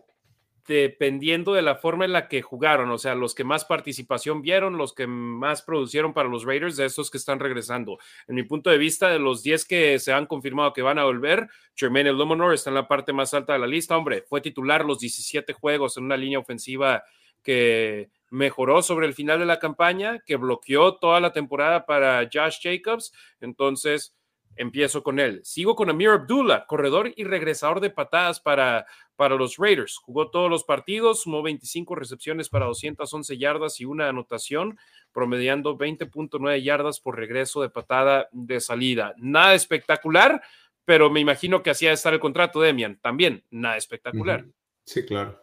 dependiendo 0.67 1.53
de 1.53 1.61
la 1.61 1.75
forma 1.75 2.05
en 2.05 2.11
la 2.11 2.27
que 2.27 2.41
jugaron, 2.41 2.91
o 2.91 2.97
sea, 2.97 3.15
los 3.15 3.33
que 3.33 3.43
más 3.43 3.65
participación 3.65 4.41
vieron, 4.41 4.77
los 4.77 4.93
que 4.93 5.07
más 5.07 5.61
producieron 5.61 6.13
para 6.13 6.29
los 6.29 6.43
Raiders, 6.43 6.75
de 6.75 6.85
estos 6.85 7.09
que 7.09 7.17
están 7.17 7.39
regresando. 7.39 7.97
En 8.27 8.35
mi 8.35 8.43
punto 8.43 8.69
de 8.69 8.77
vista, 8.77 9.09
de 9.09 9.19
los 9.19 9.43
10 9.43 9.65
que 9.65 9.99
se 9.99 10.11
han 10.11 10.25
confirmado 10.25 10.73
que 10.73 10.81
van 10.81 10.99
a 10.99 11.05
volver, 11.05 11.47
Jermaine 11.75 12.11
Luminor 12.11 12.53
está 12.53 12.69
en 12.69 12.75
la 12.75 12.87
parte 12.87 13.13
más 13.13 13.33
alta 13.33 13.53
de 13.53 13.59
la 13.59 13.67
lista. 13.67 13.97
Hombre, 13.97 14.23
fue 14.27 14.41
titular 14.41 14.83
los 14.83 14.99
17 14.99 15.53
juegos 15.53 15.95
en 15.97 16.03
una 16.03 16.17
línea 16.17 16.39
ofensiva 16.39 17.03
que 17.43 18.09
mejoró 18.29 18.81
sobre 18.81 19.07
el 19.07 19.13
final 19.13 19.39
de 19.39 19.45
la 19.45 19.59
campaña, 19.59 20.19
que 20.25 20.35
bloqueó 20.35 20.95
toda 20.95 21.21
la 21.21 21.31
temporada 21.31 21.85
para 21.85 22.27
Josh 22.31 22.57
Jacobs. 22.61 23.13
Entonces, 23.39 24.16
empiezo 24.57 25.03
con 25.03 25.19
él. 25.19 25.41
Sigo 25.43 25.75
con 25.75 25.89
Amir 25.89 26.09
Abdullah, 26.09 26.65
corredor 26.65 27.13
y 27.15 27.23
regresador 27.23 27.79
de 27.79 27.89
patadas 27.89 28.39
para, 28.39 28.85
para 29.15 29.35
los 29.35 29.57
Raiders. 29.57 29.97
Jugó 29.97 30.29
todos 30.29 30.49
los 30.49 30.63
partidos, 30.63 31.21
sumó 31.21 31.41
25 31.41 31.95
recepciones 31.95 32.49
para 32.49 32.65
211 32.65 33.37
yardas 33.37 33.79
y 33.79 33.85
una 33.85 34.09
anotación, 34.09 34.77
promediando 35.11 35.77
20.9 35.77 36.63
yardas 36.63 36.99
por 36.99 37.15
regreso 37.15 37.61
de 37.61 37.69
patada 37.69 38.27
de 38.31 38.59
salida. 38.59 39.13
Nada 39.17 39.53
espectacular, 39.55 40.41
pero 40.85 41.09
me 41.09 41.19
imagino 41.19 41.63
que 41.63 41.69
hacía 41.69 41.91
estar 41.91 42.13
el 42.13 42.19
contrato 42.19 42.61
de 42.61 42.67
Demian. 42.67 42.99
También, 43.01 43.43
nada 43.49 43.77
espectacular. 43.77 44.45
Sí, 44.83 45.05
claro. 45.05 45.41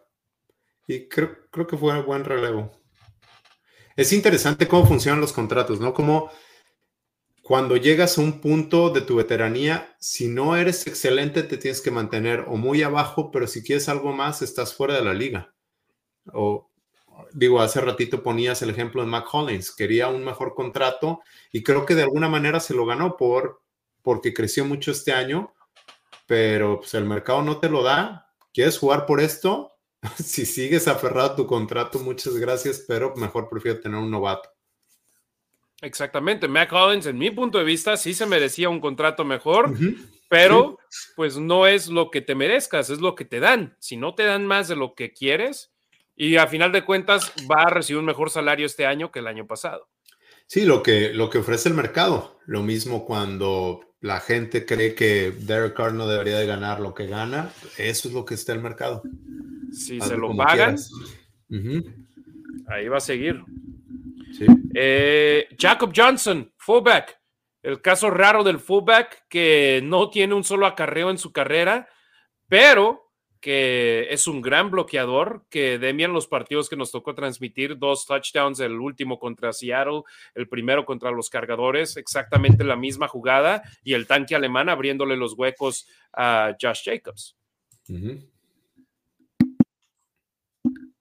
Y 0.86 1.08
creo, 1.08 1.36
creo 1.50 1.66
que 1.66 1.76
fue 1.76 1.98
un 1.98 2.04
buen 2.04 2.24
relevo. 2.24 2.70
Es 3.96 4.12
interesante 4.12 4.66
cómo 4.66 4.86
funcionan 4.86 5.20
los 5.20 5.32
contratos, 5.32 5.80
¿no? 5.80 5.94
Como 5.94 6.30
cuando 7.44 7.76
llegas 7.76 8.16
a 8.16 8.22
un 8.22 8.40
punto 8.40 8.88
de 8.88 9.02
tu 9.02 9.16
veteranía, 9.16 9.94
si 10.00 10.28
no 10.28 10.56
eres 10.56 10.86
excelente, 10.86 11.42
te 11.42 11.58
tienes 11.58 11.82
que 11.82 11.90
mantener 11.90 12.46
o 12.48 12.56
muy 12.56 12.82
abajo, 12.82 13.30
pero 13.30 13.46
si 13.46 13.62
quieres 13.62 13.90
algo 13.90 14.14
más, 14.14 14.40
estás 14.40 14.74
fuera 14.74 14.94
de 14.94 15.04
la 15.04 15.12
liga. 15.12 15.54
O 16.32 16.70
digo, 17.34 17.60
hace 17.60 17.82
ratito 17.82 18.22
ponías 18.22 18.62
el 18.62 18.70
ejemplo 18.70 19.02
de 19.02 19.08
Mac 19.08 19.26
Hollins, 19.30 19.72
quería 19.76 20.08
un 20.08 20.24
mejor 20.24 20.54
contrato 20.54 21.20
y 21.52 21.62
creo 21.62 21.84
que 21.84 21.94
de 21.94 22.04
alguna 22.04 22.30
manera 22.30 22.60
se 22.60 22.72
lo 22.72 22.86
ganó 22.86 23.18
por, 23.18 23.60
porque 24.00 24.32
creció 24.32 24.64
mucho 24.64 24.90
este 24.90 25.12
año, 25.12 25.52
pero 26.26 26.78
pues 26.78 26.94
el 26.94 27.04
mercado 27.04 27.42
no 27.42 27.58
te 27.58 27.68
lo 27.68 27.82
da. 27.82 28.32
¿Quieres 28.54 28.78
jugar 28.78 29.04
por 29.04 29.20
esto? 29.20 29.72
si 30.16 30.46
sigues 30.46 30.88
aferrado 30.88 31.32
a 31.32 31.36
tu 31.36 31.46
contrato, 31.46 31.98
muchas 31.98 32.36
gracias, 32.36 32.82
pero 32.88 33.14
mejor 33.16 33.50
prefiero 33.50 33.80
tener 33.80 33.98
un 33.98 34.10
novato. 34.10 34.53
Exactamente. 35.84 36.48
Mac 36.48 36.72
Hollins, 36.72 37.06
en 37.06 37.18
mi 37.18 37.30
punto 37.30 37.58
de 37.58 37.64
vista, 37.64 37.96
sí 37.96 38.14
se 38.14 38.26
merecía 38.26 38.70
un 38.70 38.80
contrato 38.80 39.24
mejor, 39.24 39.74
pero 40.28 40.78
pues 41.14 41.36
no 41.36 41.66
es 41.66 41.88
lo 41.88 42.10
que 42.10 42.22
te 42.22 42.34
merezcas, 42.34 42.88
es 42.88 43.00
lo 43.00 43.14
que 43.14 43.26
te 43.26 43.38
dan. 43.38 43.76
Si 43.78 43.96
no 43.96 44.14
te 44.14 44.24
dan 44.24 44.46
más 44.46 44.66
de 44.66 44.76
lo 44.76 44.94
que 44.94 45.12
quieres, 45.12 45.72
y 46.16 46.36
a 46.36 46.46
final 46.46 46.72
de 46.72 46.84
cuentas 46.84 47.32
va 47.50 47.64
a 47.64 47.70
recibir 47.70 47.98
un 47.98 48.06
mejor 48.06 48.30
salario 48.30 48.64
este 48.64 48.86
año 48.86 49.12
que 49.12 49.18
el 49.18 49.26
año 49.26 49.46
pasado. 49.46 49.88
Sí, 50.46 50.64
lo 50.64 50.82
que, 50.82 51.12
lo 51.12 51.28
que 51.28 51.38
ofrece 51.38 51.68
el 51.68 51.74
mercado. 51.74 52.38
Lo 52.46 52.62
mismo 52.62 53.04
cuando 53.04 53.80
la 54.00 54.20
gente 54.20 54.64
cree 54.64 54.94
que 54.94 55.32
Derek 55.32 55.74
Carr 55.74 55.92
no 55.92 56.06
debería 56.06 56.38
de 56.38 56.46
ganar 56.46 56.80
lo 56.80 56.94
que 56.94 57.06
gana, 57.06 57.50
eso 57.76 58.08
es 58.08 58.14
lo 58.14 58.24
que 58.24 58.34
está 58.34 58.52
el 58.52 58.60
mercado. 58.60 59.02
Si 59.72 60.00
se 60.00 60.16
lo 60.16 60.34
pagan, 60.36 60.76
ahí 62.68 62.88
va 62.88 62.98
a 62.98 63.00
seguir. 63.00 63.42
Eh, 64.74 65.48
Jacob 65.58 65.92
Johnson, 65.94 66.52
fullback. 66.56 67.20
El 67.62 67.80
caso 67.80 68.10
raro 68.10 68.44
del 68.44 68.58
fullback 68.58 69.26
que 69.28 69.80
no 69.82 70.10
tiene 70.10 70.34
un 70.34 70.44
solo 70.44 70.66
acarreo 70.66 71.10
en 71.10 71.18
su 71.18 71.32
carrera, 71.32 71.88
pero 72.48 73.04
que 73.44 74.06
es 74.08 74.26
un 74.26 74.40
gran 74.40 74.70
bloqueador, 74.70 75.44
que 75.50 75.78
Demian 75.78 76.14
los 76.14 76.26
partidos 76.26 76.70
que 76.70 76.76
nos 76.76 76.90
tocó 76.90 77.14
transmitir, 77.14 77.76
dos 77.76 78.06
touchdowns, 78.06 78.58
el 78.60 78.80
último 78.80 79.18
contra 79.18 79.52
Seattle, 79.52 80.02
el 80.34 80.48
primero 80.48 80.86
contra 80.86 81.10
los 81.10 81.28
cargadores, 81.28 81.98
exactamente 81.98 82.64
la 82.64 82.76
misma 82.76 83.06
jugada, 83.06 83.62
y 83.82 83.92
el 83.92 84.06
tanque 84.06 84.34
alemán 84.34 84.70
abriéndole 84.70 85.18
los 85.18 85.34
huecos 85.34 85.86
a 86.14 86.56
Josh 86.58 86.84
Jacobs. 86.86 87.36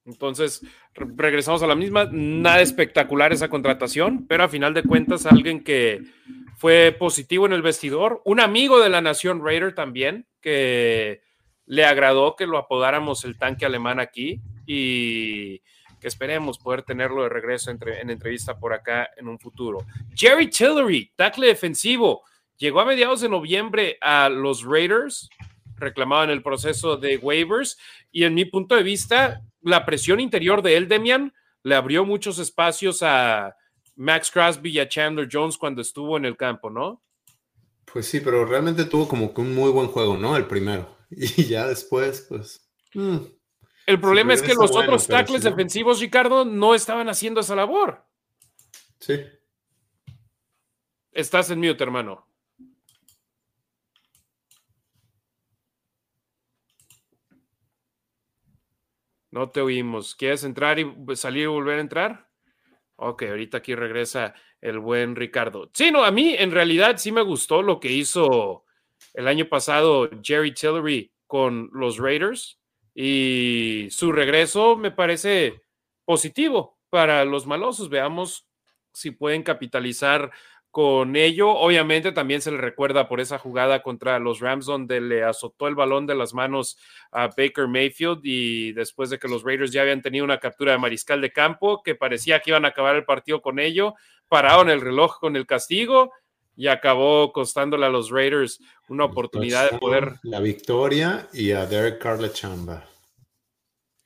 Entonces, 0.05 0.61
regresamos 0.95 1.63
a 1.63 1.67
la 1.67 1.75
misma, 1.75 2.07
nada 2.11 2.61
espectacular 2.61 3.33
esa 3.33 3.49
contratación, 3.49 4.25
pero 4.27 4.43
a 4.43 4.49
final 4.49 4.73
de 4.73 4.83
cuentas 4.83 5.25
alguien 5.25 5.63
que 5.63 6.01
fue 6.57 6.95
positivo 6.97 7.45
en 7.45 7.53
el 7.53 7.61
vestidor, 7.61 8.21
un 8.25 8.39
amigo 8.39 8.79
de 8.79 8.89
la 8.89 9.01
nación 9.01 9.43
Raider 9.43 9.73
también, 9.73 10.27
que 10.39 11.21
le 11.65 11.85
agradó 11.85 12.35
que 12.35 12.45
lo 12.45 12.57
apodáramos 12.57 13.23
el 13.25 13.37
tanque 13.37 13.65
alemán 13.65 13.99
aquí 13.99 14.41
y 14.65 15.59
que 15.99 16.07
esperemos 16.07 16.59
poder 16.59 16.83
tenerlo 16.83 17.23
de 17.23 17.29
regreso 17.29 17.71
en 17.71 18.09
entrevista 18.09 18.59
por 18.59 18.73
acá 18.73 19.09
en 19.15 19.29
un 19.29 19.39
futuro. 19.39 19.85
Jerry 20.13 20.49
Tillery, 20.49 21.13
tackle 21.15 21.47
defensivo, 21.47 22.23
llegó 22.57 22.81
a 22.81 22.85
mediados 22.85 23.21
de 23.21 23.29
noviembre 23.29 23.97
a 24.01 24.27
los 24.27 24.63
Raiders, 24.63 25.29
reclamado 25.75 26.25
en 26.25 26.29
el 26.29 26.43
proceso 26.43 26.97
de 26.97 27.17
waivers, 27.17 27.77
y 28.11 28.25
en 28.25 28.33
mi 28.33 28.45
punto 28.45 28.75
de 28.75 28.83
vista, 28.83 29.41
la 29.63 29.85
presión 29.85 30.19
interior 30.19 30.61
de 30.61 30.77
él, 30.77 30.87
Demian, 30.87 31.33
le 31.63 31.75
abrió 31.75 32.05
muchos 32.05 32.39
espacios 32.39 33.01
a 33.01 33.55
Max 33.95 34.31
Crosby 34.31 34.71
y 34.71 34.79
a 34.79 34.87
Chandler 34.87 35.29
Jones 35.31 35.57
cuando 35.57 35.81
estuvo 35.81 36.17
en 36.17 36.25
el 36.25 36.37
campo, 36.37 36.69
¿no? 36.69 37.01
Pues 37.91 38.07
sí, 38.07 38.19
pero 38.19 38.45
realmente 38.45 38.85
tuvo 38.85 39.07
como 39.07 39.33
que 39.33 39.41
un 39.41 39.53
muy 39.53 39.71
buen 39.71 39.87
juego, 39.87 40.17
¿no? 40.17 40.35
El 40.35 40.45
primero. 40.45 40.97
Y 41.15 41.45
ya 41.45 41.67
después, 41.67 42.25
pues. 42.27 42.67
Mm. 42.95 43.17
El 43.85 43.99
problema 43.99 44.33
es 44.33 44.41
que 44.41 44.55
los 44.55 44.75
otros 44.75 45.05
tackles 45.07 45.43
defensivos, 45.43 45.99
Ricardo, 45.99 46.43
no 46.45 46.73
estaban 46.73 47.07
haciendo 47.09 47.41
esa 47.41 47.55
labor. 47.55 48.03
Sí. 48.99 49.21
Estás 51.11 51.49
en 51.51 51.59
mute, 51.59 51.83
hermano. 51.83 52.25
No 59.33 59.49
te 59.49 59.61
oímos. 59.61 60.13
¿Quieres 60.13 60.43
entrar 60.43 60.77
y 60.77 60.85
salir 61.15 61.45
y 61.45 61.47
volver 61.47 61.79
a 61.79 61.81
entrar? 61.81 62.29
Ok, 62.97 63.23
ahorita 63.23 63.57
aquí 63.57 63.73
regresa 63.73 64.35
el 64.61 64.77
buen 64.77 65.15
Ricardo. 65.15 65.71
Sí, 65.73 65.89
no, 65.89 66.03
a 66.03 66.11
mí 66.11 66.35
en 66.37 66.51
realidad 66.51 66.97
sí 66.97 67.11
me 67.11 67.23
gustó 67.23 67.63
lo 67.63 67.79
que 67.79 67.91
hizo 67.91 68.63
el 69.15 69.27
año 69.27 69.49
pasado 69.49 70.07
Jerry 70.21 70.53
Tillery 70.53 71.11
con 71.25 71.71
los 71.73 71.97
Raiders 71.97 72.59
y 72.93 73.87
su 73.89 74.11
regreso 74.11 74.75
me 74.75 74.91
parece 74.91 75.63
positivo 76.05 76.77
para 76.91 77.25
los 77.25 77.47
malosos. 77.47 77.89
Veamos 77.89 78.47
si 78.93 79.09
pueden 79.09 79.41
capitalizar 79.41 80.29
con 80.73 81.15
ello. 81.15 81.51
Obviamente 81.51 82.11
también 82.13 82.41
se 82.41 82.49
le 82.49 82.57
recuerda 82.57 83.07
por 83.07 83.21
esa 83.21 83.37
jugada 83.37 83.83
contra 83.83 84.17
los 84.17 84.39
Rams 84.39 84.65
donde 84.65 85.01
le 85.01 85.23
azotó 85.23 85.67
el 85.67 85.75
balón 85.75 86.07
de 86.07 86.15
las 86.15 86.33
manos 86.33 86.79
a 87.11 87.27
Baker 87.27 87.67
Mayfield 87.67 88.21
y 88.23 88.71
después 88.71 89.11
de 89.11 89.19
que 89.19 89.27
los 89.27 89.43
Raiders 89.43 89.71
ya 89.71 89.83
habían 89.83 90.01
tenido 90.01 90.25
una 90.25 90.39
captura 90.39 90.71
de 90.71 90.79
mariscal 90.79 91.21
de 91.21 91.31
campo 91.31 91.83
que 91.83 91.93
parecía 91.93 92.39
que 92.39 92.49
iban 92.49 92.65
a 92.65 92.69
acabar 92.69 92.95
el 92.95 93.05
partido 93.05 93.39
con 93.39 93.59
ello, 93.59 93.93
pararon 94.27 94.67
el 94.71 94.81
reloj 94.81 95.19
con 95.19 95.35
el 95.35 95.45
castigo 95.45 96.11
y 96.55 96.65
acabó 96.65 97.31
costándole 97.31 97.85
a 97.85 97.89
los 97.89 98.09
Raiders 98.09 98.59
una 98.87 99.05
oportunidad 99.05 99.69
de 99.69 99.77
poder. 99.77 100.13
La 100.23 100.39
victoria 100.39 101.27
y 101.33 101.51
a 101.51 101.67
Derek 101.67 102.01
Carr 102.01 102.33
chamba. 102.33 102.83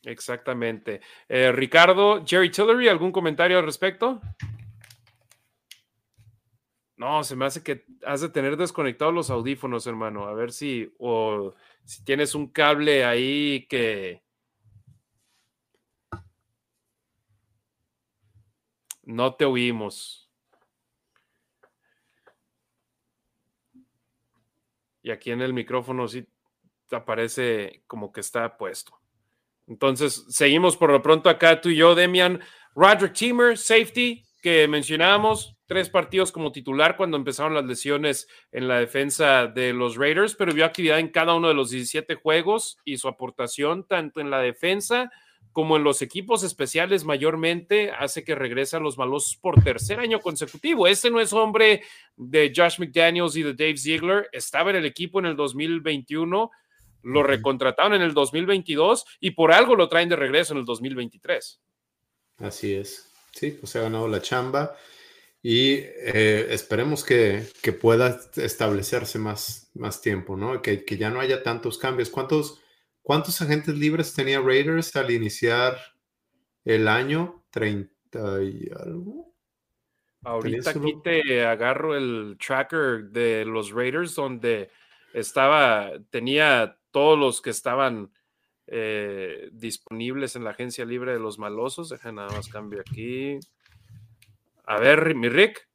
Exactamente. 0.03 0.99
Eh, 1.30 1.49
Ricardo, 1.53 2.26
Jerry 2.26 2.52
Tillery, 2.52 2.89
¿algún 2.89 3.14
comentario 3.14 3.57
al 3.57 3.64
respecto? 3.64 4.19
No, 6.97 7.23
se 7.23 7.35
me 7.35 7.45
hace 7.45 7.63
que 7.63 7.85
has 8.05 8.21
de 8.21 8.29
tener 8.29 8.57
desconectados 8.57 9.13
los 9.13 9.29
audífonos, 9.29 9.87
hermano. 9.87 10.25
A 10.25 10.33
ver 10.33 10.51
si, 10.51 10.91
o 10.99 11.53
si 11.85 12.03
tienes 12.03 12.35
un 12.35 12.47
cable 12.47 13.05
ahí 13.05 13.67
que. 13.69 14.23
No 19.03 19.35
te 19.35 19.45
oímos. 19.45 20.27
y 25.07 25.11
aquí 25.11 25.31
en 25.31 25.41
el 25.41 25.53
micrófono 25.53 26.05
sí 26.09 26.27
aparece 26.91 27.81
como 27.87 28.11
que 28.11 28.19
está 28.19 28.57
puesto. 28.57 28.99
Entonces, 29.65 30.25
seguimos 30.27 30.75
por 30.75 30.91
lo 30.91 31.01
pronto 31.01 31.29
acá 31.29 31.61
tú 31.61 31.69
y 31.69 31.77
yo, 31.77 31.95
Demian. 31.95 32.41
Roger 32.75 33.13
Teamer, 33.13 33.57
safety, 33.57 34.25
que 34.41 34.67
mencionábamos, 34.67 35.56
tres 35.68 35.89
partidos 35.89 36.31
como 36.31 36.52
titular 36.52 36.98
cuando 36.98 37.18
empezaron 37.18 37.53
las 37.53 37.65
lesiones 37.65 38.27
en 38.52 38.68
la 38.68 38.80
defensa 38.80 39.48
de 39.48 39.73
los 39.73 39.98
Raiders, 39.98 40.35
pero 40.35 40.53
vio 40.53 40.65
actividad 40.65 40.99
en 40.99 41.10
cada 41.10 41.35
uno 41.35 41.49
de 41.49 41.53
los 41.53 41.69
17 41.69 42.15
juegos 42.15 42.80
y 42.85 42.98
su 42.98 43.07
aportación 43.07 43.85
tanto 43.85 44.22
en 44.22 44.31
la 44.31 44.39
defensa 44.39 45.11
como 45.52 45.76
en 45.76 45.84
los 45.84 46.03
equipos 46.03 46.44
especiales 46.44 47.03
mayormente, 47.03 47.91
hace 47.91 48.23
que 48.23 48.35
regresen 48.35 48.84
los 48.84 48.98
malosos 48.98 49.38
por 49.38 49.61
tercer 49.64 49.99
año 49.99 50.19
consecutivo. 50.19 50.85
Este 50.85 51.10
no 51.10 51.19
es 51.19 51.34
hombre 51.34 51.81
de 52.15 52.53
Josh 52.56 52.80
McDaniels 52.80 53.35
y 53.35 53.44
de 53.44 53.56
Dave 53.56 53.77
Ziegler, 53.77 54.30
estaba 54.31 54.69
en 54.69 54.76
el 54.77 54.85
equipo 54.85 55.18
en 55.18 55.26
el 55.26 55.35
2021, 55.35 56.52
lo 57.02 57.23
recontrataron 57.23 57.95
en 57.95 58.03
el 58.03 58.14
2022 58.14 59.06
y 59.19 59.31
por 59.31 59.52
algo 59.52 59.76
lo 59.76 59.89
traen 59.89 60.10
de 60.10 60.15
regreso 60.15 60.53
en 60.53 60.60
el 60.60 60.65
2023. 60.65 61.60
Así 62.38 62.76
es, 62.76 63.11
sí, 63.31 63.49
pues 63.52 63.72
se 63.72 63.80
ha 63.80 63.84
ganado 63.84 64.07
la 64.07 64.22
chamba 64.22 64.77
y 65.41 65.73
eh, 65.73 66.47
esperemos 66.49 67.03
que, 67.03 67.45
pueda 67.80 68.19
establecerse 68.35 69.19
más, 69.19 69.69
más 69.73 70.01
tiempo, 70.01 70.35
¿no? 70.35 70.61
Que, 70.61 70.84
que 70.84 70.97
ya 70.97 71.09
no 71.09 71.19
haya 71.19 71.43
tantos 71.43 71.77
cambios. 71.77 72.09
¿Cuántos? 72.09 72.61
¿Cuántos 73.01 73.41
agentes 73.41 73.73
libres 73.77 74.14
tenía 74.14 74.41
Raiders 74.41 74.95
al 74.97 75.11
iniciar 75.11 75.77
el 76.65 76.89
año? 76.89 77.45
30 77.51 78.43
y 78.43 78.69
algo. 78.77 79.34
Ahorita 80.23 80.72
aquí 80.72 80.93
te 81.03 81.45
agarro 81.45 81.95
el 81.95 82.38
tracker 82.45 83.05
de 83.05 83.45
los 83.45 83.72
Raiders 83.72 84.14
donde 84.15 84.69
estaba, 85.14 85.91
tenía 86.09 86.77
todos 86.91 87.18
los 87.18 87.41
que 87.41 87.51
estaban 87.51 88.11
eh, 88.68 89.49
disponibles 89.53 90.35
en 90.35 90.43
la 90.43 90.49
agencia 90.49 90.84
libre 90.84 91.14
de 91.14 91.19
los 91.19 91.39
malosos. 91.39 91.88
Deja 91.89 92.11
nada 92.11 92.30
más 92.30 92.49
cambio 92.49 92.81
aquí. 92.81 93.39
A 94.68 94.80
ver, 94.80 95.15
mi 95.15 95.30
Rick. 95.30 95.68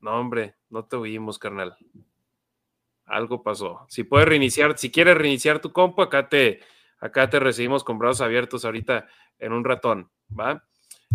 No, 0.00 0.20
hombre, 0.20 0.56
no 0.68 0.84
te 0.84 0.96
oímos, 0.96 1.38
carnal 1.38 1.76
algo 3.10 3.42
pasó. 3.42 3.86
Si 3.88 4.04
puedes 4.04 4.28
reiniciar, 4.28 4.78
si 4.78 4.90
quieres 4.90 5.16
reiniciar 5.16 5.60
tu 5.60 5.72
compu, 5.72 6.02
acá 6.02 6.28
te, 6.28 6.60
acá 7.00 7.28
te 7.28 7.40
recibimos 7.40 7.84
con 7.84 7.98
brazos 7.98 8.22
abiertos 8.22 8.64
ahorita 8.64 9.06
en 9.38 9.52
un 9.52 9.64
ratón, 9.64 10.10
¿va? 10.28 10.64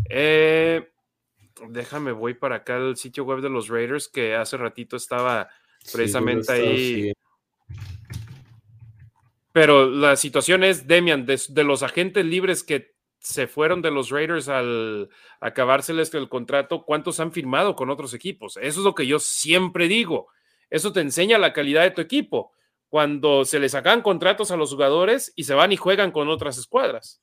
Eh, 0.10 0.92
déjame, 1.70 2.12
voy 2.12 2.34
para 2.34 2.58
acá 2.58 2.76
al 2.76 2.98
sitio 2.98 3.24
web 3.24 3.40
de 3.40 3.50
los 3.50 3.70
Raiders 3.70 4.10
que 4.10 4.36
hace 4.36 4.58
ratito 4.58 4.98
estaba 4.98 5.50
precisamente 5.92 6.52
ahí. 6.52 7.14
Pero 9.52 9.90
la 9.90 10.18
situación 10.18 10.66
es, 10.66 10.86
Demian, 10.86 11.26
de, 11.26 11.64
los 11.64 11.82
agentes 11.82 12.26
libres 12.26 12.62
que 12.62 12.95
se 13.26 13.48
fueron 13.48 13.82
de 13.82 13.90
los 13.90 14.12
Raiders 14.12 14.48
al 14.50 15.10
acabárseles 15.40 16.14
el 16.14 16.30
contrato, 16.30 16.86
¿cuántos 16.86 17.20
han 17.20 17.32
firmado 17.32 17.76
con 17.76 17.90
otros 17.90 18.14
equipos? 18.14 18.58
Eso 18.58 18.80
es 18.80 18.86
lo 18.86 18.94
que 18.94 19.08
yo 19.08 19.18
siempre 19.18 19.88
digo. 19.88 20.28
Eso 20.70 20.94
te 20.94 21.02
enseña 21.02 21.40
la 21.40 21.52
calidad 21.52 21.84
de 21.84 21.92
tu 21.92 22.02
equipo. 22.02 22.54
Cuando 22.88 23.44
se 23.44 23.60
les 23.60 23.72
sacan 23.72 24.04
contratos 24.04 24.52
a 24.52 24.58
los 24.58 24.72
jugadores 24.72 25.34
y 25.36 25.46
se 25.46 25.56
van 25.56 25.72
y 25.72 25.78
juegan 25.78 26.12
con 26.12 26.30
otras 26.30 26.58
escuadras. 26.58 27.22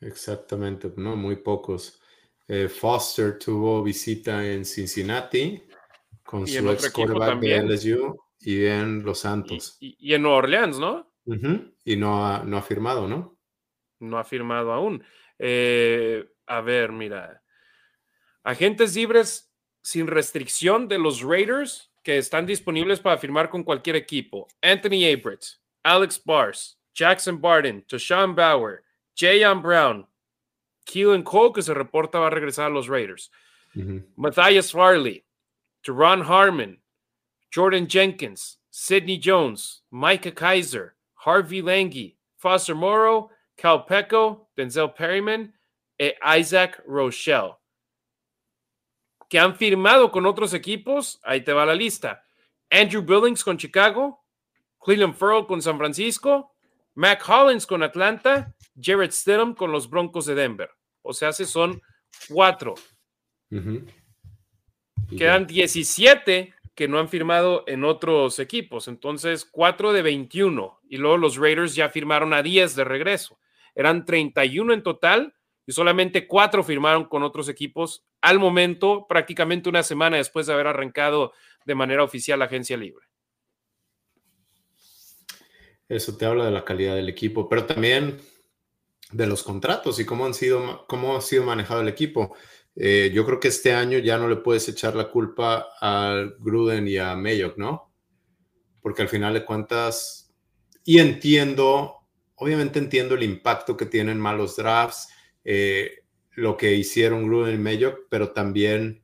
Exactamente, 0.00 0.92
no, 0.96 1.14
muy 1.14 1.36
pocos. 1.36 2.00
Eh, 2.48 2.68
Foster 2.68 3.38
tuvo 3.38 3.82
visita 3.82 4.44
en 4.44 4.64
Cincinnati 4.64 5.62
con 6.24 6.46
su 6.46 6.70
ex 6.70 6.92
de 6.92 7.62
LSU 7.62 8.16
y 8.40 8.64
en 8.64 9.04
Los 9.04 9.20
Santos. 9.20 9.76
Y, 9.78 10.12
en 10.12 10.22
Nueva 10.22 10.38
Orleans, 10.38 10.78
¿no? 10.78 11.12
Y 11.84 11.96
no 11.96 12.26
ha, 12.26 12.42
no 12.42 12.56
ha 12.56 12.62
firmado, 12.62 13.06
¿no? 13.06 13.38
No 14.00 14.18
ha 14.18 14.24
firmado 14.24 14.72
aún. 14.72 15.04
Eh, 15.42 16.24
a 16.46 16.60
ver, 16.60 16.92
mira. 16.92 17.42
Agentes 18.44 18.94
libres 18.94 19.50
sin 19.82 20.06
restricción 20.06 20.86
de 20.86 20.98
los 20.98 21.22
Raiders 21.22 21.90
que 22.02 22.18
están 22.18 22.46
disponibles 22.46 23.00
para 23.00 23.18
firmar 23.18 23.48
con 23.48 23.64
cualquier 23.64 23.96
equipo. 23.96 24.46
Anthony 24.62 25.04
Abrams, 25.04 25.60
Alex 25.82 26.22
Bars, 26.24 26.78
Jackson 26.94 27.40
Barton, 27.40 27.82
Toshawn 27.88 28.34
Bauer, 28.34 28.82
Jayon 29.14 29.62
Brown, 29.62 30.06
Keelan 30.86 31.22
Cole, 31.22 31.52
que 31.52 31.62
se 31.62 31.72
reporta 31.72 32.18
va 32.18 32.26
a 32.26 32.30
regresar 32.30 32.66
a 32.66 32.74
los 32.74 32.88
Raiders. 32.88 33.30
Matthias 34.16 34.72
Farley, 34.72 35.24
Teron 35.84 36.22
Harmon, 36.22 36.78
Jordan 37.50 37.86
Jenkins, 37.86 38.58
Sidney 38.70 39.16
Jones, 39.16 39.82
Micah 39.90 40.32
Kaiser, 40.32 40.94
Harvey 41.14 41.62
Lange, 41.62 42.16
Foster 42.36 42.74
Morrow, 42.74 43.30
Cal 43.60 43.84
Pecco, 43.84 44.50
Denzel 44.56 44.92
Perryman 44.92 45.52
e 45.98 46.16
Isaac 46.38 46.82
Rochelle. 46.86 47.56
Que 49.28 49.38
han 49.38 49.54
firmado 49.54 50.10
con 50.10 50.24
otros 50.24 50.54
equipos, 50.54 51.20
ahí 51.22 51.42
te 51.42 51.52
va 51.52 51.66
la 51.66 51.74
lista. 51.74 52.24
Andrew 52.70 53.02
Billings 53.02 53.44
con 53.44 53.58
Chicago, 53.58 54.24
Cleveland 54.82 55.14
Furl 55.14 55.46
con 55.46 55.60
San 55.60 55.76
Francisco, 55.76 56.54
Mac 56.94 57.22
Hollins 57.28 57.66
con 57.66 57.82
Atlanta, 57.82 58.54
Jared 58.80 59.10
Stidham 59.10 59.54
con 59.54 59.70
los 59.72 59.90
Broncos 59.90 60.26
de 60.26 60.34
Denver. 60.34 60.70
O 61.02 61.12
sea, 61.12 61.32
son 61.32 61.82
cuatro. 62.28 62.74
Quedan 65.16 65.46
17 65.46 66.54
que 66.74 66.88
no 66.88 66.98
han 66.98 67.08
firmado 67.08 67.64
en 67.66 67.84
otros 67.84 68.38
equipos. 68.38 68.88
Entonces, 68.88 69.44
4 69.44 69.92
de 69.92 70.02
21. 70.02 70.80
Y 70.88 70.96
luego 70.96 71.18
los 71.18 71.36
Raiders 71.36 71.74
ya 71.74 71.90
firmaron 71.90 72.32
a 72.32 72.42
10 72.42 72.74
de 72.74 72.84
regreso. 72.84 73.39
Eran 73.74 74.04
31 74.04 74.72
en 74.72 74.82
total 74.82 75.34
y 75.66 75.72
solamente 75.72 76.26
4 76.26 76.64
firmaron 76.64 77.04
con 77.04 77.22
otros 77.22 77.48
equipos 77.48 78.04
al 78.20 78.38
momento, 78.38 79.06
prácticamente 79.08 79.68
una 79.68 79.82
semana 79.82 80.16
después 80.16 80.46
de 80.46 80.52
haber 80.52 80.66
arrancado 80.66 81.32
de 81.64 81.74
manera 81.74 82.02
oficial 82.02 82.38
la 82.38 82.46
agencia 82.46 82.76
libre. 82.76 83.06
Eso 85.88 86.16
te 86.16 86.24
habla 86.24 86.44
de 86.44 86.50
la 86.50 86.64
calidad 86.64 86.94
del 86.94 87.08
equipo, 87.08 87.48
pero 87.48 87.66
también 87.66 88.20
de 89.10 89.26
los 89.26 89.42
contratos 89.42 89.98
y 89.98 90.04
cómo 90.04 90.24
han 90.24 90.34
sido, 90.34 90.86
cómo 90.86 91.16
ha 91.16 91.20
sido 91.20 91.44
manejado 91.44 91.80
el 91.80 91.88
equipo. 91.88 92.36
Eh, 92.76 93.10
yo 93.12 93.26
creo 93.26 93.40
que 93.40 93.48
este 93.48 93.72
año 93.72 93.98
ya 93.98 94.16
no 94.16 94.28
le 94.28 94.36
puedes 94.36 94.68
echar 94.68 94.94
la 94.94 95.10
culpa 95.10 95.68
a 95.80 96.24
Gruden 96.38 96.86
y 96.86 96.96
a 96.96 97.16
Mayock, 97.16 97.58
¿no? 97.58 97.92
Porque 98.80 99.02
al 99.02 99.08
final 99.08 99.34
de 99.34 99.44
cuentas, 99.44 100.32
y 100.84 100.98
entiendo, 100.98 101.99
obviamente 102.40 102.78
entiendo 102.78 103.14
el 103.14 103.22
impacto 103.22 103.76
que 103.76 103.84
tienen 103.84 104.18
malos 104.18 104.56
drafts, 104.56 105.08
eh, 105.44 106.04
lo 106.32 106.56
que 106.56 106.74
hicieron 106.74 107.26
Gruden 107.26 107.54
y 107.54 107.58
Mayock, 107.58 108.06
pero 108.08 108.32
también, 108.32 109.02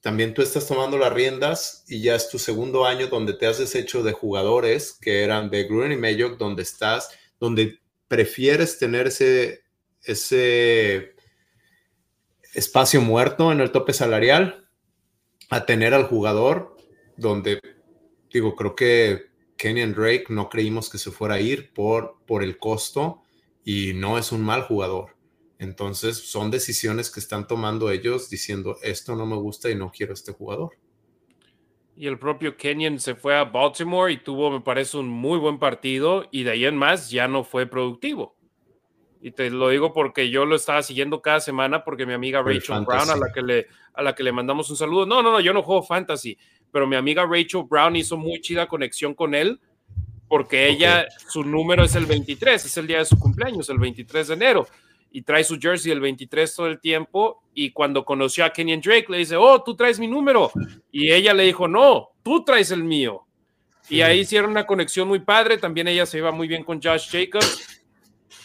también 0.00 0.32
tú 0.32 0.40
estás 0.40 0.68
tomando 0.68 0.96
las 0.96 1.12
riendas 1.12 1.84
y 1.88 2.00
ya 2.02 2.14
es 2.14 2.28
tu 2.30 2.38
segundo 2.38 2.86
año 2.86 3.08
donde 3.08 3.32
te 3.32 3.46
has 3.46 3.58
deshecho 3.58 4.04
de 4.04 4.12
jugadores 4.12 4.96
que 5.00 5.24
eran 5.24 5.50
de 5.50 5.64
Gruden 5.64 5.90
y 5.90 5.96
Mayock, 5.96 6.38
donde 6.38 6.62
estás, 6.62 7.10
donde 7.40 7.80
prefieres 8.06 8.78
tener 8.78 9.08
ese, 9.08 9.64
ese 10.04 11.16
espacio 12.54 13.00
muerto 13.00 13.50
en 13.50 13.60
el 13.60 13.72
tope 13.72 13.92
salarial 13.92 14.68
a 15.50 15.66
tener 15.66 15.94
al 15.94 16.04
jugador 16.04 16.76
donde, 17.16 17.60
digo, 18.32 18.54
creo 18.54 18.76
que 18.76 19.29
Kenyon 19.60 19.92
Drake 19.92 20.24
no 20.30 20.48
creímos 20.48 20.88
que 20.88 20.96
se 20.96 21.10
fuera 21.10 21.34
a 21.34 21.40
ir 21.40 21.74
por, 21.74 22.16
por 22.26 22.42
el 22.42 22.56
costo 22.56 23.20
y 23.62 23.92
no 23.92 24.16
es 24.16 24.32
un 24.32 24.42
mal 24.42 24.62
jugador. 24.62 25.16
Entonces 25.58 26.16
son 26.16 26.50
decisiones 26.50 27.10
que 27.10 27.20
están 27.20 27.46
tomando 27.46 27.90
ellos 27.90 28.30
diciendo, 28.30 28.78
esto 28.82 29.16
no 29.16 29.26
me 29.26 29.36
gusta 29.36 29.68
y 29.68 29.74
no 29.74 29.92
quiero 29.92 30.14
este 30.14 30.32
jugador. 30.32 30.78
Y 31.94 32.06
el 32.06 32.18
propio 32.18 32.56
Kenyon 32.56 32.98
se 32.98 33.14
fue 33.14 33.36
a 33.36 33.44
Baltimore 33.44 34.10
y 34.10 34.16
tuvo, 34.16 34.50
me 34.50 34.62
parece, 34.62 34.96
un 34.96 35.08
muy 35.08 35.38
buen 35.38 35.58
partido 35.58 36.26
y 36.30 36.44
de 36.44 36.52
ahí 36.52 36.64
en 36.64 36.78
más 36.78 37.10
ya 37.10 37.28
no 37.28 37.44
fue 37.44 37.66
productivo. 37.66 38.34
Y 39.20 39.32
te 39.32 39.50
lo 39.50 39.68
digo 39.68 39.92
porque 39.92 40.30
yo 40.30 40.46
lo 40.46 40.56
estaba 40.56 40.82
siguiendo 40.82 41.20
cada 41.20 41.40
semana 41.40 41.84
porque 41.84 42.06
mi 42.06 42.14
amiga 42.14 42.42
Rachel 42.42 42.86
Brown, 42.86 43.10
a 43.10 43.16
la, 43.16 43.30
que 43.30 43.42
le, 43.42 43.66
a 43.92 44.02
la 44.02 44.14
que 44.14 44.22
le 44.22 44.32
mandamos 44.32 44.70
un 44.70 44.76
saludo. 44.76 45.04
No, 45.04 45.22
no, 45.22 45.30
no, 45.30 45.40
yo 45.40 45.52
no 45.52 45.62
juego 45.62 45.82
fantasy, 45.82 46.38
pero 46.72 46.86
mi 46.86 46.96
amiga 46.96 47.26
Rachel 47.26 47.64
Brown 47.68 47.96
hizo 47.96 48.16
muy 48.16 48.40
chida 48.40 48.66
conexión 48.66 49.14
con 49.14 49.34
él 49.34 49.60
porque 50.30 50.68
ella, 50.68 51.08
su 51.28 51.42
número 51.42 51.82
es 51.82 51.96
el 51.96 52.06
23, 52.06 52.64
es 52.64 52.76
el 52.76 52.86
día 52.86 52.98
de 52.98 53.04
su 53.04 53.18
cumpleaños, 53.18 53.68
el 53.68 53.78
23 53.78 54.28
de 54.28 54.34
enero. 54.34 54.66
Y 55.10 55.22
trae 55.22 55.42
su 55.42 55.58
jersey 55.58 55.90
el 55.90 55.98
23 55.98 56.54
todo 56.54 56.68
el 56.68 56.78
tiempo. 56.78 57.42
Y 57.52 57.72
cuando 57.72 58.04
conoció 58.04 58.44
a 58.44 58.52
Kenyon 58.52 58.80
Drake, 58.80 59.06
le 59.08 59.18
dice, 59.18 59.34
oh, 59.34 59.60
tú 59.60 59.74
traes 59.74 59.98
mi 59.98 60.06
número. 60.06 60.52
Y 60.92 61.10
ella 61.10 61.34
le 61.34 61.42
dijo, 61.42 61.66
no, 61.66 62.10
tú 62.22 62.44
traes 62.44 62.70
el 62.70 62.84
mío. 62.84 63.26
Y 63.88 64.02
ahí 64.02 64.20
hicieron 64.20 64.52
una 64.52 64.66
conexión 64.66 65.08
muy 65.08 65.18
padre. 65.18 65.58
También 65.58 65.88
ella 65.88 66.06
se 66.06 66.18
iba 66.18 66.30
muy 66.30 66.46
bien 66.46 66.62
con 66.62 66.80
Josh 66.80 67.10
Jacobs 67.10 67.80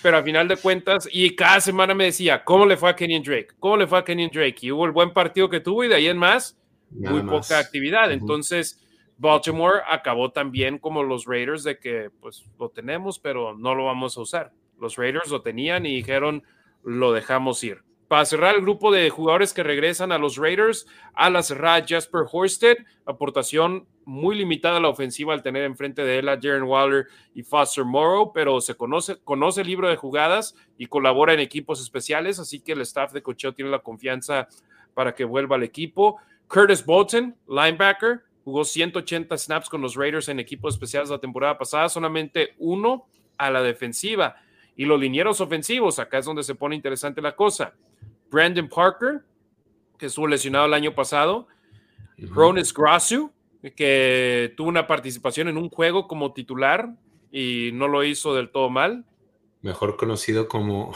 pero 0.05 0.17
a 0.17 0.23
final 0.23 0.47
de 0.47 0.57
cuentas, 0.57 1.09
y 1.11 1.35
cada 1.35 1.59
semana 1.59 1.95
me 1.95 2.05
decía, 2.05 2.43
¿cómo 2.43 2.67
le 2.67 2.77
fue 2.77 2.91
a 2.91 2.95
Kenyon 2.95 3.23
Drake? 3.23 3.47
¿Cómo 3.59 3.75
le 3.75 3.87
fue 3.87 3.97
a 3.97 4.03
Kenyon 4.03 4.29
Drake? 4.31 4.57
Y 4.61 4.71
hubo 4.71 4.85
el 4.85 4.91
buen 4.91 5.11
partido 5.11 5.49
que 5.49 5.61
tuvo 5.61 5.83
y 5.83 5.87
de 5.87 5.95
ahí 5.95 6.05
en 6.05 6.17
más, 6.17 6.55
muy 6.95 7.21
poca 7.23 7.59
actividad. 7.59 8.11
Entonces, 8.11 8.81
Baltimore 9.17 9.81
acabó 9.89 10.31
también 10.31 10.77
como 10.77 11.03
los 11.03 11.25
Raiders 11.25 11.63
de 11.63 11.79
que, 11.79 12.09
pues, 12.19 12.45
lo 12.59 12.69
tenemos, 12.69 13.19
pero 13.19 13.55
no 13.55 13.75
lo 13.75 13.85
vamos 13.85 14.17
a 14.17 14.21
usar. 14.21 14.51
Los 14.79 14.97
Raiders 14.97 15.29
lo 15.29 15.41
tenían 15.41 15.85
y 15.85 15.95
dijeron, 15.95 16.43
lo 16.83 17.13
dejamos 17.13 17.63
ir. 17.63 17.83
Para 18.07 18.25
cerrar 18.25 18.55
el 18.55 18.61
grupo 18.61 18.91
de 18.91 19.09
jugadores 19.09 19.53
que 19.53 19.63
regresan 19.63 20.11
a 20.11 20.19
los 20.19 20.37
Raiders, 20.37 20.85
a 21.13 21.29
la 21.29 21.41
cerrada 21.41 21.83
Jasper 21.87 22.25
Horsted, 22.31 22.77
aportación 23.05 23.87
muy 24.05 24.35
limitada 24.35 24.77
a 24.77 24.79
la 24.79 24.89
ofensiva 24.89 25.33
al 25.33 25.41
tener 25.41 25.63
enfrente 25.63 26.03
de 26.03 26.19
él 26.19 26.29
a 26.29 26.39
Jaren 26.39 26.63
Waller 26.63 27.07
y 27.33 27.41
Foster 27.41 27.83
Morrow, 27.83 28.31
pero 28.31 28.61
se 28.61 28.75
conoce, 28.75 29.17
conoce 29.23 29.61
el 29.61 29.67
libro 29.67 29.89
de 29.89 29.95
jugadas 29.95 30.55
y 30.77 30.85
colabora 30.85 31.33
en 31.33 31.39
equipos 31.39 31.81
especiales, 31.81 32.37
así 32.37 32.59
que 32.59 32.73
el 32.73 32.81
staff 32.81 33.11
de 33.11 33.23
cocheo 33.23 33.53
tiene 33.53 33.71
la 33.71 33.79
confianza 33.79 34.47
para 34.93 35.15
que 35.15 35.25
vuelva 35.25 35.55
al 35.55 35.63
equipo. 35.63 36.17
Curtis 36.47 36.85
Bolton, 36.85 37.35
linebacker, 37.47 38.23
jugó 38.43 38.63
180 38.63 39.37
snaps 39.37 39.69
con 39.69 39.81
los 39.81 39.95
Raiders 39.95 40.29
en 40.29 40.39
equipos 40.39 40.75
especiales 40.75 41.09
la 41.09 41.19
temporada 41.19 41.57
pasada, 41.57 41.89
solamente 41.89 42.53
uno 42.59 43.07
a 43.37 43.49
la 43.49 43.61
defensiva. 43.61 44.35
Y 44.75 44.85
los 44.85 44.99
linieros 44.99 45.41
ofensivos, 45.41 45.99
acá 45.99 46.19
es 46.19 46.25
donde 46.25 46.43
se 46.43 46.55
pone 46.55 46.75
interesante 46.75 47.21
la 47.21 47.35
cosa. 47.35 47.73
Brandon 48.29 48.67
Parker, 48.67 49.23
que 49.97 50.07
estuvo 50.07 50.27
lesionado 50.27 50.65
el 50.65 50.73
año 50.73 50.93
pasado. 50.93 51.47
Cronus 52.33 52.73
Grasu, 52.73 53.31
que 53.75 54.53
tuvo 54.55 54.69
una 54.69 54.87
participación 54.87 55.47
en 55.47 55.57
un 55.57 55.69
juego 55.69 56.07
como 56.07 56.33
titular 56.33 56.89
y 57.31 57.71
no 57.73 57.87
lo 57.87 58.03
hizo 58.03 58.35
del 58.35 58.49
todo 58.49 58.69
mal. 58.69 59.05
Mejor 59.61 59.97
conocido 59.97 60.47
como... 60.47 60.93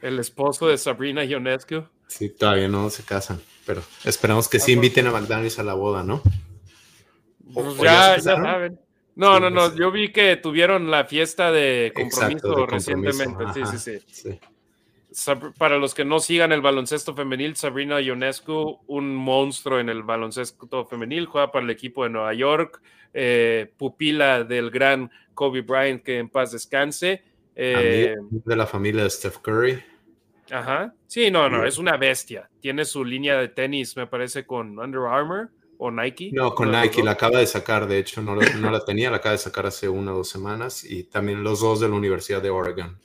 El 0.00 0.18
esposo 0.18 0.66
de 0.66 0.78
Sabrina 0.78 1.24
Ionescu. 1.24 1.84
Sí, 2.06 2.28
todavía 2.28 2.68
no 2.68 2.90
se 2.90 3.04
casan, 3.04 3.40
pero 3.66 3.82
esperamos 4.04 4.48
que 4.48 4.60
sí 4.60 4.72
inviten 4.72 5.06
a 5.06 5.12
McDonald's 5.12 5.58
a 5.58 5.62
la 5.62 5.74
boda, 5.74 6.02
¿no? 6.02 6.22
Pues 7.54 7.76
ya, 7.78 8.16
ya, 8.16 8.20
saben. 8.20 8.78
No, 9.14 9.38
no, 9.38 9.50
no, 9.50 9.66
pues 9.66 9.74
yo 9.74 9.90
vi 9.90 10.12
que 10.12 10.36
tuvieron 10.36 10.90
la 10.90 11.04
fiesta 11.04 11.50
de 11.52 11.92
compromiso, 11.94 12.66
recientemente. 12.66 13.44
sí, 13.54 13.78
sí, 13.78 13.98
sí 14.10 14.40
para 15.58 15.78
los 15.78 15.94
que 15.94 16.04
no 16.04 16.20
sigan 16.20 16.52
el 16.52 16.60
baloncesto 16.60 17.14
femenil, 17.14 17.56
Sabrina 17.56 18.00
Ionescu, 18.00 18.80
un 18.86 19.14
monstruo 19.14 19.78
en 19.78 19.88
el 19.88 20.02
baloncesto 20.02 20.86
femenil, 20.86 21.26
juega 21.26 21.52
para 21.52 21.64
el 21.64 21.70
equipo 21.70 22.04
de 22.04 22.10
Nueva 22.10 22.34
York, 22.34 22.80
eh, 23.12 23.72
pupila 23.76 24.44
del 24.44 24.70
gran 24.70 25.10
Kobe 25.34 25.62
Bryant, 25.62 26.02
que 26.02 26.18
en 26.18 26.28
paz 26.28 26.52
descanse. 26.52 27.22
Eh, 27.54 28.16
de 28.30 28.56
la 28.56 28.66
familia 28.66 29.04
de 29.04 29.10
Steph 29.10 29.38
Curry. 29.38 29.82
Ajá. 30.52 30.94
Sí, 31.06 31.30
no, 31.30 31.48
no, 31.48 31.64
es 31.64 31.78
una 31.78 31.96
bestia. 31.96 32.48
Tiene 32.60 32.84
su 32.84 33.04
línea 33.04 33.38
de 33.38 33.48
tenis, 33.48 33.96
me 33.96 34.06
parece, 34.06 34.44
con 34.44 34.78
Under 34.78 35.00
Armour 35.00 35.50
o 35.78 35.90
Nike. 35.90 36.30
No, 36.32 36.54
con 36.54 36.70
Nike, 36.70 37.02
la 37.02 37.12
acaba 37.12 37.38
de 37.38 37.46
sacar, 37.46 37.86
de 37.86 37.98
hecho, 37.98 38.20
no, 38.20 38.36
no 38.36 38.70
la 38.70 38.84
tenía, 38.84 39.10
la 39.10 39.16
acaba 39.16 39.32
de 39.32 39.38
sacar 39.38 39.66
hace 39.66 39.88
una 39.88 40.12
o 40.12 40.18
dos 40.18 40.28
semanas 40.28 40.84
y 40.84 41.04
también 41.04 41.42
los 41.42 41.60
dos 41.60 41.80
de 41.80 41.88
la 41.88 41.94
Universidad 41.94 42.42
de 42.42 42.50
Oregon. 42.50 42.98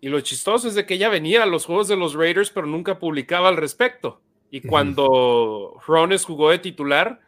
Y 0.00 0.08
lo 0.08 0.20
chistoso 0.20 0.66
es 0.66 0.74
de 0.74 0.84
que 0.84 0.94
ella 0.94 1.08
venía 1.08 1.44
a 1.44 1.46
los 1.46 1.64
juegos 1.64 1.86
de 1.86 1.96
los 1.96 2.14
Raiders, 2.14 2.50
pero 2.50 2.66
nunca 2.66 2.98
publicaba 2.98 3.48
al 3.48 3.56
respecto. 3.56 4.20
Y 4.50 4.60
cuando 4.60 5.80
Rones 5.86 6.24
jugó 6.24 6.50
de 6.50 6.58
titular, 6.58 7.20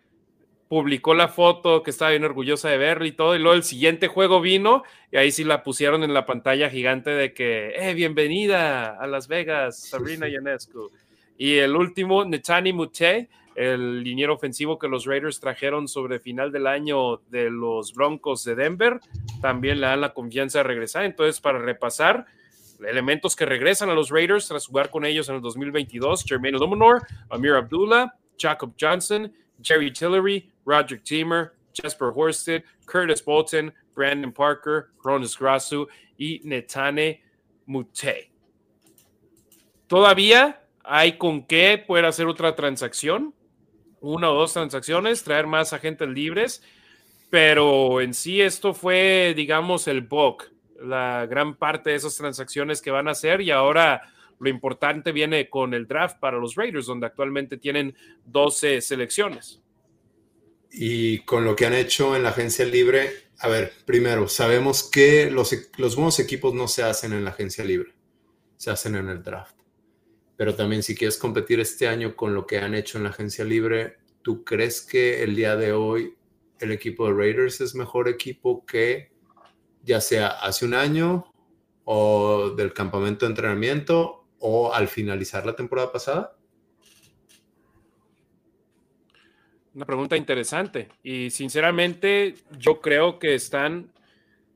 publicó 0.69 1.15
la 1.15 1.29
foto 1.29 1.83
que 1.83 1.91
estaba 1.91 2.11
bien 2.11 2.25
orgullosa 2.25 2.69
de 2.69 2.79
verlo 2.79 3.07
y 3.07 3.13
todo, 3.13 3.37
y 3.37 3.39
luego 3.39 3.55
el 3.55 3.65
siguiente 3.65 4.09
juego 4.09 4.41
vino 4.41 4.83
y 5.13 5.17
ahí 5.17 5.31
sí 5.31 5.45
la 5.45 5.63
pusieron 5.63 6.03
en 6.03 6.15
la 6.15 6.27
pantalla 6.27 6.71
gigante 6.71 7.11
de 7.11 7.33
que, 7.33 7.75
eh, 7.77 7.95
bienvenida 7.95 8.99
a 8.99 9.07
Las 9.07 9.29
Vegas, 9.29 9.79
Sabrina 9.79 10.29
Ionescu. 10.29 10.91
Y 11.37 11.57
el 11.57 11.77
último, 11.77 12.25
Netani 12.25 12.73
Mute, 12.73 13.29
el 13.55 14.03
liniero 14.03 14.35
ofensivo 14.35 14.79
que 14.79 14.89
los 14.89 15.05
Raiders 15.05 15.41
trajeron 15.41 15.87
sobre 15.87 16.19
final 16.19 16.51
del 16.51 16.67
año 16.67 17.19
de 17.29 17.51
los 17.51 17.93
Broncos 17.95 18.45
de 18.45 18.55
Denver, 18.55 19.01
también 19.41 19.81
le 19.81 19.87
dan 19.87 20.01
la 20.01 20.13
confianza 20.13 20.59
de 20.59 20.65
regresar. 20.65 21.05
Entonces, 21.05 21.41
para 21.41 21.59
repasar, 21.59 22.27
elementos 22.87 23.37
que 23.37 23.47
regresan 23.47 23.91
a 23.91 23.95
los 23.95 24.11
Raiders 24.11 24.49
tras 24.49 24.67
jugar 24.67 24.91
con 24.91 25.05
ellos 25.05 25.29
en 25.29 25.37
el 25.37 25.41
2022, 25.41 26.25
Jermaine 26.25 26.59
Luminor, 26.59 27.03
Amir 27.31 27.53
Abdullah, 27.53 28.15
Jacob 28.39 28.75
Johnson, 28.81 29.33
Jerry 29.63 29.93
Tillery, 29.93 30.51
Roger 30.65 31.01
Teamer, 31.03 31.53
Jasper 31.75 32.13
Horsted, 32.15 32.63
Curtis 32.87 33.25
Bolton, 33.25 33.73
Brandon 33.95 34.33
Parker, 34.33 34.89
Ronald 35.03 35.31
Grasu 35.39 35.87
y 36.19 36.41
Netane 36.45 37.23
Mute. 37.67 38.31
Todavía 39.87 40.63
hay 40.83 41.17
con 41.17 41.47
qué 41.47 41.83
poder 41.87 42.05
hacer 42.05 42.27
otra 42.27 42.55
transacción, 42.55 43.35
una 44.01 44.31
o 44.31 44.35
dos 44.35 44.53
transacciones, 44.53 45.23
traer 45.23 45.47
más 45.47 45.73
agentes 45.73 46.09
libres, 46.09 46.63
pero 47.31 48.01
en 48.01 48.15
sí 48.15 48.41
esto 48.41 48.75
fue, 48.75 49.33
digamos, 49.35 49.89
el 49.89 50.03
bulk, 50.03 50.53
la 50.81 51.27
gran 51.27 51.57
parte 51.57 51.91
de 51.91 51.97
esas 51.97 52.17
transacciones 52.17 52.83
que 52.83 52.91
van 52.91 53.09
a 53.09 53.13
hacer 53.13 53.41
y 53.41 53.51
ahora 53.51 54.03
lo 54.39 54.49
importante 54.49 55.13
viene 55.13 55.49
con 55.49 55.73
el 55.75 55.87
draft 55.87 56.19
para 56.19 56.39
los 56.39 56.55
Raiders, 56.55 56.87
donde 56.87 57.07
actualmente 57.07 57.57
tienen 57.57 57.97
12 58.27 58.81
selecciones. 58.81 59.64
Y 60.77 61.21
con 61.21 61.45
lo 61.45 61.55
que 61.55 61.67
han 61.67 61.73
hecho 61.73 62.17
en 62.17 62.25
la 62.25 62.31
agencia 62.31 62.65
libre, 62.65 63.09
a 63.39 63.47
ver, 63.47 63.73
primero, 63.87 64.27
sabemos 64.27 64.83
que 64.83 65.31
los, 65.31 65.55
los 65.77 65.95
buenos 65.95 66.19
equipos 66.19 66.53
no 66.53 66.67
se 66.67 66.83
hacen 66.83 67.13
en 67.13 67.23
la 67.23 67.31
agencia 67.31 67.65
libre, 67.65 67.95
se 68.57 68.73
hacen 68.73 68.97
en 68.97 69.09
el 69.09 69.23
draft. 69.23 69.55
Pero 70.37 70.57
también 70.57 70.83
si 70.83 70.97
quieres 70.97 71.17
competir 71.17 71.61
este 71.61 71.87
año 71.87 72.17
con 72.17 72.35
lo 72.35 72.45
que 72.45 72.59
han 72.59 72.75
hecho 72.75 72.99
en 72.99 73.05
la 73.05 73.11
agencia 73.11 73.45
libre, 73.45 73.99
¿tú 74.23 74.43
crees 74.43 74.83
que 74.83 75.23
el 75.23 75.37
día 75.37 75.55
de 75.55 75.71
hoy 75.71 76.17
el 76.59 76.73
equipo 76.73 77.07
de 77.07 77.15
Raiders 77.15 77.61
es 77.61 77.77
mejor 77.77 78.09
equipo 78.09 78.67
que 78.67 79.13
ya 79.85 80.01
sea 80.01 80.27
hace 80.27 80.65
un 80.65 80.75
año 80.75 81.33
o 81.85 82.51
del 82.51 82.73
campamento 82.73 83.27
de 83.27 83.31
entrenamiento 83.31 84.27
o 84.41 84.75
al 84.75 84.89
finalizar 84.89 85.47
la 85.47 85.55
temporada 85.55 85.93
pasada? 85.93 86.37
Una 89.75 89.87
pregunta 89.87 90.17
interesante 90.17 90.89
y 91.03 91.31
sinceramente 91.31 92.37
yo 92.59 92.81
creo 92.81 93.19
que 93.19 93.35
están 93.35 93.93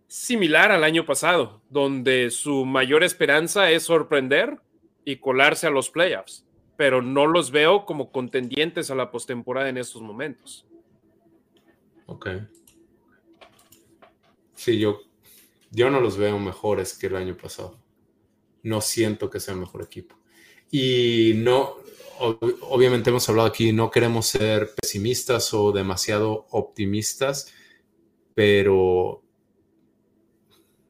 similar 0.07 0.70
al 0.70 0.85
año 0.85 1.05
pasado, 1.05 1.61
donde 1.69 2.31
su 2.31 2.65
mayor 2.65 3.03
esperanza 3.03 3.70
es 3.70 3.82
sorprender 3.82 4.61
y 5.05 5.16
colarse 5.16 5.66
a 5.66 5.70
los 5.70 5.90
playoffs, 5.90 6.47
pero 6.77 7.03
no 7.03 7.27
los 7.27 7.51
veo 7.51 7.85
como 7.85 8.12
contendientes 8.12 8.90
a 8.90 8.95
la 8.95 9.11
postemporada 9.11 9.69
en 9.69 9.78
estos 9.78 10.03
momentos. 10.03 10.66
Ok. 12.07 12.28
Sí, 14.55 14.78
yo, 14.78 15.01
yo 15.70 15.90
no 15.90 16.01
los 16.01 16.16
veo 16.16 16.39
mejores 16.39 16.97
que 16.97 17.09
el 17.09 17.16
año 17.16 17.36
pasado. 17.36 17.78
No 18.62 18.81
siento 18.81 19.31
que 19.31 19.40
sea 19.40 19.55
mejor 19.55 19.82
equipo. 19.82 20.16
Y 20.70 21.32
no, 21.36 21.77
obviamente 22.19 23.11
hemos 23.11 23.28
hablado 23.28 23.49
aquí, 23.49 23.73
no 23.73 23.90
queremos 23.90 24.27
ser 24.27 24.74
pesimistas 24.74 25.53
o 25.55 25.73
demasiado 25.73 26.47
optimistas, 26.51 27.53
pero 28.35 29.23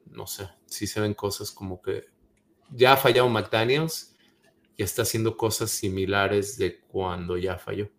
no 0.05 0.27
sé, 0.27 0.49
sí 0.65 0.87
se 0.87 1.01
ven 1.01 1.13
cosas 1.13 1.51
como 1.51 1.81
que 1.81 2.05
ya 2.71 2.93
ha 2.93 2.97
fallado 2.97 3.29
McDaniels 3.29 4.15
y 4.77 4.83
está 4.83 5.01
haciendo 5.01 5.35
cosas 5.35 5.71
similares 5.71 6.57
de 6.57 6.79
cuando 6.79 7.37
ya 7.37 7.57
falló. 7.57 7.89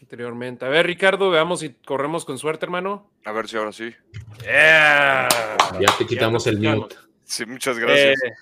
Anteriormente. 0.00 0.66
A 0.66 0.68
ver, 0.68 0.86
Ricardo, 0.86 1.30
veamos 1.30 1.60
si 1.60 1.70
corremos 1.72 2.24
con 2.24 2.36
suerte, 2.36 2.66
hermano. 2.66 3.10
A 3.24 3.32
ver 3.32 3.48
si 3.48 3.56
ahora 3.56 3.72
sí. 3.72 3.94
Ya 4.44 5.96
te 5.96 6.06
quitamos 6.06 6.46
el 6.46 6.58
mute. 6.58 6.96
Sí, 7.24 7.46
muchas 7.46 7.78
gracias. 7.78 8.22
Eh, 8.22 8.32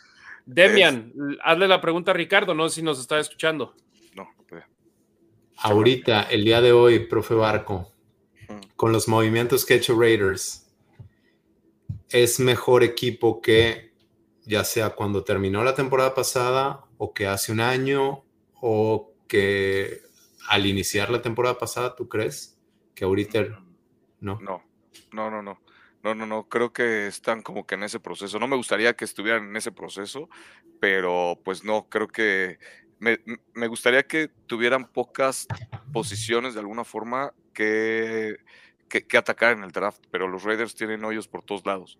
Demian, 0.46 1.12
hazle 1.42 1.68
la 1.68 1.80
pregunta 1.80 2.10
a 2.10 2.14
Ricardo, 2.14 2.54
no 2.54 2.68
sé 2.68 2.76
si 2.76 2.82
nos 2.82 3.00
está 3.00 3.18
escuchando. 3.18 3.74
No, 4.14 4.28
Ahorita, 5.58 6.22
el 6.22 6.44
día 6.44 6.60
de 6.60 6.72
hoy, 6.72 7.00
profe 7.00 7.34
Barco, 7.34 7.92
con 8.76 8.92
los 8.92 9.08
movimientos 9.08 9.66
que 9.66 9.74
ha 9.74 9.76
hecho 9.76 9.98
Raiders, 9.98 10.72
¿es 12.08 12.40
mejor 12.40 12.82
equipo 12.82 13.40
que 13.42 13.92
ya 14.44 14.64
sea 14.64 14.90
cuando 14.90 15.22
terminó 15.22 15.62
la 15.62 15.74
temporada 15.74 16.14
pasada 16.14 16.84
o 16.96 17.12
que 17.12 17.26
hace 17.26 17.52
un 17.52 17.60
año 17.60 18.24
o 18.60 19.12
que 19.28 20.00
al 20.48 20.66
iniciar 20.66 21.10
la 21.10 21.22
temporada 21.22 21.58
pasada, 21.58 21.94
¿tú 21.94 22.08
crees 22.08 22.58
que 22.94 23.04
ahorita 23.04 23.42
no? 24.20 24.40
No, 24.40 24.64
no, 25.12 25.30
no, 25.30 25.42
no. 25.42 25.60
No, 26.02 26.14
no, 26.14 26.26
no, 26.26 26.48
creo 26.48 26.72
que 26.72 27.06
están 27.06 27.42
como 27.42 27.66
que 27.66 27.74
en 27.74 27.82
ese 27.82 28.00
proceso. 28.00 28.38
No 28.38 28.48
me 28.48 28.56
gustaría 28.56 28.94
que 28.94 29.04
estuvieran 29.04 29.48
en 29.48 29.56
ese 29.56 29.72
proceso, 29.72 30.28
pero 30.80 31.38
pues 31.44 31.62
no, 31.62 31.88
creo 31.88 32.08
que 32.08 32.58
me, 32.98 33.20
me 33.54 33.66
gustaría 33.66 34.02
que 34.04 34.28
tuvieran 34.46 34.86
pocas 34.86 35.46
posiciones 35.92 36.54
de 36.54 36.60
alguna 36.60 36.84
forma 36.84 37.34
que, 37.52 38.38
que, 38.88 39.06
que, 39.06 39.18
atacar 39.18 39.56
en 39.56 39.64
el 39.64 39.72
draft, 39.72 40.02
pero 40.10 40.26
los 40.28 40.44
Raiders 40.44 40.74
tienen 40.74 41.04
hoyos 41.04 41.28
por 41.28 41.42
todos 41.42 41.66
lados. 41.66 41.98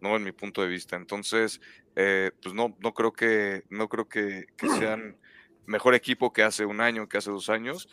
¿no? 0.00 0.16
En 0.16 0.24
mi 0.24 0.32
punto 0.32 0.62
de 0.62 0.68
vista. 0.68 0.96
Entonces, 0.96 1.60
eh, 1.96 2.30
pues 2.42 2.54
no, 2.54 2.76
no 2.80 2.94
creo 2.94 3.12
que, 3.12 3.64
no 3.70 3.88
creo 3.88 4.08
que, 4.08 4.46
sean 4.78 5.16
mejor 5.66 5.94
equipo 5.94 6.32
que 6.32 6.42
hace 6.42 6.64
un 6.64 6.80
año, 6.80 7.08
que 7.08 7.18
hace 7.18 7.30
dos 7.30 7.50
años, 7.50 7.88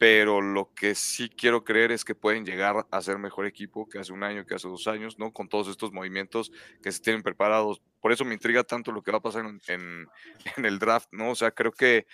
pero 0.00 0.40
lo 0.40 0.72
que 0.72 0.94
sí 0.94 1.28
quiero 1.28 1.62
creer 1.62 1.92
es 1.92 2.06
que 2.06 2.14
pueden 2.14 2.46
llegar 2.46 2.86
a 2.90 3.02
ser 3.02 3.18
mejor 3.18 3.44
equipo 3.44 3.86
que 3.86 3.98
hace 3.98 4.14
un 4.14 4.22
año, 4.22 4.46
que 4.46 4.54
hace 4.54 4.66
dos 4.66 4.86
años, 4.86 5.18
¿no? 5.18 5.30
Con 5.30 5.50
todos 5.50 5.68
estos 5.68 5.92
movimientos 5.92 6.50
que 6.82 6.90
se 6.90 7.02
tienen 7.02 7.22
preparados. 7.22 7.82
Por 8.00 8.10
eso 8.10 8.24
me 8.24 8.32
intriga 8.32 8.64
tanto 8.64 8.92
lo 8.92 9.02
que 9.02 9.10
va 9.10 9.18
a 9.18 9.20
pasar 9.20 9.44
en, 9.44 9.60
en, 9.68 10.06
el 10.64 10.78
draft, 10.78 11.08
¿no? 11.12 11.32
O 11.32 11.34
sea, 11.34 11.50
creo 11.50 11.70
que 11.72 12.06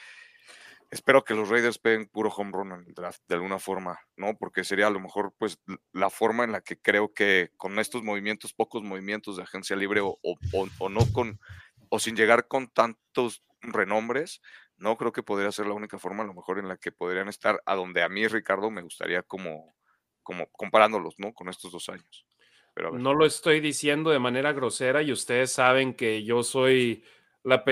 espero 0.91 1.23
que 1.23 1.35
los 1.35 1.49
Raiders 1.49 1.79
peguen 1.79 2.09
puro 2.09 2.29
home 2.29 2.51
run 2.51 2.73
en 2.73 2.89
el 2.89 2.93
draft 2.93 3.23
de 3.29 3.37
alguna 3.37 3.61
forma, 3.61 4.01
¿no? 4.17 4.37
Porque 4.37 4.65
sería 4.65 4.89
a 4.89 4.91
lo 4.91 4.99
mejor 4.99 5.33
pues 5.39 5.61
la 5.93 6.11
forma 6.11 6.43
en 6.43 6.51
la 6.51 6.63
que 6.63 6.81
creo 6.81 7.15
que 7.15 7.53
con 7.57 7.79
estos 7.79 8.03
movimientos, 8.03 8.53
pocos 8.53 8.83
movimientos 8.83 9.37
de 9.37 9.45
agencia 9.45 9.77
libre 9.77 10.01
o, 10.01 10.19
o, 10.23 10.89
no 10.89 11.01
con, 11.13 11.39
o 11.89 12.01
sin 12.01 12.17
llegar 12.17 12.49
con 12.49 12.67
tantos 12.67 13.45
renombres, 13.61 14.43
no 14.77 14.97
creo 14.97 15.13
que 15.13 15.23
podría 15.23 15.53
ser 15.53 15.67
la 15.67 15.75
única 15.75 15.99
forma 15.99 16.23
a 16.23 16.27
lo 16.27 16.35
mejor 16.35 16.59
en 16.59 16.69
la 16.69 16.77
que 16.77 16.93
podrían 16.93 17.29
estar 17.29 17.63
a 17.65 17.75
donde 17.75 18.03
a 18.03 18.09
mí, 18.09 18.27
Ricardo, 18.29 18.71
me 18.71 18.83
gustaría 18.83 19.23
como, 19.23 19.75
como 20.23 20.47
comparándolos, 20.53 21.15
¿no? 21.19 21.33
Con 21.33 21.49
estos 21.49 21.73
dos 21.73 21.89
años. 21.89 22.27
Pero 22.75 22.93
no 22.99 23.15
lo 23.15 23.25
estoy 23.25 23.61
diciendo 23.61 24.11
de 24.11 24.19
manera 24.19 24.53
grosera 24.53 25.03
y 25.03 25.11
ustedes 25.11 25.53
saben 25.53 25.95
que 25.95 26.25
yo 26.25 26.43
soy 26.43 27.03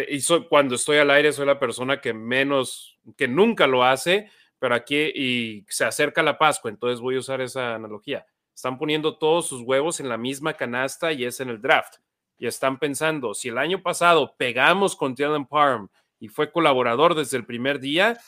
y 0.08 0.22
cuando 0.48 0.76
estoy 0.76 0.98
al 0.98 1.10
aire 1.10 1.32
soy 1.32 1.46
la 1.46 1.58
persona 1.58 2.00
que 2.00 2.14
menos, 2.14 2.98
que 3.16 3.26
nunca 3.26 3.66
lo 3.66 3.82
hace, 3.82 4.30
pero 4.58 4.74
aquí 4.74 5.10
y 5.14 5.66
se 5.68 5.84
acerca 5.84 6.22
la 6.22 6.38
Pascua, 6.38 6.70
entonces 6.70 7.00
voy 7.00 7.16
a 7.16 7.18
usar 7.18 7.40
esa 7.40 7.74
analogía. 7.74 8.24
Están 8.54 8.78
poniendo 8.78 9.18
todos 9.18 9.48
sus 9.48 9.62
huevos 9.62 9.98
en 9.98 10.08
la 10.08 10.16
misma 10.16 10.54
canasta 10.54 11.12
y 11.12 11.24
es 11.24 11.40
en 11.40 11.48
el 11.48 11.60
draft. 11.60 11.96
Y 12.38 12.46
están 12.46 12.78
pensando, 12.78 13.34
si 13.34 13.48
el 13.48 13.58
año 13.58 13.82
pasado 13.82 14.36
pegamos 14.36 14.94
con 14.94 15.14
Dylan 15.14 15.46
Parm 15.46 15.88
y 16.24 16.28
fue 16.28 16.50
colaborador 16.50 17.14
desde 17.14 17.36
el 17.36 17.44
primer 17.44 17.80
día, 17.80 18.18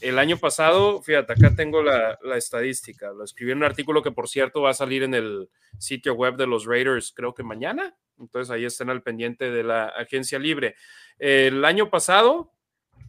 el 0.00 0.18
año 0.18 0.38
pasado, 0.38 1.00
fíjate, 1.02 1.34
acá 1.34 1.54
tengo 1.54 1.82
la, 1.82 2.18
estadística. 2.36 3.12
Lo 3.12 3.22
escribí 3.22 3.52
en 3.52 3.58
un 3.58 3.64
artículo 3.64 4.02
que, 4.02 4.10
por 4.10 4.28
cierto, 4.28 4.62
va 4.62 4.70
a 4.70 4.74
salir 4.74 5.04
en 5.04 5.14
el 5.14 5.48
sitio 5.78 6.14
web 6.14 6.36
de 6.36 6.48
los 6.48 6.66
Raiders, 6.66 7.12
creo 7.14 7.34
que 7.34 7.44
mañana. 7.44 7.96
Entonces 8.18 8.50
ahí 8.50 8.64
están 8.64 8.90
al 8.90 9.04
pendiente 9.04 9.52
de 9.52 9.62
la 9.62 9.86
agencia 9.86 10.40
libre. 10.40 10.74
El 11.16 11.64
año 11.64 11.90
pasado 11.90 12.52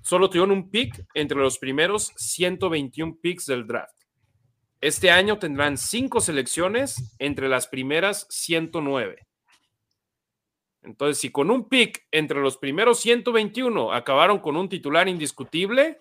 solo 0.03 0.29
tuvieron 0.29 0.51
un 0.51 0.69
pick 0.69 1.03
entre 1.15 1.39
los 1.39 1.57
primeros 1.57 2.13
121 2.17 3.17
picks 3.19 3.47
del 3.47 3.65
draft. 3.65 3.95
Este 4.79 5.09
año 5.09 5.39
tendrán 5.39 5.75
cinco 5.75 6.21
selecciones 6.21 7.15
entre 7.17 7.49
las 7.49 7.67
primeras 7.67 8.27
109. 8.29 9.28
Entonces, 10.83 11.19
si 11.19 11.31
con 11.31 11.51
un 11.51 11.67
pick 11.67 12.07
entre 12.11 12.39
los 12.39 12.57
primeros 12.57 12.99
121 12.99 13.93
acabaron 13.93 14.39
con 14.39 14.55
un 14.55 14.69
titular 14.69 15.07
indiscutible, 15.07 15.99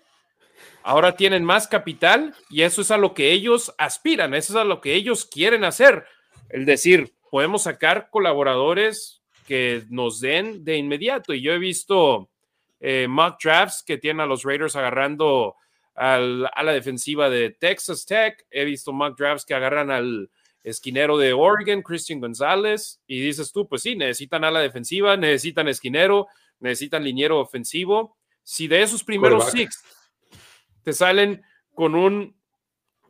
Ahora 0.83 1.15
tienen 1.15 1.43
más 1.43 1.67
capital 1.67 2.35
y 2.49 2.61
eso 2.61 2.81
es 2.81 2.91
a 2.91 2.97
lo 2.97 3.13
que 3.13 3.31
ellos 3.31 3.73
aspiran, 3.77 4.33
eso 4.33 4.53
es 4.53 4.57
a 4.57 4.63
lo 4.63 4.81
que 4.81 4.93
ellos 4.93 5.25
quieren 5.25 5.63
hacer. 5.63 6.05
Es 6.49 6.65
decir, 6.65 7.13
podemos 7.29 7.63
sacar 7.63 8.09
colaboradores 8.09 9.21
que 9.47 9.83
nos 9.89 10.19
den 10.19 10.63
de 10.63 10.77
inmediato. 10.77 11.33
Y 11.33 11.41
yo 11.41 11.53
he 11.53 11.59
visto 11.59 12.29
eh, 12.79 13.07
mock 13.09 13.41
drafts 13.43 13.83
que 13.83 13.97
tienen 13.97 14.21
a 14.21 14.25
los 14.25 14.43
Raiders 14.43 14.75
agarrando 14.75 15.55
a 15.95 16.17
la 16.17 16.71
defensiva 16.71 17.29
de 17.29 17.49
Texas 17.49 18.05
Tech. 18.05 18.45
He 18.49 18.63
visto 18.63 18.93
mock 18.93 19.17
drafts 19.17 19.45
que 19.45 19.53
agarran 19.53 19.91
al 19.91 20.29
esquinero 20.63 21.17
de 21.17 21.33
Oregon, 21.33 21.81
Christian 21.81 22.19
González, 22.19 23.01
y 23.07 23.19
dices 23.21 23.51
tú, 23.51 23.67
pues 23.67 23.81
sí, 23.81 23.95
necesitan 23.95 24.43
a 24.43 24.51
la 24.51 24.59
defensiva, 24.59 25.15
necesitan 25.17 25.67
esquinero, 25.67 26.27
necesitan 26.59 27.03
liniero 27.03 27.39
ofensivo. 27.39 28.17
Si 28.43 28.67
de 28.67 28.81
esos 28.81 29.03
primeros 29.03 29.51
six 29.51 29.83
te 30.83 30.93
salen 30.93 31.43
con 31.73 31.95
un 31.95 32.35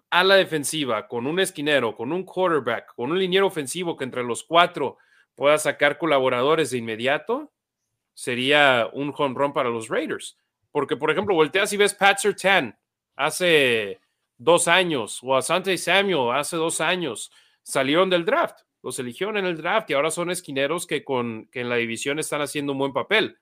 ala 0.10 0.36
defensiva, 0.36 1.08
con 1.08 1.28
un 1.28 1.40
esquinero, 1.40 1.96
con 1.96 2.12
un 2.12 2.24
quarterback, 2.24 2.94
con 2.96 3.12
un 3.12 3.20
liniero 3.20 3.48
ofensivo 3.48 3.96
que 3.96 4.04
entre 4.04 4.24
los 4.24 4.44
cuatro 4.44 4.98
pueda 5.36 5.58
sacar 5.58 5.98
colaboradores 5.98 6.72
de 6.72 6.80
inmediato, 6.80 7.52
sería 8.14 8.90
un 8.92 9.14
home 9.16 9.36
run 9.36 9.54
para 9.54 9.70
los 9.70 9.88
Raiders. 9.88 10.38
Porque, 10.72 10.98
por 10.98 11.10
ejemplo, 11.10 11.34
volteas 11.34 11.72
y 11.74 11.78
ves 11.78 11.94
Pat 11.94 12.18
Sertan 12.20 12.78
hace 13.16 14.00
dos 14.40 14.68
años 14.68 15.20
o 15.22 15.36
a 15.36 15.44
Sante 15.44 15.78
Samuel 15.78 16.36
hace 16.36 16.58
dos 16.58 16.82
años 16.82 17.32
salieron 17.62 18.10
del 18.10 18.26
draft, 18.26 18.62
los 18.82 18.98
eligieron 18.98 19.38
en 19.38 19.46
el 19.46 19.58
draft 19.58 19.92
y 19.92 19.94
ahora 19.94 20.10
son 20.10 20.32
esquineros 20.32 20.88
que, 20.88 21.04
con, 21.04 21.48
que 21.52 21.62
en 21.62 21.70
la 21.70 21.76
división 21.76 22.18
están 22.18 22.42
haciendo 22.42 22.72
un 22.72 22.80
buen 22.80 22.94
papel. 22.94 23.38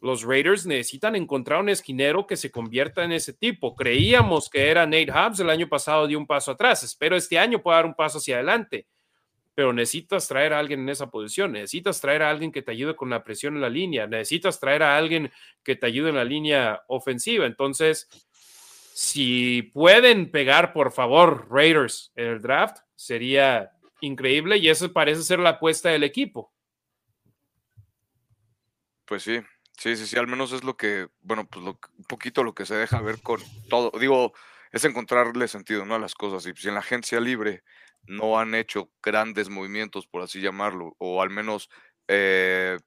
Los 0.00 0.22
Raiders 0.22 0.66
necesitan 0.66 1.16
encontrar 1.16 1.60
un 1.60 1.68
esquinero 1.68 2.26
que 2.26 2.36
se 2.36 2.50
convierta 2.50 3.02
en 3.02 3.12
ese 3.12 3.32
tipo. 3.32 3.74
Creíamos 3.74 4.48
que 4.48 4.70
era 4.70 4.86
Nate 4.86 5.10
Hobbs 5.10 5.40
el 5.40 5.50
año 5.50 5.68
pasado, 5.68 6.06
dio 6.06 6.18
un 6.18 6.26
paso 6.26 6.52
atrás. 6.52 6.82
Espero 6.82 7.16
este 7.16 7.38
año 7.38 7.60
pueda 7.60 7.78
dar 7.78 7.86
un 7.86 7.94
paso 7.94 8.18
hacia 8.18 8.36
adelante. 8.36 8.86
Pero 9.54 9.72
necesitas 9.72 10.28
traer 10.28 10.52
a 10.52 10.58
alguien 10.58 10.80
en 10.80 10.90
esa 10.90 11.10
posición. 11.10 11.52
Necesitas 11.52 12.00
traer 12.00 12.22
a 12.22 12.30
alguien 12.30 12.52
que 12.52 12.60
te 12.62 12.72
ayude 12.72 12.94
con 12.94 13.08
la 13.08 13.24
presión 13.24 13.56
en 13.56 13.62
la 13.62 13.70
línea. 13.70 14.06
Necesitas 14.06 14.60
traer 14.60 14.82
a 14.82 14.98
alguien 14.98 15.32
que 15.64 15.76
te 15.76 15.86
ayude 15.86 16.10
en 16.10 16.16
la 16.16 16.24
línea 16.24 16.82
ofensiva. 16.88 17.46
Entonces, 17.46 18.25
si 18.98 19.60
pueden 19.60 20.30
pegar, 20.30 20.72
por 20.72 20.90
favor, 20.90 21.48
Raiders 21.50 22.12
en 22.16 22.28
el 22.28 22.40
draft, 22.40 22.78
sería 22.94 23.70
increíble 24.00 24.56
y 24.56 24.70
eso 24.70 24.90
parece 24.90 25.22
ser 25.22 25.38
la 25.38 25.50
apuesta 25.50 25.90
del 25.90 26.02
equipo. 26.02 26.50
Pues 29.04 29.22
sí, 29.22 29.42
sí, 29.76 29.96
sí, 29.96 30.06
sí, 30.06 30.16
al 30.16 30.28
menos 30.28 30.50
es 30.52 30.64
lo 30.64 30.78
que, 30.78 31.08
bueno, 31.20 31.46
pues 31.46 31.62
un 31.62 32.04
poquito 32.08 32.42
lo 32.42 32.54
que 32.54 32.64
se 32.64 32.74
deja 32.74 33.02
ver 33.02 33.20
con 33.20 33.38
todo. 33.68 33.92
Digo, 34.00 34.32
es 34.72 34.82
encontrarle 34.86 35.46
sentido, 35.46 35.84
¿no? 35.84 35.96
A 35.96 35.98
las 35.98 36.14
cosas. 36.14 36.46
Y 36.46 36.58
si 36.58 36.68
en 36.68 36.74
la 36.74 36.80
agencia 36.80 37.20
libre 37.20 37.64
no 38.04 38.38
han 38.38 38.54
hecho 38.54 38.90
grandes 39.02 39.50
movimientos, 39.50 40.06
por 40.06 40.22
así 40.22 40.40
llamarlo, 40.40 40.96
o 40.96 41.20
al 41.20 41.28
menos 41.28 41.68
eh, 42.08 42.78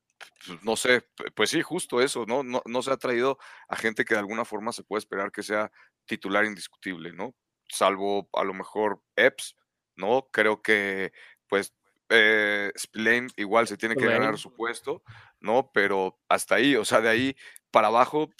pues, 0.46 0.64
no 0.64 0.76
sé, 0.76 1.04
pues 1.36 1.50
sí, 1.50 1.62
justo 1.62 2.02
eso, 2.02 2.26
¿no? 2.26 2.44
¿no? 2.44 2.62
No 2.66 2.82
se 2.82 2.92
ha 2.92 2.98
traído 2.98 3.38
a 3.68 3.76
gente 3.76 4.06
que 4.06 4.14
de 4.14 4.20
alguna 4.20 4.46
forma 4.46 4.72
se 4.72 4.84
puede 4.84 5.00
esperar 5.00 5.32
que 5.32 5.44
sea 5.44 5.72
titular 6.10 6.44
indiscutible, 6.44 7.14
¿no? 7.14 7.36
Salvo 7.70 8.28
a 8.34 8.44
lo 8.44 8.54
mejor 8.54 9.02
Epps, 9.16 9.56
¿no? 9.96 10.28
Creo 10.32 10.62
que, 10.62 11.14
pues, 11.48 11.74
eh, 12.10 12.72
Spillane 12.76 13.28
igual 13.38 13.68
se 13.68 13.78
tiene 13.78 13.96
que 13.96 14.08
ganar 14.08 14.40
su 14.40 14.52
puesto, 14.52 15.04
¿no? 15.40 15.72
Pero 15.72 16.20
hasta 16.28 16.56
ahí, 16.56 16.76
o 16.76 16.84
sea, 16.84 17.02
de 17.02 17.10
ahí 17.10 17.36
para 17.70 17.88
abajo 17.88 18.32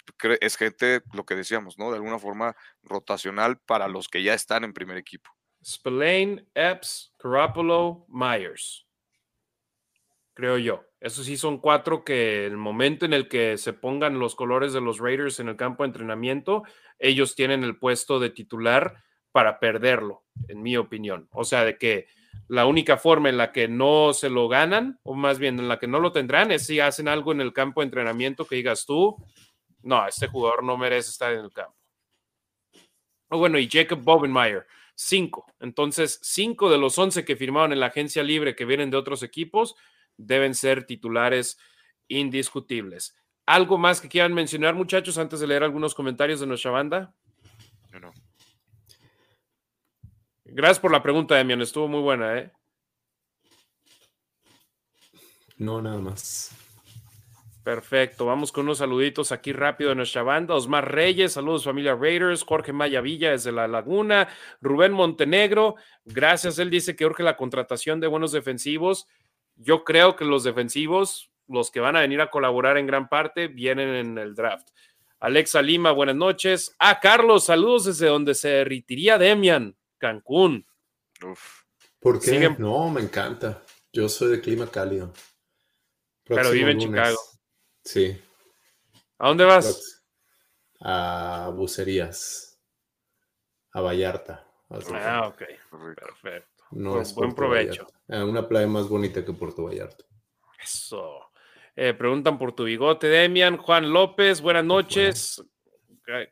es 0.42 0.58
gente, 0.58 1.04
lo 1.14 1.24
que 1.26 1.36
decíamos, 1.36 1.78
¿no? 1.78 1.92
De 1.92 1.98
alguna 1.98 2.18
forma 2.18 2.56
rotacional 2.82 3.60
para 3.60 3.88
los 3.88 4.08
que 4.08 4.24
ya 4.24 4.34
están 4.34 4.64
en 4.64 4.74
primer 4.74 4.98
equipo. 4.98 5.30
Spillane, 5.64 6.48
Epps, 6.56 7.14
Garoppolo, 7.20 8.06
Myers. 8.08 8.89
Creo 10.40 10.58
yo. 10.58 10.86
Esos 11.02 11.26
sí 11.26 11.36
son 11.36 11.58
cuatro 11.58 12.06
que 12.06 12.46
el 12.46 12.56
momento 12.56 13.04
en 13.04 13.12
el 13.12 13.28
que 13.28 13.58
se 13.58 13.74
pongan 13.74 14.20
los 14.20 14.36
colores 14.36 14.72
de 14.72 14.80
los 14.80 15.00
Raiders 15.00 15.42
en 15.42 15.50
el 15.50 15.58
campo 15.58 15.84
de 15.84 15.88
entrenamiento, 15.88 16.64
ellos 16.98 17.36
tienen 17.36 17.66
el 17.66 17.78
puesto 17.78 18.22
de 18.22 18.30
titular 18.30 19.04
para 19.34 19.60
perderlo, 19.60 20.24
en 20.48 20.62
mi 20.62 20.78
opinión. 20.78 21.28
O 21.34 21.44
sea, 21.44 21.66
de 21.66 21.78
que 21.78 22.08
la 22.48 22.68
única 22.68 22.96
forma 22.96 23.28
en 23.28 23.36
la 23.36 23.52
que 23.52 23.68
no 23.68 24.14
se 24.14 24.30
lo 24.30 24.48
ganan, 24.48 24.98
o 25.04 25.14
más 25.14 25.40
bien 25.40 25.60
en 25.60 25.68
la 25.68 25.78
que 25.78 25.88
no 25.88 26.00
lo 26.00 26.14
tendrán, 26.14 26.54
es 26.54 26.66
si 26.66 26.80
hacen 26.80 27.10
algo 27.10 27.34
en 27.34 27.42
el 27.42 27.52
campo 27.52 27.82
de 27.82 27.88
entrenamiento 27.88 28.46
que 28.46 28.56
digas 28.56 28.86
tú, 28.86 29.18
no, 29.82 30.08
este 30.08 30.28
jugador 30.28 30.64
no 30.64 30.78
merece 30.78 31.10
estar 31.10 31.34
en 31.34 31.42
el 31.42 31.52
campo. 31.52 31.76
O 33.30 33.40
bueno, 33.40 33.60
y 33.60 33.68
Jacob 33.70 34.00
Bobenmeyer, 34.02 34.66
cinco. 34.96 35.48
Entonces, 35.60 36.18
cinco 36.24 36.70
de 36.70 36.78
los 36.78 36.98
once 36.98 37.26
que 37.26 37.36
firmaron 37.36 37.74
en 37.74 37.82
la 37.82 37.88
agencia 37.88 38.24
libre 38.24 38.56
que 38.56 38.64
vienen 38.64 38.90
de 38.90 38.96
otros 38.96 39.22
equipos, 39.22 39.76
deben 40.20 40.54
ser 40.54 40.86
titulares 40.86 41.58
indiscutibles. 42.08 43.16
¿Algo 43.46 43.78
más 43.78 44.00
que 44.00 44.10
quieran 44.10 44.34
mencionar, 44.34 44.76
muchachos, 44.76 45.18
antes 45.18 45.40
de 45.40 45.48
leer 45.48 45.64
algunos 45.64 45.96
comentarios 45.96 46.40
de 46.40 46.48
nuestra 46.48 46.72
banda? 46.72 47.16
No. 48.00 48.12
Gracias 50.46 50.80
por 50.80 50.92
la 50.92 51.02
pregunta, 51.02 51.36
Demian. 51.36 51.62
Estuvo 51.62 51.88
muy 51.88 52.02
buena, 52.02 52.38
¿eh? 52.38 52.52
No, 55.58 55.82
nada 55.82 55.98
más. 55.98 56.56
Perfecto, 57.64 58.26
vamos 58.26 58.52
con 58.52 58.64
unos 58.64 58.80
saluditos 58.80 59.32
aquí 59.32 59.52
rápido 59.52 59.90
de 59.90 59.96
nuestra 59.96 60.24
banda. 60.24 60.56
Osmar 60.56 60.92
Reyes, 60.92 61.34
saludos 61.34 61.66
familia 61.66 61.94
Raiders, 61.94 62.44
Jorge 62.44 62.74
Maya 62.74 63.02
Villa 63.02 63.32
desde 63.32 63.52
La 63.52 63.68
Laguna, 63.68 64.28
Rubén 64.62 64.92
Montenegro, 64.92 65.76
gracias, 66.06 66.58
él 66.58 66.72
dice 66.72 66.96
que 66.96 67.06
urge 67.06 67.22
la 67.22 67.38
contratación 67.38 68.00
de 68.00 68.08
buenos 68.08 68.32
defensivos 68.32 69.08
yo 69.60 69.84
creo 69.84 70.16
que 70.16 70.26
los 70.26 70.44
defensivos, 70.44 71.32
los 71.48 71.70
que 71.70 71.80
van 71.80 71.96
a 71.96 72.02
venir 72.02 72.22
a 72.22 72.30
colaborar 72.30 72.78
en 72.78 72.88
gran 72.88 73.10
parte, 73.10 73.48
vienen 73.48 73.90
en 73.90 74.18
el 74.18 74.34
draft. 74.34 74.70
Alexa 75.20 75.62
Lima, 75.62 75.92
buenas 75.92 76.16
noches. 76.16 76.74
Ah, 76.80 77.00
Carlos, 77.02 77.46
saludos 77.46 77.86
desde 77.86 78.08
donde 78.08 78.34
se 78.34 78.50
derritiría 78.50 79.18
Demian, 79.18 79.78
Cancún. 79.98 80.66
¿Por 82.00 82.22
qué? 82.22 82.56
No, 82.58 82.90
me 82.90 83.02
encanta. 83.02 83.62
Yo 83.92 84.08
soy 84.08 84.32
de 84.32 84.42
clima 84.42 84.68
cálido. 84.68 85.12
Pero 86.24 86.52
vive 86.52 86.72
en 86.72 86.80
Chicago. 86.80 87.20
Sí. 87.84 88.18
¿A 89.18 89.28
dónde 89.28 89.44
vas? 89.44 90.02
A 90.80 91.52
Bucerías. 91.54 92.58
A 93.74 93.82
Vallarta. 93.82 94.48
Ah, 94.94 95.28
ok. 95.28 95.44
Perfecto. 95.96 96.59
No 96.72 97.02
es 97.02 97.14
buen 97.14 97.34
provecho. 97.34 97.88
una 98.08 98.48
playa 98.48 98.68
más 98.68 98.88
bonita 98.88 99.24
que 99.26 99.34
Puerto 99.34 99.64
Vallarta. 99.64 100.06
Eso. 100.62 101.32
Eh, 101.76 101.94
preguntan 101.94 102.38
por 102.38 102.54
tu 102.54 102.66
bigote, 102.66 103.08
Demian. 103.08 103.58
Juan 103.58 103.92
López, 103.92 104.42
buenas 104.42 104.66
noches 104.66 105.42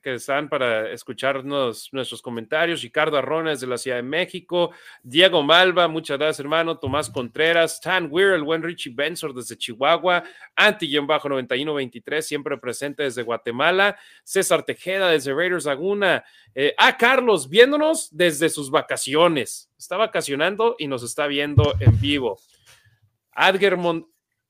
que 0.01 0.13
están 0.15 0.49
para 0.49 0.91
escucharnos 0.91 1.89
nuestros 1.91 2.21
comentarios. 2.21 2.81
Ricardo 2.81 3.17
Arrones 3.17 3.59
de 3.59 3.67
la 3.67 3.77
Ciudad 3.77 3.97
de 3.97 4.03
México, 4.03 4.71
Diego 5.03 5.43
Malva, 5.43 5.87
muchas 5.87 6.17
gracias, 6.17 6.39
hermano. 6.39 6.77
Tomás 6.77 7.09
Contreras, 7.09 7.75
Stan 7.75 8.07
Weir, 8.09 8.33
el 8.33 8.43
buen 8.43 8.63
Richie 8.63 8.93
Bensor 8.93 9.33
desde 9.33 9.57
Chihuahua, 9.57 10.23
Anti-9123, 10.55 12.21
siempre 12.21 12.57
presente 12.57 13.03
desde 13.03 13.23
Guatemala, 13.23 13.97
César 14.23 14.63
Tejeda 14.63 15.09
desde 15.09 15.33
Raiders 15.33 15.65
Laguna. 15.65 16.23
Eh, 16.55 16.73
ah, 16.77 16.97
Carlos, 16.97 17.49
viéndonos 17.49 18.09
desde 18.11 18.49
sus 18.49 18.71
vacaciones. 18.71 19.69
Está 19.77 19.97
vacacionando 19.97 20.75
y 20.79 20.87
nos 20.87 21.03
está 21.03 21.27
viendo 21.27 21.75
en 21.79 21.99
vivo. 21.99 22.39
Adger 23.31 23.77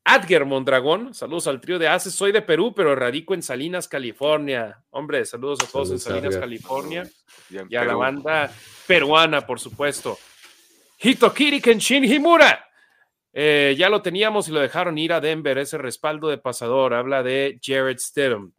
Adger 0.09 0.45
Mondragón, 0.45 1.13
saludos 1.13 1.47
al 1.47 1.59
trío 1.59 1.77
de 1.77 1.89
Aces. 1.89 2.13
Soy 2.13 2.31
de 2.31 2.41
Perú, 2.41 2.73
pero 2.73 2.95
radico 2.95 3.33
en 3.33 3.43
Salinas, 3.43 3.89
California. 3.89 4.81
Hombre, 4.91 5.25
saludos 5.25 5.59
a 5.61 5.67
todos 5.69 5.91
en 5.91 5.99
Salinas, 5.99 6.37
California. 6.37 7.03
Y, 7.49 7.75
a 7.75 7.83
la 7.83 7.93
banda 7.93 8.49
peruana, 8.87 9.45
por 9.45 9.59
supuesto. 9.59 10.17
Hitokiri 10.99 11.59
Kenshin 11.59 12.05
Himura. 12.05 12.69
Eh, 13.33 13.75
ya 13.77 13.89
lo 13.89 14.01
teníamos 14.01 14.47
y 14.47 14.53
lo 14.53 14.61
dejaron 14.61 14.97
ir 14.97 15.11
a 15.11 15.19
Denver, 15.19 15.57
ese 15.57 15.77
respaldo 15.77 16.29
de 16.29 16.37
pasador. 16.37 16.93
Habla 16.93 17.21
de 17.21 17.59
Jared 17.61 17.99
Stidham. 17.99 18.53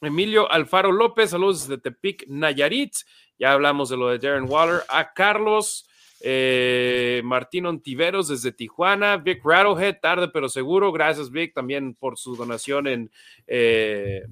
Emilio 0.00 0.48
Alfaro 0.48 0.92
López, 0.92 1.30
saludos 1.30 1.66
desde 1.66 1.82
Tepic, 1.82 2.24
Nayarit. 2.28 2.94
Ya 3.36 3.50
hablamos 3.50 3.88
de 3.88 3.96
lo 3.96 4.10
de 4.10 4.20
Darren 4.20 4.48
Waller. 4.48 4.82
A 4.88 5.12
Carlos 5.12 5.88
eh, 6.26 7.20
Martín 7.22 7.66
Ontiveros 7.66 8.28
desde 8.28 8.50
Tijuana, 8.50 9.18
Vic 9.18 9.42
Rattlehead, 9.44 10.00
tarde 10.00 10.28
pero 10.32 10.48
seguro. 10.48 10.90
Gracias, 10.90 11.30
Vic, 11.30 11.52
también 11.52 11.94
por 11.94 12.16
su 12.16 12.34
donación 12.34 12.86
en, 12.86 13.10
eh, 13.46 14.22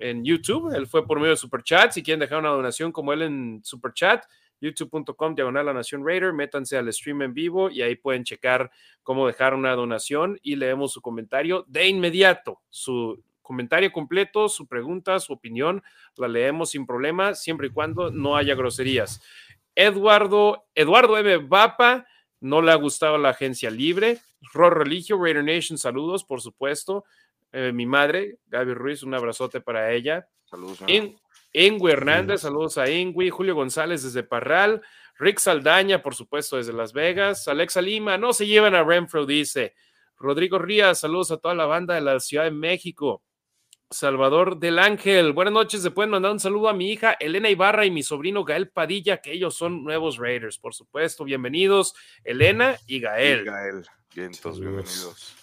en 0.00 0.24
YouTube. 0.24 0.74
Él 0.74 0.88
fue 0.88 1.06
por 1.06 1.20
medio 1.20 1.30
de 1.30 1.36
Superchat. 1.36 1.92
Si 1.92 2.02
quieren 2.02 2.18
dejar 2.18 2.40
una 2.40 2.48
donación 2.48 2.90
como 2.90 3.12
él 3.12 3.22
en 3.22 3.60
Superchat, 3.62 4.24
youtube.com 4.60 5.36
diagonal 5.36 5.66
la 5.66 5.72
Nación 5.72 6.04
Raider, 6.04 6.32
métanse 6.32 6.76
al 6.76 6.92
stream 6.92 7.22
en 7.22 7.34
vivo 7.34 7.70
y 7.70 7.82
ahí 7.82 7.94
pueden 7.94 8.24
checar 8.24 8.72
cómo 9.04 9.28
dejar 9.28 9.54
una 9.54 9.76
donación 9.76 10.40
y 10.42 10.56
leemos 10.56 10.92
su 10.92 11.00
comentario 11.00 11.64
de 11.68 11.86
inmediato. 11.86 12.62
Su 12.68 13.22
comentario 13.42 13.92
completo, 13.92 14.48
su 14.48 14.66
pregunta, 14.66 15.20
su 15.20 15.32
opinión, 15.32 15.84
la 16.16 16.26
leemos 16.26 16.70
sin 16.70 16.84
problema, 16.84 17.34
siempre 17.34 17.68
y 17.68 17.70
cuando 17.70 18.10
no 18.10 18.36
haya 18.36 18.56
groserías. 18.56 19.22
Eduardo, 19.74 20.64
Eduardo 20.74 21.16
M. 21.18 21.38
Vapa, 21.38 22.06
no 22.40 22.60
le 22.60 22.72
ha 22.72 22.76
gustado 22.76 23.18
la 23.18 23.30
agencia 23.30 23.70
libre. 23.70 24.18
Ro 24.52 24.70
Religio, 24.70 25.22
Raider 25.22 25.44
Nation, 25.44 25.78
saludos, 25.78 26.24
por 26.24 26.40
supuesto. 26.40 27.04
Eh, 27.52 27.72
mi 27.72 27.86
madre, 27.86 28.38
Gaby 28.46 28.74
Ruiz, 28.74 29.02
un 29.02 29.14
abrazote 29.14 29.60
para 29.60 29.92
ella. 29.92 30.26
Saludos. 30.44 30.78
Ingui 31.54 31.92
Hernández, 31.92 32.40
saludos 32.40 32.78
a 32.78 32.90
Ingui. 32.90 33.30
Julio 33.30 33.54
González 33.54 34.02
desde 34.02 34.22
Parral. 34.22 34.82
Rick 35.18 35.38
Saldaña, 35.38 36.02
por 36.02 36.14
supuesto, 36.14 36.56
desde 36.56 36.72
Las 36.72 36.92
Vegas. 36.92 37.46
Alexa 37.46 37.82
Lima, 37.82 38.16
no 38.16 38.32
se 38.32 38.46
llevan 38.46 38.74
a 38.74 38.82
Renfro, 38.82 39.26
dice. 39.26 39.74
Rodrigo 40.16 40.58
Rías, 40.58 41.00
saludos 41.00 41.30
a 41.30 41.36
toda 41.36 41.54
la 41.54 41.66
banda 41.66 41.94
de 41.94 42.00
la 42.00 42.18
Ciudad 42.20 42.44
de 42.44 42.50
México. 42.52 43.22
Salvador 43.92 44.58
del 44.58 44.78
Ángel, 44.78 45.32
buenas 45.32 45.52
noches. 45.52 45.82
Se 45.82 45.90
pueden 45.90 46.10
mandar 46.10 46.32
un 46.32 46.40
saludo 46.40 46.68
a 46.68 46.72
mi 46.72 46.90
hija 46.90 47.16
Elena 47.20 47.50
Ibarra 47.50 47.84
y 47.84 47.90
mi 47.90 48.02
sobrino 48.02 48.44
Gael 48.44 48.70
Padilla, 48.70 49.18
que 49.18 49.32
ellos 49.32 49.54
son 49.54 49.84
nuevos 49.84 50.16
Raiders, 50.16 50.58
por 50.58 50.74
supuesto. 50.74 51.24
Bienvenidos, 51.24 51.94
Elena 52.24 52.76
y 52.86 53.00
Gael. 53.00 53.44
Gael, 53.44 53.84
bien, 54.14 54.32
todos 54.32 54.60
bienvenidos. 54.60 55.36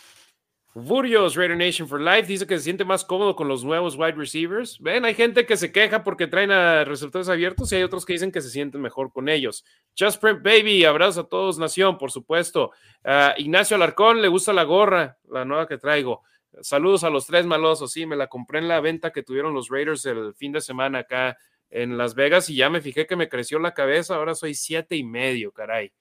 Furios 0.73 1.35
Raider 1.35 1.57
Nation 1.57 1.87
for 1.87 1.99
Life 1.99 2.27
dice 2.27 2.45
que 2.45 2.57
se 2.57 2.63
siente 2.63 2.85
más 2.85 3.03
cómodo 3.03 3.35
con 3.35 3.47
los 3.47 3.63
nuevos 3.63 3.95
wide 3.95 4.13
receivers. 4.13 4.79
Ven, 4.79 5.03
hay 5.03 5.15
gente 5.15 5.45
que 5.45 5.57
se 5.57 5.71
queja 5.71 6.03
porque 6.03 6.27
traen 6.27 6.51
a 6.51 6.85
receptores 6.85 7.27
abiertos 7.27 7.71
y 7.71 7.75
hay 7.75 7.83
otros 7.83 8.05
que 8.05 8.13
dicen 8.13 8.31
que 8.31 8.41
se 8.41 8.49
sienten 8.49 8.81
mejor 8.81 9.11
con 9.11 9.29
ellos. 9.29 9.65
Just 9.97 10.21
Print 10.21 10.41
Baby, 10.43 10.85
abrazos 10.85 11.25
a 11.25 11.27
todos, 11.27 11.57
Nación, 11.57 11.97
por 11.97 12.11
supuesto. 12.11 12.71
Uh, 13.03 13.37
Ignacio 13.37 13.75
Alarcón, 13.75 14.21
le 14.21 14.27
gusta 14.27 14.53
la 14.53 14.63
gorra, 14.63 15.17
la 15.29 15.43
nueva 15.43 15.67
que 15.67 15.77
traigo. 15.77 16.23
Saludos 16.61 17.03
a 17.03 17.09
los 17.09 17.25
tres 17.25 17.45
malosos. 17.45 17.91
Sí, 17.91 18.05
me 18.05 18.15
la 18.15 18.27
compré 18.27 18.59
en 18.59 18.67
la 18.67 18.81
venta 18.81 19.11
que 19.11 19.23
tuvieron 19.23 19.53
los 19.53 19.69
Raiders 19.69 20.05
el 20.05 20.33
fin 20.33 20.51
de 20.51 20.61
semana 20.61 20.99
acá 20.99 21.37
en 21.69 21.97
Las 21.97 22.15
Vegas 22.15 22.49
y 22.49 22.55
ya 22.55 22.69
me 22.69 22.81
fijé 22.81 23.05
que 23.05 23.15
me 23.15 23.29
creció 23.29 23.59
la 23.59 23.73
cabeza. 23.73 24.15
Ahora 24.15 24.35
soy 24.35 24.55
siete 24.55 24.95
y 24.95 25.03
medio, 25.03 25.51
caray. 25.51 25.91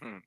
Hmm. 0.00 0.18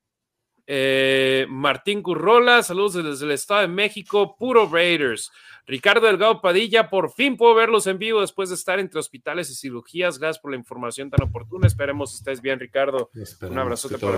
Eh, 0.67 1.45
Martín 1.47 2.01
Currola, 2.01 2.63
saludos 2.63 2.95
desde 2.95 3.25
el 3.25 3.31
Estado 3.31 3.61
de 3.61 3.67
México, 3.67 4.35
puro 4.37 4.67
Raiders. 4.67 5.31
Ricardo 5.67 6.07
Delgado 6.07 6.41
Padilla, 6.41 6.89
por 6.89 7.11
fin 7.11 7.37
puedo 7.37 7.53
verlos 7.53 7.85
en 7.87 7.99
vivo 7.99 8.21
después 8.21 8.49
de 8.49 8.55
estar 8.55 8.79
entre 8.79 8.99
hospitales 8.99 9.49
y 9.51 9.55
cirugías. 9.55 10.17
Gracias 10.17 10.39
por 10.39 10.51
la 10.51 10.57
información 10.57 11.09
tan 11.09 11.27
oportuna. 11.27 11.67
Esperemos 11.67 12.13
estés 12.15 12.41
bien, 12.41 12.59
Ricardo. 12.59 13.09
Un 13.41 13.57
abrazote 13.57 13.97
para. 13.97 14.17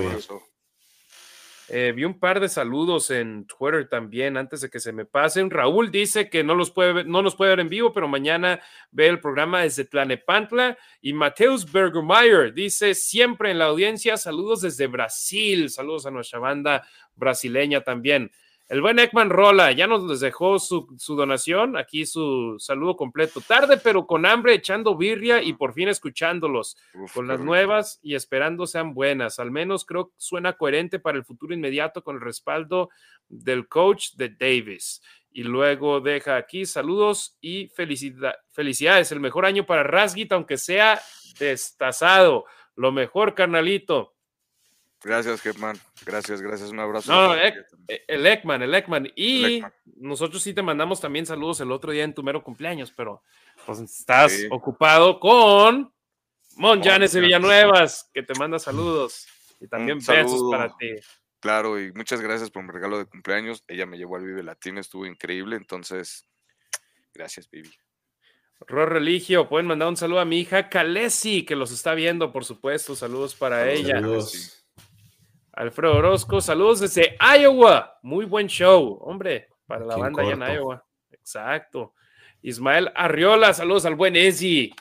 Eh, 1.70 1.92
vi 1.94 2.06
un 2.06 2.18
par 2.18 2.40
de 2.40 2.48
saludos 2.48 3.12
en 3.12 3.46
Twitter 3.46 3.90
también 3.90 4.38
antes 4.38 4.62
de 4.62 4.70
que 4.70 4.80
se 4.80 4.94
me 4.94 5.06
pasen. 5.06 5.50
Raúl 5.50 5.92
dice 5.92 6.30
que 6.30 6.44
no 6.44 6.56
los 6.56 6.72
puede 6.72 7.04
no 7.04 7.22
nos 7.22 7.36
puede 7.36 7.52
ver 7.52 7.60
en 7.60 7.70
vivo, 7.70 7.92
pero 7.92 8.08
mañana 8.08 8.62
ve 8.92 9.08
el 9.08 9.20
programa 9.20 9.64
desde 9.64 9.84
Tlanepantla. 9.84 10.78
Y 11.02 11.12
Mateus 11.12 11.70
Bergermeyer 11.70 12.54
dice 12.54 12.96
siempre 12.96 13.52
en 13.52 13.60
la 13.60 13.66
audiencia, 13.66 14.16
saludos 14.16 14.62
desde 14.62 14.88
Brasil. 14.88 15.70
Saludos 15.70 16.06
a 16.06 16.12
nuestra 16.12 16.40
banda 16.40 16.88
brasileña 17.16 17.82
también. 17.82 18.32
El 18.70 18.82
buen 18.82 19.00
Ekman 19.00 19.30
Rola 19.30 19.72
ya 19.72 19.88
nos 19.88 20.20
dejó 20.20 20.60
su, 20.60 20.98
donación, 21.08 21.78
aquí 21.78 22.06
su 22.06 22.58
saludo 22.60 22.98
completo. 22.98 23.40
Tarde, 23.40 23.78
pero 23.78 24.06
con 24.06 24.26
hambre, 24.26 24.56
echando 24.56 24.98
birria 24.98 25.42
y 25.42 25.54
por 25.54 25.74
fin 25.74 25.88
escuchándolos. 25.88 26.76
con 27.14 27.28
las 27.28 27.40
nuevas 27.40 28.00
y 28.04 28.16
esperando 28.16 28.68
sean 28.68 28.94
buenas. 28.94 29.40
Al 29.40 29.52
menos 29.52 29.86
creo 29.86 30.10
que 30.10 30.16
suena 30.18 30.54
coherente 30.54 31.00
para 31.00 31.18
el 31.18 31.24
futuro 31.24 31.54
inmediato 31.54 32.04
con 32.04 32.16
el 32.16 32.22
respaldo 32.22 32.90
del 33.30 33.70
coach 33.70 34.12
de 34.16 34.30
Davis. 34.30 35.02
Y 35.32 35.44
luego 35.44 36.02
deja 36.02 36.36
aquí 36.36 36.66
saludos 36.66 37.38
y 37.40 37.70
felicidades. 37.70 39.12
El 39.14 39.22
mejor 39.22 39.46
año 39.46 39.66
para 39.66 39.84
Rasgit, 39.84 40.34
aunque 40.34 40.58
sea 40.58 41.00
destazado. 41.40 42.44
Lo 42.76 42.92
mejor, 42.92 43.34
carnalito. 43.34 44.17
Gracias, 45.08 45.40
Germán. 45.40 45.80
Gracias, 46.06 46.42
gracias. 46.42 46.70
Un 46.70 46.82
abrazo. 46.82 47.10
No, 47.14 47.34
el 47.34 48.26
Ekman, 48.26 48.62
el 48.62 48.76
Ekman. 48.76 49.10
Y 49.16 49.64
nosotros 49.96 50.44
sí 50.44 50.54
te 50.54 50.62
mandamos 50.62 51.00
también 51.00 51.26
saludos 51.26 51.62
el 51.62 51.72
otro 51.72 51.94
día 51.94 52.04
en 52.04 52.14
tu 52.14 52.24
mero 52.24 52.44
cumpleaños, 52.44 52.92
pero 52.92 53.24
pues 53.66 53.80
estás 53.80 54.34
ocupado 54.52 55.18
con 55.22 55.94
Mon 56.58 56.84
Janes 56.84 57.14
de 57.14 57.22
Villanuevas, 57.22 58.10
que 58.14 58.22
te 58.22 58.38
manda 58.38 58.60
saludos. 58.60 59.26
Y 59.62 59.68
también 59.70 60.00
besos 60.00 60.42
para 60.52 60.76
ti. 60.76 60.96
Claro, 61.40 61.80
y 61.80 61.94
muchas 61.94 62.20
gracias 62.20 62.52
por 62.52 62.64
mi 62.64 62.72
regalo 62.72 62.98
de 62.98 63.06
cumpleaños. 63.06 63.64
Ella 63.70 63.86
me 63.86 63.98
llevó 63.98 64.18
al 64.18 64.26
Vive 64.26 64.44
Latino, 64.44 64.82
estuvo 64.82 65.06
increíble. 65.06 65.56
Entonces, 65.56 66.28
gracias, 67.14 67.50
Vivi. 67.50 67.72
Ro 68.60 68.86
Religio, 68.86 69.48
pueden 69.48 69.68
mandar 69.68 69.88
un 69.88 69.96
saludo 69.96 70.20
a 70.20 70.26
mi 70.26 70.42
hija 70.42 70.68
Kalesi, 70.68 71.46
que 71.46 71.56
los 71.56 71.72
está 71.72 71.94
viendo, 71.94 72.34
por 72.34 72.44
supuesto. 72.44 72.94
Saludos 72.94 73.36
para 73.36 73.72
ella. 73.72 74.02
Alfredo 75.58 75.96
Orozco, 75.98 76.40
saludos 76.40 76.82
desde 76.82 77.18
Iowa. 77.20 77.98
Muy 78.04 78.26
buen 78.26 78.46
show, 78.46 79.00
hombre, 79.02 79.50
para 79.66 79.84
la 79.86 79.98
banda 79.98 80.22
allá 80.22 80.34
en 80.34 80.56
Iowa. 80.56 80.86
Exacto. 81.10 81.96
Ismael 82.44 82.92
Arriola, 82.94 83.52
saludos 83.54 83.88
al 83.88 83.96
buen 83.96 84.16
Ezi. 84.16 84.72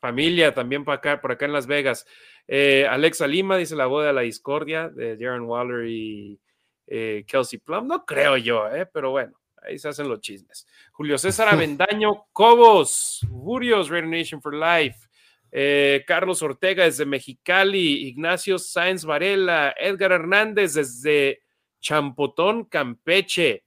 Familia 0.00 0.54
también 0.54 0.82
por 0.82 0.94
acá, 0.94 1.20
por 1.20 1.30
acá 1.30 1.44
en 1.44 1.52
Las 1.52 1.66
Vegas. 1.66 2.06
Eh, 2.48 2.86
Alexa 2.88 3.26
Lima 3.26 3.58
dice 3.58 3.76
la 3.76 3.84
boda 3.84 4.06
de 4.06 4.12
la 4.14 4.22
discordia 4.22 4.88
de 4.88 5.18
Darren 5.18 5.42
Waller 5.42 5.86
y 5.86 6.40
eh, 6.86 7.26
Kelsey 7.28 7.58
Plum. 7.58 7.86
No 7.86 8.06
creo 8.06 8.38
yo, 8.38 8.74
eh, 8.74 8.86
pero 8.86 9.10
bueno, 9.10 9.38
ahí 9.60 9.78
se 9.78 9.90
hacen 9.90 10.08
los 10.08 10.22
chismes. 10.22 10.66
Julio 10.92 11.18
César 11.18 11.48
Avendaño 11.52 12.24
Cobos, 12.32 13.26
Furios, 13.28 13.90
Raider 13.90 14.08
Nation 14.08 14.40
for 14.40 14.54
Life. 14.54 15.05
Eh, 15.52 16.04
Carlos 16.06 16.42
Ortega 16.42 16.84
desde 16.84 17.06
Mexicali, 17.06 18.08
Ignacio 18.08 18.58
Sáenz 18.58 19.04
Varela, 19.04 19.74
Edgar 19.78 20.12
Hernández 20.12 20.74
desde 20.74 21.42
Champotón, 21.80 22.64
Campeche, 22.64 23.64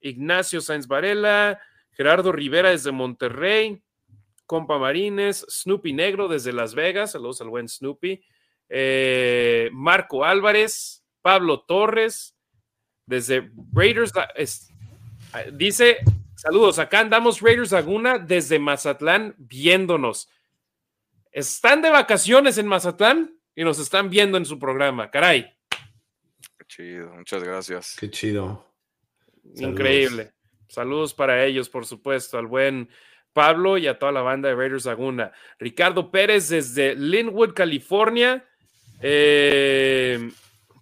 Ignacio 0.00 0.60
Sáenz 0.60 0.86
Varela, 0.86 1.60
Gerardo 1.92 2.32
Rivera 2.32 2.70
desde 2.70 2.92
Monterrey, 2.92 3.82
Compa 4.46 4.78
Marines, 4.78 5.46
Snoopy 5.48 5.92
Negro 5.92 6.28
desde 6.28 6.52
Las 6.52 6.74
Vegas, 6.74 7.12
saludos 7.12 7.40
al 7.40 7.48
buen 7.48 7.68
Snoopy, 7.68 8.22
eh, 8.68 9.70
Marco 9.72 10.24
Álvarez, 10.24 11.04
Pablo 11.20 11.60
Torres, 11.60 12.34
desde 13.06 13.50
Raiders, 13.72 14.12
dice, 15.52 15.98
saludos, 16.34 16.78
acá 16.78 17.00
andamos 17.00 17.40
Raiders 17.40 17.72
Laguna 17.72 18.18
desde 18.18 18.58
Mazatlán 18.58 19.34
viéndonos. 19.38 20.28
Están 21.32 21.80
de 21.80 21.88
vacaciones 21.88 22.58
en 22.58 22.66
Mazatlán 22.66 23.34
y 23.54 23.64
nos 23.64 23.78
están 23.78 24.10
viendo 24.10 24.36
en 24.36 24.44
su 24.44 24.58
programa. 24.58 25.10
Caray. 25.10 25.56
Qué 26.58 26.64
chido, 26.66 27.14
muchas 27.14 27.42
gracias. 27.42 27.96
Qué 27.98 28.10
chido. 28.10 28.70
Increíble. 29.56 30.32
Saludos. 30.68 31.14
para 31.14 31.44
ellos, 31.44 31.70
por 31.70 31.86
supuesto, 31.86 32.38
al 32.38 32.46
buen 32.46 32.90
Pablo 33.32 33.78
y 33.78 33.86
a 33.86 33.98
toda 33.98 34.12
la 34.12 34.20
banda 34.20 34.50
de 34.50 34.54
Raiders 34.54 34.84
Laguna. 34.84 35.32
Ricardo 35.58 36.10
Pérez 36.10 36.50
desde 36.50 36.94
Linwood, 36.94 37.54
California. 37.54 38.46
Eh, 39.00 40.30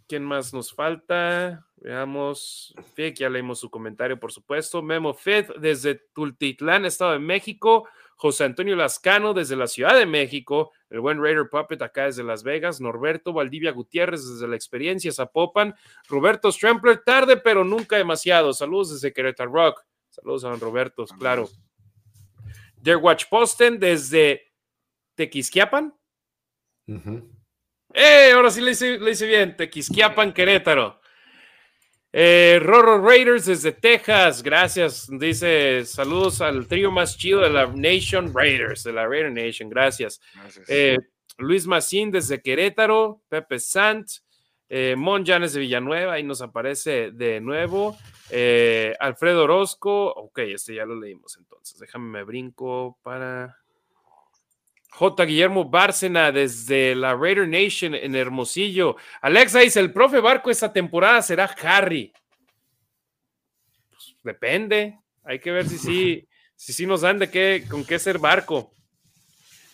¿Quién 0.09 0.25
más 0.25 0.53
nos 0.53 0.73
falta? 0.73 1.65
Veamos. 1.77 2.75
que 2.97 3.15
ya 3.15 3.31
leímos 3.31 3.61
su 3.61 3.71
comentario, 3.71 4.19
por 4.19 4.33
supuesto. 4.33 4.83
Memo 4.83 5.15
Fed 5.15 5.47
desde 5.61 5.95
Tultitlán, 5.95 6.85
Estado 6.85 7.13
de 7.13 7.21
México. 7.21 7.89
José 8.21 8.45
Antonio 8.45 8.77
Lascano 8.77 9.33
desde 9.33 9.57
la 9.57 9.67
Ciudad 9.67 9.97
de 9.97 10.05
México, 10.05 10.73
el 10.91 11.01
buen 11.01 11.23
Raider 11.23 11.49
Puppet 11.49 11.81
acá 11.81 12.05
desde 12.05 12.23
Las 12.23 12.43
Vegas, 12.43 12.79
Norberto 12.79 13.33
Valdivia 13.33 13.73
Gutiérrez 13.73 14.29
desde 14.29 14.47
la 14.47 14.57
experiencia 14.57 15.11
Zapopan, 15.11 15.75
Roberto 16.07 16.53
Strempler, 16.53 16.99
tarde 17.03 17.39
pero 17.39 17.65
nunca 17.65 17.97
demasiado. 17.97 18.53
Saludos 18.53 18.93
desde 18.93 19.15
Querétaro 19.15 19.51
Rock. 19.51 19.87
Saludos 20.11 20.45
a 20.45 20.51
don 20.51 20.61
Roberto, 20.61 21.07
claro. 21.19 21.49
Der 22.77 22.99
Watch 22.99 23.25
Posten 23.31 23.81
desde 23.81 24.53
Tequisquiapan. 25.15 25.95
¡Eh! 27.95 28.33
Ahora 28.35 28.51
sí 28.51 28.61
le 28.61 28.73
hice, 28.73 28.99
le 28.99 29.13
hice 29.13 29.27
bien. 29.27 29.57
Tequisquiapan, 29.57 30.35
Querétaro. 30.35 31.00
Eh, 32.13 32.59
Roro 32.61 33.01
Raiders 33.01 33.47
desde 33.47 33.73
Texas, 33.73 34.43
gracias. 34.43 35.09
Dice 35.11 35.85
saludos 35.85 36.41
al 36.41 36.67
trío 36.67 36.91
más 36.91 37.17
chido 37.17 37.41
de 37.41 37.51
la 37.51 37.67
Nation 37.67 38.33
Raiders, 38.35 38.83
de 38.83 38.93
la 38.93 39.07
Raider 39.07 39.33
Nation, 39.33 39.69
gracias. 39.69 40.21
Eh, 40.67 40.99
Luis 41.39 41.67
Macín 41.67 42.11
desde 42.11 42.43
Querétaro, 42.43 43.23
Pepe 43.29 43.61
Sant, 43.61 44.09
eh, 44.69 44.97
Mon 44.97 45.25
Janes 45.25 45.53
de 45.53 45.61
Villanueva, 45.61 46.15
ahí 46.15 46.25
nos 46.25 46.43
aparece 46.43 47.13
de 47.13 47.41
nuevo. 47.41 47.97
Alfredo 48.99 49.45
Orozco, 49.45 50.07
ok, 50.07 50.39
este 50.39 50.75
ya 50.75 50.85
lo 50.85 50.99
leímos 50.99 51.37
entonces. 51.37 51.79
Déjame 51.79 52.11
me 52.11 52.25
brinco 52.25 52.99
para. 53.03 53.60
J. 54.91 55.25
Guillermo 55.25 55.65
Bárcena 55.65 56.33
desde 56.33 56.95
la 56.95 57.15
Raider 57.15 57.49
Nation 57.49 57.95
en 57.95 58.15
Hermosillo. 58.15 58.97
Alexa 59.23 59.61
dice: 59.61 59.81
el 59.81 59.93
profe 59.93 60.21
Barco 60.21 60.51
esta 60.51 60.73
temporada 60.73 61.23
será 61.23 61.45
Harry. 61.63 62.13
Pues, 63.91 64.17
depende. 64.23 64.99
Hay 65.25 65.39
que 65.39 65.53
ver 65.53 65.69
si 65.69 65.79
sí, 65.79 66.29
si 66.57 66.73
sí 66.73 66.87
nos 66.87 67.03
dan 67.03 67.19
de 67.19 67.31
qué, 67.31 67.65
con 67.69 67.85
qué 67.85 67.99
ser 67.99 68.19
barco. 68.19 68.73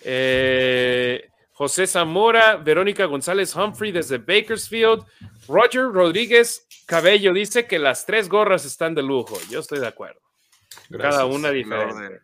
Eh, 0.02 1.28
José 1.52 1.86
Zamora, 1.86 2.56
Verónica 2.56 3.06
González 3.06 3.56
Humphrey 3.56 3.90
desde 3.90 4.18
Bakersfield, 4.18 5.04
Roger 5.48 5.84
Rodríguez 5.84 6.66
Cabello 6.86 7.32
dice 7.32 7.66
que 7.66 7.78
las 7.78 8.06
tres 8.06 8.28
gorras 8.28 8.64
están 8.64 8.94
de 8.94 9.02
lujo. 9.02 9.36
Yo 9.50 9.60
estoy 9.60 9.80
de 9.80 9.88
acuerdo. 9.88 10.20
Cada 10.90 11.24
una 11.26 11.50
diferente. 11.50 12.20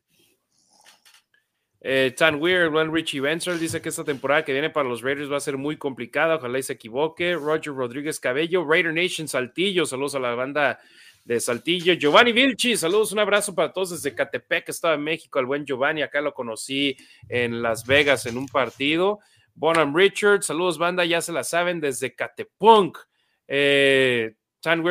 Eh, 1.84 2.14
Tan 2.16 2.40
Weir, 2.40 2.70
Juan 2.70 2.94
Richie 2.94 3.20
Venture 3.20 3.58
dice 3.58 3.82
que 3.82 3.88
esta 3.88 4.04
temporada 4.04 4.44
que 4.44 4.52
viene 4.52 4.70
para 4.70 4.88
los 4.88 5.02
Raiders 5.02 5.30
va 5.30 5.38
a 5.38 5.40
ser 5.40 5.58
muy 5.58 5.76
complicada. 5.76 6.36
Ojalá 6.36 6.58
y 6.58 6.62
se 6.62 6.74
equivoque. 6.74 7.34
Roger 7.34 7.74
Rodríguez 7.74 8.20
Cabello, 8.20 8.64
Raider 8.64 8.94
Nation 8.94 9.26
Saltillo. 9.26 9.84
Saludos 9.84 10.14
a 10.14 10.20
la 10.20 10.34
banda 10.34 10.78
de 11.24 11.40
Saltillo. 11.40 11.94
Giovanni 11.94 12.32
Vilchi, 12.32 12.76
saludos, 12.76 13.12
un 13.12 13.18
abrazo 13.18 13.54
para 13.54 13.72
todos 13.72 13.90
desde 13.90 14.14
Catepec, 14.14 14.68
estaba 14.68 14.94
en 14.94 15.02
México, 15.02 15.38
el 15.38 15.46
buen 15.46 15.64
Giovanni, 15.64 16.02
acá 16.02 16.20
lo 16.20 16.34
conocí 16.34 16.96
en 17.28 17.62
Las 17.62 17.86
Vegas 17.86 18.26
en 18.26 18.36
un 18.36 18.46
partido. 18.46 19.20
Bonham 19.54 19.94
Richard, 19.94 20.42
saludos 20.42 20.78
banda, 20.78 21.04
ya 21.04 21.20
se 21.20 21.32
la 21.32 21.44
saben 21.44 21.80
desde 21.80 22.14
Catepunk. 22.14 22.98
Eh, 23.46 24.34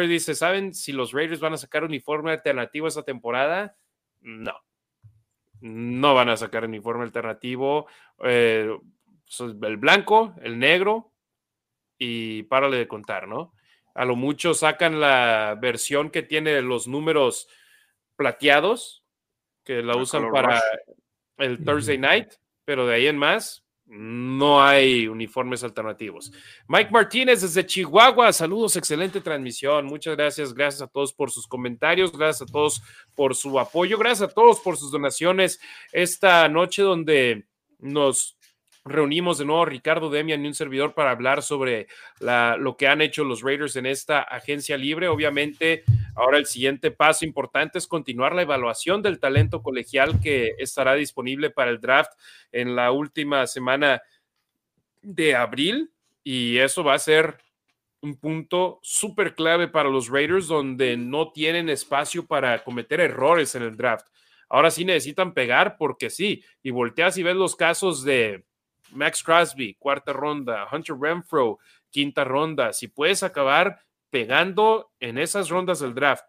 dice, 0.08 0.36
¿saben 0.36 0.74
si 0.74 0.92
los 0.92 1.12
Raiders 1.14 1.40
van 1.40 1.54
a 1.54 1.58
sacar 1.58 1.84
uniforme 1.84 2.32
alternativo 2.32 2.88
esta 2.88 3.04
temporada? 3.04 3.76
No. 4.22 4.54
No 5.62 6.14
van 6.14 6.30
a 6.30 6.38
sacar 6.38 6.66
uniforme 6.66 7.04
alternativo. 7.04 7.88
Eh, 8.24 8.70
el 9.40 9.78
blanco, 9.78 10.36
el 10.42 10.60
negro 10.60 11.12
y 11.98 12.44
párale 12.44 12.78
de 12.78 12.88
contar, 12.88 13.28
¿no? 13.28 13.54
A 13.94 14.06
lo 14.06 14.16
mucho 14.16 14.54
sacan 14.54 15.00
la 15.00 15.58
versión 15.62 16.10
que 16.10 16.24
tiene 16.24 16.62
los 16.62 16.88
números 16.88 17.48
plateados, 18.16 19.04
que 19.64 19.82
la 19.82 19.96
usan 19.96 20.32
para 20.32 20.62
el 21.38 21.64
Thursday 21.64 21.98
night, 21.98 22.34
pero 22.66 22.88
de 22.88 22.96
ahí 22.96 23.08
en 23.08 23.18
más 23.18 23.64
no 23.92 24.64
hay 24.64 25.06
uniformes 25.08 25.66
alternativos. 25.66 26.32
Mike 26.68 26.92
Martínez 26.92 27.42
desde 27.42 27.66
Chihuahua, 27.66 28.32
saludos, 28.32 28.78
excelente 28.78 29.20
transmisión. 29.20 29.86
Muchas 29.86 30.16
gracias, 30.16 30.54
gracias 30.54 30.82
a 30.82 30.88
todos 30.88 31.12
por 31.12 31.30
sus 31.30 31.46
comentarios, 31.46 32.18
gracias 32.18 32.50
a 32.50 32.52
todos 32.52 32.82
por 33.16 33.36
su 33.36 33.60
apoyo, 33.60 33.98
gracias 33.98 34.30
a 34.30 34.34
todos 34.34 34.62
por 34.62 34.78
sus 34.78 34.92
donaciones 34.92 35.60
esta 35.92 36.48
noche 36.48 36.84
donde 36.84 37.46
nos 37.80 38.38
reunimos 38.84 39.38
de 39.38 39.46
nuevo 39.46 39.66
Ricardo 39.66 40.10
Demian 40.10 40.44
y 40.44 40.48
un 40.48 40.54
servidor 40.54 40.94
para 40.94 41.12
hablar 41.12 41.44
sobre 41.44 41.88
lo 42.20 42.78
que 42.78 42.88
han 42.88 43.02
hecho 43.02 43.24
los 43.24 43.42
Raiders 43.42 43.76
en 43.76 43.86
esta 43.86 44.22
agencia 44.22 44.78
libre. 44.78 45.08
Obviamente, 45.08 45.84
ahora 46.16 46.38
el 46.38 46.46
siguiente 46.46 46.92
paso 46.92 47.26
importante 47.26 47.78
es 47.78 47.88
continuar 47.88 48.34
la 48.34 48.42
evaluación 48.42 49.02
del 49.02 49.20
talento 49.20 49.62
colegial 49.62 50.20
que 50.20 50.56
estará 50.58 50.96
disponible 50.96 51.50
para 51.50 51.72
el 51.72 51.80
draft 51.80 52.12
en 52.52 52.76
la 52.76 52.92
última 52.92 53.46
semana 53.48 54.02
de 55.02 55.36
abril 55.36 55.92
y 56.24 56.58
eso 56.58 56.84
va 56.84 56.96
a 56.96 57.00
ser 57.00 57.38
un 58.02 58.16
punto 58.16 58.80
súper 58.82 59.36
clave 59.36 59.68
para 59.68 59.90
los 59.90 60.10
Raiders 60.10 60.48
donde 60.48 60.98
no 60.98 61.32
tienen 61.32 61.70
espacio 61.70 62.26
para 62.26 62.64
cometer 62.64 63.00
errores 63.00 63.54
en 63.54 63.62
el 63.62 63.78
draft. 63.78 64.08
Ahora 64.50 64.72
sí 64.72 64.84
necesitan 64.84 65.34
pegar 65.34 65.78
porque 65.78 66.10
sí, 66.10 66.44
y 66.64 66.72
volteas 66.72 67.18
y 67.18 67.24
ves 67.24 67.36
los 67.36 67.56
casos 67.56 68.04
de 68.04 68.44
Max 68.92 69.24
Crosby, 69.24 69.76
cuarta 69.76 70.14
ronda, 70.14 70.68
Hunter 70.72 70.96
Renfro, 71.00 71.60
quinta 71.90 72.24
ronda, 72.24 72.74
si 72.74 72.88
puedes 72.88 73.24
acabar 73.24 73.82
pegando 74.10 74.92
en 75.00 75.18
esas 75.18 75.50
rondas 75.50 75.80
del 75.80 75.94
draft, 75.94 76.26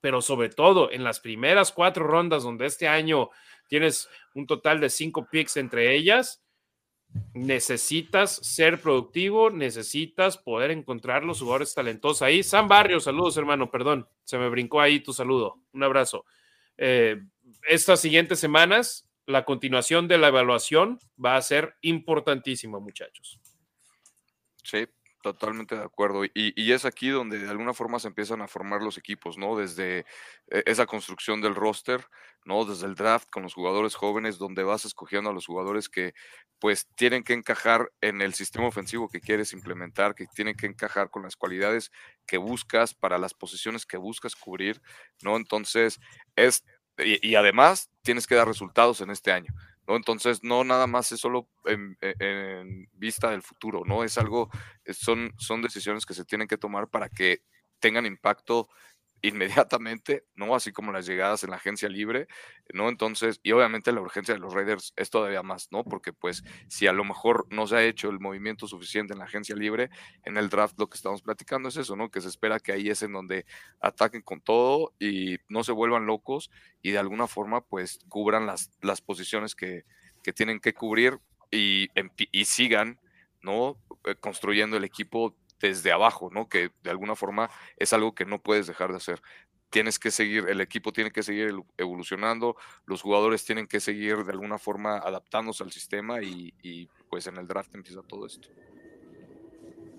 pero 0.00 0.22
sobre 0.22 0.48
todo 0.48 0.90
en 0.90 1.04
las 1.04 1.20
primeras 1.20 1.72
cuatro 1.72 2.06
rondas 2.06 2.42
donde 2.42 2.66
este 2.66 2.88
año 2.88 3.30
tienes 3.68 4.08
un 4.34 4.46
total 4.46 4.80
de 4.80 4.90
cinco 4.90 5.26
picks 5.30 5.56
entre 5.56 5.94
ellas, 5.96 6.42
necesitas 7.34 8.36
ser 8.36 8.80
productivo, 8.80 9.50
necesitas 9.50 10.38
poder 10.38 10.70
encontrar 10.70 11.24
los 11.24 11.40
jugadores 11.40 11.74
talentosos 11.74 12.22
ahí. 12.22 12.42
Sam 12.42 12.68
Barrio, 12.68 13.00
saludos 13.00 13.36
hermano, 13.36 13.70
perdón, 13.70 14.08
se 14.24 14.38
me 14.38 14.48
brincó 14.48 14.80
ahí 14.80 15.00
tu 15.00 15.12
saludo, 15.12 15.60
un 15.72 15.82
abrazo. 15.82 16.24
Eh, 16.76 17.22
estas 17.68 18.00
siguientes 18.00 18.38
semanas 18.38 19.05
la 19.26 19.44
continuación 19.44 20.08
de 20.08 20.18
la 20.18 20.28
evaluación 20.28 20.98
va 21.22 21.36
a 21.36 21.42
ser 21.42 21.76
importantísima, 21.82 22.78
muchachos. 22.78 23.40
Sí, 24.62 24.86
totalmente 25.22 25.74
de 25.74 25.82
acuerdo. 25.82 26.24
Y, 26.24 26.72
es 26.72 26.84
aquí 26.84 27.08
donde 27.08 27.38
de 27.38 27.50
alguna 27.50 27.74
forma 27.74 27.98
se 27.98 28.08
empiezan 28.08 28.42
a 28.42 28.48
formar 28.48 28.82
los 28.82 28.96
equipos, 28.98 29.36
¿no? 29.36 29.56
Desde 29.56 30.00
eh, 30.50 30.62
esa 30.66 30.86
construcción 30.86 31.40
del 31.40 31.56
roster, 31.56 32.06
¿no? 32.44 32.64
Desde 32.64 32.86
el 32.86 32.94
draft 32.94 33.28
con 33.30 33.42
los 33.42 33.54
jugadores 33.54 33.96
jóvenes, 33.96 34.38
donde 34.38 34.62
vas 34.62 34.84
escogiendo 34.84 35.30
a 35.30 35.32
los 35.32 35.46
jugadores 35.46 35.88
que 35.88 36.14
pues 36.60 36.86
tienen 36.94 37.24
que 37.24 37.32
encajar 37.32 37.92
en 38.00 38.22
el 38.22 38.34
sistema 38.34 38.68
ofensivo 38.68 39.08
que 39.08 39.20
quieres 39.20 39.52
implementar, 39.52 40.14
que 40.14 40.26
tienen 40.26 40.56
que 40.56 40.66
encajar 40.66 41.10
con 41.10 41.22
las 41.22 41.36
cualidades 41.36 41.90
que 42.26 42.38
buscas 42.38 42.94
para 42.94 43.18
las 43.18 43.34
posiciones 43.34 43.84
que 43.84 43.96
buscas 43.96 44.36
cubrir, 44.36 44.80
¿no? 45.22 45.36
Entonces, 45.36 46.00
es 46.36 46.64
y, 46.98 47.34
además 47.34 47.90
tienes 48.02 48.26
que 48.26 48.34
dar 48.34 48.48
resultados 48.48 49.00
en 49.00 49.10
este 49.10 49.32
año. 49.32 49.52
¿no? 49.86 49.96
Entonces, 49.96 50.42
no 50.42 50.64
nada 50.64 50.86
más 50.86 51.12
es 51.12 51.20
solo 51.20 51.48
en, 51.64 51.96
en, 52.00 52.88
vista 52.94 53.30
del 53.30 53.42
futuro, 53.42 53.82
¿no? 53.84 54.02
Es 54.02 54.18
algo, 54.18 54.50
son, 54.92 55.32
son 55.38 55.62
decisiones 55.62 56.06
que 56.06 56.14
se 56.14 56.24
tienen 56.24 56.48
que 56.48 56.58
tomar 56.58 56.88
para 56.88 57.08
que 57.08 57.42
tengan 57.78 58.06
impacto 58.06 58.68
inmediatamente, 59.28 60.24
¿no? 60.34 60.54
Así 60.54 60.72
como 60.72 60.92
las 60.92 61.06
llegadas 61.06 61.42
en 61.44 61.50
la 61.50 61.56
agencia 61.56 61.88
libre, 61.88 62.28
¿no? 62.72 62.88
Entonces, 62.88 63.40
y 63.42 63.52
obviamente 63.52 63.92
la 63.92 64.00
urgencia 64.00 64.34
de 64.34 64.40
los 64.40 64.54
Raiders 64.54 64.92
es 64.96 65.10
todavía 65.10 65.42
más, 65.42 65.68
¿no? 65.70 65.84
Porque 65.84 66.12
pues 66.12 66.44
si 66.68 66.86
a 66.86 66.92
lo 66.92 67.04
mejor 67.04 67.46
no 67.50 67.66
se 67.66 67.76
ha 67.76 67.84
hecho 67.84 68.08
el 68.10 68.20
movimiento 68.20 68.66
suficiente 68.66 69.12
en 69.12 69.18
la 69.18 69.24
agencia 69.24 69.56
libre, 69.56 69.90
en 70.24 70.36
el 70.36 70.48
draft 70.48 70.78
lo 70.78 70.88
que 70.88 70.96
estamos 70.96 71.22
platicando 71.22 71.68
es 71.68 71.76
eso, 71.76 71.96
¿no? 71.96 72.10
Que 72.10 72.20
se 72.20 72.28
espera 72.28 72.60
que 72.60 72.72
ahí 72.72 72.88
es 72.88 73.02
en 73.02 73.12
donde 73.12 73.46
ataquen 73.80 74.22
con 74.22 74.40
todo 74.40 74.92
y 74.98 75.38
no 75.48 75.64
se 75.64 75.72
vuelvan 75.72 76.06
locos 76.06 76.50
y 76.82 76.92
de 76.92 76.98
alguna 76.98 77.26
forma 77.26 77.62
pues 77.62 77.98
cubran 78.08 78.46
las, 78.46 78.70
las 78.80 79.00
posiciones 79.00 79.54
que, 79.54 79.84
que 80.22 80.32
tienen 80.32 80.60
que 80.60 80.74
cubrir 80.74 81.18
y, 81.50 81.88
y 82.32 82.44
sigan, 82.44 83.00
¿no? 83.42 83.78
Eh, 84.04 84.14
construyendo 84.16 84.76
el 84.76 84.84
equipo 84.84 85.36
desde 85.60 85.92
abajo, 85.92 86.30
¿no? 86.32 86.48
Que 86.48 86.70
de 86.82 86.90
alguna 86.90 87.16
forma 87.16 87.50
es 87.76 87.92
algo 87.92 88.14
que 88.14 88.24
no 88.24 88.40
puedes 88.40 88.66
dejar 88.66 88.90
de 88.90 88.96
hacer. 88.96 89.22
Tienes 89.70 89.98
que 89.98 90.10
seguir, 90.10 90.46
el 90.48 90.60
equipo 90.60 90.92
tiene 90.92 91.10
que 91.10 91.22
seguir 91.22 91.54
evolucionando, 91.76 92.56
los 92.86 93.02
jugadores 93.02 93.44
tienen 93.44 93.66
que 93.66 93.80
seguir 93.80 94.24
de 94.24 94.32
alguna 94.32 94.58
forma 94.58 94.98
adaptándose 94.98 95.64
al 95.64 95.72
sistema 95.72 96.22
y, 96.22 96.88
pues 97.10 97.26
en 97.26 97.36
el 97.36 97.46
draft 97.46 97.74
empieza 97.74 98.02
todo 98.02 98.26
esto. 98.26 98.48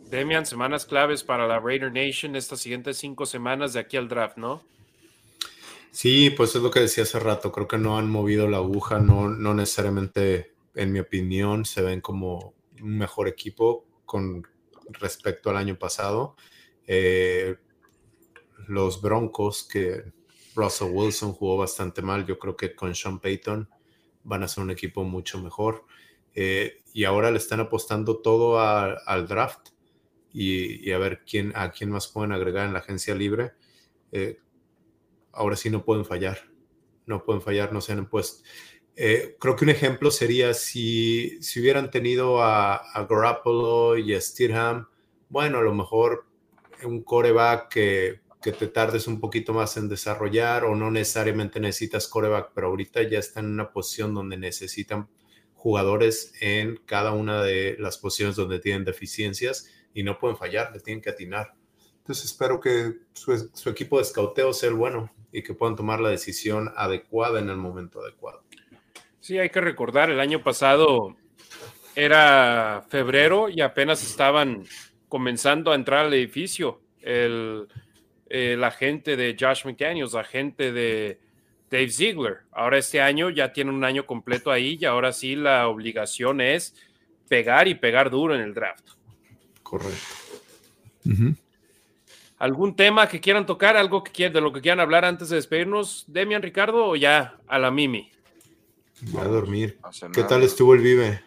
Demian, 0.10 0.46
semanas 0.46 0.86
claves 0.86 1.24
para 1.24 1.48
la 1.48 1.60
Raider 1.60 1.92
Nation 1.92 2.38
estas 2.38 2.62
siguientes 2.62 2.98
cinco 2.98 3.26
semanas 3.26 3.74
de 3.74 3.82
aquí 3.82 3.98
al 3.98 4.08
draft, 4.08 4.38
¿no? 4.38 4.64
Sí, 5.92 6.30
pues 6.30 6.56
es 6.56 6.62
lo 6.62 6.72
que 6.72 6.80
decía 6.80 7.04
hace 7.04 7.20
rato, 7.20 7.52
creo 7.52 7.68
que 7.68 7.78
no 7.78 7.98
han 7.98 8.10
movido 8.10 8.48
la 8.48 8.58
aguja, 8.58 9.00
no, 9.00 9.30
no 9.30 9.54
necesariamente, 9.54 10.54
en 10.76 10.94
mi 10.94 11.00
opinión, 11.00 11.66
se 11.66 11.82
ven 11.82 12.02
como 12.02 12.54
un 12.82 12.98
mejor 12.98 13.28
equipo 13.28 13.86
con 14.06 14.48
respecto 14.90 15.50
al 15.50 15.58
año 15.58 15.78
pasado. 15.78 16.36
Eh, 16.86 17.58
los 18.68 19.02
Broncos, 19.02 19.64
que 19.64 20.12
Russell 20.56 20.92
Wilson 20.92 21.34
jugó 21.34 21.58
bastante 21.58 22.02
mal, 22.02 22.26
yo 22.26 22.40
creo 22.40 22.56
que 22.56 22.76
con 22.76 22.94
Sean 22.96 23.20
Payton 23.20 23.70
van 24.24 24.44
a 24.44 24.48
ser 24.48 24.64
un 24.64 24.72
equipo 24.72 25.04
mucho 25.04 25.42
mejor. 25.42 25.86
Eh, 26.34 26.84
y 26.94 27.04
ahora 27.06 27.32
le 27.32 27.38
están 27.38 27.60
apostando 27.60 28.22
todo 28.22 28.60
al 28.60 29.28
draft 29.28 29.70
y, 30.32 30.92
a 30.92 30.98
ver 30.98 31.24
quién, 31.26 31.52
a 31.56 31.72
quién 31.72 31.90
más 31.90 32.08
pueden 32.08 32.32
agregar 32.32 32.68
en 32.68 32.74
la 32.74 32.80
agencia 32.80 33.16
libre. 33.16 33.54
Eh, 34.12 34.40
ahora 35.32 35.56
sí 35.56 35.70
no 35.70 35.84
pueden 35.84 36.06
fallar, 36.06 36.40
no 37.06 37.24
pueden 37.24 37.42
fallar, 37.42 37.74
no 37.74 37.82
se 37.82 37.94
han 37.94 38.08
puesto. 38.08 38.44
Eh, 39.00 39.38
creo 39.40 39.56
que 39.56 39.64
un 39.64 39.70
ejemplo 39.70 40.10
sería 40.10 40.56
si, 40.56 41.38
si 41.40 41.60
hubieran 41.62 41.92
tenido 41.92 42.42
a, 42.42 42.78
a 42.78 43.06
Garoppolo 43.06 43.96
y 43.96 44.16
a 44.16 44.20
Steerham, 44.20 44.88
bueno, 45.30 45.60
a 45.60 45.62
lo 45.62 45.72
mejor 45.76 46.26
un 46.84 47.04
coreback 47.04 47.72
que, 47.72 48.22
que, 48.42 48.52
te 48.54 48.66
tardes 48.66 49.06
un 49.06 49.20
poquito 49.20 49.54
más 49.54 49.78
en 49.78 49.88
desarrollar 49.88 50.64
o 50.66 50.76
no 50.76 50.90
necesariamente 50.90 51.60
necesitas 51.60 52.08
coreback, 52.08 52.54
pero 52.56 52.70
ahorita 52.70 53.04
ya 53.04 53.20
están 53.20 53.46
en 53.46 53.52
una 53.52 53.72
posición 53.72 54.16
donde 54.16 54.36
necesitan 54.36 55.08
jugadores 55.54 56.34
en 56.42 56.78
cada 56.88 57.12
una 57.12 57.44
de 57.44 57.76
las 57.78 58.00
posiciones 58.00 58.36
donde 58.36 58.58
tienen 58.60 58.84
deficiencias 58.84 59.70
y 59.94 60.02
no 60.02 60.18
pueden 60.18 60.38
fallar, 60.38 60.72
le 60.74 60.80
tienen 60.80 61.04
que 61.04 61.12
atinar. 61.12 61.54
Entonces 62.00 62.26
espero 62.26 62.60
que 62.60 62.96
su, 63.14 63.52
su 63.54 63.70
equipo 63.70 63.98
de 63.98 64.04
escauteo 64.04 64.54
sea 64.54 64.70
el 64.70 64.76
bueno 64.76 65.14
y 65.32 65.44
que 65.44 65.54
puedan 65.54 65.76
tomar 65.76 66.00
la 66.00 66.10
decisión 66.10 66.72
adecuada 66.76 67.40
en 67.40 67.50
el 67.50 67.58
momento 67.58 68.02
adecuado. 68.02 68.44
Sí, 69.28 69.38
hay 69.38 69.50
que 69.50 69.60
recordar, 69.60 70.10
el 70.10 70.22
año 70.22 70.42
pasado 70.42 71.18
era 71.98 72.86
febrero 72.88 73.50
y 73.50 73.60
apenas 73.60 74.02
estaban 74.02 74.64
comenzando 75.10 75.74
a 75.74 75.76
entrar 75.76 76.06
al 76.06 76.14
edificio. 76.14 76.80
El, 77.02 77.68
agente 78.64 79.18
de 79.18 79.36
Josh 79.38 79.66
McDaniels, 79.66 80.16
agente 80.16 80.72
de 80.72 81.20
Dave 81.70 81.90
Ziegler. 81.90 82.38
Ahora 82.54 82.78
este 82.78 83.02
año 83.02 83.30
ya 83.30 83.52
tiene 83.52 83.72
un 83.72 83.84
año 83.84 84.06
completo 84.06 84.50
ahí 84.50 84.78
y 84.80 84.86
ahora 84.86 85.12
sí 85.12 85.36
la 85.36 85.68
obligación 85.68 86.40
es 86.40 86.74
pegar 87.28 87.68
y 87.68 87.76
pegar 87.76 88.10
duro 88.10 88.34
en 88.34 88.40
el 88.40 88.54
draft. 88.54 88.92
Correcto. 89.62 90.00
¿Algún 92.38 92.78
tema 92.78 93.10
que 93.10 93.20
quieran 93.20 93.46
tocar? 93.46 93.76
¿Algo 93.76 94.06
que 94.06 94.12
quieran, 94.14 94.36
de 94.36 94.40
lo 94.40 94.54
que 94.54 94.62
quieran 94.62 94.80
hablar 94.80 95.04
antes 95.04 95.28
de 95.28 95.36
despedirnos, 95.36 96.06
Demian, 96.08 96.42
Ricardo, 96.42 96.86
o 96.86 96.96
ya 96.96 97.36
a 97.46 97.60
la 97.60 97.72
Mimi? 97.72 98.10
Voy 99.02 99.22
a 99.22 99.26
dormir. 99.26 99.80
¿Qué 100.14 100.24
tal 100.24 100.44
estuvo 100.44 100.74
el 100.74 100.82
Vive? 100.82 101.24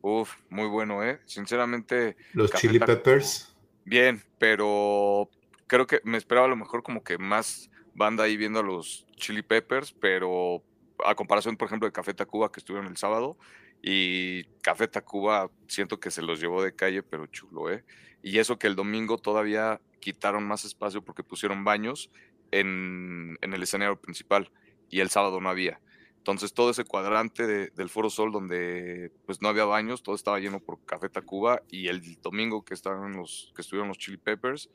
Uf, 0.00 0.34
muy 0.48 0.68
bueno, 0.68 1.04
¿eh? 1.04 1.20
Sinceramente. 1.26 2.16
Los 2.32 2.52
Chili 2.52 2.78
Peppers. 2.78 3.54
Bien, 3.84 4.22
pero 4.38 5.28
creo 5.66 5.86
que 5.86 6.00
me 6.04 6.18
esperaba 6.18 6.46
a 6.46 6.50
lo 6.50 6.56
mejor 6.56 6.82
como 6.82 7.02
que 7.02 7.18
más 7.18 7.70
banda 7.94 8.24
ahí 8.24 8.36
viendo 8.36 8.60
a 8.60 8.62
los 8.62 9.06
Chili 9.16 9.42
Peppers, 9.42 9.92
pero 9.92 10.62
a 11.04 11.14
comparación, 11.14 11.56
por 11.56 11.66
ejemplo, 11.66 11.86
de 11.88 11.92
Café 11.92 12.14
Tacuba 12.14 12.52
que 12.52 12.60
estuvieron 12.60 12.88
el 12.88 12.96
sábado, 12.96 13.36
y 13.82 14.44
Café 14.62 14.88
Tacuba 14.88 15.50
siento 15.66 16.00
que 16.00 16.10
se 16.10 16.22
los 16.22 16.40
llevó 16.40 16.62
de 16.62 16.74
calle, 16.74 17.02
pero 17.02 17.26
chulo, 17.26 17.70
¿eh? 17.70 17.84
Y 18.22 18.38
eso 18.38 18.58
que 18.58 18.66
el 18.66 18.76
domingo 18.76 19.18
todavía 19.18 19.80
quitaron 20.00 20.46
más 20.46 20.64
espacio 20.64 21.02
porque 21.02 21.22
pusieron 21.22 21.64
baños 21.64 22.10
en, 22.50 23.38
el 23.40 23.62
escenario 23.62 24.00
principal 24.00 24.50
y 24.90 25.00
el 25.00 25.10
sábado 25.10 25.40
no 25.40 25.48
había. 25.48 25.80
Entonces 26.28 26.52
todo 26.52 26.68
ese 26.68 26.84
cuadrante 26.84 27.70
del 27.70 27.88
Foro 27.88 28.10
Sol 28.10 28.30
donde 28.32 29.10
pues 29.24 29.40
no 29.40 29.48
había 29.48 29.64
baños, 29.64 30.02
todo 30.02 30.14
estaba 30.14 30.38
lleno 30.38 30.60
por 30.60 30.78
Café 30.84 31.08
Tacuba 31.08 31.62
y 31.70 31.88
el 31.88 32.20
domingo 32.20 32.66
que 32.66 32.74
estaban 32.74 33.16
los 33.16 33.50
que 33.56 33.62
estuvieron 33.62 33.88
los 33.88 33.96
Chili 33.96 34.18
Peppers, 34.18 34.68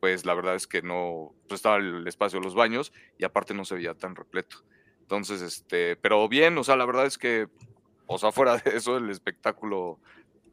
pues 0.00 0.26
la 0.26 0.34
verdad 0.34 0.56
es 0.56 0.66
que 0.66 0.82
no 0.82 1.32
pues 1.46 1.60
estaba 1.60 1.76
el 1.76 2.04
espacio 2.08 2.40
de 2.40 2.44
los 2.44 2.56
baños 2.56 2.92
y 3.18 3.24
aparte 3.24 3.54
no 3.54 3.64
se 3.64 3.76
veía 3.76 3.94
tan 3.94 4.16
repleto. 4.16 4.64
Entonces, 5.02 5.42
este, 5.42 5.94
pero 5.94 6.28
bien, 6.28 6.58
o 6.58 6.64
sea, 6.64 6.74
la 6.74 6.86
verdad 6.86 7.06
es 7.06 7.18
que, 7.18 7.46
o 8.08 8.18
sea, 8.18 8.32
fuera 8.32 8.56
de 8.64 8.76
eso, 8.76 8.96
el 8.96 9.08
espectáculo 9.08 10.00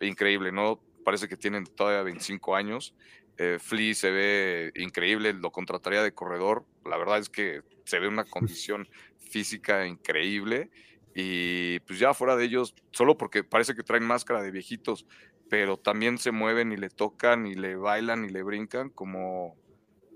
increíble, 0.01 0.51
¿no? 0.51 0.79
Parece 1.03 1.27
que 1.27 1.35
tienen 1.35 1.65
todavía 1.65 2.03
25 2.03 2.55
años. 2.55 2.93
Eh, 3.39 3.57
Flea 3.59 3.95
se 3.95 4.11
ve 4.11 4.71
increíble, 4.75 5.33
lo 5.33 5.49
contrataría 5.49 6.03
de 6.03 6.13
corredor. 6.13 6.63
La 6.85 6.97
verdad 6.97 7.17
es 7.17 7.29
que 7.29 7.63
se 7.85 7.97
ve 7.97 8.07
una 8.07 8.25
condición 8.29 8.87
física 9.33 9.87
increíble. 9.87 10.69
Y 11.15 11.79
pues 11.81 11.99
ya 11.99 12.13
fuera 12.13 12.35
de 12.35 12.45
ellos, 12.45 12.75
solo 12.91 13.17
porque 13.17 13.43
parece 13.43 13.75
que 13.75 13.83
traen 13.83 14.03
máscara 14.03 14.41
de 14.41 14.51
viejitos, 14.51 15.05
pero 15.49 15.77
también 15.77 16.17
se 16.17 16.31
mueven 16.31 16.71
y 16.71 16.77
le 16.77 16.89
tocan 16.89 17.45
y 17.45 17.55
le 17.55 17.75
bailan 17.75 18.25
y 18.25 18.29
le 18.29 18.43
brincan 18.43 18.89
como, 18.89 19.55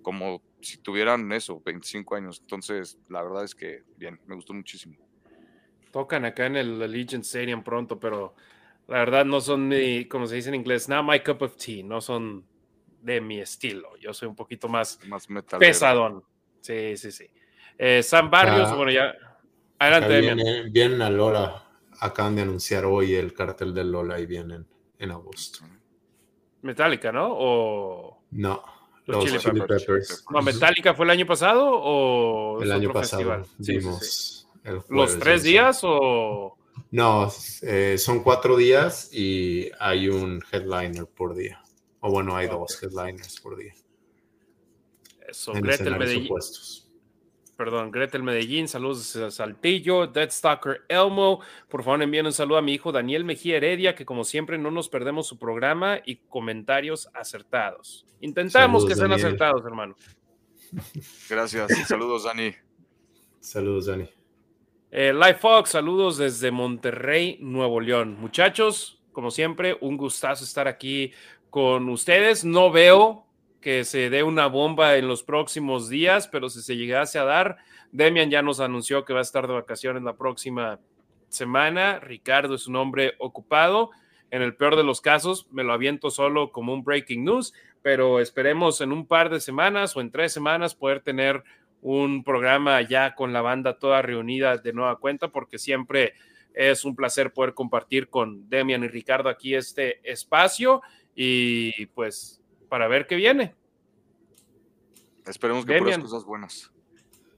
como 0.01 0.41
si 0.61 0.77
tuvieran 0.77 1.31
eso, 1.31 1.61
25 1.65 2.15
años. 2.15 2.39
Entonces, 2.41 2.97
la 3.09 3.21
verdad 3.23 3.43
es 3.43 3.53
que 3.53 3.83
bien, 3.97 4.19
me 4.25 4.35
gustó 4.35 4.53
muchísimo. 4.53 4.95
Tocan 5.91 6.25
acá 6.25 6.45
en 6.45 6.55
el 6.55 6.81
Allegiant 6.81 7.25
Stadium 7.25 7.63
pronto, 7.63 7.99
pero 7.99 8.35
la 8.87 8.99
verdad 8.99 9.25
no 9.25 9.41
son 9.41 9.67
mi, 9.67 10.05
como 10.05 10.25
se 10.27 10.35
dice 10.35 10.49
en 10.49 10.55
inglés, 10.55 10.89
not 10.89 11.05
my 11.05 11.19
cup 11.19 11.41
of 11.41 11.57
tea, 11.57 11.83
no 11.83 12.01
son 12.01 12.45
de 13.01 13.21
mi 13.21 13.39
estilo. 13.39 13.95
Yo 13.97 14.13
soy 14.13 14.27
un 14.27 14.35
poquito 14.35 14.67
más, 14.67 14.99
más 15.07 15.27
pesadón. 15.59 16.23
Sí, 16.61 16.97
sí, 16.97 17.11
sí. 17.11 17.27
Eh, 17.77 18.01
San 18.03 18.29
Barrios, 18.29 18.75
bueno, 18.75 18.91
ya. 18.91 19.15
Adelante. 19.79 20.21
Vienen, 20.21 20.73
vienen 20.73 21.01
a 21.01 21.09
Lola. 21.09 21.63
Acaban 21.99 22.35
de 22.35 22.43
anunciar 22.43 22.85
hoy 22.85 23.15
el 23.15 23.33
cartel 23.33 23.73
de 23.73 23.83
Lola 23.83 24.19
y 24.19 24.25
vienen 24.25 24.67
en 24.99 25.11
agosto. 25.11 25.59
Metallica, 26.61 27.11
¿no? 27.11 27.27
O... 27.31 28.23
No. 28.31 28.63
Los, 29.05 29.25
Chili, 29.25 29.61
Peppers. 29.61 30.25
No, 30.29 30.41
Metallica 30.41 30.93
fue 30.93 31.05
el 31.05 31.11
año 31.11 31.25
pasado 31.25 31.69
o 31.71 32.61
el 32.61 32.71
año 32.71 32.91
pasado. 32.91 33.45
Vimos 33.57 34.47
¿Los 34.89 35.17
tres 35.17 35.43
días 35.43 35.79
o...? 35.83 36.57
No, 36.91 37.31
eh, 37.63 37.97
son 37.97 38.21
cuatro 38.21 38.55
días 38.55 39.09
y 39.13 39.71
hay 39.79 40.09
un 40.09 40.43
headliner 40.51 41.07
por 41.07 41.35
día. 41.35 41.61
O 42.01 42.11
bueno, 42.11 42.35
hay 42.35 42.47
dos 42.47 42.81
headliners 42.81 43.39
por 43.39 43.57
día. 43.57 43.73
Eso, 45.27 45.53
Gretel 45.53 45.97
Medellín. 45.97 46.29
Perdón, 47.57 47.89
Gretel 47.89 48.21
Medellín, 48.21 48.67
saludos 48.67 49.15
a 49.15 49.31
Saltillo, 49.31 50.05
Dead 50.05 50.29
Stalker 50.29 50.83
Elmo. 50.87 51.41
Por 51.67 51.83
favor, 51.83 52.03
envíen 52.03 52.27
un 52.27 52.31
saludo 52.31 52.59
a 52.59 52.61
mi 52.61 52.73
hijo 52.73 52.91
Daniel 52.91 53.25
Mejía 53.25 53.57
Heredia, 53.57 53.95
que 53.95 54.05
como 54.05 54.23
siempre 54.23 54.59
no 54.59 54.69
nos 54.69 54.89
perdemos 54.89 55.25
su 55.25 55.39
programa 55.39 55.99
y 56.05 56.17
comentarios 56.17 57.09
acertados. 57.15 58.05
Intentamos 58.21 58.85
que 58.85 58.93
sean 58.93 59.11
acertados, 59.11 59.65
hermano. 59.65 59.95
Gracias. 61.29 61.87
Saludos, 61.87 62.25
Dani. 62.25 62.53
Saludos, 63.39 63.87
Dani. 63.87 64.07
Eh, 64.91 65.11
Life 65.13 65.39
Fox, 65.39 65.71
saludos 65.71 66.17
desde 66.17 66.51
Monterrey, 66.51 67.39
Nuevo 67.41 67.79
León. 67.81 68.17
Muchachos, 68.19 69.01
como 69.11 69.31
siempre, 69.31 69.77
un 69.81 69.97
gustazo 69.97 70.43
estar 70.43 70.67
aquí 70.67 71.11
con 71.49 71.89
ustedes. 71.89 72.45
No 72.45 72.71
veo 72.71 73.26
que 73.61 73.83
se 73.83 74.09
dé 74.09 74.23
una 74.23 74.47
bomba 74.47 74.95
en 74.97 75.07
los 75.07 75.23
próximos 75.23 75.89
días, 75.89 76.27
pero 76.27 76.49
si 76.49 76.61
se 76.61 76.77
llegase 76.77 77.19
a 77.19 77.23
dar, 77.23 77.57
Demian 77.91 78.29
ya 78.29 78.41
nos 78.41 78.59
anunció 78.59 79.05
que 79.05 79.13
va 79.13 79.19
a 79.19 79.23
estar 79.23 79.47
de 79.47 79.53
vacaciones 79.53 80.03
la 80.03 80.15
próxima 80.15 80.79
semana. 81.29 81.99
Ricardo 81.99 82.55
es 82.55 82.67
un 82.67 82.75
hombre 82.75 83.15
ocupado. 83.19 83.91
En 84.29 84.41
el 84.41 84.55
peor 84.55 84.75
de 84.75 84.83
los 84.83 84.99
casos, 85.01 85.47
me 85.51 85.63
lo 85.63 85.73
aviento 85.73 86.11
solo 86.11 86.51
como 86.51 86.73
un 86.73 86.83
breaking 86.83 87.23
news, 87.23 87.53
pero 87.81 88.19
esperemos 88.19 88.81
en 88.81 88.91
un 88.91 89.07
par 89.07 89.29
de 89.29 89.39
semanas 89.39 89.95
o 89.95 90.01
en 90.01 90.11
tres 90.11 90.33
semanas 90.33 90.75
poder 90.75 91.01
tener 91.01 91.43
un 91.81 92.23
programa 92.23 92.81
ya 92.81 93.15
con 93.15 93.31
la 93.31 93.41
banda 93.41 93.77
toda 93.77 94.01
reunida 94.01 94.57
de 94.57 94.73
nueva 94.73 94.97
cuenta, 94.97 95.29
porque 95.29 95.57
siempre 95.57 96.13
es 96.53 96.83
un 96.83 96.95
placer 96.95 97.31
poder 97.31 97.53
compartir 97.53 98.09
con 98.09 98.49
Demian 98.49 98.83
y 98.83 98.87
Ricardo 98.87 99.29
aquí 99.29 99.55
este 99.55 99.99
espacio 100.03 100.81
y 101.15 101.85
pues 101.87 102.41
para 102.69 102.87
ver 102.87 103.07
qué 103.07 103.15
viene. 103.15 103.55
Esperemos 105.25 105.65
que 105.65 105.79
las 105.79 105.99
cosas 105.99 106.23
buenas. 106.23 106.71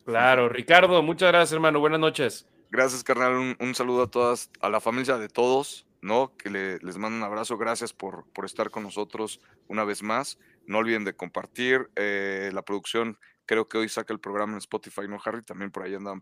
Claro, 0.05 0.49
Ricardo, 0.49 1.01
muchas 1.03 1.31
gracias, 1.31 1.53
hermano. 1.53 1.79
Buenas 1.79 1.99
noches. 1.99 2.47
Gracias, 2.71 3.03
carnal. 3.03 3.55
Un, 3.59 3.75
saludo 3.75 4.03
a 4.03 4.07
todas, 4.07 4.51
a 4.61 4.69
la 4.69 4.79
familia 4.79 5.17
de 5.17 5.27
todos, 5.27 5.87
¿no? 6.01 6.35
Que 6.37 6.49
les 6.49 6.97
mando 6.97 7.17
un 7.17 7.23
abrazo. 7.23 7.57
Gracias 7.57 7.93
por, 7.93 8.25
por 8.31 8.45
estar 8.45 8.69
con 8.69 8.83
nosotros 8.83 9.39
una 9.67 9.83
vez 9.83 10.03
más. 10.03 10.37
No 10.65 10.79
olviden 10.79 11.03
de 11.03 11.15
compartir. 11.15 11.89
Eh, 11.95 12.51
la 12.53 12.61
producción, 12.61 13.17
creo 13.45 13.67
que 13.67 13.79
hoy 13.79 13.89
saca 13.89 14.13
el 14.13 14.19
programa 14.19 14.53
en 14.53 14.59
Spotify, 14.59 15.07
¿no, 15.07 15.19
Harry? 15.25 15.41
También 15.41 15.71
por 15.71 15.83
ahí 15.83 15.95
andaban 15.95 16.21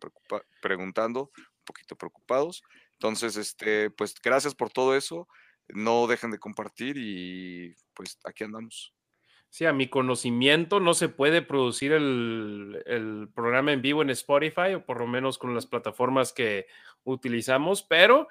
preguntando, 0.61 1.31
un 1.35 1.65
poquito 1.65 1.97
preocupados. 1.97 2.63
Entonces, 2.93 3.35
este, 3.35 3.89
pues 3.89 4.15
gracias 4.23 4.55
por 4.55 4.69
todo 4.69 4.95
eso. 4.95 5.27
No 5.69 6.07
dejen 6.07 6.31
de 6.31 6.39
compartir 6.39 6.95
y 6.97 7.75
pues 7.93 8.17
aquí 8.23 8.45
andamos. 8.45 8.93
Sí, 9.57 9.65
a 9.65 9.73
mi 9.73 9.89
conocimiento 9.89 10.79
no 10.79 10.93
se 10.93 11.09
puede 11.09 11.41
producir 11.41 11.91
el, 11.91 13.27
programa 13.33 13.73
en 13.73 13.81
vivo 13.81 14.03
en 14.03 14.11
Spotify, 14.11 14.75
o 14.75 14.85
por 14.85 14.99
lo 14.99 15.07
menos 15.07 15.39
con 15.39 15.55
las 15.55 15.65
plataformas 15.65 16.31
que 16.31 16.67
utilizamos, 17.03 17.81
pero 17.81 18.27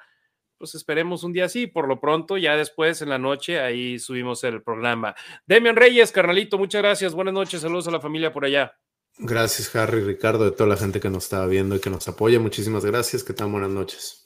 pues 0.56 0.76
esperemos 0.76 1.24
un 1.24 1.32
día 1.32 1.46
así. 1.46 1.66
Por 1.66 1.88
lo 1.88 1.98
pronto, 1.98 2.36
ya 2.36 2.56
después 2.56 3.02
en 3.02 3.08
la 3.08 3.18
noche, 3.18 3.58
ahí 3.58 3.98
subimos 3.98 4.44
el 4.44 4.62
programa. 4.62 5.16
Demian 5.46 5.74
Reyes, 5.74 6.12
carnalito, 6.12 6.58
muchas 6.58 6.80
gracias. 6.80 7.12
Buenas 7.12 7.34
noches, 7.34 7.60
saludos 7.60 7.88
a 7.88 7.90
la 7.90 8.00
familia 8.00 8.32
por 8.32 8.44
allá. 8.44 8.78
Gracias, 9.18 9.74
Harry, 9.74 10.02
Ricardo, 10.02 10.44
de 10.44 10.52
toda 10.52 10.68
la 10.68 10.76
gente 10.76 11.00
que 11.00 11.10
nos 11.10 11.24
estaba 11.24 11.48
viendo 11.48 11.74
y 11.74 11.80
que 11.80 11.90
nos 11.90 12.06
apoya. 12.06 12.38
Muchísimas 12.38 12.84
gracias. 12.84 13.24
Que 13.24 13.32
tan 13.32 13.50
buenas 13.50 13.70
noches. 13.70 14.25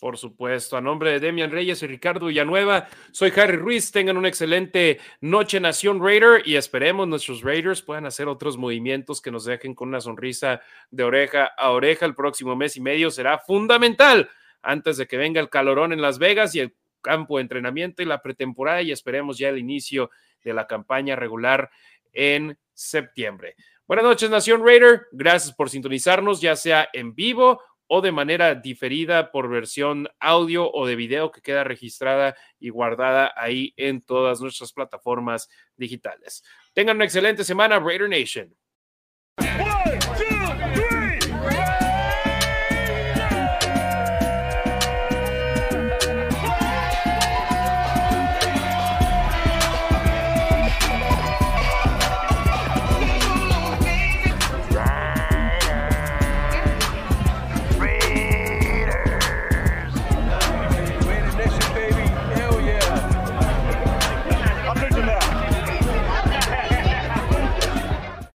Por 0.00 0.16
supuesto, 0.16 0.78
a 0.78 0.80
nombre 0.80 1.12
de 1.12 1.20
Demian 1.20 1.50
Reyes 1.50 1.82
y 1.82 1.86
Ricardo 1.86 2.26
Villanueva, 2.26 2.88
soy 3.12 3.30
Harry 3.36 3.58
Ruiz. 3.58 3.92
Tengan 3.92 4.16
una 4.16 4.28
excelente 4.28 4.98
noche, 5.20 5.60
Nación 5.60 6.02
Raider, 6.02 6.40
y 6.46 6.56
esperemos 6.56 7.06
nuestros 7.06 7.42
Raiders 7.42 7.82
puedan 7.82 8.06
hacer 8.06 8.26
otros 8.26 8.56
movimientos 8.56 9.20
que 9.20 9.30
nos 9.30 9.44
dejen 9.44 9.74
con 9.74 9.88
una 9.88 10.00
sonrisa 10.00 10.62
de 10.90 11.04
oreja 11.04 11.52
a 11.54 11.68
oreja. 11.72 12.06
El 12.06 12.14
próximo 12.14 12.56
mes 12.56 12.78
y 12.78 12.80
medio 12.80 13.10
será 13.10 13.40
fundamental 13.40 14.30
antes 14.62 14.96
de 14.96 15.06
que 15.06 15.18
venga 15.18 15.38
el 15.38 15.50
calorón 15.50 15.92
en 15.92 16.00
Las 16.00 16.18
Vegas 16.18 16.54
y 16.54 16.60
el 16.60 16.74
campo 17.02 17.36
de 17.36 17.42
entrenamiento 17.42 18.02
y 18.02 18.06
la 18.06 18.22
pretemporada, 18.22 18.80
y 18.80 18.92
esperemos 18.92 19.36
ya 19.36 19.50
el 19.50 19.58
inicio 19.58 20.10
de 20.42 20.54
la 20.54 20.66
campaña 20.66 21.14
regular 21.14 21.70
en 22.14 22.58
septiembre. 22.72 23.54
Buenas 23.86 24.04
noches, 24.04 24.30
Nación 24.30 24.64
Raider. 24.64 25.08
Gracias 25.12 25.54
por 25.54 25.68
sintonizarnos, 25.68 26.40
ya 26.40 26.56
sea 26.56 26.88
en 26.94 27.14
vivo 27.14 27.60
o 27.92 28.00
de 28.00 28.12
manera 28.12 28.54
diferida 28.54 29.32
por 29.32 29.48
versión 29.48 30.08
audio 30.20 30.70
o 30.70 30.86
de 30.86 30.94
video 30.94 31.32
que 31.32 31.42
queda 31.42 31.64
registrada 31.64 32.36
y 32.60 32.68
guardada 32.68 33.32
ahí 33.34 33.74
en 33.76 34.00
todas 34.00 34.40
nuestras 34.40 34.72
plataformas 34.72 35.48
digitales. 35.76 36.44
Tengan 36.72 36.98
una 36.98 37.06
excelente 37.06 37.42
semana, 37.42 37.80
Raider 37.80 38.08
Nation. 38.08 38.54